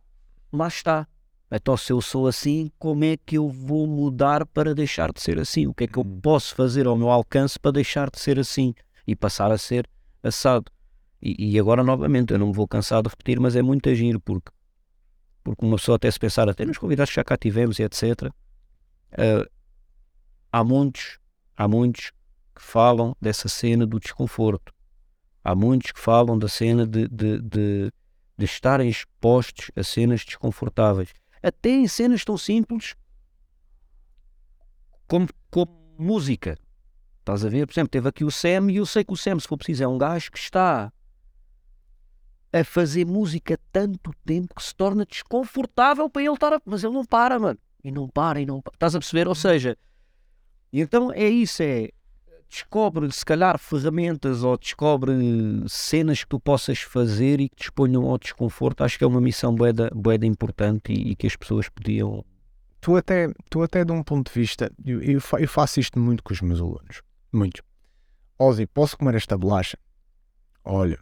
lá 0.52 0.68
está. 0.68 1.06
Então, 1.50 1.76
se 1.76 1.92
eu 1.92 2.00
sou 2.00 2.26
assim, 2.26 2.70
como 2.78 3.04
é 3.04 3.16
que 3.16 3.36
eu 3.36 3.48
vou 3.48 3.86
mudar 3.86 4.46
para 4.46 4.74
deixar 4.74 5.12
de 5.12 5.20
ser 5.20 5.38
assim? 5.38 5.66
O 5.66 5.74
que 5.74 5.84
é 5.84 5.86
que 5.86 5.98
eu 5.98 6.02
hum. 6.02 6.20
posso 6.20 6.54
fazer 6.54 6.86
ao 6.86 6.96
meu 6.96 7.10
alcance 7.10 7.58
para 7.58 7.72
deixar 7.72 8.10
de 8.10 8.18
ser 8.18 8.38
assim 8.38 8.74
e 9.06 9.14
passar 9.14 9.52
a 9.52 9.58
ser 9.58 9.86
assado? 10.22 10.72
E, 11.20 11.52
e 11.52 11.58
agora, 11.58 11.84
novamente, 11.84 12.32
eu 12.32 12.38
não 12.38 12.48
me 12.48 12.52
vou 12.54 12.66
cansar 12.66 13.02
de 13.02 13.10
repetir, 13.10 13.38
mas 13.38 13.54
é 13.54 13.60
muito 13.60 13.88
agir, 13.88 14.18
porque, 14.18 14.50
porque 15.44 15.64
uma 15.64 15.76
pessoa 15.76 15.96
até 15.96 16.10
se 16.10 16.18
pensar, 16.18 16.48
até 16.48 16.64
nos 16.64 16.78
convidados 16.78 17.10
que 17.10 17.16
já 17.16 17.24
cá 17.24 17.36
tivemos 17.36 17.78
e 17.78 17.82
etc., 17.82 18.02
uh, 18.22 18.32
eh, 19.12 19.46
há 20.50 20.64
muitos, 20.64 21.18
há 21.54 21.68
muitos 21.68 22.12
que 22.62 22.68
falam 22.68 23.16
dessa 23.20 23.48
cena 23.48 23.84
do 23.84 23.98
desconforto. 23.98 24.72
Há 25.42 25.52
muitos 25.52 25.90
que 25.90 25.98
falam 25.98 26.38
da 26.38 26.48
cena 26.48 26.86
de, 26.86 27.08
de, 27.08 27.42
de, 27.42 27.92
de 28.38 28.44
estarem 28.44 28.88
expostos 28.88 29.72
a 29.74 29.82
cenas 29.82 30.24
desconfortáveis. 30.24 31.12
Até 31.42 31.70
em 31.70 31.88
cenas 31.88 32.24
tão 32.24 32.38
simples 32.38 32.94
como, 35.08 35.28
como 35.50 35.76
música. 35.98 36.56
Estás 37.18 37.44
a 37.44 37.48
ver? 37.48 37.66
Por 37.66 37.72
exemplo, 37.72 37.90
teve 37.90 38.08
aqui 38.08 38.24
o 38.24 38.30
Sam 38.30 38.70
e 38.70 38.76
eu 38.76 38.86
sei 38.86 39.02
que 39.02 39.12
o 39.12 39.16
Sam, 39.16 39.40
se 39.40 39.48
for 39.48 39.56
preciso, 39.56 39.82
é 39.82 39.88
um 39.88 39.98
gajo 39.98 40.30
que 40.30 40.38
está 40.38 40.92
a 42.52 42.62
fazer 42.62 43.04
música 43.04 43.58
tanto 43.72 44.12
tempo 44.24 44.54
que 44.54 44.62
se 44.62 44.74
torna 44.74 45.04
desconfortável 45.04 46.08
para 46.08 46.22
ele 46.22 46.34
estar 46.34 46.52
a... 46.52 46.62
Mas 46.64 46.84
ele 46.84 46.94
não 46.94 47.04
para, 47.04 47.40
mano. 47.40 47.58
E 47.82 47.90
não 47.90 48.08
para, 48.08 48.40
e 48.40 48.46
não 48.46 48.62
para. 48.62 48.74
Estás 48.74 48.94
a 48.94 49.00
perceber? 49.00 49.26
Ou 49.26 49.34
seja, 49.34 49.76
e 50.72 50.80
então 50.80 51.12
é 51.12 51.28
isso, 51.28 51.60
é 51.60 51.90
descobre 52.52 53.10
se 53.10 53.24
calhar 53.24 53.58
ferramentas 53.58 54.44
ou 54.44 54.58
descobre 54.58 55.12
cenas 55.66 56.22
que 56.22 56.28
tu 56.28 56.38
possas 56.38 56.80
fazer 56.80 57.40
e 57.40 57.48
que 57.48 57.56
te 57.56 57.62
exponham 57.64 58.04
ao 58.04 58.18
desconforto. 58.18 58.84
Acho 58.84 58.98
que 58.98 59.04
é 59.04 59.06
uma 59.06 59.22
missão 59.22 59.54
boeda, 59.54 59.90
boeda 59.94 60.26
importante 60.26 60.92
e, 60.92 61.12
e, 61.12 61.16
que 61.16 61.26
as 61.26 61.34
pessoas 61.34 61.70
podiam. 61.70 62.22
Tu 62.80 62.94
até, 62.94 63.32
tu 63.48 63.62
até 63.62 63.84
de 63.84 63.92
um 63.92 64.02
ponto 64.02 64.30
de 64.30 64.38
vista, 64.38 64.70
eu, 64.84 65.00
eu, 65.02 65.20
eu 65.38 65.48
faço 65.48 65.80
isto 65.80 65.98
muito 65.98 66.22
com 66.22 66.34
os 66.34 66.42
meus 66.42 66.60
alunos. 66.60 67.00
Muito. 67.32 67.64
Ozzy, 68.38 68.66
posso 68.66 68.98
comer 68.98 69.14
esta 69.14 69.38
bolacha? 69.38 69.78
Olha, 70.62 70.98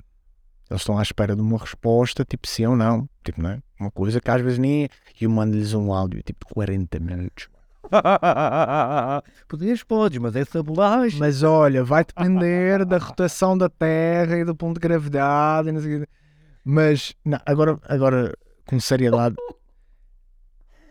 Eles 0.70 0.82
estão 0.82 0.98
à 0.98 1.02
espera 1.02 1.34
de 1.34 1.42
uma 1.42 1.58
resposta, 1.58 2.24
tipo 2.24 2.46
sim 2.46 2.64
ou 2.66 2.76
não. 2.76 3.08
Tipo, 3.24 3.42
não 3.42 3.50
é? 3.50 3.62
Uma 3.78 3.90
coisa 3.90 4.20
que 4.20 4.30
às 4.30 4.40
vezes 4.40 4.58
nem 4.58 4.84
é. 4.84 4.88
E 5.20 5.24
eu 5.24 5.30
mando-lhes 5.30 5.74
um 5.74 5.92
áudio, 5.92 6.22
tipo, 6.22 6.46
de 6.46 6.54
40 6.54 7.00
minutos. 7.00 7.48
Podes, 9.48 9.82
podes, 9.82 10.18
mas 10.18 10.36
essa 10.36 10.62
bolagem. 10.62 11.18
Mas 11.18 11.42
olha, 11.42 11.82
vai 11.82 12.04
depender 12.04 12.84
da 12.84 12.98
rotação 12.98 13.56
da 13.56 13.68
Terra 13.68 14.38
e 14.38 14.44
do 14.44 14.54
ponto 14.54 14.74
de 14.74 14.80
gravidade. 14.80 15.70
Mas, 16.64 17.14
não, 17.24 17.38
agora, 17.44 17.78
agora, 17.88 18.36
com 18.66 18.78
seriedade, 18.78 19.36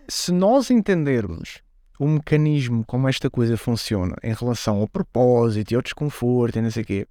se 0.08 0.32
nós 0.32 0.70
entendermos 0.72 1.62
o 2.00 2.08
mecanismo 2.08 2.84
como 2.86 3.08
esta 3.08 3.30
coisa 3.30 3.56
funciona 3.58 4.16
em 4.24 4.34
relação 4.34 4.80
ao 4.80 4.88
propósito 4.88 5.72
e 5.72 5.76
ao 5.76 5.82
desconforto 5.82 6.58
e 6.58 6.62
não 6.62 6.72
sei 6.72 6.84
o 6.84 6.86
quê, 6.86 7.08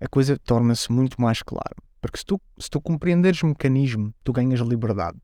a 0.00 0.08
coisa 0.08 0.38
torna-se 0.38 0.90
muito 0.90 1.20
mais 1.20 1.42
clara. 1.42 1.76
Porque 2.00 2.18
se 2.18 2.24
tu, 2.24 2.40
se 2.58 2.68
tu 2.68 2.80
compreenderes 2.80 3.42
o 3.42 3.46
mecanismo, 3.46 4.12
tu 4.24 4.32
ganhas 4.32 4.60
liberdade. 4.60 5.18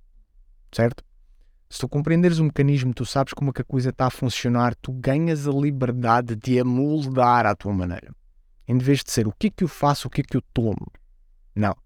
Certo? 0.73 1.03
Se 1.71 1.81
tu 1.81 1.89
compreenderes 1.89 2.39
o 2.39 2.45
mecanismo, 2.45 2.95
tu 2.95 3.05
sabes 3.05 3.35
como 3.35 3.51
é 3.51 3.53
que 3.53 3.61
a 3.61 3.65
coisa 3.65 3.91
está 3.91 4.07
a 4.07 4.11
funcionar, 4.11 4.75
tu 4.77 4.93
ganhas 4.93 5.47
a 5.47 5.53
liberdade 5.53 6.35
de 6.35 6.59
a 6.59 6.65
moldar 6.65 7.45
à 7.45 7.55
tua 7.55 7.73
maneira. 7.73 8.15
Em 8.67 8.79
vez 8.79 9.05
de 9.05 9.11
ser 9.11 9.27
o 9.29 9.33
que 9.39 9.49
é 9.49 9.51
que 9.51 9.65
eu 9.65 9.69
faço, 9.69 10.09
o 10.09 10.11
que 10.11 10.23
é 10.23 10.25
que 10.25 10.37
eu 10.37 10.43
tomo. 10.55 10.91
Não. 11.55 11.77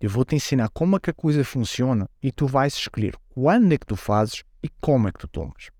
Eu 0.00 0.10
vou-te 0.10 0.36
ensinar 0.36 0.68
como 0.70 0.96
é 0.96 1.00
que 1.00 1.10
a 1.10 1.14
coisa 1.14 1.42
funciona 1.44 2.08
e 2.22 2.30
tu 2.30 2.46
vais 2.46 2.74
escolher 2.74 3.16
quando 3.30 3.72
é 3.72 3.78
que 3.78 3.86
tu 3.86 3.96
fazes 3.96 4.44
e 4.62 4.68
como 4.80 5.08
é 5.08 5.12
que 5.12 5.18
tu 5.18 5.28
tomas. 5.28 5.70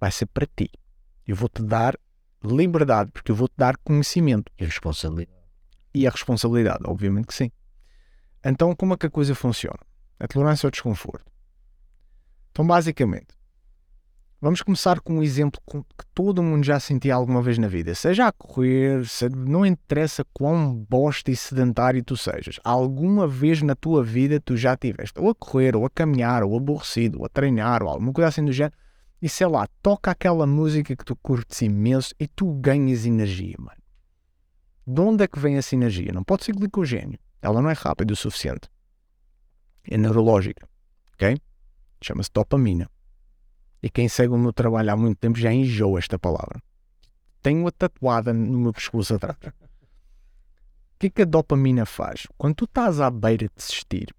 Vai 0.00 0.10
ser 0.10 0.26
para 0.26 0.46
ti. 0.46 0.70
Eu 1.26 1.36
vou-te 1.36 1.62
dar 1.62 1.94
liberdade, 2.42 3.10
porque 3.12 3.30
eu 3.30 3.36
vou-te 3.36 3.54
dar 3.56 3.76
conhecimento 3.78 4.52
E 4.58 4.64
responsabilidade. 4.64 5.38
e 5.94 6.06
a 6.06 6.10
responsabilidade, 6.10 6.82
obviamente 6.84 7.28
que 7.28 7.34
sim. 7.34 7.50
Então, 8.44 8.74
como 8.74 8.92
é 8.92 8.96
que 8.96 9.06
a 9.06 9.10
coisa 9.10 9.34
funciona? 9.34 9.78
A 10.18 10.28
tolerância 10.28 10.66
ao 10.66 10.70
desconforto. 10.70 11.24
Então, 12.54 12.64
basicamente, 12.64 13.34
vamos 14.40 14.62
começar 14.62 15.00
com 15.00 15.14
um 15.14 15.22
exemplo 15.24 15.60
que 15.66 16.06
todo 16.14 16.40
mundo 16.40 16.64
já 16.64 16.78
sentiu 16.78 17.12
alguma 17.12 17.42
vez 17.42 17.58
na 17.58 17.66
vida. 17.66 17.96
Seja 17.96 18.28
a 18.28 18.32
correr, 18.32 19.02
não 19.36 19.66
interessa 19.66 20.24
quão 20.32 20.72
bosta 20.72 21.32
e 21.32 21.36
sedentário 21.36 22.04
tu 22.04 22.16
sejas. 22.16 22.60
Alguma 22.62 23.26
vez 23.26 23.60
na 23.60 23.74
tua 23.74 24.04
vida 24.04 24.38
tu 24.38 24.56
já 24.56 24.76
tiveste 24.76 25.18
ou 25.18 25.30
a 25.30 25.34
correr, 25.34 25.74
ou 25.74 25.84
a 25.84 25.90
caminhar, 25.90 26.44
ou 26.44 26.56
aborrecido, 26.56 27.18
ou 27.18 27.26
a 27.26 27.28
treinar, 27.28 27.82
ou 27.82 27.88
alguma 27.88 28.12
coisa 28.12 28.28
assim 28.28 28.44
do 28.44 28.52
género. 28.52 28.76
E 29.20 29.28
sei 29.28 29.48
lá, 29.48 29.66
toca 29.82 30.12
aquela 30.12 30.46
música 30.46 30.94
que 30.94 31.04
tu 31.04 31.16
curtes 31.16 31.60
imenso 31.60 32.14
e 32.20 32.28
tu 32.28 32.52
ganhas 32.52 33.04
energia, 33.04 33.56
mano. 33.58 33.82
De 34.86 35.00
onde 35.00 35.24
é 35.24 35.26
que 35.26 35.40
vem 35.40 35.56
essa 35.56 35.74
energia? 35.74 36.12
Não 36.12 36.22
pode 36.22 36.44
ser 36.44 36.54
glicogênio. 36.54 37.18
Ela 37.42 37.60
não 37.60 37.68
é 37.68 37.72
rápida 37.72 38.12
o 38.12 38.16
suficiente. 38.16 38.70
É 39.90 39.98
neurológica. 39.98 40.68
Ok? 41.14 41.36
Chama-se 42.00 42.30
dopamina. 42.32 42.90
E 43.82 43.90
quem 43.90 44.08
segue 44.08 44.32
o 44.32 44.38
meu 44.38 44.52
trabalho 44.52 44.92
há 44.92 44.96
muito 44.96 45.18
tempo 45.18 45.38
já 45.38 45.52
enjoa 45.52 45.98
esta 45.98 46.18
palavra. 46.18 46.62
Tenho-a 47.42 47.70
tatuada 47.70 48.32
no 48.32 48.58
meu 48.58 48.72
pescoço 48.72 49.14
atrás. 49.14 49.36
O 49.36 50.98
que 50.98 51.08
é 51.08 51.10
que 51.10 51.22
a 51.22 51.26
dopamina 51.26 51.84
faz? 51.84 52.26
Quando 52.38 52.54
tu 52.54 52.64
estás 52.64 53.00
à 53.00 53.10
beira 53.10 53.46
de 53.46 53.54
desistir, 53.54 54.14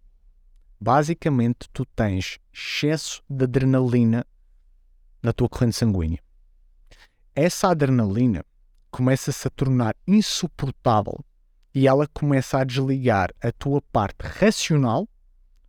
basicamente 0.79 1.67
tu 1.73 1.85
tens 1.85 2.37
excesso 2.53 3.23
de 3.29 3.45
adrenalina 3.45 4.25
na 5.23 5.33
tua 5.33 5.49
corrente 5.49 5.75
sanguínea. 5.75 6.19
Essa 7.33 7.69
adrenalina 7.69 8.45
começa-se 8.91 9.47
a 9.47 9.51
tornar 9.51 9.95
insuportável 10.07 11.19
e 11.73 11.87
ela 11.87 12.07
começa 12.07 12.59
a 12.59 12.63
desligar 12.63 13.31
a 13.41 13.51
tua 13.51 13.81
parte 13.91 14.21
racional, 14.21 15.09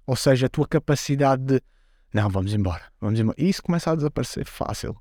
ou 0.07 0.15
seja, 0.15 0.47
a 0.47 0.49
tua 0.49 0.69
capacidade 0.69 1.43
de 1.43 1.61
não, 2.17 2.31
vamos 2.31 2.55
embora, 2.55 2.83
vamos 2.99 3.21
embora. 3.21 3.37
E 3.39 3.47
isso 3.47 3.63
começa 3.63 3.91
a 3.91 3.95
desaparecer 3.95 4.47
fácil. 4.47 4.97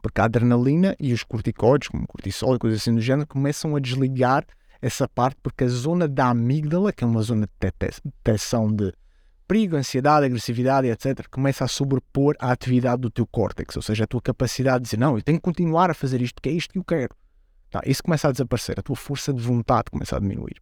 Porque 0.00 0.22
a 0.22 0.24
adrenalina 0.24 0.96
e 0.98 1.12
os 1.12 1.22
corticoides, 1.22 1.88
como 1.88 2.06
cortisol 2.06 2.56
e 2.56 2.58
coisas 2.58 2.80
assim 2.80 2.94
do 2.94 3.00
género, 3.02 3.28
começam 3.28 3.76
a 3.76 3.78
desligar 3.78 4.46
essa 4.80 5.06
parte 5.06 5.36
porque 5.42 5.64
a 5.64 5.68
zona 5.68 6.08
da 6.08 6.30
amígdala, 6.30 6.94
que 6.94 7.04
é 7.04 7.06
uma 7.06 7.20
zona 7.20 7.46
de 7.46 7.52
dete- 7.60 8.00
detecção 8.02 8.72
de 8.72 8.90
perigo, 9.46 9.76
ansiedade, 9.76 10.24
agressividade, 10.24 10.88
etc., 10.88 11.28
começa 11.30 11.62
a 11.62 11.68
sobrepor 11.68 12.34
a 12.38 12.50
atividade 12.52 13.02
do 13.02 13.10
teu 13.10 13.26
córtex, 13.26 13.76
ou 13.76 13.82
seja, 13.82 14.04
a 14.04 14.06
tua 14.06 14.22
capacidade 14.22 14.78
de 14.78 14.84
dizer, 14.84 14.96
não, 14.96 15.16
eu 15.18 15.22
tenho 15.22 15.36
que 15.36 15.42
continuar 15.42 15.90
a 15.90 15.94
fazer 15.94 16.22
isto, 16.22 16.40
que 16.40 16.48
é 16.48 16.52
isto 16.52 16.72
que 16.72 16.78
eu 16.78 16.84
quero. 16.84 17.14
Tá, 17.70 17.82
isso 17.84 18.02
começa 18.02 18.28
a 18.28 18.32
desaparecer, 18.32 18.80
a 18.80 18.82
tua 18.82 18.96
força 18.96 19.30
de 19.30 19.42
vontade 19.42 19.90
começa 19.90 20.16
a 20.16 20.20
diminuir. 20.20 20.56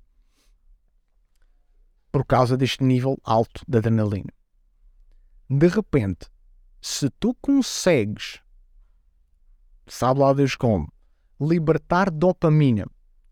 Por 2.11 2.27
causa 2.27 2.57
deste 2.57 2.83
nível 2.83 3.17
alto 3.23 3.63
de 3.69 3.79
adrenalina. 3.79 4.33
De 5.55 5.69
repente, 5.69 6.31
se 6.81 7.11
tu 7.11 7.35
consegues, 7.35 8.41
sabe 9.87 10.21
lá 10.21 10.33
Deus 10.33 10.57
como, 10.57 10.91
libertar 11.39 12.11
dopamina, 12.11 12.87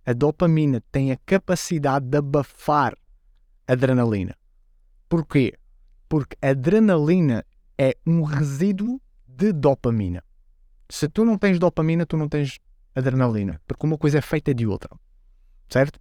a 0.04 0.12
dopamina 0.12 0.82
tem 0.92 1.12
a 1.12 1.16
capacidade 1.16 2.04
de 2.04 2.18
abafar 2.18 2.94
adrenalina. 3.66 4.36
Porquê? 5.08 5.54
Porque 6.10 6.36
adrenalina 6.42 7.42
é 7.78 7.96
um 8.06 8.22
resíduo 8.22 9.00
de 9.26 9.50
dopamina. 9.50 10.22
Se 10.90 11.08
tu 11.08 11.24
não 11.24 11.38
tens 11.38 11.58
dopamina, 11.58 12.04
tu 12.04 12.18
não 12.18 12.28
tens 12.28 12.60
adrenalina, 12.94 13.62
porque 13.66 13.86
uma 13.86 13.96
coisa 13.96 14.18
é 14.18 14.20
feita 14.20 14.54
de 14.54 14.66
outra. 14.66 14.94
Certo? 15.70 15.98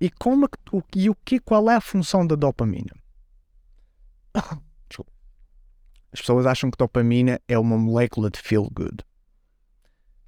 E 0.00 0.08
como 0.08 0.44
é 0.44 0.48
e 0.94 1.10
o 1.10 1.16
que 1.16 1.40
qual 1.40 1.68
é 1.68 1.74
a 1.74 1.80
função 1.80 2.24
da 2.24 2.36
dopamina? 2.36 2.92
As 6.12 6.20
pessoas 6.20 6.46
acham 6.46 6.70
que 6.70 6.78
dopamina 6.78 7.40
é 7.46 7.58
uma 7.58 7.76
molécula 7.76 8.30
de 8.30 8.38
feel 8.38 8.68
good. 8.72 9.04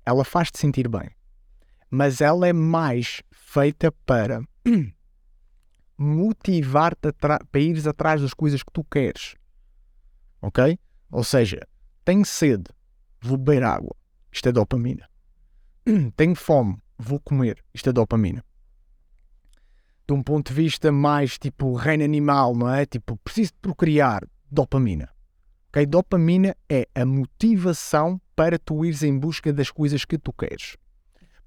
Ela 0.05 0.24
faz-te 0.24 0.59
sentir 0.59 0.89
bem, 0.89 1.11
mas 1.90 2.20
ela 2.20 2.47
é 2.47 2.52
mais 2.52 3.23
feita 3.31 3.90
para 4.05 4.43
motivar-te 5.97 7.12
para 7.12 7.40
ires 7.55 7.86
atrás 7.86 8.20
das 8.20 8.35
coisas 8.35 8.62
que 8.62 8.73
tu 8.73 8.85
queres. 8.85 9.35
Ok? 10.43 10.78
Ou 11.11 11.24
seja, 11.24 11.66
tenho 12.05 12.24
sede, 12.24 12.70
vou 13.20 13.36
beber 13.36 13.62
água. 13.62 13.94
Isto 14.32 14.48
é 14.48 14.52
dopamina. 14.52 15.09
Tenho 16.16 16.35
fome, 16.36 16.78
vou 16.97 17.19
comer. 17.19 17.65
Isto 17.74 17.90
é 17.90 17.93
dopamina. 17.93 18.44
De 20.07 20.15
um 20.15 20.23
ponto 20.23 20.48
de 20.48 20.55
vista 20.55 20.93
mais 20.93 21.39
tipo 21.39 21.74
reino 21.74 22.05
animal, 22.05 22.55
não 22.55 22.73
é? 22.73 22.86
Tipo, 22.86 23.16
preciso 23.19 23.52
de 23.52 23.59
procriar. 23.61 24.23
Dopamina. 24.51 25.09
Ok? 25.70 25.86
Dopamina 25.86 26.56
é 26.68 26.88
a 26.94 27.06
motivação 27.06 28.20
para 28.34 28.59
tu 28.59 28.84
ires 28.84 29.02
em 29.02 29.16
busca 29.16 29.52
das 29.52 29.70
coisas 29.70 30.05
que 30.05 30.18
tu 30.18 30.32
queres. 30.32 30.76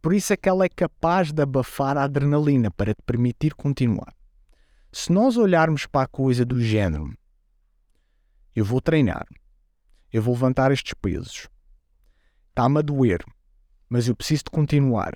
Por 0.02 0.14
isso 0.14 0.34
é 0.34 0.38
que 0.38 0.50
ela 0.50 0.66
é 0.66 0.70
capaz 0.70 1.32
de 1.32 1.42
abafar 1.42 1.98
a 1.98 2.04
adrenalina 2.04 2.72
para 2.72 2.94
te 2.94 3.02
permitir 3.06 3.54
continuar. 3.54 4.14
Se 4.92 5.12
nós 5.12 5.38
olharmos 5.38 5.86
para 5.86 6.06
a 6.06 6.08
coisa 6.08 6.46
do 6.46 6.62
género, 6.62 7.14
eu 8.56 8.64
vou 8.64 8.80
treinar, 8.80 9.26
eu 10.12 10.22
vou 10.22 10.34
levantar 10.34 10.72
estes 10.72 10.94
pesos, 10.94 11.50
está-me 12.50 12.80
a 12.80 12.82
doer, 12.82 13.24
mas 13.90 14.08
eu 14.08 14.16
preciso 14.16 14.44
de 14.46 14.52
continuar. 14.52 15.14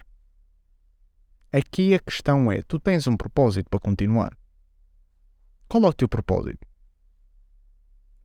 Aqui 1.51 1.93
a 1.93 1.99
questão 1.99 2.51
é: 2.51 2.61
tu 2.61 2.79
tens 2.79 3.07
um 3.07 3.15
propósito 3.15 3.69
para 3.69 3.79
continuar? 3.79 4.37
Qual 5.67 5.83
é 5.83 5.87
o 5.87 5.93
teu 5.93 6.09
propósito? 6.09 6.65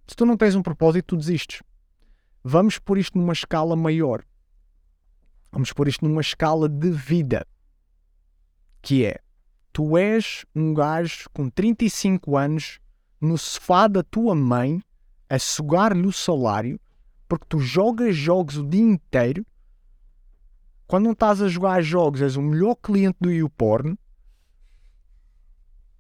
Se 0.07 0.17
tu 0.17 0.27
não 0.27 0.37
tens 0.37 0.55
um 0.55 0.63
propósito, 0.63 1.09
tu 1.09 1.17
desistes. 1.17 1.63
Vamos 2.45 2.79
pôr 2.79 2.99
isto 2.99 3.19
numa 3.19 3.33
escala 3.33 3.77
maior. 3.77 4.25
Vamos 5.51 5.73
pôr 5.73 5.89
isto 5.89 6.07
numa 6.07 6.21
escala 6.21 6.69
de 6.69 6.91
vida. 6.91 7.47
Que 8.81 9.05
é: 9.05 9.21
tu 9.73 9.97
és 9.97 10.45
um 10.55 10.75
gajo 10.75 11.29
com 11.33 11.49
35 11.49 12.37
anos 12.37 12.81
no 13.21 13.39
sofá 13.39 13.87
da 13.87 14.03
tua 14.03 14.35
mãe 14.35 14.83
a 15.29 15.39
sugar-lhe 15.39 16.07
o 16.07 16.13
salário 16.13 16.81
porque 17.33 17.47
tu 17.49 17.61
jogas 17.61 18.15
jogos 18.15 18.59
o 18.59 18.63
dia 18.63 18.83
inteiro. 18.83 19.47
Quando 20.87 21.05
não 21.05 21.13
estás 21.13 21.41
a 21.41 21.49
jogar 21.49 21.81
jogos, 21.81 22.21
és 22.21 22.37
o 22.37 22.43
melhor 22.43 22.75
cliente 22.75 23.17
do 23.19 23.31
YouPorn. 23.31 23.97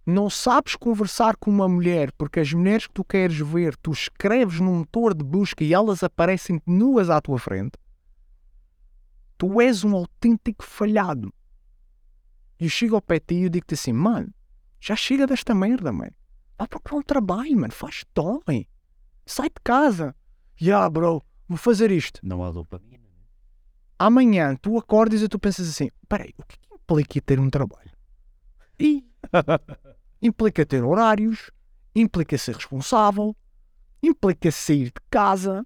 Não 0.05 0.29
sabes 0.29 0.74
conversar 0.74 1.37
com 1.37 1.51
uma 1.51 1.69
mulher 1.69 2.11
porque 2.12 2.41
as 2.41 2.53
mulheres 2.53 2.89
que 2.89 2.95
tu 2.95 3.05
queres 3.05 3.39
ver, 3.39 3.77
tu 3.77 3.93
escreves 3.93 4.59
num 4.59 4.79
motor 4.81 5.15
de 5.15 5.24
busca 5.24 5.62
e 5.62 5.73
elas 5.73 6.03
aparecem 6.03 6.61
nuas 6.66 7.09
à 7.09 7.20
tua 7.20 7.39
frente. 7.39 7.79
Tu 9.39 9.61
és 9.61 9.85
um 9.85 9.95
autêntico 9.95 10.65
falhado. 10.65 11.33
E 12.59 12.65
eu 12.65 12.70
chego 12.70 12.97
ao 12.97 13.03
pé 13.03 13.20
de 13.20 13.27
ti 13.27 13.35
e 13.35 13.49
digo-te 13.49 13.74
assim, 13.74 13.93
mano, 13.93 14.33
já 14.81 14.97
chega 14.97 15.27
desta 15.27 15.55
merda, 15.55 15.93
mano. 15.93 16.12
Vai 16.59 16.66
procurar 16.66 16.97
um 16.97 17.03
trabalho, 17.03 17.57
mano. 17.59 17.73
Faz-te 17.73 18.20
homem. 18.20 18.69
Sai 19.24 19.49
de 19.49 19.61
casa. 19.62 20.15
Ya, 20.61 20.89
bro, 20.91 21.23
vou 21.49 21.59
fazer 21.59 21.93
isto. 21.93 22.20
Não 22.23 22.43
há 22.45 22.51
dopamina. 22.51 23.03
Amanhã 23.99 24.57
tu 24.57 24.77
acordas 24.77 25.23
e 25.23 25.29
tu 25.29 25.39
pensas 25.39 25.69
assim, 25.69 25.89
peraí, 26.09 26.35
o 26.37 26.43
que, 26.45 26.57
é 26.57 26.59
que 26.59 26.74
implica 26.74 27.20
ter 27.20 27.39
um 27.39 27.49
trabalho? 27.49 27.91
E 28.82 29.06
implica 30.20 30.66
ter 30.66 30.82
horários, 30.82 31.52
implica 31.94 32.36
ser 32.36 32.56
responsável, 32.56 33.36
implica 34.02 34.50
sair 34.50 34.86
de 34.86 35.00
casa. 35.09 35.64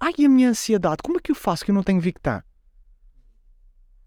Ai, 0.00 0.14
a 0.24 0.28
minha 0.28 0.48
ansiedade, 0.48 1.02
como 1.02 1.18
é 1.18 1.20
que 1.20 1.30
eu 1.30 1.34
faço 1.34 1.64
que 1.64 1.70
eu 1.70 1.74
não 1.74 1.82
tenho 1.82 2.00
Victar? 2.00 2.46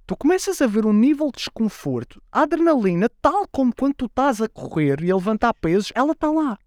Tu 0.07 0.17
começas 0.17 0.59
a 0.63 0.65
ver 0.65 0.87
um 0.87 0.93
nível 0.93 1.27
de 1.27 1.37
desconforto. 1.37 2.19
A 2.31 2.41
adrenalina, 2.41 3.07
tal 3.21 3.47
como 3.51 3.71
quando 3.75 3.93
tu 3.93 4.05
estás 4.05 4.41
a 4.41 4.49
correr 4.49 5.03
e 5.03 5.11
a 5.11 5.15
levantar 5.15 5.53
pesos, 5.53 5.91
ela 5.93 6.13
está 6.13 6.31
lá. 6.31 6.57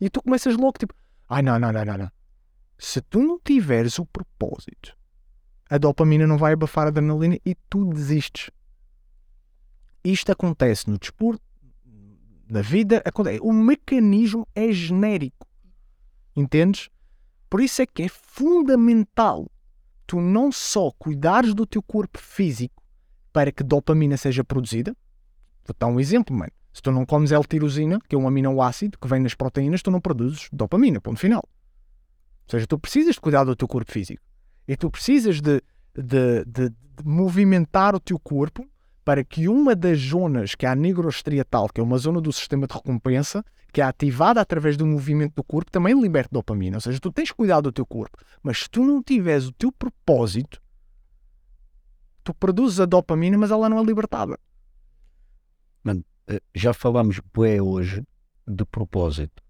E 0.00 0.08
tu 0.08 0.22
começas 0.22 0.56
logo 0.56 0.78
tipo, 0.78 0.94
ai 1.28 1.42
não, 1.42 1.58
não, 1.58 1.70
não, 1.70 1.84
não, 1.84 1.98
não. 1.98 2.10
Se 2.78 3.02
tu 3.02 3.18
não 3.18 3.38
tiveres 3.38 3.98
o 3.98 4.06
propósito, 4.06 4.96
a 5.68 5.76
dopamina 5.76 6.26
não 6.26 6.38
vai 6.38 6.54
abafar 6.54 6.86
a 6.86 6.88
adrenalina 6.88 7.38
e 7.44 7.54
tu 7.68 7.92
desistes. 7.92 8.50
Isto 10.04 10.32
acontece 10.32 10.88
no 10.88 10.98
desporto, 10.98 11.42
na 12.48 12.62
vida, 12.62 13.02
acontece. 13.04 13.40
O 13.42 13.52
mecanismo 13.52 14.46
é 14.54 14.72
genérico. 14.72 15.46
Entendes? 16.34 16.88
Por 17.50 17.60
isso 17.60 17.82
é 17.82 17.86
que 17.86 18.02
é 18.02 18.08
fundamental 18.08 19.50
tu 20.06 20.20
não 20.20 20.50
só 20.50 20.90
cuidares 20.98 21.52
do 21.52 21.66
teu 21.66 21.82
corpo 21.82 22.18
físico 22.18 22.82
para 23.32 23.52
que 23.52 23.62
dopamina 23.62 24.16
seja 24.16 24.42
produzida. 24.42 24.96
Vou 25.64 25.74
dar 25.78 25.86
um 25.86 26.00
exemplo, 26.00 26.34
mano. 26.34 26.52
Se 26.72 26.80
tu 26.80 26.90
não 26.90 27.04
comes 27.04 27.32
L-tirosina, 27.32 27.98
que 28.08 28.14
é 28.14 28.18
um 28.18 28.26
aminoácido 28.26 28.98
que 28.98 29.08
vem 29.08 29.20
nas 29.20 29.34
proteínas, 29.34 29.82
tu 29.82 29.90
não 29.90 30.00
produzes 30.00 30.48
dopamina, 30.52 31.00
ponto 31.00 31.18
final. 31.18 31.42
Ou 31.46 32.50
seja, 32.50 32.66
tu 32.66 32.78
precisas 32.78 33.16
de 33.16 33.20
cuidar 33.20 33.44
do 33.44 33.56
teu 33.56 33.68
corpo 33.68 33.92
físico. 33.92 34.22
E 34.66 34.76
tu 34.76 34.90
precisas 34.90 35.40
de, 35.40 35.60
de, 35.94 36.44
de, 36.46 36.70
de 36.70 37.04
movimentar 37.04 37.94
o 37.94 38.00
teu 38.00 38.18
corpo 38.18 38.66
para 39.08 39.24
que 39.24 39.48
uma 39.48 39.74
das 39.74 39.98
zonas, 39.98 40.54
que 40.54 40.66
é 40.66 40.68
a 40.68 40.74
nigrostriatal, 40.74 41.70
que 41.70 41.80
é 41.80 41.82
uma 41.82 41.96
zona 41.96 42.20
do 42.20 42.30
sistema 42.30 42.66
de 42.66 42.74
recompensa, 42.74 43.42
que 43.72 43.80
é 43.80 43.84
ativada 43.84 44.38
através 44.38 44.76
do 44.76 44.84
movimento 44.84 45.32
do 45.34 45.42
corpo, 45.42 45.70
também 45.70 45.98
liberte 45.98 46.28
dopamina. 46.30 46.76
Ou 46.76 46.80
seja, 46.82 47.00
tu 47.00 47.10
tens 47.10 47.32
cuidado 47.32 47.62
do 47.62 47.72
teu 47.72 47.86
corpo, 47.86 48.18
mas 48.42 48.58
se 48.58 48.68
tu 48.68 48.84
não 48.84 49.02
tiveres 49.02 49.46
o 49.46 49.52
teu 49.52 49.72
propósito, 49.72 50.60
tu 52.22 52.34
produzes 52.34 52.80
a 52.80 52.84
dopamina, 52.84 53.38
mas 53.38 53.50
ela 53.50 53.66
não 53.70 53.78
é 53.78 53.82
libertada. 53.82 54.38
Mano, 55.82 56.04
eh, 56.26 56.42
já 56.54 56.74
falamos 56.74 57.18
bué 57.32 57.62
hoje 57.62 58.06
de 58.46 58.64
propósito 58.66 59.42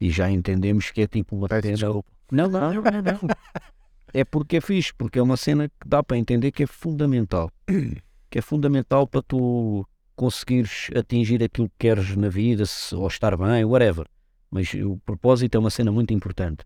e 0.00 0.08
já 0.08 0.30
entendemos 0.30 0.92
que 0.92 1.00
é 1.00 1.08
tipo 1.08 1.34
uma 1.34 1.48
cena. 1.48 1.92
Não, 2.30 2.48
não, 2.48 2.48
não, 2.48 2.80
não. 2.80 3.20
É 4.16 4.24
porque 4.24 4.58
é 4.58 4.60
fixe, 4.60 4.94
porque 4.94 5.18
é 5.18 5.22
uma 5.22 5.36
cena 5.36 5.68
que 5.68 5.88
dá 5.88 6.00
para 6.00 6.16
entender 6.16 6.52
que 6.52 6.62
é 6.62 6.66
fundamental. 6.68 7.50
Que 8.34 8.40
é 8.40 8.42
fundamental 8.42 9.06
para 9.06 9.22
tu 9.22 9.86
conseguires 10.16 10.90
atingir 10.96 11.40
aquilo 11.40 11.68
que 11.68 11.76
queres 11.78 12.16
na 12.16 12.28
vida, 12.28 12.66
se- 12.66 12.92
ou 12.92 13.06
estar 13.06 13.36
bem, 13.36 13.64
whatever. 13.64 14.08
Mas 14.50 14.74
o 14.74 14.96
propósito 15.06 15.54
é 15.54 15.58
uma 15.60 15.70
cena 15.70 15.92
muito 15.92 16.12
importante. 16.12 16.64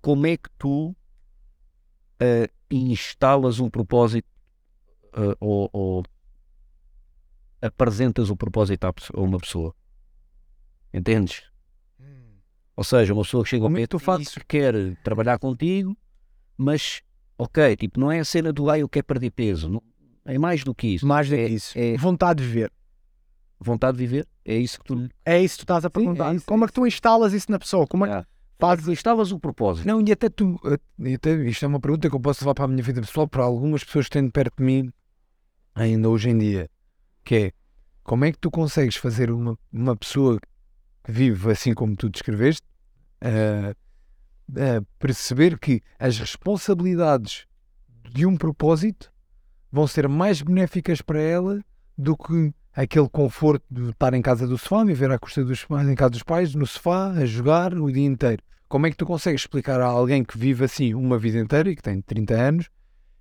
Como 0.00 0.28
é 0.28 0.36
que 0.36 0.48
tu 0.56 0.94
eh, 2.20 2.48
instalas 2.70 3.58
um 3.58 3.68
propósito 3.68 4.28
eh, 5.14 5.36
ou, 5.40 5.68
ou 5.72 6.04
apresentas 7.60 8.30
o 8.30 8.36
propósito 8.36 8.84
à 8.84 8.92
pesso- 8.92 9.12
a 9.12 9.20
uma 9.20 9.38
pessoa? 9.40 9.74
Entendes? 10.94 11.42
Ou 12.76 12.84
seja, 12.84 13.12
uma 13.12 13.24
pessoa 13.24 13.42
que 13.42 13.50
chega 13.50 13.64
ao 13.64 13.68
Como 13.70 13.76
é 13.78 13.80
pé 13.80 13.84
que 13.86 13.88
tu 13.90 13.98
fazes? 13.98 14.36
e 14.36 14.44
quer 14.44 14.94
trabalhar 15.02 15.36
contigo, 15.40 15.96
mas, 16.56 17.02
ok, 17.36 17.74
tipo, 17.74 17.98
não 17.98 18.12
é 18.12 18.20
a 18.20 18.24
cena 18.24 18.52
do 18.52 18.70
ah, 18.70 18.78
eu 18.78 18.88
quero 18.88 19.04
perder 19.06 19.30
peso. 19.32 19.68
Não, 19.68 19.82
é 20.26 20.38
mais 20.38 20.62
do 20.64 20.74
que 20.74 20.88
isso. 20.88 21.06
Mais 21.06 21.28
do 21.28 21.34
que 21.36 21.40
É- 21.40 21.48
isso. 21.48 21.78
é- 21.78 21.96
Vontade 21.96 22.42
de 22.42 22.48
viver. 22.48 22.72
Vontade 23.58 23.96
de 23.96 24.06
viver? 24.06 24.28
É 24.44 24.56
isso 24.56 24.78
que 24.78 24.84
tu. 24.84 25.08
É 25.24 25.40
isso 25.42 25.54
que 25.54 25.60
tu 25.60 25.64
estás 25.64 25.84
a 25.84 25.90
perguntar. 25.90 26.34
isso, 26.34 26.44
Como 26.46 26.62
é 26.62 26.66
é 26.66 26.68
que 26.68 26.74
tu 26.74 26.86
instalas 26.86 27.32
isso 27.32 27.50
na 27.50 27.58
pessoa? 27.58 27.86
Como 27.86 28.04
é 28.04 28.08
que 28.08 28.14
Ah. 28.14 28.26
fazes 28.58 28.86
Instalas 28.88 29.32
o 29.32 29.38
propósito. 29.40 29.86
Não, 29.86 30.00
e 30.06 30.12
até 30.12 30.28
tu, 30.28 30.60
eh, 30.66 30.78
e 31.10 31.14
até, 31.14 31.34
isto 31.46 31.64
é 31.64 31.68
uma 31.68 31.80
pergunta 31.80 32.08
que 32.08 32.14
eu 32.14 32.20
posso 32.20 32.42
levar 32.44 32.54
para 32.54 32.64
a 32.66 32.68
minha 32.68 32.82
vida 32.82 33.00
pessoal, 33.00 33.26
para 33.28 33.44
algumas 33.44 33.82
pessoas 33.84 34.06
que 34.06 34.12
têm 34.12 34.28
perto 34.30 34.56
de 34.58 34.64
mim, 34.64 34.92
ainda 35.74 36.08
hoje 36.08 36.30
em 36.30 36.38
dia, 36.38 36.70
que 37.24 37.34
é, 37.36 37.52
como 38.02 38.24
é 38.24 38.32
que 38.32 38.38
tu 38.38 38.50
consegues 38.50 38.96
fazer 38.96 39.30
uma, 39.30 39.58
uma 39.72 39.96
pessoa 39.96 40.38
que 41.04 41.12
vive 41.12 41.50
assim 41.50 41.72
como 41.74 41.96
tu 41.96 42.08
descreveste, 42.10 42.62
eh, 43.20 43.74
eh, 44.56 44.80
perceber 44.98 45.58
que 45.58 45.80
as 45.98 46.18
responsabilidades 46.18 47.46
de 48.12 48.24
um 48.26 48.36
propósito 48.36 49.12
vão 49.70 49.86
ser 49.86 50.08
mais 50.08 50.42
benéficas 50.42 51.00
para 51.00 51.20
ela 51.20 51.60
do 51.96 52.16
que 52.16 52.52
aquele 52.74 53.08
conforto 53.08 53.64
de 53.70 53.90
estar 53.90 54.12
em 54.12 54.20
casa 54.20 54.46
do 54.46 54.58
sofá, 54.58 54.84
viver 54.84 55.10
à 55.10 55.18
custa 55.18 55.42
dos 55.42 55.64
pais, 55.64 55.88
em 55.88 55.94
casa 55.94 56.10
dos 56.10 56.22
pais, 56.22 56.54
no 56.54 56.66
sofá, 56.66 57.10
a 57.12 57.24
jogar 57.24 57.74
o 57.74 57.90
dia 57.90 58.04
inteiro. 58.04 58.42
Como 58.68 58.86
é 58.86 58.90
que 58.90 58.96
tu 58.96 59.06
consegues 59.06 59.42
explicar 59.42 59.80
a 59.80 59.86
alguém 59.86 60.24
que 60.24 60.36
vive 60.36 60.64
assim 60.64 60.92
uma 60.92 61.18
vida 61.18 61.38
inteira 61.38 61.70
e 61.70 61.76
que 61.76 61.82
tem 61.82 62.00
30 62.02 62.34
anos 62.34 62.68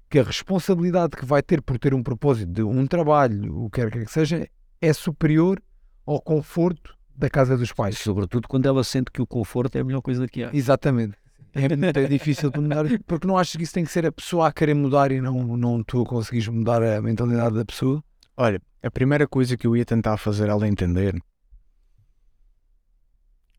que 0.10 0.20
a 0.20 0.24
responsabilidade 0.24 1.16
que 1.16 1.26
vai 1.26 1.42
ter 1.42 1.62
por 1.62 1.80
ter 1.80 1.94
um 1.94 2.04
propósito 2.04 2.52
de 2.52 2.64
um 2.64 2.86
trabalho, 2.86 3.64
o 3.64 3.70
que 3.70 3.82
quer 3.82 3.92
que 4.06 4.12
seja, 4.12 4.48
é 4.82 4.94
superior 4.94 5.62
ao 6.06 6.22
conforto 6.22 6.96
da 7.16 7.30
casa 7.30 7.58
dos 7.58 7.72
pais? 7.72 7.98
Sobretudo 7.98 8.48
quando 8.48 8.66
ela 8.66 8.84
sente 8.84 9.12
que 9.12 9.22
o 9.22 9.28
conforto 9.28 9.76
é 9.78 9.82
a 9.82 9.84
melhor 9.84 10.02
coisa 10.02 10.28
que 10.28 10.44
há. 10.44 10.50
Exatamente. 10.54 11.16
É 11.56 11.70
muito 11.70 12.08
difícil 12.10 12.52
de 12.52 12.60
mudar, 12.60 12.84
porque 13.08 13.26
não 13.26 13.38
achas 13.38 13.56
que 13.56 13.64
isso 13.64 13.74
tem 13.74 13.86
que 13.86 13.92
ser 13.92 14.06
a 14.06 14.12
pessoa 14.12 14.50
a 14.50 14.52
querer 14.52 14.74
mudar 14.74 15.10
e 15.10 15.22
não, 15.22 15.56
não 15.56 15.82
tu 15.82 16.02
a 16.02 16.06
conseguires 16.06 16.50
mudar 16.50 16.84
a 16.84 17.02
mentalidade 17.02 17.56
da 17.56 17.64
pessoa? 17.64 18.04
Olha, 18.36 18.62
a 18.84 18.92
primeira 18.92 19.26
coisa 19.26 19.56
que 19.56 19.66
eu 19.66 19.74
ia 19.74 19.86
tentar 19.86 20.18
fazer 20.18 20.50
ela 20.50 20.68
entender 20.68 21.18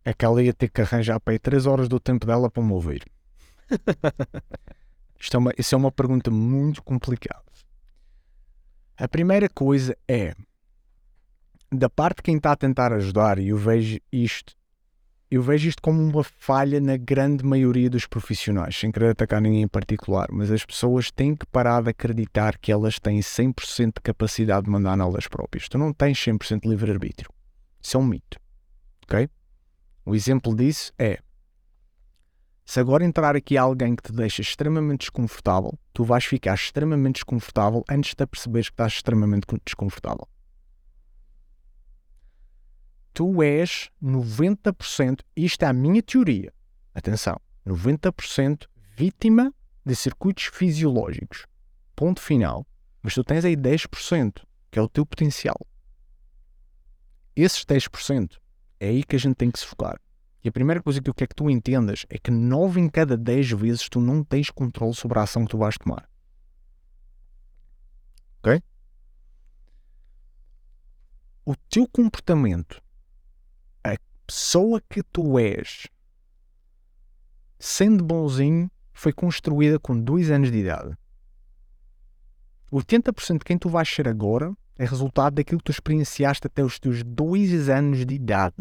é 0.04 0.12
que 0.12 0.26
ela 0.26 0.42
ia 0.42 0.52
ter 0.52 0.68
que 0.68 0.82
arranjar 0.82 1.18
para 1.18 1.32
aí 1.32 1.38
3 1.38 1.64
horas 1.64 1.88
do 1.88 1.98
tempo 1.98 2.26
dela 2.26 2.50
para 2.50 2.62
me 2.62 2.72
ouvir. 2.72 3.02
Isto 5.18 5.38
é 5.38 5.38
uma, 5.38 5.52
isso 5.56 5.74
é 5.74 5.78
uma 5.78 5.90
pergunta 5.90 6.30
muito 6.30 6.82
complicada. 6.82 7.42
A 8.98 9.08
primeira 9.08 9.48
coisa 9.48 9.96
é, 10.06 10.34
da 11.72 11.88
parte 11.88 12.18
de 12.18 12.22
quem 12.22 12.36
está 12.36 12.52
a 12.52 12.56
tentar 12.56 12.92
ajudar, 12.92 13.38
e 13.38 13.48
eu 13.48 13.56
vejo 13.56 13.98
isto, 14.12 14.54
eu 15.28 15.42
vejo 15.42 15.68
isto 15.68 15.82
como 15.82 16.00
uma 16.00 16.22
falha 16.22 16.80
na 16.80 16.96
grande 16.96 17.44
maioria 17.44 17.90
dos 17.90 18.06
profissionais, 18.06 18.76
sem 18.76 18.92
querer 18.92 19.10
atacar 19.10 19.40
ninguém 19.40 19.62
em 19.62 19.68
particular, 19.68 20.28
mas 20.30 20.52
as 20.52 20.64
pessoas 20.64 21.10
têm 21.10 21.34
que 21.34 21.44
parar 21.46 21.82
de 21.82 21.90
acreditar 21.90 22.56
que 22.58 22.70
elas 22.70 23.00
têm 23.00 23.18
100% 23.18 23.94
de 23.94 24.00
capacidade 24.02 24.66
de 24.66 24.70
mandar 24.70 24.96
nelas 24.96 25.26
próprias. 25.26 25.68
Tu 25.68 25.76
não 25.76 25.92
tens 25.92 26.18
100% 26.18 26.62
de 26.62 26.68
livre-arbítrio. 26.68 27.28
Isso 27.82 27.96
é 27.96 28.00
um 28.00 28.04
mito. 28.04 28.38
Ok? 29.04 29.28
O 30.04 30.14
exemplo 30.14 30.54
disso 30.54 30.92
é: 30.96 31.18
se 32.64 32.78
agora 32.78 33.04
entrar 33.04 33.34
aqui 33.34 33.56
alguém 33.56 33.96
que 33.96 34.04
te 34.04 34.12
deixa 34.12 34.42
extremamente 34.42 35.00
desconfortável, 35.00 35.76
tu 35.92 36.04
vais 36.04 36.24
ficar 36.24 36.54
extremamente 36.54 37.16
desconfortável 37.16 37.84
antes 37.90 38.14
de 38.14 38.26
perceberes 38.26 38.68
que 38.68 38.74
estás 38.74 38.92
extremamente 38.92 39.46
desconfortável. 39.64 40.28
Tu 43.16 43.42
és 43.42 43.90
90%, 44.02 45.22
isto 45.34 45.62
é 45.62 45.66
a 45.66 45.72
minha 45.72 46.02
teoria, 46.02 46.52
atenção, 46.94 47.40
90% 47.66 48.68
vítima 48.94 49.54
de 49.82 49.96
circuitos 49.96 50.44
fisiológicos. 50.52 51.46
Ponto 51.94 52.20
final. 52.20 52.66
Mas 53.02 53.14
tu 53.14 53.24
tens 53.24 53.42
aí 53.46 53.56
10%, 53.56 54.44
que 54.70 54.78
é 54.78 54.82
o 54.82 54.88
teu 54.88 55.06
potencial. 55.06 55.56
Esses 57.34 57.64
10% 57.64 58.36
é 58.78 58.88
aí 58.88 59.02
que 59.02 59.16
a 59.16 59.18
gente 59.18 59.36
tem 59.36 59.50
que 59.50 59.60
se 59.60 59.66
focar. 59.66 59.98
E 60.44 60.48
a 60.50 60.52
primeira 60.52 60.82
coisa 60.82 61.00
que 61.00 61.08
eu 61.08 61.14
quero 61.14 61.30
que 61.30 61.36
tu 61.36 61.48
entendas 61.48 62.04
é 62.10 62.18
que 62.18 62.30
9 62.30 62.78
em 62.78 62.88
cada 62.90 63.16
10 63.16 63.52
vezes 63.52 63.88
tu 63.88 63.98
não 63.98 64.22
tens 64.22 64.50
controle 64.50 64.92
sobre 64.94 65.18
a 65.18 65.22
ação 65.22 65.46
que 65.46 65.52
tu 65.52 65.56
vais 65.56 65.78
tomar. 65.78 66.06
Ok? 68.40 68.62
O 71.46 71.56
teu 71.70 71.88
comportamento, 71.88 72.84
pessoa 74.26 74.80
que 74.80 75.02
tu 75.02 75.38
és, 75.38 75.86
sendo 77.58 78.04
bonzinho, 78.04 78.70
foi 78.92 79.12
construída 79.12 79.78
com 79.78 79.98
2 79.98 80.30
anos 80.30 80.50
de 80.50 80.58
idade. 80.58 80.96
80% 82.72 83.38
de 83.38 83.44
quem 83.44 83.56
tu 83.56 83.68
vais 83.68 83.88
ser 83.88 84.08
agora 84.08 84.52
é 84.76 84.84
resultado 84.84 85.34
daquilo 85.34 85.58
que 85.58 85.64
tu 85.64 85.72
experienciaste 85.72 86.46
até 86.46 86.62
os 86.64 86.78
teus 86.78 87.02
2 87.02 87.68
anos 87.68 88.04
de 88.04 88.14
idade. 88.14 88.56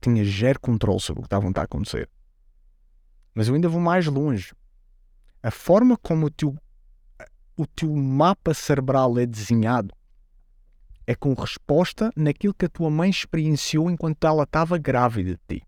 Tinhas 0.00 0.28
zero 0.28 0.58
controle 0.58 1.00
sobre 1.00 1.20
o 1.20 1.22
que 1.22 1.26
estava 1.26 1.46
a 1.46 1.62
acontecer. 1.62 2.08
Mas 3.34 3.48
eu 3.48 3.54
ainda 3.54 3.68
vou 3.68 3.80
mais 3.80 4.06
longe. 4.06 4.54
A 5.42 5.50
forma 5.50 5.96
como 5.98 6.26
o 6.26 6.30
teu, 6.30 6.56
o 7.56 7.66
teu 7.66 7.94
mapa 7.94 8.54
cerebral 8.54 9.18
é 9.18 9.26
desenhado 9.26 9.94
é 11.10 11.14
com 11.16 11.34
resposta 11.34 12.12
naquilo 12.14 12.54
que 12.54 12.66
a 12.66 12.68
tua 12.68 12.88
mãe 12.88 13.10
experienciou 13.10 13.90
enquanto 13.90 14.24
ela 14.24 14.44
estava 14.44 14.78
grávida 14.78 15.32
de 15.32 15.40
ti. 15.58 15.66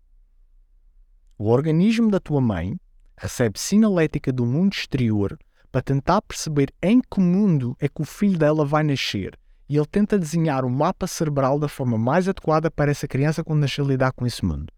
O 1.37 1.49
organismo 1.49 2.09
da 2.09 2.17
tua 2.17 2.39
mãe 2.39 2.79
recebe 3.17 3.59
sinalética 3.59 4.31
do 4.31 4.45
mundo 4.45 4.71
exterior 4.71 5.37
para 5.69 5.81
tentar 5.81 6.21
perceber 6.21 6.73
em 6.81 7.01
que 7.01 7.19
mundo 7.19 7.75
é 7.81 7.89
que 7.89 8.01
o 8.01 8.05
filho 8.05 8.37
dela 8.37 8.63
vai 8.63 8.83
nascer. 8.83 9.37
e 9.67 9.75
ele 9.75 9.85
tenta 9.85 10.17
desenhar 10.17 10.63
o 10.63 10.69
mapa 10.69 11.07
cerebral 11.07 11.59
da 11.59 11.67
forma 11.67 11.97
mais 11.97 12.29
adequada 12.29 12.71
para 12.71 12.91
essa 12.91 13.07
criança 13.07 13.43
quando 13.43 13.59
nascer 13.59 13.83
lidar 13.83 14.13
com 14.13 14.25
esse 14.25 14.45
mundo. 14.45 14.71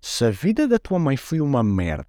Se 0.00 0.26
a 0.26 0.30
vida 0.30 0.68
da 0.68 0.78
tua 0.78 1.00
mãe 1.00 1.16
foi 1.16 1.40
uma 1.40 1.64
merda, 1.64 2.06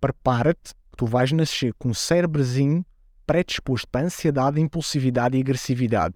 prepara-te 0.00 0.72
que 0.72 0.96
tu 0.96 1.04
vais 1.04 1.32
nascer 1.32 1.74
com 1.74 1.90
um 1.90 1.94
cérebrozinho 1.94 2.82
predisposto 3.26 3.86
para 3.88 4.06
ansiedade, 4.06 4.58
impulsividade 4.58 5.36
e 5.36 5.40
agressividade. 5.42 6.14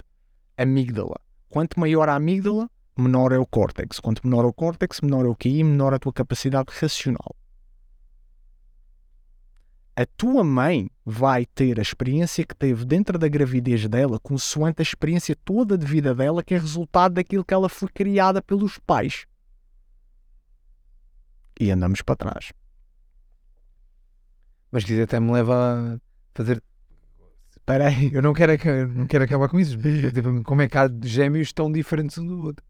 Amígdala. 0.60 1.18
Quanto 1.48 1.80
maior 1.80 2.06
a 2.10 2.16
amígdala, 2.16 2.68
menor 2.94 3.32
é 3.32 3.38
o 3.38 3.46
córtex. 3.46 3.98
Quanto 3.98 4.26
menor 4.26 4.44
o 4.44 4.52
córtex, 4.52 5.00
menor 5.00 5.24
é 5.24 5.28
o 5.28 5.34
QI, 5.34 5.64
menor 5.64 5.94
é 5.94 5.96
a 5.96 5.98
tua 5.98 6.12
capacidade 6.12 6.70
racional. 6.78 7.34
A 9.96 10.04
tua 10.04 10.44
mãe 10.44 10.90
vai 11.02 11.46
ter 11.46 11.78
a 11.78 11.82
experiência 11.82 12.44
que 12.44 12.54
teve 12.54 12.84
dentro 12.84 13.18
da 13.18 13.26
gravidez 13.26 13.88
dela, 13.88 14.20
consoante 14.20 14.80
a 14.80 14.82
experiência 14.82 15.34
toda 15.34 15.78
de 15.78 15.86
vida 15.86 16.14
dela, 16.14 16.42
que 16.42 16.54
é 16.54 16.58
resultado 16.58 17.14
daquilo 17.14 17.44
que 17.44 17.54
ela 17.54 17.68
foi 17.70 17.88
criada 17.88 18.42
pelos 18.42 18.76
pais. 18.78 19.24
E 21.58 21.70
andamos 21.70 22.02
para 22.02 22.16
trás. 22.16 22.52
Mas 24.70 24.84
quiser 24.84 25.04
até 25.04 25.18
me 25.18 25.32
leva 25.32 25.96
a 25.96 26.00
fazer. 26.34 26.62
Espera 27.72 27.88
aí, 27.88 28.10
eu 28.12 28.20
não 28.22 28.32
quero, 28.32 28.52
não 28.94 29.06
quero 29.06 29.24
acabar 29.24 29.48
com 29.48 29.58
isso. 29.60 29.78
Tipo, 30.12 30.42
Como 30.42 30.62
é 30.62 30.68
que 30.68 30.76
há 30.76 30.90
gêmeos 31.04 31.52
tão 31.52 31.70
diferentes 31.70 32.18
um 32.18 32.26
do 32.26 32.44
outro? 32.46 32.64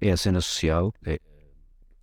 É 0.00 0.10
a 0.10 0.16
cena 0.16 0.40
social. 0.40 0.92
É, 1.04 1.18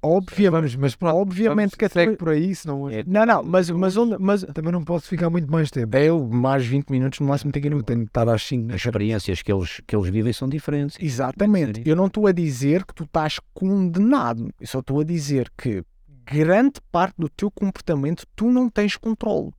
Obviamente, 0.06 0.78
mas 0.78 0.96
pronto, 0.98 1.16
obviamente 1.16 1.56
vamos, 1.56 1.76
que 1.76 1.86
a 1.86 1.90
segue 1.90 2.12
tua- 2.12 2.18
por 2.18 2.30
aí, 2.30 2.54
senão 2.54 2.90
É- 2.90 3.06
Não, 3.08 3.26
não, 3.26 3.42
mas, 3.42 3.70
mas, 3.70 3.96
onde- 3.96 4.18
mas 4.20 4.44
também 4.54 4.70
não 4.74 4.84
posso 4.84 5.08
ficar 5.08 5.30
muito 5.30 5.50
mais 5.50 5.72
tempo. 5.72 5.96
eu, 5.96 6.28
mais 6.28 6.66
20 6.66 6.90
minutos 6.90 7.22
no 7.22 7.28
máximo, 7.28 7.54
tenho 7.54 7.62
que 7.62 7.70
ir 7.70 7.72
Eu 7.72 7.78
no 7.78 7.84
tenho 7.84 8.02
que 8.02 8.08
estar 8.08 8.28
às 8.28 8.44
5 8.44 8.74
as 8.74 8.84
experiências 8.86 9.42
que 9.42 9.50
eles, 9.54 9.80
que 9.88 9.96
eles 9.96 10.10
vivem 10.10 10.34
são 10.34 10.50
diferentes. 10.50 10.98
Exatamente. 11.00 11.82
Eu 11.86 11.96
não 11.96 12.08
estou 12.08 12.28
a 12.28 12.34
dizer 12.34 12.84
que 12.86 12.94
tu 12.94 13.06
estás 13.06 13.40
condenado. 13.54 14.50
Eu 14.60 14.68
só 14.68 14.80
estou 14.80 15.00
a 15.00 15.06
dizer 15.06 15.50
que 15.58 15.82
grande 16.26 16.82
parte 16.92 17.16
do 17.18 17.30
teu 17.30 17.50
comportamento 17.50 18.26
tu 18.36 18.52
não 18.52 18.70
tens 18.70 18.98
controle. 18.98 19.52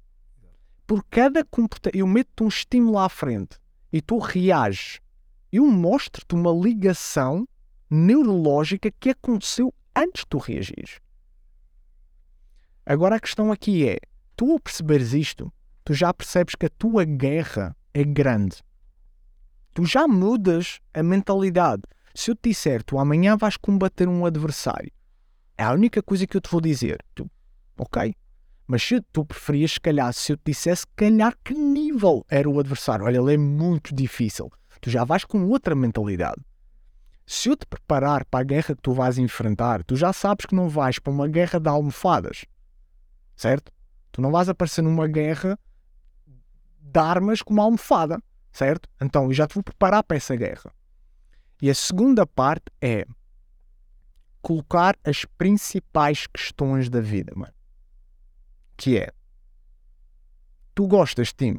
Por 0.86 1.04
cada 1.04 1.44
comportamento, 1.44 1.96
eu 1.96 2.06
meto-te 2.06 2.42
um 2.42 2.48
estímulo 2.48 2.98
à 2.98 3.08
frente 3.08 3.58
e 3.92 4.02
tu 4.02 4.18
reages. 4.18 5.00
Eu 5.50 5.66
mostro-te 5.66 6.34
uma 6.34 6.50
ligação 6.50 7.48
neurológica 7.88 8.90
que 8.90 9.10
aconteceu 9.10 9.72
antes 9.96 10.22
de 10.22 10.28
tu 10.28 10.38
reagires. 10.38 11.00
Agora 12.84 13.16
a 13.16 13.20
questão 13.20 13.50
aqui 13.50 13.88
é: 13.88 13.98
tu 14.36 14.52
ao 14.52 14.60
perceberes 14.60 15.12
isto, 15.12 15.52
tu 15.84 15.94
já 15.94 16.12
percebes 16.12 16.54
que 16.54 16.66
a 16.66 16.70
tua 16.70 17.04
guerra 17.04 17.76
é 17.94 18.04
grande 18.04 18.62
tu 19.74 19.84
já 19.84 20.06
mudas 20.06 20.80
a 20.94 21.02
mentalidade. 21.02 21.82
Se 22.14 22.30
eu 22.30 22.36
te 22.36 22.50
disser, 22.50 22.82
tu 22.84 22.96
amanhã 22.96 23.36
vais 23.36 23.56
combater 23.56 24.08
um 24.08 24.24
adversário, 24.24 24.90
é 25.58 25.64
a 25.64 25.72
única 25.72 26.00
coisa 26.00 26.26
que 26.26 26.36
eu 26.36 26.40
te 26.40 26.48
vou 26.48 26.60
dizer. 26.60 27.04
Tu, 27.14 27.28
ok. 27.76 28.14
Mas 28.66 28.82
se 28.82 29.00
tu 29.12 29.24
preferias, 29.24 29.72
se 29.72 29.80
calhar, 29.80 30.12
se 30.12 30.32
eu 30.32 30.36
te 30.36 30.42
dissesse, 30.46 30.82
se 30.82 30.86
calhar, 30.96 31.36
que 31.44 31.54
nível 31.54 32.24
era 32.28 32.48
o 32.48 32.58
adversário? 32.58 33.04
Olha, 33.04 33.18
ele 33.18 33.34
é 33.34 33.36
muito 33.36 33.94
difícil. 33.94 34.50
Tu 34.80 34.90
já 34.90 35.04
vais 35.04 35.24
com 35.24 35.46
outra 35.46 35.74
mentalidade. 35.74 36.40
Se 37.26 37.48
eu 37.48 37.56
te 37.56 37.66
preparar 37.66 38.24
para 38.26 38.40
a 38.40 38.44
guerra 38.44 38.74
que 38.74 38.82
tu 38.82 38.92
vais 38.92 39.18
enfrentar, 39.18 39.82
tu 39.84 39.96
já 39.96 40.12
sabes 40.12 40.46
que 40.46 40.54
não 40.54 40.68
vais 40.68 40.98
para 40.98 41.12
uma 41.12 41.26
guerra 41.26 41.58
de 41.58 41.68
almofadas. 41.68 42.44
Certo? 43.34 43.72
Tu 44.12 44.20
não 44.20 44.30
vais 44.30 44.48
aparecer 44.48 44.82
numa 44.82 45.06
guerra 45.06 45.58
de 46.80 47.00
armas 47.00 47.42
com 47.42 47.52
uma 47.54 47.62
almofada 47.62 48.18
certo? 48.54 48.88
Então, 49.00 49.24
eu 49.24 49.32
já 49.32 49.46
te 49.46 49.54
vou 49.54 49.62
preparar 49.62 50.04
para 50.04 50.16
essa 50.16 50.36
guerra. 50.36 50.72
E 51.60 51.68
a 51.68 51.74
segunda 51.74 52.24
parte 52.24 52.66
é 52.80 53.04
colocar 54.40 54.96
as 55.04 55.24
principais 55.24 56.26
questões 56.26 56.88
da 56.88 57.00
vida, 57.00 57.32
mano. 57.34 57.53
Que 58.76 58.98
é, 58.98 59.12
tu 60.74 60.86
gostas 60.86 61.28
de 61.28 61.52
ti. 61.52 61.56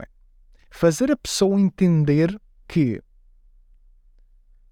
Fazer 0.69 1.11
a 1.11 1.17
pessoa 1.17 1.59
entender 1.59 2.39
que 2.67 3.01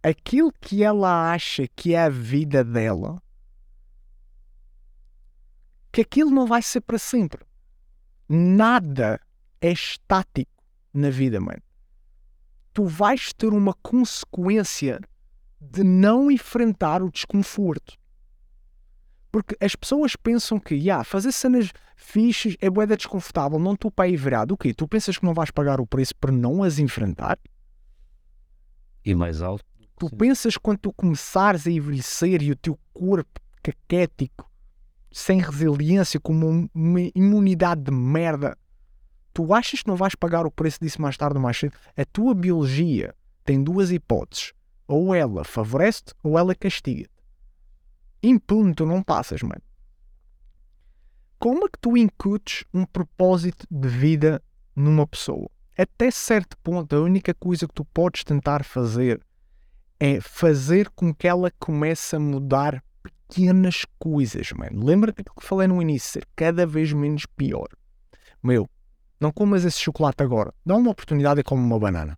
aquilo 0.01 0.51
que 0.59 0.83
ela 0.83 1.31
acha 1.31 1.67
que 1.75 1.93
é 1.93 2.03
a 2.03 2.09
vida 2.09 2.63
dela, 2.63 3.21
que 5.91 6.01
aquilo 6.01 6.29
não 6.29 6.45
vai 6.45 6.61
ser 6.61 6.81
para 6.81 6.97
sempre. 6.97 7.45
Nada 8.27 9.21
é 9.61 9.71
estático 9.71 10.63
na 10.93 11.09
vida, 11.09 11.39
mano 11.39 11.61
tu 12.73 12.85
vais 12.85 13.31
ter 13.33 13.53
uma 13.53 13.73
consequência 13.75 14.99
de 15.61 15.83
não 15.83 16.31
enfrentar 16.31 17.01
o 17.03 17.11
desconforto. 17.11 17.97
Porque 19.33 19.57
as 19.59 19.75
pessoas 19.75 20.15
pensam 20.15 20.59
que, 20.59 20.75
yeah, 20.75 21.03
fazer 21.03 21.31
cenas 21.31 21.71
fixes 21.95 22.55
é 22.61 22.69
boeda 22.69 22.95
desconfortável, 22.95 23.57
não 23.57 23.73
estou 23.73 23.89
para 23.89 24.05
aí 24.05 24.15
virado. 24.15 24.53
O 24.53 24.57
quê? 24.57 24.75
Tu 24.75 24.87
pensas 24.87 25.17
que 25.17 25.25
não 25.25 25.33
vais 25.33 25.49
pagar 25.49 25.81
o 25.81 25.87
preço 25.87 26.15
por 26.15 26.31
não 26.31 26.61
as 26.61 26.77
enfrentar? 26.77 27.39
E 29.03 29.15
mais 29.15 29.41
alto. 29.41 29.65
Tu 29.97 30.07
Sim. 30.07 30.17
pensas 30.17 30.55
quando 30.55 30.77
tu 30.77 30.93
começares 30.93 31.65
a 31.65 31.71
envelhecer 31.71 32.43
e 32.43 32.51
o 32.51 32.55
teu 32.55 32.77
corpo 32.93 33.41
caquético, 33.63 34.47
sem 35.11 35.41
resiliência, 35.41 36.19
com 36.19 36.31
uma, 36.31 36.69
uma 36.71 36.99
imunidade 37.15 37.81
de 37.81 37.91
merda, 37.91 38.55
tu 39.33 39.51
achas 39.51 39.81
que 39.81 39.87
não 39.87 39.95
vais 39.95 40.13
pagar 40.13 40.45
o 40.45 40.51
preço 40.51 40.77
disso 40.79 41.01
mais 41.01 41.17
tarde 41.17 41.37
ou 41.37 41.41
mais 41.41 41.57
cedo? 41.57 41.73
A 41.97 42.05
tua 42.05 42.35
biologia 42.35 43.15
tem 43.43 43.63
duas 43.63 43.89
hipóteses. 43.89 44.53
Ou 44.87 45.15
ela 45.15 45.43
favorece-te 45.43 46.13
ou 46.23 46.37
ela 46.37 46.53
castiga-te. 46.53 47.12
Impune 48.23 48.73
tu 48.73 48.85
não 48.85 49.03
passas, 49.03 49.41
mano. 49.41 49.61
Como 51.37 51.65
é 51.65 51.67
que 51.67 51.77
tu 51.77 51.97
incutes 51.97 52.63
um 52.73 52.85
propósito 52.85 53.67
de 53.69 53.87
vida 53.89 54.41
numa 54.73 55.05
pessoa? 55.05 55.49
Até 55.77 56.09
certo 56.09 56.57
ponto, 56.59 56.95
a 56.95 57.01
única 57.01 57.33
coisa 57.33 57.67
que 57.67 57.73
tu 57.73 57.83
podes 57.83 58.23
tentar 58.23 58.63
fazer 58.63 59.21
é 59.99 60.21
fazer 60.21 60.89
com 60.91 61.13
que 61.13 61.27
ela 61.27 61.51
comece 61.59 62.15
a 62.15 62.19
mudar 62.19 62.81
pequenas 63.01 63.85
coisas, 63.99 64.51
mano. 64.53 64.85
Lembra 64.85 65.11
daquilo 65.11 65.35
que 65.35 65.45
falei 65.45 65.67
no 65.67 65.81
início, 65.81 66.11
ser 66.11 66.27
cada 66.35 66.65
vez 66.65 66.93
menos 66.93 67.25
pior. 67.25 67.67
Meu, 68.41 68.69
não 69.19 69.31
comas 69.31 69.65
esse 69.65 69.79
chocolate 69.79 70.21
agora. 70.21 70.53
Dá 70.65 70.75
uma 70.75 70.91
oportunidade 70.91 71.41
e 71.41 71.43
come 71.43 71.63
uma 71.63 71.79
banana. 71.79 72.17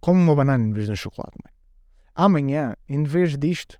Come 0.00 0.20
uma 0.20 0.34
banana 0.34 0.64
em 0.64 0.72
vez 0.72 0.86
de 0.86 0.92
um 0.92 0.96
chocolate, 0.96 1.36
mano. 1.44 1.57
Amanhã, 2.20 2.74
em 2.88 3.04
vez 3.04 3.38
disto, 3.38 3.78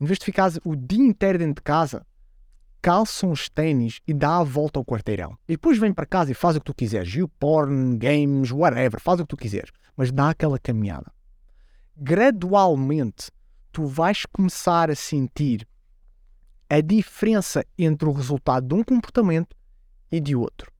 em 0.00 0.04
vez 0.04 0.16
de 0.16 0.24
ficares 0.24 0.56
o 0.64 0.76
dia 0.76 1.04
inteiro 1.04 1.36
dentro 1.36 1.56
de 1.56 1.62
casa, 1.62 2.06
calça 2.80 3.26
uns 3.26 3.48
ténis 3.48 3.98
e 4.06 4.14
dá 4.14 4.36
a 4.36 4.44
volta 4.44 4.78
ao 4.78 4.84
quarteirão. 4.84 5.36
E 5.48 5.54
depois 5.54 5.78
vem 5.78 5.92
para 5.92 6.06
casa 6.06 6.30
e 6.30 6.34
faz 6.34 6.54
o 6.54 6.60
que 6.60 6.66
tu 6.66 6.74
quiseres. 6.74 7.12
YouPorn, 7.12 7.98
games, 7.98 8.52
whatever. 8.52 9.00
Faz 9.00 9.18
o 9.18 9.24
que 9.24 9.30
tu 9.30 9.36
quiseres. 9.36 9.72
Mas 9.96 10.12
dá 10.12 10.30
aquela 10.30 10.60
caminhada. 10.60 11.12
Gradualmente, 11.96 13.32
tu 13.72 13.84
vais 13.84 14.26
começar 14.26 14.88
a 14.88 14.94
sentir 14.94 15.66
a 16.70 16.80
diferença 16.80 17.66
entre 17.76 18.08
o 18.08 18.12
resultado 18.12 18.64
de 18.64 18.74
um 18.74 18.84
comportamento 18.84 19.56
e 20.08 20.20
de 20.20 20.36
outro. 20.36 20.70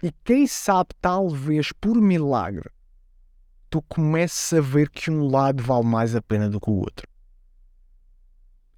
E 0.00 0.12
quem 0.22 0.46
sabe, 0.46 0.90
talvez 1.00 1.72
por 1.72 2.00
milagre, 2.00 2.70
tu 3.70 3.82
comeces 3.82 4.52
a 4.52 4.60
ver 4.60 4.88
que 4.90 5.10
um 5.10 5.28
lado 5.28 5.62
vale 5.62 5.84
mais 5.84 6.14
a 6.14 6.22
pena 6.22 6.48
do 6.48 6.60
que 6.60 6.70
o 6.70 6.74
outro. 6.74 7.06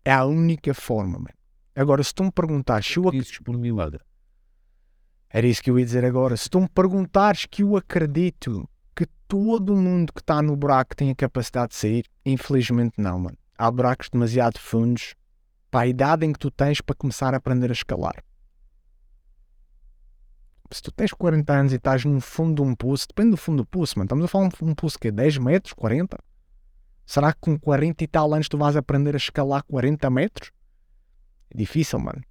É 0.04 0.12
a 0.12 0.24
única 0.24 0.72
forma, 0.74 1.18
mano. 1.18 1.34
Agora, 1.74 2.02
se 2.02 2.14
tu 2.14 2.24
me 2.24 2.32
perguntares 2.32 2.86
se 2.86 2.96
eu 2.96 3.08
ac- 3.08 3.16
Dizes 3.18 3.38
por 3.38 3.56
milagre. 3.56 4.00
Era 5.28 5.46
isso 5.46 5.62
que 5.62 5.70
eu 5.70 5.78
ia 5.78 5.84
dizer 5.84 6.04
agora. 6.04 6.36
Se 6.36 6.48
tu 6.50 6.60
me 6.60 6.68
perguntares 6.68 7.46
que 7.46 7.62
eu 7.62 7.76
acredito 7.76 8.68
que 8.96 9.06
todo 9.28 9.76
mundo 9.76 10.12
que 10.12 10.20
está 10.20 10.42
no 10.42 10.56
buraco 10.56 10.96
tem 10.96 11.10
a 11.10 11.14
capacidade 11.14 11.70
de 11.70 11.76
sair, 11.76 12.04
infelizmente 12.26 12.94
não, 12.98 13.18
mano. 13.20 13.38
Há 13.56 13.70
buracos 13.70 14.08
demasiado 14.10 14.58
fundos 14.58 15.14
para 15.70 15.82
a 15.82 15.86
idade 15.86 16.26
em 16.26 16.32
que 16.32 16.38
tu 16.38 16.50
tens 16.50 16.80
para 16.80 16.96
começar 16.96 17.32
a 17.32 17.36
aprender 17.36 17.70
a 17.70 17.72
escalar. 17.72 18.16
Se 20.72 20.80
tu 20.82 20.92
tens 20.92 21.12
40 21.12 21.52
anos 21.52 21.72
e 21.72 21.76
estás 21.76 22.04
no 22.04 22.20
fundo 22.20 22.62
de 22.62 22.68
um 22.68 22.74
poço, 22.74 23.06
depende 23.08 23.30
do 23.32 23.36
fundo 23.36 23.62
do 23.62 23.66
poço, 23.66 23.98
mano. 23.98 24.06
Estamos 24.06 24.24
a 24.24 24.28
falar 24.28 24.48
de 24.48 24.56
um 24.64 24.74
poço 24.74 24.98
que 24.98 25.08
é 25.08 25.10
10 25.10 25.38
metros, 25.38 25.72
40? 25.72 26.16
Será 27.04 27.32
que 27.32 27.40
com 27.40 27.58
40 27.58 28.04
e 28.04 28.06
tal 28.06 28.32
anos 28.32 28.48
tu 28.48 28.56
vais 28.56 28.76
aprender 28.76 29.14
a 29.14 29.16
escalar 29.16 29.64
40 29.64 30.08
metros? 30.10 30.52
É 31.52 31.58
difícil, 31.58 31.98
mano. 31.98 32.22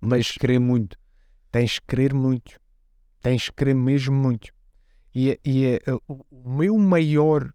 Mas 0.00 0.32
Querer 0.32 0.58
muito. 0.60 0.96
tens 1.50 1.78
que 1.78 1.86
querer 1.86 2.12
muito. 2.14 2.60
Tens 3.20 3.46
que 3.48 3.52
querer 3.56 3.74
mesmo 3.74 4.14
muito. 4.14 4.52
E, 5.14 5.30
é- 5.32 5.38
e 5.44 5.64
é, 5.66 5.78
o 6.06 6.50
meu 6.50 6.76
maior. 6.78 7.52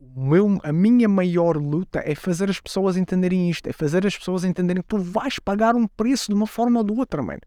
Meu, 0.00 0.58
a 0.62 0.72
minha 0.72 1.08
maior 1.08 1.56
luta 1.56 2.02
é 2.04 2.14
fazer 2.14 2.48
as 2.50 2.60
pessoas 2.60 2.96
entenderem 2.96 3.50
isto. 3.50 3.68
É 3.68 3.72
fazer 3.72 4.06
as 4.06 4.16
pessoas 4.16 4.44
entenderem 4.44 4.82
que 4.82 4.88
tu 4.88 4.98
vais 4.98 5.38
pagar 5.38 5.74
um 5.74 5.86
preço 5.86 6.28
de 6.28 6.34
uma 6.34 6.46
forma 6.46 6.80
ou 6.80 6.84
de 6.84 6.92
outra, 6.92 7.22
mano. 7.22 7.40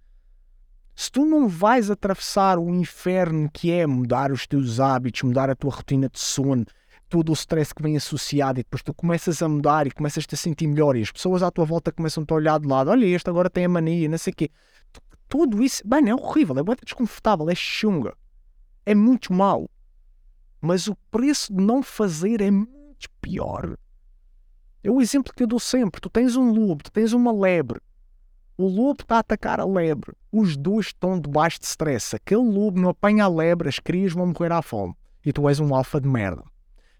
Se 0.95 1.11
tu 1.11 1.25
não 1.25 1.47
vais 1.47 1.91
atravessar 1.91 2.57
o 2.57 2.73
inferno 2.73 3.49
que 3.53 3.71
é 3.71 3.85
mudar 3.85 4.31
os 4.31 4.47
teus 4.47 4.79
hábitos, 4.79 5.21
mudar 5.21 5.49
a 5.49 5.55
tua 5.55 5.71
rotina 5.71 6.09
de 6.09 6.19
sono, 6.19 6.65
todo 7.07 7.29
o 7.29 7.33
stress 7.33 7.73
que 7.73 7.83
vem 7.83 7.95
associado 7.95 8.59
e 8.59 8.63
depois 8.63 8.81
tu 8.81 8.93
começas 8.93 9.41
a 9.41 9.47
mudar 9.47 9.87
e 9.87 9.91
começas 9.91 10.25
-te 10.25 10.33
a 10.33 10.37
sentir 10.37 10.67
melhor 10.67 10.95
e 10.95 11.01
as 11.01 11.11
pessoas 11.11 11.43
à 11.43 11.51
tua 11.51 11.65
volta 11.65 11.91
começam 11.91 12.25
-te 12.25 12.33
a 12.33 12.35
olhar 12.35 12.59
de 12.59 12.67
lado, 12.67 12.89
olha 12.89 13.05
este 13.05 13.29
agora 13.29 13.49
tem 13.49 13.65
a 13.65 13.69
mania, 13.69 14.09
não 14.09 14.17
sei 14.17 14.33
o 14.33 14.35
quê. 14.35 14.49
Tudo 15.29 15.61
isso, 15.61 15.83
bem, 15.85 16.09
é 16.09 16.15
horrível, 16.15 16.57
é 16.57 16.63
muito 16.63 16.83
desconfortável, 16.83 17.49
é 17.49 17.55
chunga, 17.55 18.15
é 18.85 18.95
muito 18.95 19.31
mau. 19.33 19.69
Mas 20.67 20.89
o 20.89 20.95
preço 21.09 21.55
de 21.55 21.63
não 21.63 21.81
fazer 21.81 22.41
é 22.41 22.51
muito 22.51 23.09
pior. 23.21 23.77
É 24.83 24.91
o 24.91 24.99
exemplo 24.99 25.31
que 25.33 25.43
eu 25.43 25.47
dou 25.47 25.61
sempre. 25.61 26.01
Tu 26.01 26.09
tens 26.09 26.35
um 26.35 26.51
lobo, 26.51 26.83
tu 26.83 26.91
tens 26.91 27.13
uma 27.13 27.31
lebre. 27.31 27.79
O 28.57 28.67
lobo 28.67 29.01
está 29.01 29.15
a 29.15 29.19
atacar 29.19 29.61
a 29.61 29.65
lebre. 29.65 30.11
Os 30.29 30.57
dois 30.57 30.87
estão 30.87 31.21
debaixo 31.21 31.61
de 31.61 31.67
stress. 31.67 32.13
Aquele 32.13 32.43
lobo 32.43 32.81
não 32.81 32.89
apanha 32.89 33.23
a 33.23 33.29
lebre, 33.29 33.69
as 33.69 33.79
crias 33.79 34.11
vão 34.11 34.27
morrer 34.27 34.51
à 34.51 34.61
fome. 34.61 34.93
E 35.25 35.31
tu 35.31 35.47
és 35.47 35.57
um 35.61 35.73
alfa 35.73 36.01
de 36.01 36.09
merda. 36.09 36.43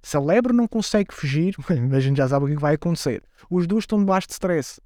Se 0.02 0.16
a 0.16 0.22
lebre 0.22 0.54
não 0.54 0.66
consegue 0.66 1.14
fugir, 1.14 1.54
a 1.94 2.00
gente 2.00 2.16
já 2.16 2.28
sabe 2.30 2.46
o 2.46 2.48
que 2.48 2.56
vai 2.56 2.76
acontecer. 2.76 3.22
Os 3.50 3.68
dois 3.68 3.84
estão 3.84 4.00
debaixo 4.00 4.28
de 4.28 4.34
stress. 4.34 4.80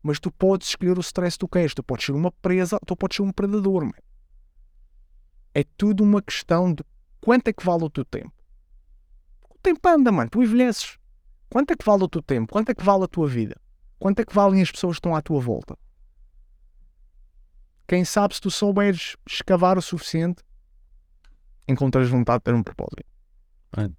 Mas 0.00 0.20
tu 0.20 0.30
podes 0.30 0.68
escolher 0.68 0.96
o 0.96 1.00
stress 1.00 1.34
que 1.34 1.40
tu 1.40 1.48
queres. 1.48 1.74
Tu 1.74 1.82
podes 1.82 2.06
ser 2.06 2.12
uma 2.12 2.30
presa, 2.30 2.78
tu 2.86 2.94
podes 2.94 3.16
ser 3.16 3.22
um 3.22 3.32
predador. 3.32 3.84
Man. 3.84 3.90
É 5.52 5.64
tudo 5.76 6.04
uma 6.04 6.22
questão 6.22 6.72
de 6.72 6.84
quanto 7.22 7.48
é 7.48 7.52
que 7.52 7.64
vale 7.64 7.84
o 7.84 7.90
teu 7.90 8.04
tempo. 8.04 8.32
O 9.48 9.58
tempo 9.62 9.88
anda, 9.88 10.12
mano. 10.12 10.28
Tu 10.28 10.42
envelheces. 10.42 10.98
Quanto 11.48 11.70
é 11.72 11.76
que 11.76 11.84
vale 11.84 12.02
o 12.02 12.08
teu 12.08 12.20
tempo? 12.20 12.52
Quanto 12.52 12.70
é 12.70 12.74
que 12.74 12.82
vale 12.82 13.04
a 13.04 13.08
tua 13.08 13.28
vida? 13.28 13.56
Quanto 13.98 14.20
é 14.20 14.24
que 14.24 14.34
valem 14.34 14.60
as 14.60 14.70
pessoas 14.70 14.96
que 14.96 14.98
estão 14.98 15.14
à 15.14 15.22
tua 15.22 15.40
volta? 15.40 15.78
Quem 17.86 18.04
sabe 18.04 18.34
se 18.34 18.40
tu 18.40 18.50
souberes 18.50 19.16
escavar 19.28 19.78
o 19.78 19.82
suficiente, 19.82 20.42
encontras 21.68 22.08
vontade 22.08 22.38
de 22.38 22.44
ter 22.44 22.54
um 22.54 22.62
propósito. 22.62 23.04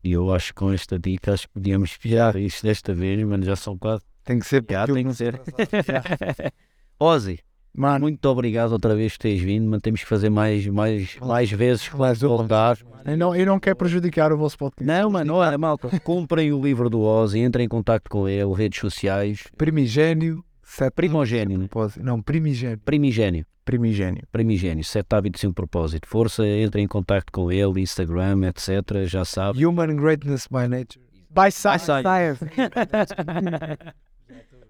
E 0.03 0.11
eu 0.11 0.33
acho 0.33 0.47
que 0.47 0.55
com 0.55 0.71
esta 0.71 0.99
dica 0.99 1.33
acho 1.33 1.47
que 1.47 1.53
podíamos 1.53 1.91
espiar 1.91 2.35
isto 2.35 2.63
desta 2.63 2.93
vez, 2.93 3.23
mano. 3.23 3.43
Já 3.43 3.55
são 3.55 3.77
quase. 3.77 4.03
Tem 4.23 4.39
que 4.39 4.45
ser. 4.45 4.65
Já, 4.69 4.85
tem 4.85 5.07
que 5.07 5.13
ser. 5.13 5.41
Ozzy, 6.99 7.39
Mano. 7.75 8.01
muito 8.01 8.23
obrigado 8.25 8.71
outra 8.71 8.95
vez 8.95 9.13
por 9.13 9.23
teres 9.23 9.41
vindo. 9.41 9.69
Mas 9.69 9.81
temos 9.81 10.01
que 10.01 10.07
fazer 10.07 10.29
mais, 10.29 10.65
mais, 10.67 11.17
mais 11.19 11.51
vezes 11.51 11.89
mais 11.89 12.21
voltar. 12.21 12.77
Eu 13.05 13.17
não, 13.17 13.35
eu 13.35 13.45
não 13.45 13.59
quero 13.59 13.75
prejudicar 13.75 14.31
o 14.31 14.37
vosso 14.37 14.57
podcast. 14.57 14.85
Não, 14.85 15.09
mano, 15.09 15.35
olha, 15.35 15.57
malta. 15.57 15.99
Comprem 16.01 16.53
o 16.53 16.61
livro 16.61 16.89
do 16.89 17.01
Ozzy, 17.01 17.39
entrem 17.39 17.65
em 17.65 17.69
contato 17.69 18.09
com 18.09 18.27
ele, 18.27 18.53
redes 18.53 18.79
sociais. 18.79 19.43
Primigênio. 19.57 20.43
Sete 20.63 20.93
Primogênio, 20.93 21.57
né? 21.57 21.67
Não, 22.01 22.21
primigênio. 22.21 22.79
Primigênio. 22.79 23.45
Primigênio. 23.65 24.23
Primigênio. 24.31 24.83
Sete 24.83 25.15
hábitos 25.15 25.43
e 25.43 25.47
um 25.47 25.53
propósito. 25.53 26.07
Força, 26.07 26.47
entre 26.47 26.81
em 26.81 26.87
contato 26.87 27.31
com 27.31 27.51
ele, 27.51 27.81
Instagram, 27.81 28.47
etc. 28.47 29.05
Já 29.05 29.23
sabe. 29.23 29.65
Human 29.65 29.95
Greatness 29.95 30.47
by 30.47 30.67
Nature. 30.67 31.05
By 31.29 31.51
Science. 31.51 31.85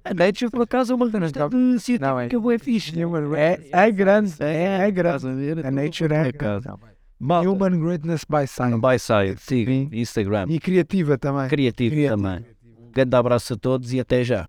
A 0.06 0.14
Nature, 0.14 0.52
por 0.52 0.62
acaso, 0.64 0.92
é 0.92 0.96
uma 0.96 1.10
revista 1.10 1.48
de 1.48 1.80
científica 1.80 2.40
boa 2.40 2.60
fixe. 2.60 2.94
É, 3.38 3.70
é 3.72 3.92
grande. 3.92 4.34
É, 4.40 4.88
é 4.88 4.92
grande. 4.92 5.26
A 5.64 5.72
Nature 5.72 6.14
é 6.14 6.32
grande. 6.32 6.68
Human 7.22 7.80
Greatness 7.80 8.26
by 8.26 8.46
Science. 8.46 8.82
By 8.82 9.00
Science, 9.00 9.44
sim. 9.46 9.90
Instagram. 9.94 10.48
E 10.50 10.60
criativa 10.60 11.18
também. 11.18 11.48
Criativa, 11.48 11.96
criativa. 11.96 12.18
também. 12.18 12.46
Grande 12.92 13.16
abraço 13.16 13.54
a 13.54 13.58
todos 13.58 13.94
e 13.94 14.00
até 14.00 14.24
já. 14.24 14.48